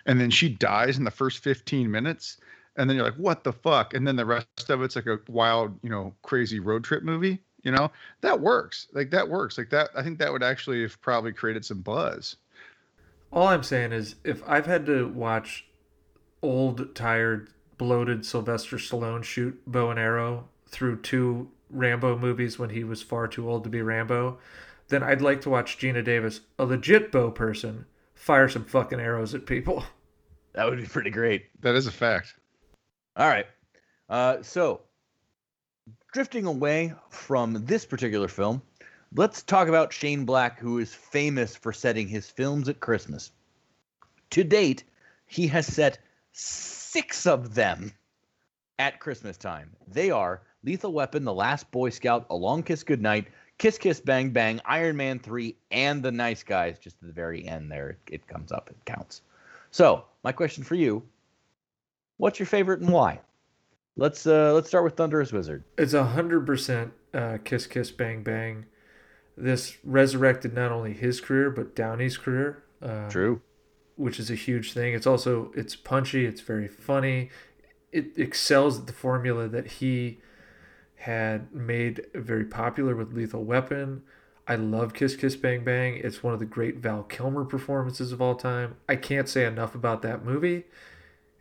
and 0.06 0.20
then 0.20 0.30
she 0.30 0.50
dies 0.50 0.98
in 0.98 1.04
the 1.04 1.12
first 1.12 1.40
15 1.40 1.90
minutes, 1.90 2.38
and 2.78 2.90
then 2.90 2.96
you're 2.96 3.06
like, 3.06 3.16
what 3.16 3.44
the 3.44 3.54
fuck? 3.54 3.94
And 3.94 4.08
then 4.08 4.16
the 4.16 4.26
rest 4.26 4.70
of 4.70 4.82
it's 4.82 4.96
like 4.96 5.08
a 5.08 5.20
wild, 5.28 5.78
you 5.84 5.90
know, 5.90 6.14
crazy 6.22 6.60
road 6.60 6.84
trip 6.84 7.04
movie. 7.04 7.40
You 7.64 7.72
know, 7.72 7.92
that 8.22 8.40
works. 8.40 8.88
Like 8.94 9.12
that 9.12 9.30
works. 9.30 9.58
Like 9.58 9.70
that. 9.70 9.90
I 9.96 10.04
think 10.04 10.20
that 10.20 10.32
would 10.32 10.44
actually 10.44 10.82
have 10.82 11.00
probably 11.02 11.32
created 11.32 11.66
some 11.66 11.82
buzz. 11.82 12.38
All 13.32 13.48
I'm 13.48 13.64
saying 13.64 13.94
is, 13.94 14.16
if 14.24 14.42
I've 14.48 14.66
had 14.66 14.86
to 14.88 15.08
watch 15.08 15.66
old, 16.42 16.96
tired, 16.96 17.50
bloated 17.78 18.26
Sylvester 18.26 18.78
Stallone 18.78 19.24
shoot 19.24 19.60
bow 19.66 19.90
and 19.90 20.00
arrow 20.00 20.48
through 20.68 21.02
two 21.02 21.50
Rambo 21.70 22.18
movies 22.18 22.60
when 22.60 22.70
he 22.70 22.84
was 22.84 23.02
far 23.02 23.28
too 23.28 23.50
old 23.50 23.64
to 23.64 23.70
be 23.70 23.82
Rambo, 23.82 24.38
then 24.90 25.04
I'd 25.04 25.22
like 25.22 25.42
to 25.42 25.50
watch 25.50 25.78
Geena 25.78 26.04
Davis, 26.04 26.42
a 26.60 26.66
legit 26.66 27.12
bow 27.12 27.32
person, 27.32 27.86
fire 28.14 28.50
some 28.50 28.66
fucking 28.66 29.00
arrows 29.00 29.34
at 29.34 29.46
people. 29.46 29.84
That 30.54 30.70
would 30.70 30.82
be 30.82 30.86
pretty 30.86 31.12
great. 31.12 31.46
That 31.62 31.76
is 31.76 31.88
a 31.88 31.92
fact. 31.92 32.36
All 33.16 33.30
right. 33.30 33.48
Uh, 34.10 34.44
so, 34.44 34.82
drifting 36.12 36.46
away 36.46 36.94
from 37.10 37.66
this 37.66 37.86
particular 37.86 38.28
film, 38.28 38.62
let's 39.16 39.44
talk 39.44 39.68
about 39.68 39.94
Shane 39.94 40.26
Black, 40.26 40.60
who 40.60 40.80
is 40.80 40.94
famous 40.94 41.56
for 41.56 41.72
setting 41.72 42.08
his 42.08 42.30
films 42.30 42.68
at 42.68 42.82
Christmas. 42.82 43.32
To 44.32 44.44
date, 44.44 44.84
he 45.26 45.48
has 45.48 45.66
set 45.66 46.00
six 46.34 47.26
of 47.26 47.56
them 47.56 47.94
at 48.78 49.00
Christmas 49.00 49.38
time. 49.38 49.72
They 49.88 50.12
are 50.12 50.42
Lethal 50.64 50.92
Weapon, 50.92 51.24
The 51.24 51.34
Last 51.34 51.72
Boy 51.72 51.90
Scout, 51.90 52.26
A 52.30 52.36
Long 52.36 52.62
Kiss 52.62 52.84
Goodnight, 52.84 53.28
Kiss 53.58 53.78
Kiss 53.78 54.02
Bang 54.02 54.32
Bang, 54.32 54.60
Iron 54.66 54.98
Man 54.98 55.20
3, 55.20 55.56
and 55.72 56.04
The 56.04 56.12
Nice 56.12 56.44
Guys. 56.44 56.78
Just 56.80 56.98
at 57.02 57.08
the 57.08 57.14
very 57.14 57.48
end 57.48 57.72
there, 57.72 57.98
it, 58.08 58.28
comes 58.28 58.52
up, 58.52 58.70
it 58.70 58.86
counts. 58.86 59.22
So, 59.72 60.04
my 60.24 60.32
question 60.32 60.64
for 60.64 60.76
you 60.76 61.04
what's 62.18 62.40
your 62.40 62.46
favorite 62.46 62.82
and 62.82 62.92
why? 62.92 63.20
Let's 64.02 64.26
uh 64.26 64.52
let's 64.56 64.68
start 64.68 64.84
with 64.84 64.96
Thunderous 64.96 65.32
Wizard. 65.32 65.64
It's 65.78 65.94
a 65.94 66.04
hundred 66.04 66.44
percent 66.44 66.94
uh, 67.14 67.38
kiss 67.44 67.68
kiss 67.68 67.92
bang 67.92 68.24
bang. 68.24 68.66
This 69.38 69.78
resurrected 69.84 70.56
not 70.56 70.72
only 70.72 70.94
his 70.94 71.22
career 71.22 71.52
but 71.52 71.76
Downey's 71.76 72.18
career. 72.18 72.64
Uh, 72.82 73.08
True. 73.10 73.42
which 73.98 74.20
is 74.20 74.32
a 74.32 74.36
huge 74.36 74.74
thing. 74.74 74.96
It's 74.96 75.06
also 75.06 75.52
it's 75.56 75.76
punchy. 75.76 76.26
It's 76.26 76.42
very 76.42 76.68
funny. 76.68 77.30
It 77.92 78.18
excels 78.18 78.80
at 78.80 78.88
the 78.88 78.94
formula 78.94 79.48
that 79.48 79.68
he 79.68 80.18
had 80.96 81.54
made 81.54 82.08
very 82.16 82.46
popular 82.46 82.96
with 82.96 83.14
Lethal 83.14 83.44
Weapon. 83.44 84.02
I 84.48 84.56
love 84.56 84.96
Kiss 84.96 85.16
Kiss 85.16 85.36
Bang 85.36 85.64
Bang. 85.64 86.02
It's 86.04 86.24
one 86.24 86.34
of 86.34 86.40
the 86.40 86.48
great 86.48 86.78
Val 86.78 87.04
Kilmer 87.04 87.46
performances 87.46 88.12
of 88.12 88.20
all 88.20 88.34
time. 88.34 88.78
I 88.90 88.96
can't 88.96 89.30
say 89.30 89.46
enough 89.46 89.76
about 89.76 90.02
that 90.02 90.26
movie. 90.26 90.64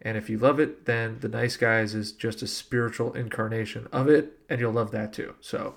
And 0.02 0.16
if 0.16 0.30
you 0.30 0.38
love 0.38 0.60
it, 0.60 0.86
then 0.86 1.18
The 1.20 1.28
Nice 1.28 1.56
Guys 1.56 1.94
is 1.94 2.12
just 2.12 2.42
a 2.42 2.46
spiritual 2.46 3.12
incarnation 3.12 3.86
of 3.92 4.08
it, 4.08 4.38
and 4.48 4.58
you'll 4.60 4.72
love 4.72 4.90
that 4.92 5.12
too. 5.12 5.34
So, 5.40 5.74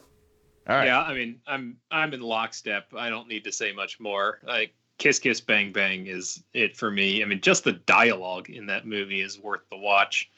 All 0.68 0.76
right. 0.78 0.86
Yeah, 0.86 1.02
I 1.02 1.14
mean, 1.14 1.40
I'm 1.46 1.78
I'm 1.92 2.14
in 2.14 2.22
lockstep. 2.22 2.94
I 2.96 3.10
don't 3.10 3.28
need 3.28 3.44
to 3.44 3.52
say 3.52 3.74
much 3.74 4.00
more. 4.00 4.40
Like 4.48 4.74
Kiss 4.98 5.20
Kiss 5.20 5.42
Bang 5.42 5.74
Bang 5.74 6.08
is 6.08 6.44
it 6.54 6.78
for 6.78 6.90
me. 6.90 7.22
I 7.22 7.26
mean, 7.26 7.42
just 7.42 7.66
the 7.66 7.74
dialogue 7.74 8.50
in 8.50 8.66
that 8.68 8.88
movie 8.88 9.22
is 9.22 9.40
worth 9.40 9.62
the 9.70 9.78
watch. 9.78 10.30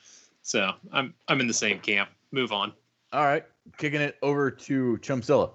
So 0.41 0.71
I'm 0.91 1.13
I'm 1.27 1.39
in 1.39 1.47
the 1.47 1.53
same 1.53 1.79
camp. 1.79 2.09
Move 2.31 2.51
on. 2.51 2.73
All 3.13 3.23
right. 3.23 3.45
Kicking 3.77 4.01
it 4.01 4.17
over 4.21 4.49
to 4.49 4.97
Chumpzilla. 5.01 5.51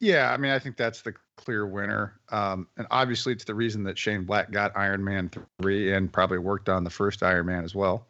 Yeah, 0.00 0.32
I 0.32 0.36
mean, 0.36 0.52
I 0.52 0.58
think 0.58 0.76
that's 0.76 1.02
the 1.02 1.14
clear 1.38 1.66
winner. 1.66 2.18
Um, 2.30 2.66
and 2.76 2.86
obviously, 2.90 3.32
it's 3.32 3.44
the 3.44 3.54
reason 3.54 3.84
that 3.84 3.96
Shane 3.96 4.24
Black 4.24 4.50
got 4.50 4.76
Iron 4.76 5.02
Man 5.02 5.30
3 5.62 5.94
and 5.94 6.12
probably 6.12 6.38
worked 6.38 6.68
on 6.68 6.84
the 6.84 6.90
first 6.90 7.22
Iron 7.22 7.46
Man 7.46 7.64
as 7.64 7.74
well. 7.74 8.06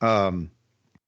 Um, 0.00 0.50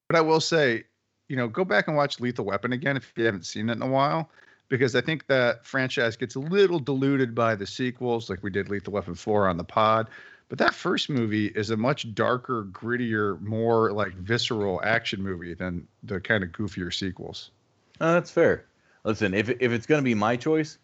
but 0.06 0.16
I 0.16 0.20
will 0.20 0.40
say, 0.40 0.84
you 1.28 1.36
know, 1.36 1.48
go 1.48 1.64
back 1.64 1.88
and 1.88 1.96
watch 1.96 2.20
Lethal 2.20 2.44
Weapon 2.44 2.72
again 2.72 2.96
if 2.96 3.12
you 3.16 3.24
haven't 3.24 3.46
seen 3.46 3.68
it 3.68 3.72
in 3.72 3.82
a 3.82 3.88
while, 3.88 4.30
because 4.68 4.94
I 4.94 5.00
think 5.00 5.26
that 5.26 5.66
franchise 5.66 6.16
gets 6.16 6.36
a 6.36 6.40
little 6.40 6.78
diluted 6.78 7.34
by 7.34 7.56
the 7.56 7.66
sequels, 7.66 8.30
like 8.30 8.42
we 8.42 8.50
did 8.50 8.68
Lethal 8.68 8.92
Weapon 8.92 9.14
4 9.14 9.48
on 9.48 9.56
the 9.56 9.64
pod. 9.64 10.08
But 10.48 10.58
that 10.58 10.74
first 10.74 11.10
movie 11.10 11.46
is 11.46 11.70
a 11.70 11.76
much 11.76 12.14
darker, 12.14 12.68
grittier, 12.70 13.40
more 13.40 13.92
like 13.92 14.12
visceral 14.14 14.80
action 14.84 15.20
movie 15.20 15.54
than 15.54 15.88
the 16.04 16.20
kind 16.20 16.44
of 16.44 16.50
goofier 16.50 16.94
sequels. 16.94 17.50
Oh, 18.00 18.12
that's 18.12 18.30
fair. 18.30 18.64
Listen, 19.04 19.34
if 19.34 19.48
if 19.48 19.72
it's 19.72 19.86
gonna 19.86 20.02
be 20.02 20.14
my 20.14 20.36
choice, 20.36 20.78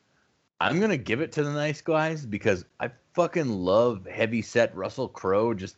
I'm 0.62 0.80
gonna 0.80 0.96
give 0.96 1.20
it 1.20 1.32
to 1.32 1.42
the 1.42 1.52
nice 1.52 1.80
guys 1.80 2.24
because 2.24 2.64
I 2.78 2.90
fucking 3.14 3.48
love 3.48 4.06
heavy 4.06 4.42
set 4.42 4.74
Russell 4.76 5.08
Crowe 5.08 5.54
just 5.54 5.76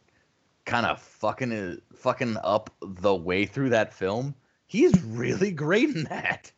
kind 0.66 0.86
of 0.86 1.00
fucking 1.00 1.80
fucking 1.94 2.36
up 2.44 2.70
the 2.80 3.14
way 3.14 3.46
through 3.46 3.70
that 3.70 3.92
film. 3.94 4.34
He's 4.66 5.02
really 5.02 5.52
great 5.52 5.90
in 5.90 6.04
that. 6.04 6.52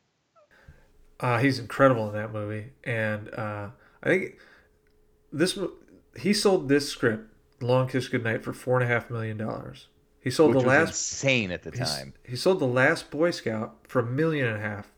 Uh, 1.21 1.39
he's 1.39 1.59
incredible 1.59 2.09
in 2.09 2.15
that 2.15 2.33
movie, 2.33 2.73
and 2.85 3.33
uh, 3.35 3.69
I 4.03 4.09
think 4.09 4.35
this 5.33 5.59
he 6.19 6.35
sold 6.35 6.69
this 6.69 6.89
script, 6.89 7.33
"Long 7.61 7.89
Kiss 7.89 8.09
Goodnight," 8.09 8.45
for 8.45 8.53
four 8.53 8.81
and 8.81 8.85
a 8.91 8.93
half 8.93 9.09
million 9.09 9.37
dollars. 9.37 9.89
He 10.21 10.31
sold 10.31 10.55
which 10.55 10.65
the 10.65 10.69
was 10.69 10.79
last. 10.79 10.89
insane 10.89 11.51
at 11.53 11.63
the 11.63 11.71
time. 11.71 12.13
He 12.25 12.37
sold 12.37 12.59
the 12.59 12.67
last 12.67 13.11
Boy 13.11 13.31
Scout 13.31 13.77
for 13.87 14.01
a 14.01 14.07
million 14.07 14.47
and 14.47 14.57
a 14.57 14.61
half, 14.61 14.93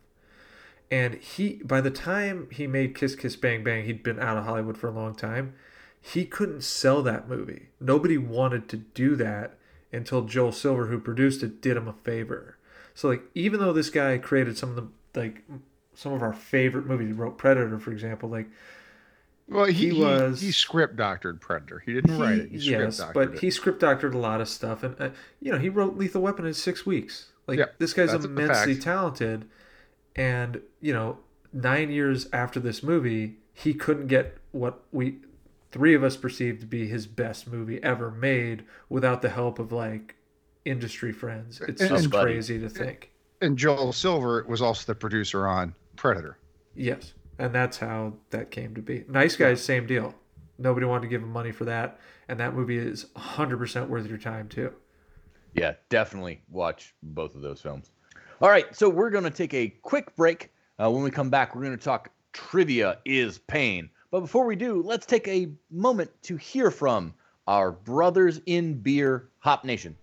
and 0.91 1.15
he 1.15 1.61
by 1.65 1.81
the 1.81 1.91
time 1.91 2.49
he 2.51 2.67
made 2.67 2.95
Kiss 2.95 3.15
Kiss 3.15 3.37
Bang 3.37 3.63
Bang, 3.65 3.85
he'd 3.85 4.03
been 4.03 4.19
out 4.19 4.37
of 4.37 4.45
Hollywood 4.45 4.79
for 4.79 4.89
a 4.89 4.93
long 4.93 5.15
time. 5.15 5.55
He 6.01 6.25
couldn't 6.25 6.63
sell 6.63 7.03
that 7.03 7.29
movie. 7.29 7.69
Nobody 7.81 8.17
wanted 8.17 8.69
to 8.71 8.77
do 8.77 9.17
that 9.17 9.59
until 9.93 10.23
Joel 10.23 10.53
Silver, 10.53 10.87
who 10.87 10.99
produced 10.99 11.43
it, 11.43 11.61
did 11.61 11.77
him 11.77 11.89
a 11.89 11.93
favor. 11.93 12.57
So 12.95 13.09
like, 13.09 13.23
even 13.35 13.61
though 13.61 13.73
this 13.73 13.91
guy 13.91 14.19
created 14.19 14.57
some 14.57 14.71
of 14.71 14.77
the 14.77 15.21
like 15.21 15.43
some 15.95 16.13
of 16.13 16.23
our 16.23 16.33
favorite 16.33 16.87
movies, 16.87 17.09
he 17.09 17.13
wrote 17.13 17.39
Predator, 17.39 17.79
for 17.79 17.91
example, 17.93 18.29
like 18.29 18.49
Well, 19.49 19.65
he, 19.67 19.73
He 19.73 19.91
he 19.97 20.03
was- 20.03 20.41
he 20.41 20.53
script 20.53 20.97
doctored 20.97 21.41
Predator. 21.41 21.83
He 21.85 21.95
didn't 21.95 22.19
write 22.19 22.39
it. 22.39 22.51
He 22.51 22.59
yes, 22.71 23.01
but 23.13 23.35
it. 23.35 23.41
he 23.41 23.51
script 23.51 23.81
doctored 23.81 24.15
a 24.15 24.19
lot 24.19 24.41
of 24.41 24.49
stuff, 24.49 24.83
and 24.83 24.95
uh, 25.01 25.11
you 25.41 25.51
know 25.53 25.59
he 25.59 25.69
wrote 25.69 25.97
Lethal 25.97 26.23
Weapon 26.23 26.47
in 26.47 26.55
six 26.55 26.87
weeks. 26.87 27.33
Like 27.47 27.59
Yeah, 27.59 27.67
this 27.79 27.95
guy's 27.95 28.13
immensely 28.13 28.77
talented, 28.77 29.47
and 30.19 30.61
you 30.81 30.93
know 30.93 31.19
nine 31.53 31.91
years 31.91 32.29
after 32.33 32.61
this 32.61 32.83
movie, 32.83 33.39
he 33.55 33.73
couldn't 33.73 34.09
get 34.09 34.37
what 34.53 34.81
we 34.93 35.19
three 35.71 35.95
of 35.95 36.03
us 36.03 36.17
perceived 36.17 36.61
to 36.61 36.67
be 36.67 36.87
his 36.89 37.07
best 37.07 37.47
movie 37.51 37.83
ever 37.83 38.11
made 38.11 38.65
without 38.89 39.23
the 39.23 39.29
help 39.31 39.59
of 39.59 39.71
like 39.73 40.17
industry 40.65 41.13
friends. 41.13 41.61
It's 41.61 41.81
And- 41.81 41.91
just 41.91 42.05
and- 42.05 42.13
Buddy. 42.13 42.33
crazy 42.33 42.59
to 42.59 42.69
think. 42.69 43.13
and 43.41 43.57
Joel 43.57 43.93
Silver 43.93 44.45
was 44.49 44.61
also 44.61 44.85
the 44.93 44.97
producer 44.99 45.47
on 45.47 45.75
Predator. 45.97 46.39
Yes, 46.75 47.15
and 47.39 47.55
that's 47.55 47.77
how 47.79 48.15
that 48.31 48.51
came 48.51 48.75
to 48.75 48.83
be. 48.83 49.05
Nice 49.09 49.37
Guys, 49.37 49.63
same 49.63 49.87
deal. 49.87 50.15
Nobody 50.59 50.87
wanted 50.87 51.03
to 51.03 51.09
give 51.09 51.23
him 51.23 51.31
money 51.31 51.53
for 51.53 51.65
that, 51.67 52.01
and 52.29 52.41
that 52.41 52.53
movie 52.55 52.77
is 52.79 53.07
100% 53.17 53.89
worth 53.89 54.07
your 54.09 54.19
time 54.19 54.49
too. 54.49 54.73
Yeah, 55.55 55.75
definitely 55.89 56.43
watch 56.51 56.95
both 57.03 57.35
of 57.37 57.43
those 57.43 57.61
films. 57.61 57.91
All 58.41 58.49
right, 58.49 58.75
so 58.75 58.89
we're 58.89 59.11
going 59.11 59.25
to 59.25 59.31
take 59.31 59.53
a 59.53 59.69
quick 59.83 60.15
break. 60.15 60.53
Uh, 60.81 60.89
when 60.91 61.03
we 61.03 61.11
come 61.11 61.29
back, 61.29 61.57
we're 61.57 61.65
going 61.65 61.77
to 61.77 61.85
talk 61.85 62.11
Trivia 62.33 62.99
is 63.05 63.39
Pain. 63.39 63.91
But 64.13 64.21
before 64.21 64.47
we 64.47 64.55
do, 64.55 64.81
let's 64.81 65.07
take 65.07 65.27
a 65.27 65.51
moment 65.73 66.11
to 66.23 66.37
hear 66.37 66.71
from 66.71 67.15
our 67.49 67.73
brothers 67.73 68.41
in 68.47 68.75
beer, 68.75 69.29
Hop 69.41 69.65
Nation. 69.65 69.97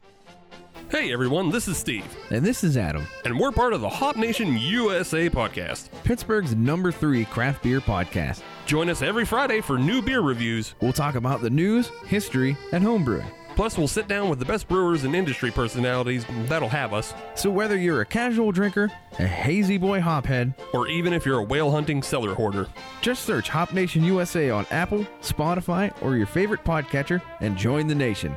Hey 0.90 1.14
everyone, 1.14 1.50
this 1.50 1.68
is 1.68 1.78
Steve, 1.78 2.06
And 2.30 2.46
this 2.46 2.64
is 2.64 2.78
Adam, 2.78 3.08
and 3.24 3.40
we're 3.40 3.52
part 3.52 3.74
of 3.74 3.82
the 3.82 3.90
Hop 3.90 4.18
Nation 4.18 4.56
USA 4.56 5.30
podcast. 5.30 5.90
Pittsburgh's 6.04 6.56
number 6.56 6.92
three 6.92 7.26
craft 7.26 7.64
beer 7.64 7.82
podcast. 7.82 8.42
Join 8.66 8.90
us 8.90 9.02
every 9.02 9.26
Friday 9.26 9.62
for 9.62 9.80
new 9.80 10.02
beer 10.02 10.22
reviews. 10.22 10.76
We'll 10.82 10.94
talk 10.94 11.16
about 11.16 11.42
the 11.42 11.50
news, 11.50 11.90
history, 12.06 12.56
and 12.72 12.84
homebrewing. 12.84 13.26
Plus, 13.56 13.78
we'll 13.78 13.88
sit 13.88 14.10
down 14.10 14.30
with 14.30 14.38
the 14.38 14.46
best 14.46 14.68
brewers 14.68 15.06
and 15.06 15.16
industry 15.16 15.50
personalities 15.50 16.26
that'll 16.48 16.68
have 16.68 16.94
us, 16.94 17.14
So 17.36 17.50
whether 17.50 17.78
you're 17.78 18.02
a 18.02 18.06
casual 18.06 18.52
drinker, 18.52 18.92
a 19.18 19.26
hazy 19.26 19.78
boy 19.78 20.02
hophead, 20.02 20.54
or 20.74 20.90
even 20.90 21.14
if 21.14 21.26
you're 21.26 21.40
a 21.40 21.44
whale 21.44 21.72
hunting 21.72 22.04
cellar 22.04 22.34
hoarder. 22.34 22.68
just 23.02 23.24
search 23.24 23.48
Hop 23.48 23.72
Nation 23.74 24.04
USA 24.04 24.50
on 24.50 24.66
Apple, 24.72 25.08
Spotify, 25.22 25.94
or 26.04 26.18
your 26.18 26.28
favorite 26.28 26.66
podcatcher 26.66 27.22
and 27.40 27.58
join 27.58 27.88
the 27.88 27.96
nation. 27.96 28.36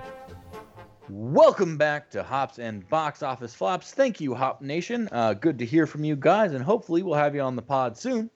Welcome 1.08 1.76
back 1.76 2.10
to 2.10 2.22
Hops 2.22 2.58
and 2.60 2.88
Box 2.88 3.22
Office 3.22 3.54
Flops. 3.54 3.92
Thank 3.92 4.20
you, 4.20 4.34
Hop 4.34 4.62
Nation. 4.62 5.08
Uh, 5.10 5.34
good 5.34 5.58
to 5.58 5.64
hear 5.64 5.86
from 5.86 6.04
you 6.04 6.14
guys, 6.14 6.52
and 6.52 6.62
hopefully 6.62 7.02
we'll 7.02 7.14
have 7.14 7.34
you 7.34 7.40
on 7.40 7.56
the 7.56 7.62
pod 7.62 7.96
soon. 7.96 8.30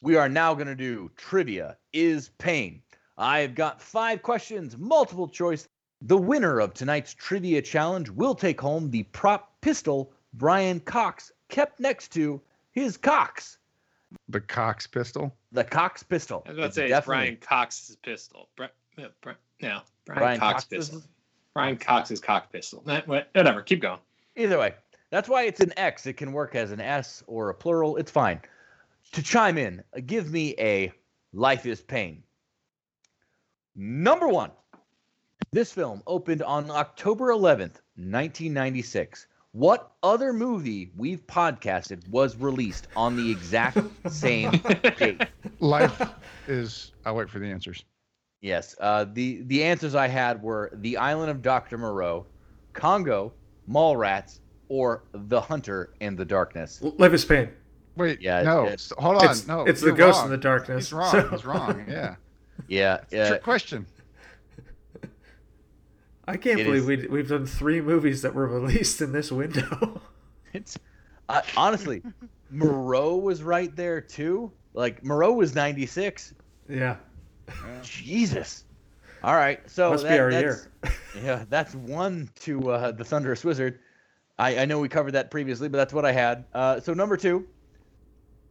We 0.00 0.16
are 0.16 0.30
now 0.30 0.54
going 0.54 0.68
to 0.68 0.74
do 0.74 1.10
Trivia 1.16 1.76
is 1.92 2.30
Pain. 2.38 2.80
I 3.20 3.40
have 3.40 3.54
got 3.54 3.82
five 3.82 4.22
questions, 4.22 4.78
multiple 4.78 5.28
choice. 5.28 5.68
The 6.00 6.16
winner 6.16 6.58
of 6.58 6.72
tonight's 6.72 7.12
trivia 7.12 7.60
challenge 7.60 8.08
will 8.08 8.34
take 8.34 8.58
home 8.58 8.90
the 8.90 9.02
prop 9.02 9.60
pistol 9.60 10.10
Brian 10.32 10.80
Cox 10.80 11.30
kept 11.48 11.80
next 11.80 12.12
to 12.12 12.40
his 12.72 12.96
Cox. 12.96 13.58
The 14.30 14.40
Cox 14.40 14.86
pistol. 14.86 15.36
The 15.52 15.64
Cox 15.64 16.02
pistol. 16.02 16.44
I 16.46 16.50
was 16.50 16.58
about 16.58 16.66
to 16.68 16.72
say 16.72 16.84
it's 16.84 16.90
definitely- 16.92 17.14
Brian 17.16 17.36
Cox's 17.36 17.96
pistol. 17.96 18.48
Bri- 18.56 18.68
no, 18.96 19.10
Brian, 19.20 19.38
Brian 20.06 20.40
Cox 20.40 20.52
Cox's 20.54 20.68
pistol. 20.68 20.98
pistol? 21.00 21.14
Brian 21.52 21.76
Cox's 21.76 22.20
cock 22.20 22.50
pistol. 22.50 22.82
Whatever. 23.06 23.60
Keep 23.62 23.82
going. 23.82 23.98
Either 24.36 24.58
way, 24.58 24.74
that's 25.10 25.28
why 25.28 25.42
it's 25.42 25.60
an 25.60 25.72
X. 25.76 26.06
It 26.06 26.14
can 26.14 26.32
work 26.32 26.54
as 26.54 26.70
an 26.70 26.80
S 26.80 27.22
or 27.26 27.50
a 27.50 27.54
plural. 27.54 27.96
It's 27.96 28.10
fine. 28.10 28.40
To 29.12 29.22
chime 29.22 29.58
in, 29.58 29.82
give 30.06 30.30
me 30.30 30.54
a 30.58 30.92
Life 31.32 31.66
is 31.66 31.82
Pain. 31.82 32.22
Number 33.84 34.28
one. 34.28 34.50
This 35.52 35.72
film 35.72 36.02
opened 36.06 36.42
on 36.42 36.70
October 36.70 37.28
11th, 37.28 37.80
1996. 37.96 39.26
What 39.52 39.92
other 40.02 40.34
movie 40.34 40.92
we've 40.98 41.26
podcasted 41.26 42.06
was 42.10 42.36
released 42.36 42.88
on 42.94 43.16
the 43.16 43.30
exact 43.30 43.78
same 44.10 44.50
date? 44.98 45.22
Life 45.60 46.00
is. 46.46 46.92
I'll 47.06 47.16
wait 47.16 47.30
for 47.30 47.38
the 47.38 47.46
answers. 47.46 47.82
Yes. 48.42 48.76
Uh, 48.78 49.06
the 49.10 49.42
the 49.46 49.64
answers 49.64 49.94
I 49.94 50.08
had 50.08 50.42
were 50.42 50.70
The 50.74 50.98
Island 50.98 51.30
of 51.30 51.40
Dr. 51.40 51.78
Moreau, 51.78 52.26
Congo, 52.74 53.32
Mallrats, 53.68 54.40
or 54.68 55.04
The 55.12 55.40
Hunter 55.40 55.94
in 56.00 56.16
the 56.16 56.24
Darkness. 56.26 56.80
Life 56.82 57.14
is 57.14 57.24
Pain. 57.24 57.48
Wait. 57.96 58.20
Yeah, 58.20 58.42
No. 58.42 58.66
it- 58.66 58.92
hold 58.98 59.16
on. 59.16 59.30
It's, 59.30 59.46
no. 59.48 59.64
it's 59.64 59.80
the 59.80 59.88
you're 59.88 59.96
ghost 59.96 60.18
wrong. 60.18 60.26
in 60.26 60.30
the 60.32 60.36
darkness. 60.36 60.84
He's 60.88 60.92
wrong. 60.92 61.10
So- 61.12 61.28
He's 61.28 61.44
wrong. 61.46 61.84
Yeah. 61.88 62.16
Yeah. 62.68 62.98
Yeah. 63.10 63.28
Trick 63.28 63.42
question. 63.42 63.86
I 66.26 66.36
can't 66.36 66.60
It 66.60 66.64
believe 66.64 66.82
is- 66.82 66.86
we, 66.86 67.06
we've 67.08 67.28
done 67.28 67.46
three 67.46 67.80
movies 67.80 68.22
that 68.22 68.34
were 68.34 68.46
released 68.46 69.00
in 69.00 69.12
this 69.12 69.30
window. 69.32 70.00
It's 70.52 70.76
uh, 71.28 71.42
honestly, 71.56 72.02
Moreau 72.50 73.16
was 73.16 73.40
right 73.40 73.74
there 73.76 74.00
too. 74.00 74.50
Like 74.74 75.04
Moreau 75.04 75.32
was 75.32 75.54
96. 75.54 76.34
yeah. 76.68 76.96
Jesus. 77.82 78.64
All 79.22 79.36
right. 79.36 79.60
So 79.70 79.90
Must 79.90 80.08
be 80.08 80.18
our 80.18 80.32
that's, 80.32 80.66
year. 80.84 80.92
yeah, 81.22 81.44
that's 81.48 81.72
one 81.76 82.30
to 82.40 82.70
uh, 82.72 82.90
the 82.90 83.04
Thunderous 83.04 83.44
Wizard. 83.44 83.78
I, 84.40 84.58
I 84.58 84.64
know 84.64 84.80
we 84.80 84.88
covered 84.88 85.12
that 85.12 85.30
previously, 85.30 85.68
but 85.68 85.78
that's 85.78 85.92
what 85.94 86.04
I 86.04 86.10
had. 86.10 86.44
Uh, 86.52 86.80
so 86.80 86.94
number 86.94 87.16
two, 87.16 87.46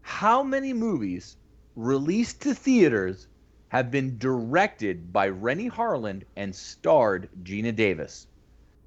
how 0.01 0.41
many 0.41 0.71
movies 0.71 1.35
released 1.75 2.41
to 2.43 2.53
theaters 2.53 3.27
have 3.69 3.89
been 3.89 4.17
directed 4.17 5.13
by 5.13 5.29
Renny 5.29 5.69
Harlin 5.69 6.23
and 6.35 6.53
starred 6.53 7.29
Geena 7.43 7.75
Davis? 7.75 8.27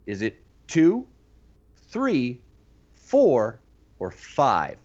Is 0.06 0.22
it 0.22 0.42
two, 0.66 1.06
three, 1.88 2.40
four, 2.94 3.60
or 3.98 4.10
five? 4.10 4.76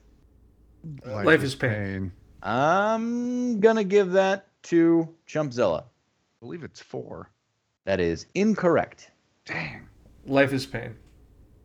Life 1.06 1.44
is 1.44 1.56
Pain. 1.56 2.12
I'm 2.44 3.60
gonna 3.60 3.84
give 3.84 4.12
that 4.12 4.48
to 4.64 5.10
Chumpzilla. 5.28 5.82
I 5.82 5.86
believe 6.40 6.64
it's 6.64 6.80
four. 6.80 7.32
That 7.86 8.00
is 8.00 8.28
incorrect. 8.36 9.12
Dang. 9.46 9.88
Life 10.26 10.54
is 10.54 10.66
Pain. 10.66 10.96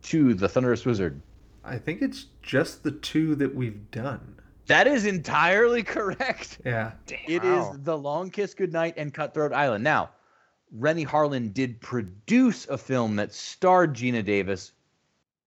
To 0.02 0.34
the 0.34 0.48
Thunderous 0.48 0.84
Wizard. 0.86 1.20
I 1.64 1.78
think 1.78 2.02
it's 2.02 2.26
just 2.42 2.82
the 2.82 2.90
two 2.90 3.34
that 3.36 3.54
we've 3.54 3.90
done. 3.90 4.40
That 4.66 4.86
is 4.86 5.06
entirely 5.06 5.82
correct. 5.96 6.58
Yeah. 6.64 6.92
It 7.08 7.44
is 7.44 7.64
Wow. 7.64 7.76
The 7.82 7.98
Long 7.98 8.30
Kiss 8.30 8.54
Goodnight 8.54 8.94
and 8.96 9.12
Cutthroat 9.12 9.52
Island. 9.52 9.84
Now, 9.84 10.10
Renny 10.74 11.04
Harlin 11.04 11.52
did 11.52 11.80
produce 11.80 12.66
a 12.68 12.78
film 12.78 13.16
that 13.16 13.34
starred 13.34 13.94
Geena 13.94 14.24
Davis 14.24 14.72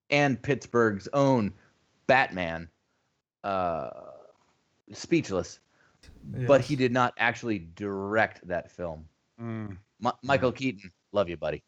and 0.09 0.39
Pittsburgh's 0.41 1.07
own 1.13 1.51
Batman, 2.07 2.69
uh, 3.43 3.89
Speechless, 4.93 5.59
but 6.47 6.61
he 6.61 6.75
did 6.75 6.91
not 6.91 7.13
actually 7.17 7.59
direct 7.75 8.47
that 8.47 8.69
film. 8.69 9.05
Mm. 9.41 9.77
Mi- 9.99 10.11
Michael 10.23 10.51
Keaton, 10.51 10.91
love 11.11 11.27
you, 11.27 11.37
buddy. 11.37 11.63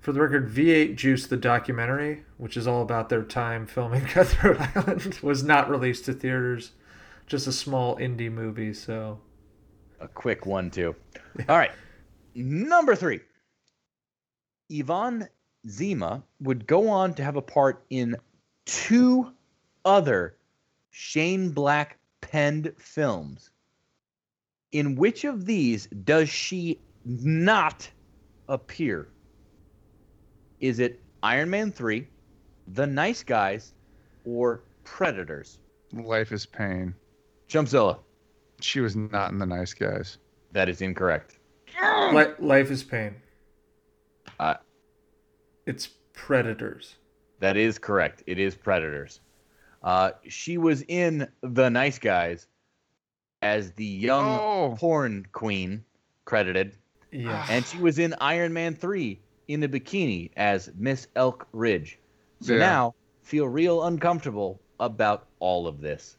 For 0.00 0.12
the 0.12 0.20
record, 0.20 0.50
V8 0.50 0.96
Juice, 0.96 1.26
the 1.26 1.36
documentary, 1.36 2.24
which 2.38 2.56
is 2.56 2.66
all 2.66 2.80
about 2.82 3.08
their 3.10 3.22
time 3.22 3.66
filming 3.66 4.00
Cutthroat 4.06 4.58
Island, 4.76 5.18
was 5.22 5.42
not 5.42 5.68
released 5.68 6.06
to 6.06 6.14
theaters. 6.14 6.72
Just 7.26 7.46
a 7.46 7.52
small 7.52 7.96
indie 7.96 8.30
movie, 8.30 8.74
so. 8.74 9.20
A 10.00 10.08
quick 10.08 10.46
one, 10.46 10.70
too. 10.70 10.94
All 11.48 11.56
right. 11.56 11.72
Number 12.34 12.94
three. 12.94 13.20
Yvonne 14.68 15.28
Zima 15.68 16.22
would 16.40 16.66
go 16.66 16.88
on 16.88 17.14
to 17.14 17.24
have 17.24 17.36
a 17.36 17.42
part 17.42 17.84
in 17.90 18.16
two 18.66 19.32
other 19.84 20.36
Shane 20.90 21.50
Black 21.50 21.98
penned 22.20 22.72
films. 22.76 23.50
In 24.72 24.96
which 24.96 25.24
of 25.24 25.46
these 25.46 25.86
does 25.86 26.28
she 26.28 26.80
not 27.04 27.88
appear? 28.48 29.08
Is 30.60 30.78
it 30.78 31.00
Iron 31.22 31.50
Man 31.50 31.70
3, 31.70 32.06
The 32.68 32.86
Nice 32.86 33.22
Guys, 33.22 33.74
or 34.24 34.62
Predators? 34.84 35.58
Life 35.92 36.32
is 36.32 36.46
pain. 36.46 36.94
Chumpzilla. 37.48 37.98
She 38.60 38.80
was 38.80 38.96
not 38.96 39.30
in 39.32 39.38
the 39.38 39.46
nice 39.46 39.74
guys. 39.74 40.18
That 40.52 40.68
is 40.68 40.80
incorrect. 40.80 41.38
Li- 42.12 42.34
Life 42.38 42.70
is 42.70 42.82
Pain. 42.82 43.16
Uh, 44.38 44.54
It's 45.66 45.88
Predators. 46.12 46.96
That 47.40 47.56
is 47.56 47.78
correct. 47.78 48.22
It 48.26 48.38
is 48.38 48.54
Predators. 48.54 49.20
Uh, 49.82 50.12
she 50.28 50.56
was 50.56 50.82
in 50.88 51.28
The 51.42 51.68
Nice 51.68 51.98
Guys 51.98 52.46
as 53.42 53.72
the 53.72 53.84
young 53.84 54.38
Oh. 54.40 54.76
porn 54.78 55.26
queen, 55.32 55.84
credited, 56.24 56.74
Yeah. 57.12 57.44
and 57.50 57.64
she 57.66 57.78
was 57.78 57.98
in 57.98 58.14
Iron 58.20 58.52
Man 58.52 58.74
3 58.74 59.20
in 59.48 59.62
a 59.62 59.68
bikini 59.68 60.30
as 60.36 60.70
Miss 60.76 61.08
Elk 61.16 61.46
Ridge. 61.52 61.98
So 62.40 62.54
Yeah. 62.54 62.60
now 62.60 62.94
feel 63.22 63.46
real 63.48 63.84
uncomfortable 63.84 64.60
about 64.80 65.26
all 65.40 65.66
of 65.66 65.80
this. 65.80 66.16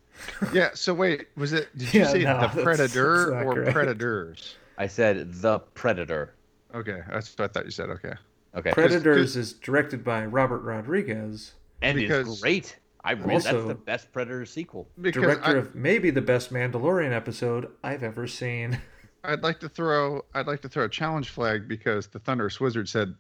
Yeah. 0.54 0.70
So 0.74 0.94
wait, 0.94 1.28
was 1.36 1.54
it? 1.54 1.76
Did 1.78 1.94
Yeah, 1.94 2.02
you 2.02 2.06
say 2.08 2.24
no, 2.24 2.40
the 2.54 2.62
predator 2.64 3.34
or 3.36 3.54
correct. 3.54 3.74
predators? 3.74 4.56
I 4.78 4.88
said 4.88 5.34
the 5.36 5.60
Predator. 5.60 6.34
Okay, 6.74 7.00
that's 7.10 7.38
what 7.38 7.50
I 7.50 7.54
thought 7.54 7.66
you 7.66 7.72
said. 7.72 7.90
Okay. 7.90 8.14
Okay. 8.56 8.72
Predators 8.72 9.36
is 9.38 9.54
directed 9.54 10.04
by 10.04 10.26
Robert 10.26 10.60
Rodriguez, 10.60 11.54
and 11.82 11.98
it's 12.00 12.08
because- 12.08 12.42
great. 12.42 12.78
I 13.04 13.12
really, 13.12 13.36
that's 13.36 13.46
Also- 13.48 13.68
the 13.68 13.76
best 13.76 14.12
Predator 14.12 14.46
sequel. 14.46 14.90
Because 15.00 15.22
director 15.22 15.56
I, 15.58 15.60
of 15.60 15.76
maybe 15.76 16.10
the 16.10 16.22
best 16.24 16.52
Mandalorian 16.52 17.12
episode 17.14 17.70
I've 17.84 18.02
ever 18.04 18.26
seen. 18.28 18.80
I'd 19.24 19.44
like 19.44 19.60
to 19.62 19.70
throw 19.70 20.24
I'd 20.34 20.48
like 20.48 20.62
to 20.62 20.70
throw 20.70 20.86
a 20.86 20.90
challenge 20.90 21.30
flag 21.30 21.68
because 21.68 22.08
the 22.08 22.20
Thunderous 22.20 22.60
Wizard 22.60 22.90
said 22.90 23.14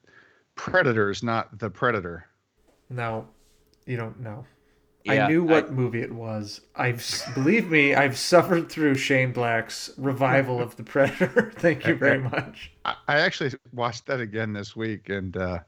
predators, 0.55 1.21
not 1.23 1.57
the 1.59 1.69
predator. 1.69 2.25
No, 2.89 3.27
you 3.85 3.95
don't 3.97 4.19
know. 4.19 4.45
Yeah, 5.05 5.25
I 5.25 5.27
knew 5.27 5.43
what 5.43 5.71
movie 5.71 6.01
it 6.01 6.11
was. 6.11 6.61
I've 6.75 7.05
believe 7.35 7.69
me, 7.69 7.93
I've 7.93 8.17
suffered 8.17 8.69
through 8.69 8.95
Shane 8.95 9.31
Black's 9.31 9.91
revival 9.97 10.59
of 10.59 10.75
the 10.77 10.83
Predator. 10.93 11.53
Thank 11.57 11.85
you 11.85 11.95
very 11.95 12.19
much. 12.19 12.71
I, 12.85 12.95
I 13.07 13.19
actually 13.19 13.53
watched 13.71 14.07
that 14.07 14.19
again 14.19 14.51
this 14.51 14.75
week, 14.75 15.09
and 15.09 15.37
uh, 15.37 15.59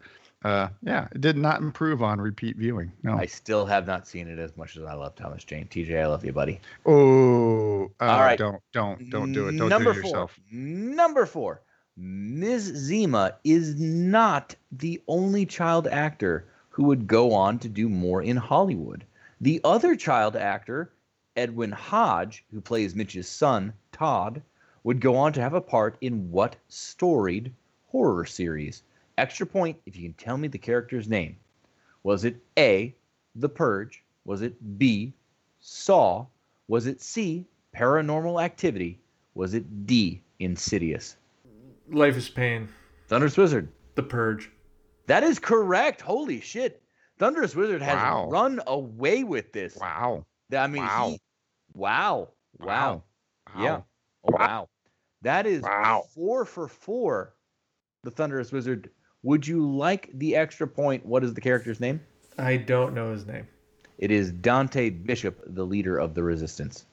uh, 0.44 0.70
yeah, 0.82 1.08
it 1.12 1.22
did 1.22 1.38
not 1.38 1.62
improve 1.62 2.02
on 2.02 2.20
repeat 2.20 2.58
viewing. 2.58 2.92
No. 3.04 3.14
I 3.16 3.28
still 3.28 3.64
have 3.68 3.86
not 3.86 4.08
seen 4.08 4.28
it 4.28 4.40
as 4.40 4.58
much 4.58 4.76
as 4.76 4.84
I 4.84 4.94
love 4.94 5.16
Thomas 5.16 5.44
Jane. 5.44 5.68
TJ, 5.68 6.02
I 6.02 6.08
love 6.08 6.26
you, 6.26 6.34
buddy. 6.34 6.60
Oh, 6.88 7.92
uh, 8.00 8.06
All 8.06 8.20
right. 8.22 8.40
Don't 8.40 8.62
don't 8.74 9.10
don't 9.12 9.34
do 9.34 9.50
it. 9.50 9.58
Don't 9.58 9.70
Number 9.70 9.94
do 9.94 10.00
it 10.00 10.12
four. 10.12 10.30
Number 10.52 11.28
four. 11.28 11.62
Ms. 11.96 12.64
Zima 12.76 13.36
is 13.44 13.80
not 13.80 14.56
the 14.72 15.02
only 15.08 15.46
child 15.46 15.88
actor 15.88 16.48
who 16.70 16.84
would 16.84 17.08
go 17.08 17.34
on 17.34 17.58
to 17.60 17.70
do 17.70 17.90
more 17.90 18.22
in 18.22 18.38
Hollywood. 18.38 19.04
The 19.40 19.62
other 19.64 19.96
child 19.96 20.36
actor, 20.36 20.94
Edwin 21.36 21.72
Hodge, 21.72 22.44
who 22.52 22.60
plays 22.60 22.96
Mitch's 22.96 23.28
son, 23.28 23.74
Todd, 23.92 24.42
would 24.84 25.00
go 25.00 25.16
on 25.16 25.34
to 25.34 25.42
have 25.42 25.54
a 25.54 25.62
part 25.62 25.98
in 26.02 26.32
what 26.32 26.56
storied 26.70 27.54
horror 27.88 28.26
series? 28.26 28.84
Extra 29.18 29.46
point 29.46 29.78
if 29.86 29.96
you 29.96 30.04
can 30.04 30.14
tell 30.14 30.38
me 30.38 30.48
the 30.48 30.58
character's 30.58 31.08
name. 31.08 31.38
Was 32.04 32.26
it 32.26 32.38
A, 32.58 32.96
The 33.36 33.50
Purge? 33.50 34.04
Was 34.26 34.42
it 34.42 34.80
B, 34.80 35.14
Saw? 35.60 36.26
Was 36.68 36.88
it 36.88 37.02
C, 37.02 37.46
Paranormal 37.76 38.44
Activity? 38.44 39.00
Was 39.36 39.54
it 39.54 39.86
D, 39.86 40.22
Insidious? 40.40 41.16
Life 41.90 42.18
is 42.18 42.30
Pain, 42.30 42.70
Thunderous 43.08 43.38
Wizard. 43.38 43.70
The 43.96 44.04
Purge. 44.04 44.50
That 45.06 45.24
is 45.24 45.38
correct. 45.40 46.02
Holy 46.02 46.42
shit. 46.42 46.82
Thunderous 47.20 47.56
Wizard 47.56 47.82
has 47.82 47.96
Wow. 47.96 48.28
run 48.30 48.62
away 48.68 49.24
with 49.24 49.52
this. 49.54 49.76
Wow. 49.80 50.26
I 50.56 50.68
mean, 50.68 50.84
Wow. 50.84 51.10
he- 51.10 51.22
wow. 51.74 52.30
Wow. 52.60 53.04
Yeah. 53.58 53.62
Wow. 53.78 53.86
Oh, 54.24 54.32
wow. 54.36 54.70
That 55.22 55.46
is 55.46 55.64
Wow. 55.64 56.04
four 56.14 56.46
for 56.46 56.68
four. 56.68 57.34
The 58.04 58.12
Thunderous 58.12 58.52
Wizard. 58.52 58.90
Would 59.24 59.48
you 59.48 59.68
like 59.70 60.10
the 60.14 60.36
extra 60.36 60.68
point? 60.68 61.06
What 61.06 61.24
is 61.24 61.34
the 61.34 61.42
character's 61.42 61.80
name? 61.80 62.02
I 62.38 62.58
don't 62.58 62.94
know 62.94 63.12
his 63.12 63.26
name. 63.26 63.48
It 63.98 64.12
is 64.12 64.32
Dante 64.32 64.92
Bishop, 64.92 65.42
the 65.48 65.66
leader 65.66 65.98
of 65.98 66.14
the 66.14 66.24
resistance. 66.24 66.86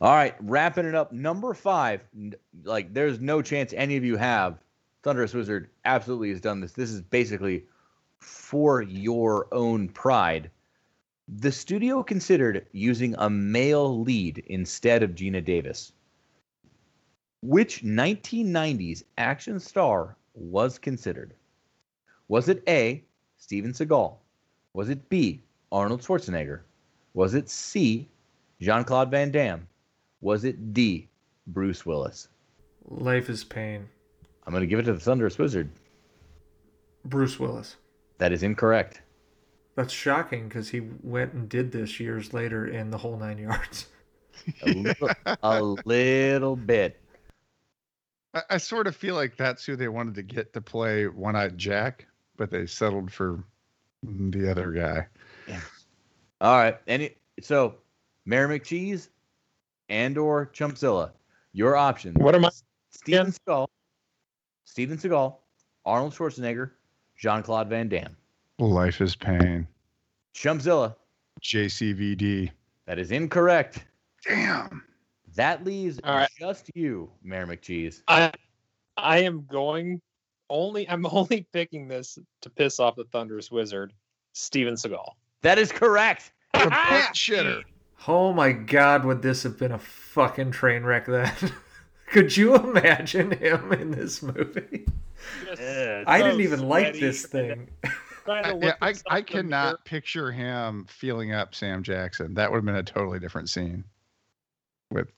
All 0.00 0.14
right, 0.14 0.36
wrapping 0.40 0.86
it 0.86 0.94
up. 0.94 1.10
Number 1.12 1.52
five. 1.54 2.00
n- 2.16 2.34
Like, 2.62 2.94
there's 2.94 3.18
no 3.18 3.42
chance 3.42 3.72
any 3.72 3.96
of 3.96 4.04
you 4.04 4.16
have. 4.16 4.58
Thunderous 5.02 5.34
Wizard 5.34 5.68
absolutely 5.84 6.30
has 6.30 6.40
done 6.40 6.60
this. 6.60 6.72
This 6.72 6.90
is 6.90 7.00
basically 7.00 7.66
for 8.20 8.82
your 8.82 9.46
own 9.52 9.88
pride. 9.88 10.50
The 11.28 11.52
studio 11.52 12.02
considered 12.02 12.66
using 12.72 13.14
a 13.18 13.28
male 13.28 14.00
lead 14.00 14.42
instead 14.46 15.02
of 15.02 15.14
Geena 15.14 15.44
Davis. 15.44 15.92
Which 17.42 17.82
1990s 17.82 19.02
action 19.18 19.60
star 19.60 20.16
was 20.34 20.78
considered? 20.78 21.34
Was 22.28 22.48
it 22.48 22.62
A, 22.68 23.04
Steven 23.36 23.72
Seagal? 23.72 24.16
Was 24.72 24.88
it 24.88 25.08
B, 25.08 25.42
Arnold 25.70 26.02
Schwarzenegger? 26.02 26.60
Was 27.14 27.34
it 27.34 27.48
C, 27.48 28.08
Jean 28.60 28.84
Claude 28.84 29.10
Van 29.10 29.30
Damme? 29.30 29.66
Was 30.20 30.44
it 30.44 30.72
D, 30.72 31.08
Bruce 31.46 31.86
Willis? 31.86 32.28
Life 32.84 33.28
is 33.28 33.44
Pain. 33.44 33.88
I'm 34.46 34.52
going 34.52 34.62
to 34.62 34.66
give 34.66 34.78
it 34.78 34.84
to 34.84 34.94
the 34.94 35.00
Thunderous 35.00 35.38
Wizard. 35.38 35.70
Bruce 37.04 37.38
Willis. 37.38 37.76
That 38.18 38.32
is 38.32 38.42
incorrect. 38.42 39.02
That's 39.76 39.92
shocking 39.92 40.48
because 40.48 40.68
he 40.68 40.82
went 41.02 41.32
and 41.34 41.48
did 41.48 41.70
this 41.70 42.00
years 42.00 42.34
later 42.34 42.66
in 42.66 42.90
the 42.90 42.98
whole 42.98 43.16
nine 43.16 43.38
yards. 43.38 43.86
A 44.62 44.70
little, 44.70 45.10
a 45.42 45.62
little 45.84 46.56
bit. 46.56 47.00
I, 48.34 48.42
I 48.50 48.56
sort 48.58 48.86
of 48.86 48.96
feel 48.96 49.14
like 49.14 49.36
that's 49.36 49.64
who 49.64 49.76
they 49.76 49.88
wanted 49.88 50.14
to 50.16 50.22
get 50.22 50.52
to 50.54 50.60
play 50.60 51.06
One 51.06 51.36
Eyed 51.36 51.56
Jack, 51.58 52.06
but 52.36 52.50
they 52.50 52.66
settled 52.66 53.12
for 53.12 53.44
the 54.02 54.50
other 54.50 54.72
guy. 54.72 55.06
Yeah. 55.46 55.60
All 56.40 56.56
right. 56.56 56.78
Any 56.86 57.16
so 57.40 57.76
Mayor 58.26 58.48
McCheese 58.48 59.08
and 59.88 60.18
or 60.18 60.46
Chumpzilla. 60.46 61.10
Your 61.52 61.76
options. 61.76 62.16
What 62.18 62.34
am 62.34 62.44
I? 62.44 62.50
Steven 62.90 63.32
Seagal, 63.32 63.68
Steven 64.64 64.98
Seagal, 64.98 65.36
Arnold 65.84 66.14
Schwarzenegger, 66.14 66.70
Jean 67.18 67.42
Claude 67.42 67.68
Van 67.68 67.88
Damme. 67.88 68.16
Life 68.58 69.00
is 69.00 69.16
pain. 69.16 69.66
Chumpzilla. 70.34 70.94
JCVD. 71.42 72.50
That 72.86 72.98
is 72.98 73.10
incorrect. 73.10 73.84
Damn. 74.26 74.84
That 75.34 75.64
leaves 75.64 76.00
All 76.04 76.16
right. 76.16 76.30
just 76.38 76.70
you, 76.74 77.10
Mayor 77.22 77.46
McCheese. 77.46 78.02
I 78.08 78.32
I 78.96 79.18
am 79.18 79.46
going 79.50 80.00
only 80.48 80.88
I'm 80.88 81.06
only 81.10 81.46
picking 81.52 81.88
this 81.88 82.18
to 82.40 82.50
piss 82.50 82.80
off 82.80 82.96
the 82.96 83.04
Thunderous 83.12 83.50
Wizard, 83.50 83.92
Steven 84.32 84.74
Seagal. 84.74 85.10
That 85.42 85.58
is 85.58 85.70
correct. 85.70 86.32
The 86.54 86.70
butt 86.70 87.14
shitter. 87.14 87.62
Oh 88.06 88.32
my 88.32 88.52
god, 88.52 89.04
would 89.04 89.22
this 89.22 89.42
have 89.42 89.58
been 89.58 89.72
a 89.72 89.78
fucking 89.78 90.52
train 90.52 90.84
wreck 90.84 91.06
then? 91.06 91.32
Could 92.12 92.36
you 92.36 92.54
imagine 92.56 93.30
him 93.32 93.72
in 93.72 93.90
this 93.90 94.22
movie? 94.22 94.86
Just 95.38 95.66
I 96.06 96.20
so 96.20 96.24
didn't 96.24 96.40
even 96.40 96.60
like 96.68 96.98
this 96.98 97.26
thing. 97.26 97.70
I, 98.42 98.54
yeah, 98.60 98.74
I, 98.82 98.94
I 99.10 99.22
something 99.22 99.24
cannot 99.24 99.84
picture 99.84 100.30
him 100.32 100.86
feeling 100.88 101.32
up 101.32 101.54
Sam 101.54 101.82
Jackson. 101.82 102.34
That 102.34 102.50
would 102.50 102.58
have 102.58 102.64
been 102.64 102.76
a 102.76 102.82
totally 102.82 103.18
different 103.18 103.48
scene 103.48 103.84
with 104.90 105.08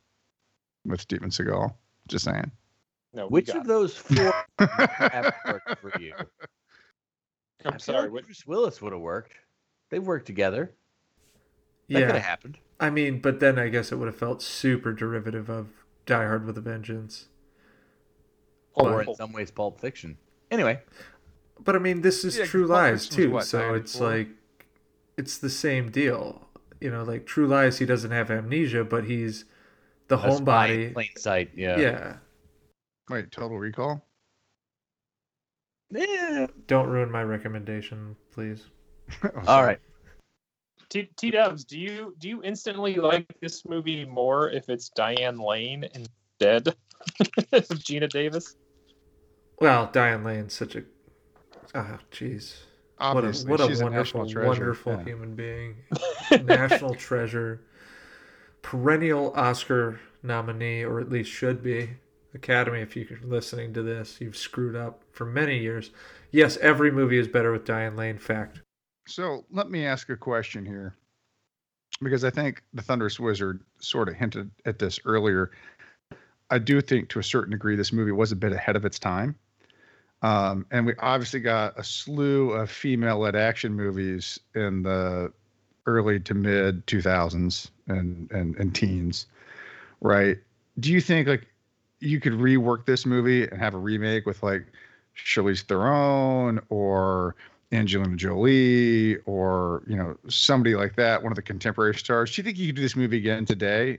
with 0.85 1.01
Steven 1.01 1.31
Seagal. 1.31 1.75
Just 2.09 2.25
saying. 2.25 2.51
No, 3.13 3.29
Which 3.29 3.55
of 3.55 3.65
it. 3.65 3.67
those 3.67 3.97
four 3.97 4.33
have 4.59 5.33
worked 5.45 5.79
for 5.81 5.93
you? 5.99 6.15
I 7.65 7.71
I'm 7.71 7.79
feel 7.81 7.81
sorry. 7.81 8.03
like 8.05 8.13
What, 8.13 8.25
Bruce 8.27 8.47
Willis 8.47 8.81
would 8.83 8.93
have 8.93 9.03
worked. 9.03 9.35
They've 9.91 10.07
worked 10.07 10.27
together. 10.27 10.75
That 11.93 12.07
could 12.07 12.17
have 12.17 12.23
Yeah, 12.23 12.27
happened. 12.27 12.59
I 12.81 12.91
mean, 12.91 13.21
but 13.21 13.41
then 13.41 13.59
I 13.59 13.69
guess 13.69 13.93
it 13.93 13.97
would 13.97 14.07
have 14.09 14.17
felt 14.17 14.43
super 14.43 14.93
derivative 14.93 15.49
of 15.51 15.80
Die 16.11 16.27
Hard 16.27 16.45
with 16.45 16.59
a 16.59 16.61
Vengeance. 16.61 17.27
Or 18.75 19.03
in 19.03 19.15
some 19.15 19.33
ways, 19.33 19.51
Pulp 19.51 19.81
Fiction. 19.81 20.19
Anyway, 20.51 20.81
But 21.63 21.77
I 21.77 21.79
mean, 21.79 22.01
this 22.01 22.25
is 22.25 22.37
Yeah, 22.39 22.47
True 22.47 22.67
Lies 22.67 23.09
too, 23.09 23.31
what, 23.31 23.45
so 23.47 23.75
it's 23.75 23.95
94? 24.01 24.09
like 24.19 24.29
it's 25.17 25.39
the 25.39 25.51
same 25.51 25.91
deal. 25.91 26.49
You 26.81 26.91
know, 26.91 27.03
like 27.05 27.27
True 27.27 27.47
Lies, 27.47 27.79
he 27.79 27.87
doesn't 27.87 28.11
have 28.11 28.31
amnesia, 28.31 28.83
but 28.85 29.05
he's 29.05 29.45
the 30.09 30.17
a 30.19 30.33
spy 30.37 30.67
in 30.67 30.79
homebody. 30.81 30.93
plain 30.95 31.09
sight. 31.17 31.51
Yeah. 31.55 31.79
Yeah. 31.79 32.17
Wait, 33.09 33.31
Total 33.31 33.59
Recall? 33.59 34.05
Yeah. 35.91 36.47
Don't 36.67 36.89
ruin 36.89 37.11
my 37.11 37.23
recommendation, 37.23 38.17
please. 38.33 38.65
Oh, 39.25 39.31
All 39.39 39.45
sorry. 39.45 39.67
right. 39.67 39.81
T 40.91 41.09
T 41.17 41.31
Dubs, 41.31 41.65
do 41.65 41.79
you 41.79 42.15
do 42.19 42.29
you 42.29 42.43
instantly 42.43 42.97
like 42.97 43.27
this 43.41 43.65
movie 43.65 44.05
more 44.05 44.51
if 44.51 44.69
it's 44.69 44.91
Diane 44.91 45.39
Lane 45.39 45.89
instead 45.95 46.69
of 47.53 47.65
Geena 47.79 48.09
Davis? 48.11 48.57
Well, 49.61 49.89
Diane 49.93 50.25
Lane's 50.25 50.53
such 50.53 50.77
a 50.77 50.83
oh 51.75 51.99
jeez. 52.11 52.57
What 52.99 53.25
a 53.25 53.33
what 53.47 53.61
a 53.61 53.67
she's 53.67 53.81
a 53.81 53.85
wonderful, 53.85 54.27
wonderful 54.35 54.93
Yeah. 54.93 55.05
human 55.05 55.35
being. 55.35 55.77
National 56.45 56.95
treasure. 56.95 57.63
Perennial 58.63 59.33
Oscar 59.35 60.01
nominee, 60.23 60.83
or 60.83 61.01
at 61.01 61.09
least 61.09 61.31
should 61.31 61.63
be. 61.63 61.91
Academy, 62.35 62.81
if 62.81 62.95
you're 62.95 63.19
listening 63.25 63.73
to 63.75 63.83
this, 63.83 64.21
you've 64.21 64.37
screwed 64.37 64.77
up 64.77 65.03
for 65.13 65.25
many 65.25 65.59
years. 65.59 65.91
Yes, 66.31 66.59
every 66.59 66.91
movie 66.91 67.19
is 67.19 67.27
better 67.27 67.51
with 67.53 67.65
Diane 67.65 67.97
Lane. 67.97 68.19
Fact. 68.19 68.61
So 69.07 69.45
let 69.51 69.71
me 69.71 69.87
ask 69.87 70.09
a 70.09 70.17
question 70.17 70.65
here, 70.65 70.95
because 72.03 72.25
I 72.25 72.31
think 72.31 72.63
the 72.73 72.83
Thunderous 72.83 73.19
Wizard 73.19 73.61
sort 73.81 74.09
of 74.09 74.15
hinted 74.15 74.51
at 74.65 74.79
this 74.79 75.01
earlier. 75.05 75.51
I 76.51 76.59
do 76.59 76.81
think, 76.81 77.09
to 77.11 77.19
a 77.19 77.23
certain 77.23 77.53
degree, 77.53 77.77
this 77.77 77.93
movie 77.93 78.13
was 78.13 78.33
a 78.33 78.37
bit 78.37 78.53
ahead 78.53 78.77
of 78.77 78.85
its 78.85 78.99
time, 78.99 79.37
um, 80.23 80.67
and 80.71 80.85
we 80.85 80.95
obviously 80.99 81.41
got 81.41 81.79
a 81.79 81.85
slew 81.85 82.53
of 82.53 82.71
female-led 82.71 83.37
action 83.37 83.75
movies 83.75 84.39
in 84.55 84.83
the 84.83 85.33
early 85.87 86.21
to 86.21 86.35
mid 86.35 86.87
2000s 86.87 87.71
and 87.89 88.31
and 88.31 88.57
and 88.57 88.75
teens, 88.75 89.27
right? 90.01 90.39
Do 90.79 90.93
you 90.93 91.01
think 91.01 91.27
like 91.27 91.47
you 92.01 92.21
could 92.21 92.35
rework 92.35 92.87
this 92.87 93.07
movie 93.07 93.47
and 93.47 93.61
have 93.61 93.75
a 93.75 93.79
remake 93.79 94.27
with 94.27 94.43
like 94.43 94.67
Charlize 95.17 95.63
Theron 95.63 96.61
or 96.69 97.37
Angelina 97.73 98.17
Jolie 98.17 99.17
or 99.27 99.83
you 99.87 99.97
know 99.97 100.17
somebody 100.29 100.75
like 100.75 100.97
that, 100.97 101.23
one 101.23 101.33
of 101.33 101.37
the 101.37 101.43
contemporary 101.43 101.95
stars? 101.95 102.35
Do 102.35 102.41
you 102.41 102.45
think 102.45 102.59
you 102.59 102.67
could 102.69 102.77
do 102.77 102.83
this 102.83 102.97
movie 102.97 103.19
again 103.19 103.45
today 103.47 103.99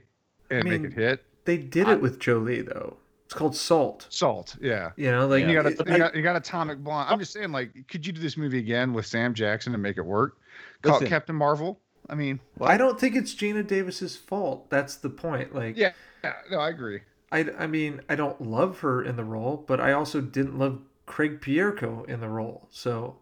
and 0.50 0.66
I 0.68 0.70
make 0.70 0.82
it 0.84 0.92
hit? 0.92 1.24
They 1.44 1.56
did 1.56 1.88
it 1.88 2.00
with 2.00 2.18
Jolie 2.18 2.62
though. 2.62 2.96
It's 3.24 3.34
called 3.38 3.56
Salt. 3.56 4.06
Salt, 4.10 4.56
yeah. 4.60 4.90
You 4.96 5.10
know, 5.10 5.26
like 5.26 5.46
You 5.46 5.54
got, 5.54 5.64
it- 5.66 5.80
a, 5.80 5.90
you 5.90 5.98
got 5.98 6.14
you 6.14 6.22
got 6.22 6.36
Atomic 6.36 6.84
Blonde. 6.84 7.08
I'm 7.10 7.18
just 7.18 7.32
saying, 7.32 7.50
like, 7.50 7.72
could 7.88 8.06
you 8.06 8.12
do 8.12 8.20
this 8.20 8.36
movie 8.36 8.58
again 8.58 8.92
with 8.92 9.06
Sam 9.06 9.32
Jackson 9.32 9.72
and 9.72 9.82
make 9.82 9.96
it 9.96 10.04
work? 10.04 10.36
Call 10.82 10.92
it 10.92 10.94
Listen. 10.96 11.08
Captain 11.08 11.34
Marvel. 11.34 11.80
I 12.10 12.14
mean, 12.14 12.40
I 12.60 12.76
don't 12.76 13.00
think 13.00 13.16
it's 13.16 13.34
Geena 13.34 13.66
Davis's 13.66 14.16
fault. 14.16 14.68
That's 14.68 14.96
the 14.96 15.08
point. 15.08 15.54
Like, 15.54 15.78
yeah, 15.78 15.92
yeah, 16.22 16.34
no, 16.50 16.58
I 16.58 16.68
agree. 16.68 17.00
I, 17.30 17.46
I 17.58 17.66
mean, 17.66 18.02
I 18.10 18.16
don't 18.16 18.38
love 18.42 18.80
her 18.80 19.02
in 19.02 19.16
the 19.16 19.24
role, 19.24 19.64
but 19.66 19.80
I 19.80 19.92
also 19.92 20.20
didn't 20.20 20.58
love 20.58 20.80
Craig 21.06 21.40
Bierko 21.40 22.06
in 22.06 22.20
the 22.20 22.28
role. 22.28 22.66
So 22.70 23.16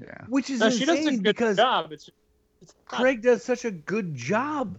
Yeah, 0.00 0.24
Which 0.28 0.48
is 0.50 0.60
No, 0.60 0.70
she 0.70 0.84
does 0.86 0.96
a 0.96 0.98
insane 1.00 1.14
good 1.16 1.22
because 1.36 1.56
job. 1.56 1.92
It's, 1.92 2.08
it's 2.62 2.74
Craig 2.86 3.22
does 3.22 3.44
such 3.44 3.64
a 3.64 3.70
good 3.70 4.14
job. 4.14 4.78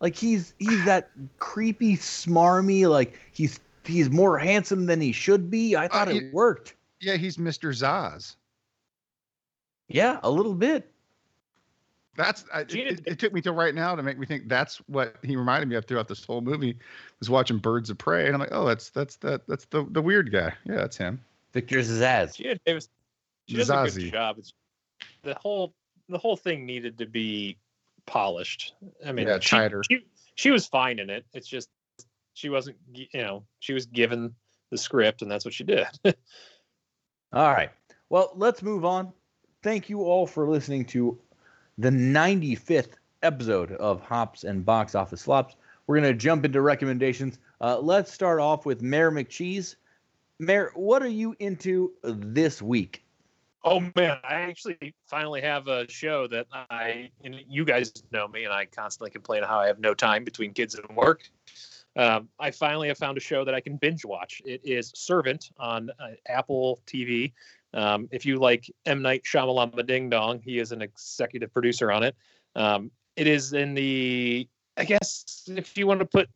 Like 0.00 0.16
he's 0.16 0.54
he's 0.58 0.84
that 0.86 1.10
creepy, 1.38 1.96
smarmy. 1.96 2.88
Like 2.88 3.18
he's 3.32 3.60
he's 3.84 4.10
more 4.10 4.38
handsome 4.38 4.86
than 4.86 5.00
he 5.00 5.12
should 5.12 5.50
be. 5.50 5.76
I 5.76 5.88
thought 5.88 6.08
Uh, 6.08 6.12
it 6.12 6.22
he- 6.22 6.30
worked. 6.32 6.74
yeah, 7.00 7.16
he's 7.16 7.36
Mr. 7.36 7.70
Zsasz. 7.70 8.36
Yeah, 9.88 10.18
a 10.22 10.30
little 10.30 10.54
bit. 10.54 10.90
That's 12.16 12.44
I, 12.54 12.60
it, 12.60 12.74
it, 12.74 13.00
it 13.06 13.18
took 13.18 13.32
me 13.32 13.40
till 13.40 13.54
right 13.54 13.74
now 13.74 13.94
to 13.96 14.02
make 14.02 14.18
me 14.18 14.24
think 14.26 14.48
that's 14.48 14.78
what 14.86 15.16
he 15.22 15.34
reminded 15.36 15.68
me 15.68 15.74
of 15.74 15.84
throughout 15.84 16.06
this 16.08 16.24
whole 16.24 16.40
movie. 16.40 16.78
Was 17.18 17.28
watching 17.28 17.58
Birds 17.58 17.90
of 17.90 17.98
Prey, 17.98 18.26
and 18.26 18.34
I'm 18.34 18.40
like, 18.40 18.52
oh, 18.52 18.64
that's 18.64 18.90
that's 18.90 19.16
that 19.16 19.46
that's 19.48 19.64
the 19.66 19.84
the 19.90 20.00
weird 20.00 20.30
guy. 20.32 20.54
Yeah, 20.64 20.76
that's 20.76 20.96
him. 20.96 21.20
Victor 21.52 21.78
Zsasz. 21.80 22.36
Geena 22.40 22.58
Davis, 22.64 22.88
she 23.48 23.56
does 23.56 23.70
a 23.70 23.90
good 23.90 24.12
job. 24.12 24.38
It's 24.38 24.52
the 25.22 25.34
whole 25.34 25.74
the 26.08 26.18
whole 26.18 26.36
thing 26.36 26.66
needed 26.66 26.98
to 26.98 27.06
be 27.06 27.58
polished. 28.06 28.74
I 29.06 29.12
mean, 29.12 29.26
Yeah, 29.26 29.38
she, 29.40 29.50
tighter. 29.50 29.82
She, 29.90 30.06
she 30.34 30.50
was 30.50 30.66
fine 30.66 30.98
in 30.98 31.10
it. 31.10 31.24
It's 31.32 31.48
just 31.48 31.68
she 32.34 32.48
wasn't. 32.48 32.76
You 32.92 33.06
know, 33.14 33.44
she 33.60 33.72
was 33.72 33.86
given 33.86 34.34
the 34.70 34.78
script, 34.78 35.22
and 35.22 35.30
that's 35.30 35.44
what 35.44 35.54
she 35.54 35.64
did. 35.64 35.86
All 37.32 37.52
right. 37.52 37.70
Well, 38.10 38.32
let's 38.36 38.62
move 38.62 38.84
on. 38.84 39.12
Thank 39.62 39.88
you 39.88 40.02
all 40.02 40.26
for 40.26 40.48
listening 40.48 40.84
to 40.86 41.18
the 41.78 41.88
95th 41.88 42.92
episode 43.22 43.72
of 43.72 44.02
Hops 44.02 44.44
and 44.44 44.64
Box 44.64 44.94
Office 44.94 45.22
Flops. 45.22 45.56
We're 45.86 46.00
going 46.00 46.12
to 46.12 46.18
jump 46.18 46.44
into 46.44 46.60
recommendations. 46.60 47.38
Uh, 47.60 47.78
let's 47.78 48.12
start 48.12 48.40
off 48.40 48.66
with 48.66 48.82
Mayor 48.82 49.10
McCheese. 49.10 49.76
Mayor, 50.38 50.70
what 50.74 51.02
are 51.02 51.08
you 51.08 51.34
into 51.40 51.92
this 52.02 52.60
week? 52.60 53.03
Oh 53.66 53.80
man, 53.96 54.18
I 54.22 54.42
actually 54.42 54.94
finally 55.06 55.40
have 55.40 55.68
a 55.68 55.88
show 55.90 56.26
that 56.26 56.46
I 56.52 57.10
and 57.24 57.36
you 57.48 57.64
guys 57.64 57.92
know 58.12 58.28
me, 58.28 58.44
and 58.44 58.52
I 58.52 58.66
constantly 58.66 59.10
complain 59.10 59.42
how 59.42 59.58
I 59.58 59.66
have 59.66 59.80
no 59.80 59.94
time 59.94 60.22
between 60.22 60.52
kids 60.52 60.74
and 60.74 60.94
work. 60.94 61.22
Um, 61.96 62.28
I 62.38 62.50
finally 62.50 62.88
have 62.88 62.98
found 62.98 63.16
a 63.16 63.20
show 63.20 63.42
that 63.44 63.54
I 63.54 63.60
can 63.60 63.76
binge 63.76 64.04
watch. 64.04 64.42
It 64.44 64.60
is 64.64 64.92
Servant 64.94 65.50
on 65.58 65.90
uh, 65.98 66.08
Apple 66.28 66.80
TV. 66.86 67.32
Um, 67.72 68.08
if 68.12 68.26
you 68.26 68.36
like 68.36 68.70
M 68.84 69.00
Night 69.00 69.22
Shyamalan 69.24 69.86
Ding 69.86 70.10
Dong, 70.10 70.40
he 70.44 70.58
is 70.58 70.72
an 70.72 70.82
executive 70.82 71.52
producer 71.52 71.90
on 71.90 72.02
it. 72.02 72.14
Um, 72.54 72.90
it 73.16 73.26
is 73.26 73.52
in 73.52 73.74
the, 73.74 74.46
I 74.76 74.84
guess, 74.84 75.44
if 75.48 75.78
you 75.78 75.86
want 75.86 76.00
to 76.00 76.06
put 76.06 76.28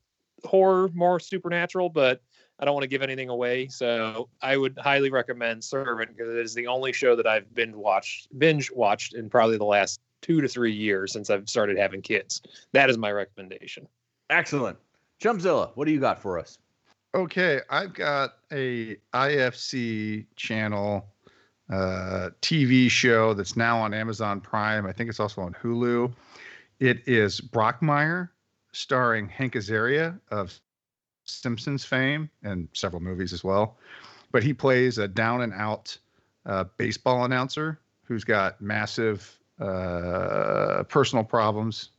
horror 0.44 0.90
more 0.94 1.20
supernatural, 1.20 1.88
but 1.88 2.20
I 2.58 2.64
don't 2.64 2.74
want 2.74 2.82
to 2.82 2.88
give 2.88 3.02
anything 3.02 3.28
away, 3.28 3.68
so 3.68 4.28
I 4.42 4.56
would 4.56 4.76
highly 4.78 5.10
recommend 5.10 5.62
Servant 5.62 6.16
because 6.16 6.28
it 6.28 6.38
is 6.38 6.54
the 6.54 6.66
only 6.66 6.92
show 6.92 7.14
that 7.14 7.26
I've 7.26 7.54
binge 7.54 7.74
watched 7.74 8.36
binge 8.38 8.70
watched 8.72 9.14
in 9.14 9.30
probably 9.30 9.58
the 9.58 9.64
last 9.64 10.00
two 10.22 10.40
to 10.40 10.48
three 10.48 10.72
years 10.72 11.12
since 11.12 11.30
I've 11.30 11.48
started 11.48 11.78
having 11.78 12.02
kids. 12.02 12.42
That 12.72 12.90
is 12.90 12.98
my 12.98 13.12
recommendation. 13.12 13.86
Excellent. 14.30 14.76
Chumpzilla, 15.22 15.70
what 15.74 15.86
do 15.86 15.92
you 15.92 16.00
got 16.00 16.20
for 16.20 16.38
us? 16.38 16.58
Okay, 17.14 17.60
I've 17.70 17.94
got 17.94 18.34
a 18.52 18.96
IFC 19.14 20.26
channel 20.36 21.06
uh, 21.70 22.30
TV 22.42 22.90
show 22.90 23.34
that's 23.34 23.56
now 23.56 23.78
on 23.78 23.94
Amazon 23.94 24.40
Prime. 24.40 24.86
I 24.86 24.92
think 24.92 25.08
it's 25.08 25.20
also 25.20 25.42
on 25.42 25.54
Hulu. 25.54 26.12
It 26.80 27.06
is 27.06 27.40
Brockmire, 27.40 28.28
starring 28.72 29.28
Hank 29.28 29.54
Azaria 29.54 30.18
of 30.30 30.58
Simpsons 31.24 31.84
fame 31.84 32.30
and 32.42 32.68
several 32.72 33.02
movies 33.02 33.32
as 33.32 33.44
well. 33.44 33.76
But 34.30 34.42
he 34.42 34.52
plays 34.52 34.98
a 34.98 35.08
down 35.08 35.42
and 35.42 35.52
out 35.54 35.96
uh, 36.46 36.64
baseball 36.76 37.24
announcer 37.24 37.80
who's 38.04 38.24
got 38.24 38.60
massive 38.60 39.38
uh, 39.60 40.84
personal 40.84 41.24
problems, 41.24 41.90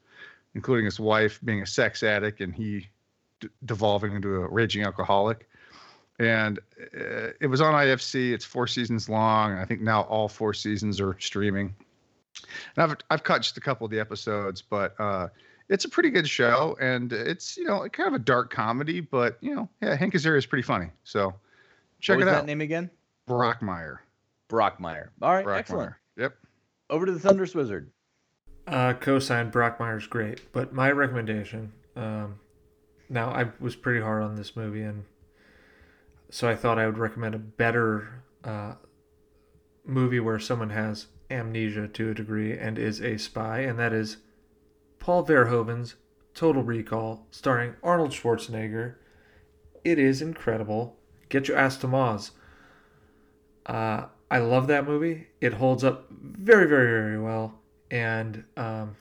including 0.56 0.86
his 0.86 1.00
wife 1.00 1.40
being 1.44 1.62
a 1.62 1.66
sex 1.66 2.04
addict 2.04 2.42
and 2.42 2.54
he 2.54 2.88
d- 3.40 3.50
devolving 3.66 4.14
into 4.14 4.36
a 4.36 4.48
raging 4.48 4.84
alcoholic. 4.84 5.48
And 6.20 6.60
uh, 6.80 7.32
it 7.40 7.48
was 7.50 7.62
on 7.62 7.74
IFC. 7.74 8.34
It's 8.34 8.46
four 8.46 8.68
seasons 8.68 9.08
long. 9.08 9.58
I 9.58 9.66
think 9.66 9.82
now 9.82 10.02
all 10.02 10.28
four 10.28 10.54
seasons 10.54 11.00
are 11.00 11.16
streaming. 11.20 11.74
And 12.76 12.92
I've 12.92 12.98
I've 13.10 13.24
caught 13.24 13.42
just 13.42 13.58
a 13.58 13.62
couple 13.62 13.86
of 13.86 13.92
the 13.92 14.00
episodes, 14.00 14.62
but 14.62 15.00
uh, 15.00 15.30
it's 15.70 15.86
a 15.86 15.90
pretty 15.90 16.10
good 16.10 16.28
show, 16.28 16.76
and 16.82 17.14
it's 17.14 17.56
you 17.56 17.64
know 17.64 17.88
kind 17.90 18.08
of 18.08 18.14
a 18.14 18.24
dark 18.24 18.52
comedy, 18.52 19.00
but 19.00 19.38
you 19.42 19.56
know 19.56 19.70
yeah, 19.82 19.96
Hank 19.96 20.14
Azaria 20.14 20.38
is 20.38 20.46
pretty 20.46 20.64
funny. 20.64 20.90
So 21.04 21.34
check 22.00 22.18
what 22.18 22.24
it 22.24 22.26
was 22.26 22.34
out. 22.34 22.40
that 22.42 22.46
name 22.46 22.62
again? 22.62 22.90
Brockmire. 23.28 24.00
Brockmire. 24.50 25.10
All 25.22 25.34
right, 25.34 25.48
excellent. 25.48 25.94
Yep. 26.18 26.36
Over 26.90 27.06
to 27.06 27.12
the 27.12 27.20
Thunderous 27.20 27.54
Wizard. 27.54 27.92
Uh, 28.68 28.94
cosign 28.94 29.52
Brockmire's 29.52 30.08
great, 30.08 30.52
but 30.52 30.74
my 30.74 30.92
recommendation. 30.92 31.72
Um, 31.96 32.40
now 33.10 33.30
I 33.30 33.48
was 33.60 33.76
pretty 33.76 34.02
hard 34.02 34.24
on 34.24 34.36
this 34.36 34.56
movie, 34.56 34.82
and 34.82 35.06
so 36.32 36.50
I 36.50 36.56
thought 36.56 36.80
I 36.80 36.86
would 36.88 36.98
recommend 36.98 37.36
a 37.36 37.40
better 37.40 38.24
uh, 38.44 38.74
movie 39.86 40.20
where 40.20 40.40
someone 40.40 40.72
has 40.72 41.08
amnesia 41.32 41.88
to 41.88 42.10
a 42.10 42.14
degree 42.14 42.58
and 42.58 42.80
is 42.80 43.02
a 43.02 43.18
spy, 43.18 43.60
and 43.60 43.78
that 43.78 43.94
is 43.94 44.18
Paul 45.00 45.26
Verhoeven's 45.26 45.96
Total 46.34 46.62
Recall, 46.62 47.26
starring 47.32 47.76
Arnold 47.84 48.12
Schwarzenegger. 48.12 48.96
It 49.84 49.98
is 49.98 50.22
incredible. 50.22 50.98
Get 51.30 51.48
your 51.48 51.58
ass 51.58 51.78
to 51.78 51.88
Mars. 51.88 52.32
Uh, 53.66 54.06
I 54.32 54.40
love 54.40 54.68
that 54.68 54.86
movie. 54.86 55.28
It 55.42 55.54
holds 55.54 55.84
up 55.84 56.08
very, 56.12 56.68
very, 56.68 56.88
very 56.88 57.20
well, 57.20 57.60
and 57.90 58.44
um, 58.58 58.96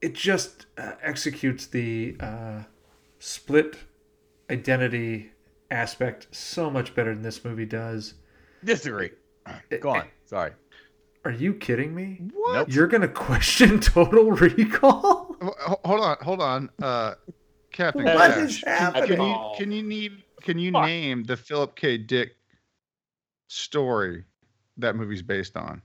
it 0.00 0.14
just 0.14 0.66
uh, 0.78 0.92
executes 1.02 1.66
the 1.66 2.16
uh, 2.20 2.62
split 3.18 3.76
identity 4.50 5.32
aspect 5.70 6.28
so 6.30 6.70
much 6.70 6.94
better 6.94 7.14
than 7.14 7.22
this 7.22 7.44
movie 7.44 7.66
does. 7.66 8.14
Disagree. 8.64 9.10
Go 9.80 9.90
on. 9.90 10.04
Sorry. 10.24 10.52
Are 11.24 11.30
you 11.30 11.54
kidding 11.54 11.94
me? 11.94 12.18
Nope. 12.34 12.68
You're 12.70 12.86
gonna 12.86 13.08
question 13.08 13.80
Total 13.80 14.30
Recall? 14.30 15.23
Ho- 15.44 15.54
ho- 15.58 15.80
Hold 15.84 16.00
on, 16.00 16.16
hold 16.20 16.40
on. 16.42 16.70
Uh, 16.82 17.14
Captain 17.72 18.04
What 18.04 18.16
Cash, 18.16 18.36
is 18.38 18.60
can- 18.60 18.72
happening? 18.72 19.06
Can 19.16 19.20
you 19.20 19.52
can 19.56 19.72
you 19.72 19.82
need 19.82 20.22
can 20.42 20.58
you 20.58 20.72
Fuck. 20.72 20.86
name 20.86 21.24
the 21.24 21.36
Philip 21.36 21.74
K. 21.76 21.98
Dick 21.98 22.32
story 23.48 24.24
that 24.78 24.96
movie's 24.96 25.22
based 25.22 25.56
on? 25.56 25.82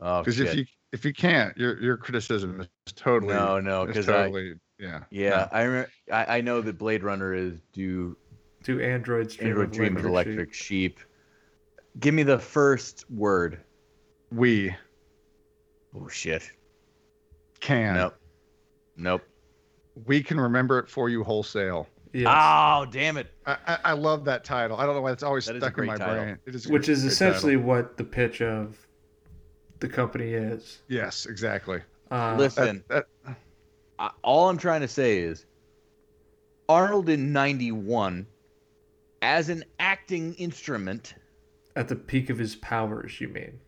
Oh, 0.00 0.20
Because 0.20 0.40
if 0.40 0.54
you 0.54 0.64
if 0.92 1.04
you 1.04 1.12
can't, 1.12 1.56
your 1.56 1.80
your 1.82 1.96
criticism 1.96 2.60
is 2.60 2.92
totally 2.94 3.34
no, 3.34 3.60
no, 3.60 3.82
is 3.82 3.88
because 3.88 4.08
I, 4.08 4.12
totally 4.24 4.54
yeah 4.78 5.04
yeah, 5.10 5.48
I, 5.52 5.62
remember, 5.62 5.90
I 6.12 6.38
I 6.38 6.40
know 6.40 6.60
that 6.60 6.78
Blade 6.78 7.02
Runner 7.04 7.32
is 7.34 7.60
do 7.72 8.16
Do 8.64 8.80
androids 8.80 9.36
dream 9.36 9.50
Android 9.50 9.68
of 9.68 9.72
Dream 9.72 9.96
of 9.96 10.04
electric 10.04 10.34
Electric 10.36 10.54
Sheep. 10.54 10.98
Give 12.00 12.12
me 12.14 12.22
the 12.24 12.38
first 12.38 13.04
word. 13.10 13.60
we 14.32 14.74
Oh 15.94 16.08
shit. 16.08 16.50
can 17.60 17.94
Nope. 17.94 18.16
Nope. 18.96 19.22
we 20.06 20.22
can 20.22 20.38
remember 20.40 20.78
it 20.78 20.88
for 20.88 21.08
you 21.08 21.22
wholesale. 21.24 21.88
Yes. 22.12 22.28
Oh 22.30 22.86
damn 22.90 23.16
it. 23.16 23.32
I, 23.44 23.56
I, 23.66 23.78
I 23.86 23.92
love 23.92 24.24
that 24.26 24.44
title. 24.44 24.76
I 24.76 24.86
don't 24.86 24.94
know 24.94 25.00
why 25.02 25.10
it's 25.12 25.22
always 25.24 25.46
That 25.46 25.56
is 25.56 25.62
a 25.62 25.66
stuck 25.66 25.78
in 25.78 25.86
my 25.86 25.96
title. 25.96 26.14
brain. 26.24 26.38
It 26.46 26.54
is 26.54 26.66
a 26.66 26.72
Which 26.72 26.88
is 26.88 27.00
great 27.02 27.12
essentially 27.12 27.54
title. 27.56 27.66
what 27.68 27.96
the 27.96 28.04
pitch 28.04 28.40
of 28.40 28.78
the 29.80 29.88
company 29.88 30.32
is. 30.32 30.78
yes, 30.88 31.26
exactly. 31.26 31.80
Uh, 32.10 32.36
Listen, 32.38 32.84
That, 32.88 33.06
that, 33.24 33.36
I, 33.98 34.10
all 34.22 34.48
I'm 34.48 34.58
trying 34.58 34.82
to 34.82 34.88
say 34.88 35.18
is 35.18 35.44
Arnold 36.68 37.08
in 37.08 37.32
91 37.32 38.26
as 39.22 39.48
an 39.48 39.64
acting 39.80 40.34
instrument 40.34 41.14
at 41.76 41.88
the 41.88 41.96
peak 41.96 42.30
of 42.30 42.38
his 42.38 42.54
powers, 42.56 43.20
you 43.20 43.28
mean? 43.28 43.58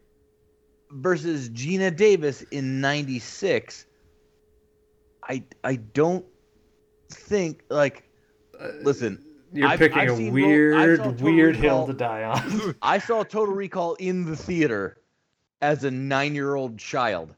versus 0.93 1.51
Geena 1.51 1.95
Davis 1.95 2.43
in 2.53 2.81
96. 2.81 3.87
I 5.29 5.43
I 5.65 5.77
don't 5.77 6.25
think 7.11 7.63
like 7.71 8.05
listen. 8.83 9.19
Uh, 9.19 9.23
you're 9.53 9.69
I've- 9.69 9.79
picking 9.79 9.99
I've 9.99 10.11
a 10.11 10.17
seen 10.17 10.27
Ro- 10.29 10.33
weird, 10.33 10.99
saw 10.99 11.05
Total 11.05 11.25
weird 11.25 11.57
hill 11.57 11.87
to 11.87 11.93
die 11.95 12.25
on. 12.25 12.75
I 12.83 12.99
saw 12.99 13.23
Total 13.23 13.55
Recall 13.55 13.95
in 13.95 14.25
the 14.25 14.37
theater 14.37 14.99
as 15.63 15.85
a 15.85 15.91
nine-year-old 15.91 16.79
child, 16.79 17.35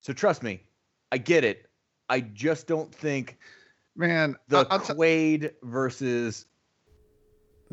so 0.00 0.12
trust 0.12 0.42
me, 0.42 0.62
I 1.10 1.18
get 1.18 1.44
it. 1.44 1.66
I 2.08 2.20
just 2.20 2.66
don't 2.66 2.94
think 2.94 3.38
Man, 3.96 4.36
the 4.48 4.58
I- 4.58 4.66
I'll 4.70 4.80
t- 4.80 4.92
Quaid 4.92 5.52
versus 5.62 6.46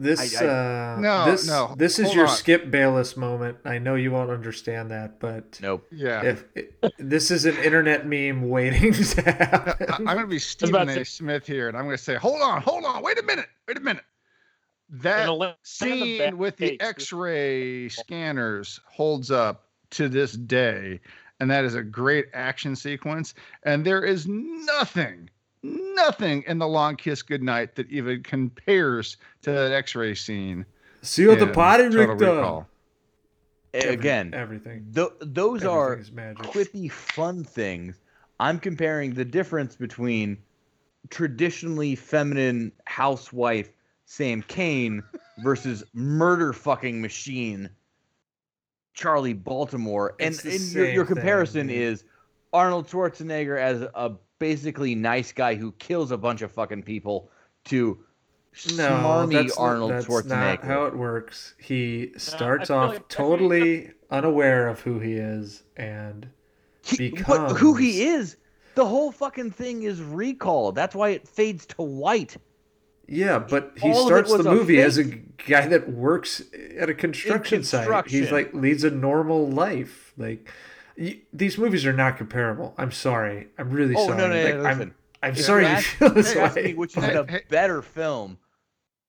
This, 0.01 0.41
I- 0.41 0.45
uh, 0.45 0.97
No, 1.01 1.25
this, 1.29 1.45
no, 1.45 1.75
this 1.77 1.99
is 1.99 2.05
hold 2.05 2.15
your 2.15 2.27
on. 2.27 2.35
Skip 2.35 2.71
Bayless 2.71 3.17
moment. 3.17 3.57
I 3.65 3.79
know 3.79 3.95
you 3.95 4.11
won't 4.11 4.29
understand 4.31 4.91
that, 4.91 5.19
but 5.19 5.59
nope. 5.61 5.85
yeah. 5.91 6.23
if 6.23 6.45
this 6.97 7.31
is 7.31 7.43
an 7.45 7.57
internet 7.57 8.07
meme 8.07 8.47
waiting 8.49 8.93
to 8.93 9.23
I, 9.27 9.31
happen. 9.31 9.87
I'm 9.97 10.05
going 10.05 10.19
to 10.19 10.27
be 10.27 10.39
Stephen 10.39 10.87
A. 10.87 10.95
to- 10.95 11.05
Smith 11.05 11.45
here, 11.45 11.67
and 11.67 11.75
I'm 11.77 11.83
going 11.83 11.97
to 11.97 12.01
say, 12.03 12.15
hold 12.15 12.41
on, 12.41 12.61
hold 12.61 12.85
on, 12.85 13.03
wait 13.03 13.19
a 13.19 13.23
minute, 13.23 13.47
wait 13.67 13.75
a 13.77 13.81
minute. 13.81 14.05
That 14.89 15.19
And 15.21 15.29
a 15.29 15.33
li- 15.33 15.53
scene 15.63 16.37
with 16.37 16.55
the. 16.57 16.79
X-ray 16.81 17.89
scanners 17.89 18.79
holds 18.89 19.29
up 19.31 19.65
to 19.91 20.07
this 20.07 20.31
day, 20.31 21.01
and 21.41 21.51
that 21.51 21.65
is 21.65 21.75
a 21.75 21.83
great 21.83 22.27
action 22.33 22.75
sequence. 22.75 23.33
And 23.63 23.85
there 23.85 24.03
is 24.03 24.27
nothing, 24.27 25.29
nothing 25.63 26.43
in 26.47 26.57
the 26.57 26.67
Long 26.67 26.95
Kiss 26.95 27.21
Goodnight 27.21 27.75
that 27.75 27.89
even 27.89 28.23
compares 28.23 29.17
to 29.41 29.51
that 29.51 29.71
X-ray 29.71 30.15
scene. 30.15 30.65
See 31.01 31.23
you 31.23 31.31
at 31.31 31.39
the 31.39 31.47
potty, 31.47 31.83
party, 31.83 31.95
Total 31.95 32.15
Richter. 32.15 32.65
Every- 33.73 33.93
Again, 33.93 34.33
everything. 34.33 34.91
th- 34.95 35.09
those 35.21 35.63
are 35.63 35.93
Everything 35.93 36.01
is 36.01 36.11
magic. 36.11 36.43
quippy, 36.43 36.91
fun 36.91 37.43
things. 37.43 37.99
I'm 38.39 38.57
comparing 38.59 39.13
the 39.13 39.25
difference 39.25 39.75
between 39.75 40.37
traditionally 41.09 41.95
feminine 41.95 42.71
housewife 42.85 43.69
Sam 44.05 44.41
Kane 44.43 45.03
versus 45.43 45.83
murder 45.93 46.51
fucking 46.51 46.99
machine 46.99 47.69
Charlie 48.95 49.33
Baltimore. 49.33 50.15
And, 50.19 50.33
It's 50.33 50.41
the 50.43 50.55
and 50.55 50.71
your, 50.71 50.89
your 50.91 51.05
comparison 51.05 51.67
thing, 51.67 51.75
is 51.77 52.03
Arnold 52.51 52.87
Schwarzenegger 52.87 53.57
as 53.59 53.81
a 53.81 54.15
basically 54.39 54.95
nice 54.95 55.31
guy 55.31 55.55
who 55.55 55.73
kills 55.73 56.11
a 56.11 56.17
bunch 56.17 56.41
of 56.41 56.51
fucking 56.51 56.83
people 56.83 57.29
to 57.65 57.99
No, 58.75 58.89
smarmy 58.89 59.33
that's 59.33 59.59
not- 59.59 59.87
that's 59.89 60.05
Schwarzenegger. 60.07 60.29
not 60.29 60.63
how 60.63 60.85
it 60.85 60.95
works. 60.95 61.53
He 61.59 62.13
starts 62.17 62.67
feel 62.69 62.77
off 62.77 62.89
like- 62.89 62.95
I 62.97 62.99
feel 62.99 63.05
totally 63.09 63.91
unaware 64.09 64.67
of 64.67 64.79
who 64.79 64.99
he 64.99 65.13
is, 65.13 65.63
and 65.77 66.27
He, 66.83 67.09
but 67.27 67.51
who 67.57 67.75
he 67.75 68.03
is, 68.03 68.37
the 68.75 68.85
whole 68.85 69.11
fucking 69.11 69.51
thing 69.51 69.83
is 69.83 70.01
recall. 70.01 70.71
That's 70.71 70.95
why 70.95 71.09
it 71.09 71.27
fades 71.27 71.65
to 71.67 71.81
white. 71.83 72.37
yeah, 73.07 73.37
but 73.39 73.73
he 73.81 73.89
All 73.91 74.05
starts 74.07 74.31
the 74.31 74.37
was 74.37 74.45
a 74.47 74.51
movie 74.51 74.79
as 74.81 74.97
a 74.97 75.03
guy 75.03 75.67
that 75.67 75.91
works 75.91 76.41
at 76.77 76.89
a 76.89 76.93
construction, 76.93 77.63
site. 77.63 78.07
He's 78.07 78.31
like 78.31 78.53
leads 78.53 78.83
a 78.83 78.89
normal 78.91 79.47
life. 79.49 80.13
Like 80.17 80.49
y- 80.99 81.21
these 81.33 81.57
movies 81.57 81.85
are 81.85 81.93
not 81.93 82.17
comparable. 82.17 82.73
I'm 82.77 82.91
sorry. 82.91 83.47
I'm 83.57 83.69
really 83.71 83.95
Oh, 83.97 84.05
sorry. 84.07 84.17
no, 84.17 84.27
no, 84.27 84.35
no, 84.35 84.43
Like, 84.43 84.55
no, 84.55 84.63
I'm, 84.65 84.77
listen. 84.79 84.93
I'm 85.23 85.31
If 85.33 85.39
sorry 85.41 85.63
you 85.63 85.69
you 85.69 85.75
ask- 85.75 85.87
feel 85.87 86.09
this 86.09 86.35
ask 86.35 86.55
way. 86.55 86.63
me 86.63 86.73
which 86.75 86.95
is 86.97 87.03
Hey, 87.03 87.13
the 87.13 87.25
hey. 87.25 87.41
better 87.49 87.81
film, 87.81 88.37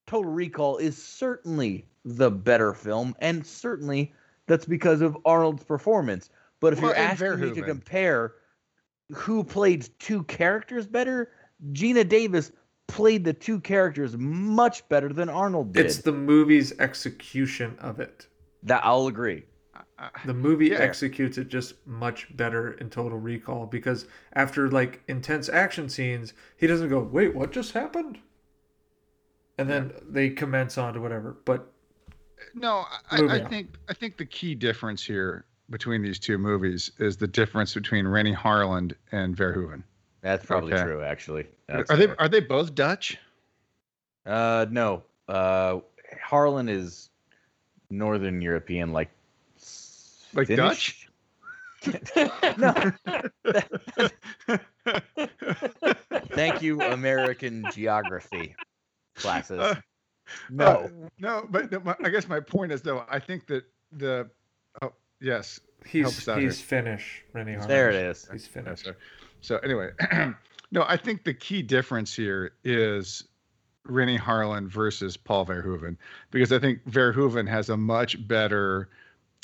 Total 0.07 0.31
Recall 0.31 0.79
is 0.79 0.97
certainly 1.01 1.87
the 2.05 2.31
better 2.31 2.73
film, 2.73 3.15
and 3.21 3.47
certainly 3.47 4.13
that's 4.47 4.65
because 4.65 5.01
of 5.03 5.17
Arnold's 5.25 5.63
performance. 5.65 6.31
But 6.61 6.73
if 6.73 6.81
Well, 6.81 6.91
you're 6.91 6.97
and 6.99 7.13
asking 7.13 7.41
me 7.41 7.55
to 7.55 7.63
compare 7.63 8.35
who 9.13 9.45
played 9.45 9.89
two 9.99 10.23
characters 10.25 10.87
better, 10.87 11.31
Geena 11.73 12.09
Davis 12.09 12.51
played 12.89 13.25
the 13.25 13.33
two 13.33 13.61
characters 13.61 14.17
much 14.17 14.89
better 14.89 15.13
than 15.13 15.29
Arnold 15.29 15.73
did. 15.73 15.87
It's 15.87 15.99
the 15.99 16.13
movie's 16.13 16.73
execution 16.81 17.77
of 17.81 18.01
it. 18.01 18.27
that 18.65 18.85
I'll 18.85 19.07
agree. 19.07 19.45
The 20.25 20.35
movie 20.35 20.69
Yeah. 20.69 20.79
executes 20.79 21.37
it 21.39 21.49
just 21.49 21.87
much 21.87 22.35
better 22.37 22.73
in 22.75 22.89
Total 22.91 23.19
Recall 23.19 23.67
because 23.67 24.07
after 24.33 24.71
like 24.71 25.03
intense 25.09 25.49
action 25.49 25.89
scenes, 25.89 26.33
he 26.57 26.67
doesn't 26.67 26.89
go, 26.89 27.01
"Wait, 27.01 27.35
what 27.35 27.53
just 27.53 27.73
happened?" 27.73 28.19
And 29.59 29.69
then 29.69 29.93
they 30.09 30.31
commence 30.31 30.79
on 30.79 30.95
to 30.95 31.01
whatever. 31.01 31.37
But 31.45 31.71
No, 32.55 32.87
I, 33.11 33.23
I 33.27 33.41
think 33.41 33.77
I 33.89 33.93
think 33.95 34.17
the 34.17 34.25
key 34.25 34.55
difference 34.55 35.05
here 35.05 35.45
between 35.69 36.03
these 36.03 36.19
two 36.19 36.39
movies 36.39 36.91
is 36.99 37.17
the 37.19 37.29
difference 37.29 37.75
between 37.75 38.07
Renny 38.09 38.35
Harlin 38.35 38.95
and 39.13 39.37
Verhoeven. 39.37 39.83
That's 40.23 40.45
probably 40.47 40.73
Okay. 40.73 40.83
true, 40.83 41.03
actually. 41.03 41.47
That's 41.67 41.91
are 41.91 41.97
they 41.97 42.07
fair. 42.07 42.21
are 42.21 42.29
they 42.29 42.41
both 42.41 42.75
Dutch? 42.75 43.19
Uh, 44.25 44.67
no. 44.71 45.03
Uh, 45.29 45.81
Harlin 46.27 46.69
is 46.71 47.11
Northern 47.91 48.41
European, 48.41 48.93
like 48.93 49.11
Like 50.35 50.47
Finnish? 50.49 51.07
no. 52.59 52.75
Thank 56.33 56.63
you, 56.63 56.81
American 56.83 57.65
geography 57.73 58.55
classes. 59.17 59.59
Uh, 59.59 59.75
No. 60.49 60.65
Uh, 60.65 60.89
no, 61.19 61.47
but 61.51 61.73
no, 61.73 61.81
my, 61.81 61.97
I 62.05 62.09
guess 62.09 62.29
my 62.29 62.39
point 62.41 62.71
is 62.71 62.83
though 62.83 63.05
I 63.09 63.19
think 63.19 63.47
that 63.49 63.65
the 63.91 64.31
oh 64.81 64.93
yes 65.21 65.59
he's 65.85 66.25
Help 66.25 66.37
us 66.37 66.43
he's 66.43 66.61
Finnish, 66.61 67.25
Renny 67.33 67.55
Harlin. 67.55 67.67
there 67.67 67.89
it 67.89 67.97
is. 67.97 68.29
He's 68.31 68.47
Yeah, 68.47 68.63
Finnish. 68.63 68.85
so, 68.85 68.93
so 69.41 69.57
anyway, 69.59 69.91
no, 70.71 70.85
I 70.87 70.97
think 70.97 71.25
the 71.25 71.35
key 71.35 71.63
difference 71.63 72.15
here 72.15 72.53
is 72.63 73.25
Renny 73.85 74.19
Harlin 74.19 74.69
versus 74.69 75.17
Paul 75.17 75.47
Verhoeven, 75.47 75.97
because 76.31 76.53
I 76.53 76.59
think 76.61 76.85
Verhoeven 76.89 77.49
has 77.49 77.69
a 77.69 77.77
much 77.77 78.29
better 78.29 78.89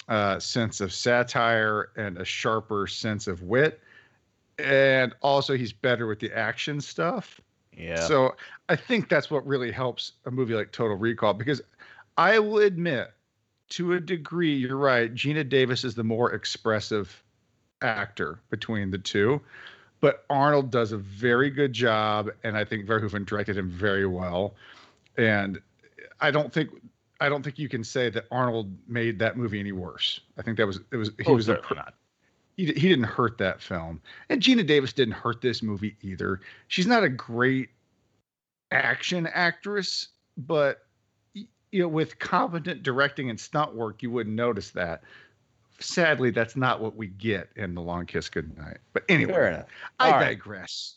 uh, 0.09 0.39
sense 0.39 0.81
of 0.81 0.93
satire 0.93 1.90
and 1.97 2.18
a 2.18 2.24
sharper 2.24 2.86
sense 2.86 3.27
of 3.27 3.43
wit, 3.43 3.81
and 4.59 5.14
also 5.23 5.56
he's 5.56 5.73
better 5.73 6.06
with 6.06 6.20
the 6.20 6.32
action 6.32 6.81
stuff. 6.81 7.40
Yeah. 7.77 8.01
So 8.06 8.36
I 8.68 8.77
think 8.77 9.09
that's 9.09 9.31
what 9.31 9.47
really 9.47 9.70
helps 9.70 10.12
a 10.24 10.31
movie 10.31 10.55
like 10.55 10.73
Total 10.73 10.97
Recall 10.97 11.35
because 11.35 11.60
I 12.16 12.39
will 12.39 12.59
admit, 12.59 13.12
to 13.70 13.94
a 13.94 14.01
degree, 14.01 14.55
you're 14.55 14.77
right. 14.77 15.12
Geena 15.14 15.47
Davis 15.47 15.85
is 15.85 15.94
the 15.94 16.05
more 16.05 16.32
expressive 16.32 17.23
actor 17.82 18.39
between 18.48 18.90
the 18.90 18.98
two, 18.98 19.40
but 20.01 20.24
Arnold 20.31 20.70
does 20.70 20.93
a 20.93 20.98
very 20.98 21.51
good 21.51 21.73
job, 21.73 22.31
and 22.44 22.56
I 22.56 22.64
think 22.64 22.86
Verhoeven 22.86 23.27
directed 23.27 23.59
him 23.59 23.68
very 23.68 24.06
well. 24.06 24.55
And 25.18 25.60
I 26.20 26.31
don't 26.31 26.52
think 26.52 26.70
I 27.20 27.28
don't 27.28 27.43
think 27.43 27.59
you 27.59 27.68
can 27.68 27.84
say 27.84 28.10
that 28.10 28.26
Arnold 28.30 28.74
made 28.88 29.18
that 29.18 29.36
movie 29.36 29.60
any 29.60 29.72
worse. 29.72 30.20
I 30.38 30.43
think 30.43 30.56
that 30.59 30.66
was 30.66 30.80
it 30.90 30.97
was 30.97 31.10
he 31.18 31.24
oh, 31.26 31.34
was 31.34 31.48
a 31.48 31.60
not. 31.74 31.94
he, 32.56 32.66
he 32.66 32.88
didn't 32.88 33.05
hurt 33.05 33.38
that 33.38 33.60
film. 33.60 34.01
And 34.28 34.43
Geena 34.43 34.66
Davis 34.66 34.93
didn't 34.93 35.14
hurt 35.14 35.40
this 35.40 35.62
movie 35.62 35.97
either. 36.02 36.40
She's 36.68 36.86
not 36.86 37.05
a 37.05 37.09
great 37.09 37.70
action 38.70 39.26
actress, 39.26 40.09
but 40.36 40.86
you 41.72 41.82
know, 41.82 41.88
with 41.88 42.18
competent 42.18 42.82
directing 42.82 43.30
and 43.30 43.38
stunt 43.38 43.74
work, 43.74 44.02
you 44.02 44.10
wouldn't 44.10 44.34
notice 44.34 44.70
that. 44.70 45.02
Sadly, 45.78 46.30
that's 46.30 46.56
not 46.56 46.80
what 46.80 46.97
we 46.97 47.09
get 47.09 47.51
in 47.56 47.74
The 47.74 47.82
Long 47.82 48.06
Kiss 48.06 48.30
Goodnight. 48.30 48.78
But 48.94 49.05
anyway, 49.10 49.62
I 49.98 50.06
All 50.06 50.12
right. 50.12 50.28
digress. 50.28 50.97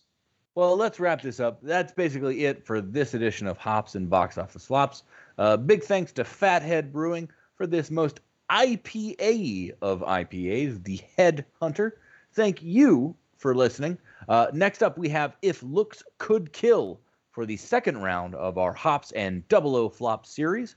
Well, 0.55 0.77
let's 0.77 0.99
wrap 0.99 1.21
this 1.21 1.39
up. 1.39 1.59
That's 1.61 1.91
basically 1.93 2.45
it 2.45 2.65
for 2.65 2.81
this 2.81 3.13
edition 3.13 3.47
of 3.47 3.57
Hops 3.57 3.95
and 3.95 4.09
Box 4.09 4.37
Office 4.37 4.65
Flops. 4.65 5.03
Uh, 5.39 5.55
big 5.55 5.81
thanks 5.81 6.11
to 6.11 6.25
Fathead 6.25 6.91
Brewing 6.91 7.29
for 7.55 7.65
this 7.65 7.89
most 7.89 8.19
IPA 8.51 9.71
of 9.81 10.01
IPAs, 10.01 10.83
the 10.83 10.99
Head 11.15 11.45
Hunter. 11.61 11.97
Thank 12.33 12.61
you 12.61 13.15
for 13.37 13.55
listening. 13.55 13.97
Uh, 14.27 14.47
next 14.53 14.83
up, 14.83 14.97
we 14.97 15.07
have 15.07 15.37
If 15.41 15.63
Looks 15.63 16.03
Could 16.17 16.51
Kill 16.51 16.99
for 17.31 17.45
the 17.45 17.55
second 17.55 17.99
round 17.99 18.35
of 18.35 18.57
our 18.57 18.73
Hops 18.73 19.13
and 19.13 19.47
Double 19.47 19.77
O 19.77 19.87
Flop 19.87 20.25
series. 20.25 20.75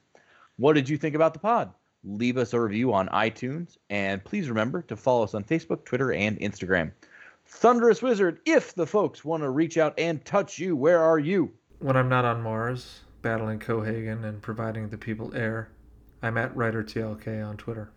What 0.58 0.74
did 0.74 0.88
you 0.88 0.96
think 0.96 1.16
about 1.16 1.32
the 1.32 1.40
pod? 1.40 1.72
Leave 2.04 2.36
us 2.36 2.52
a 2.52 2.60
review 2.60 2.92
on 2.92 3.08
iTunes, 3.08 3.78
and 3.90 4.22
please 4.22 4.48
remember 4.48 4.82
to 4.82 4.96
follow 4.96 5.24
us 5.24 5.34
on 5.34 5.42
Facebook, 5.42 5.84
Twitter, 5.84 6.12
and 6.12 6.38
Instagram. 6.38 6.92
Thunderous 7.46 8.00
Wizard, 8.00 8.38
if 8.46 8.74
the 8.74 8.86
folks 8.86 9.24
want 9.24 9.42
to 9.42 9.50
reach 9.50 9.76
out 9.76 9.98
and 9.98 10.24
touch 10.24 10.60
you, 10.60 10.76
where 10.76 11.02
are 11.02 11.18
you? 11.18 11.50
When 11.80 11.96
I'm 11.96 12.08
not 12.08 12.24
on 12.24 12.42
Mars, 12.42 13.00
battling 13.22 13.60
Cohaagen 13.60 14.24
and 14.24 14.42
providing 14.42 14.88
the 14.88 14.98
people 14.98 15.34
air, 15.34 15.70
I'm 16.22 16.36
at 16.36 16.54
WriterTLK 16.54 17.46
on 17.46 17.56
Twitter. 17.56 17.90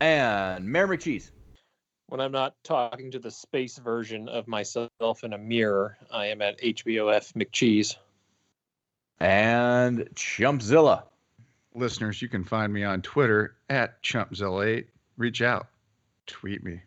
And 0.00 0.66
Mayor 0.66 0.88
McCheese. 0.88 1.30
When 2.06 2.20
I'm 2.20 2.32
not 2.32 2.54
talking 2.64 3.10
to 3.12 3.18
the 3.18 3.30
space 3.30 3.78
version 3.78 4.28
of 4.28 4.48
myself 4.48 5.22
in 5.22 5.32
a 5.32 5.38
mirror, 5.38 5.96
I 6.10 6.26
am 6.26 6.42
at 6.42 6.60
HBOF 6.60 7.34
McCheese. 7.34 7.96
And 9.20 10.08
Chumpzilla. 10.14 11.04
Listeners, 11.74 12.20
you 12.20 12.28
can 12.28 12.42
find 12.42 12.72
me 12.72 12.82
on 12.82 13.02
Twitter 13.02 13.56
at 13.68 14.02
ChumpZilla8. 14.02 14.86
Reach 15.18 15.42
out, 15.42 15.68
tweet 16.26 16.64
me. 16.64 16.80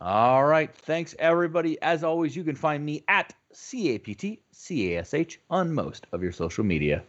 All 0.00 0.44
right. 0.44 0.74
Thanks, 0.74 1.14
everybody. 1.18 1.80
As 1.82 2.02
always, 2.02 2.34
you 2.34 2.42
can 2.42 2.56
find 2.56 2.84
me 2.84 3.04
at 3.06 3.34
C 3.52 3.94
A 3.94 3.98
P 3.98 4.14
T 4.14 4.40
C 4.52 4.94
A 4.94 5.00
S 5.00 5.14
H 5.14 5.40
on 5.50 5.72
most 5.72 6.06
of 6.12 6.22
your 6.22 6.32
social 6.32 6.64
media. 6.64 7.02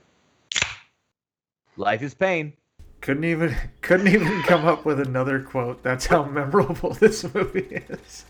Life 1.77 2.01
is 2.01 2.13
pain. 2.13 2.53
Couldn't 3.01 3.23
even 3.23 3.55
couldn't 3.81 4.07
even 4.07 4.41
come 4.43 4.65
up 4.65 4.85
with 4.85 4.99
another 4.99 5.41
quote. 5.41 5.81
That's 5.84 6.05
how 6.05 6.23
memorable 6.23 6.93
this 6.99 7.23
movie 7.34 7.84
is. 7.89 8.26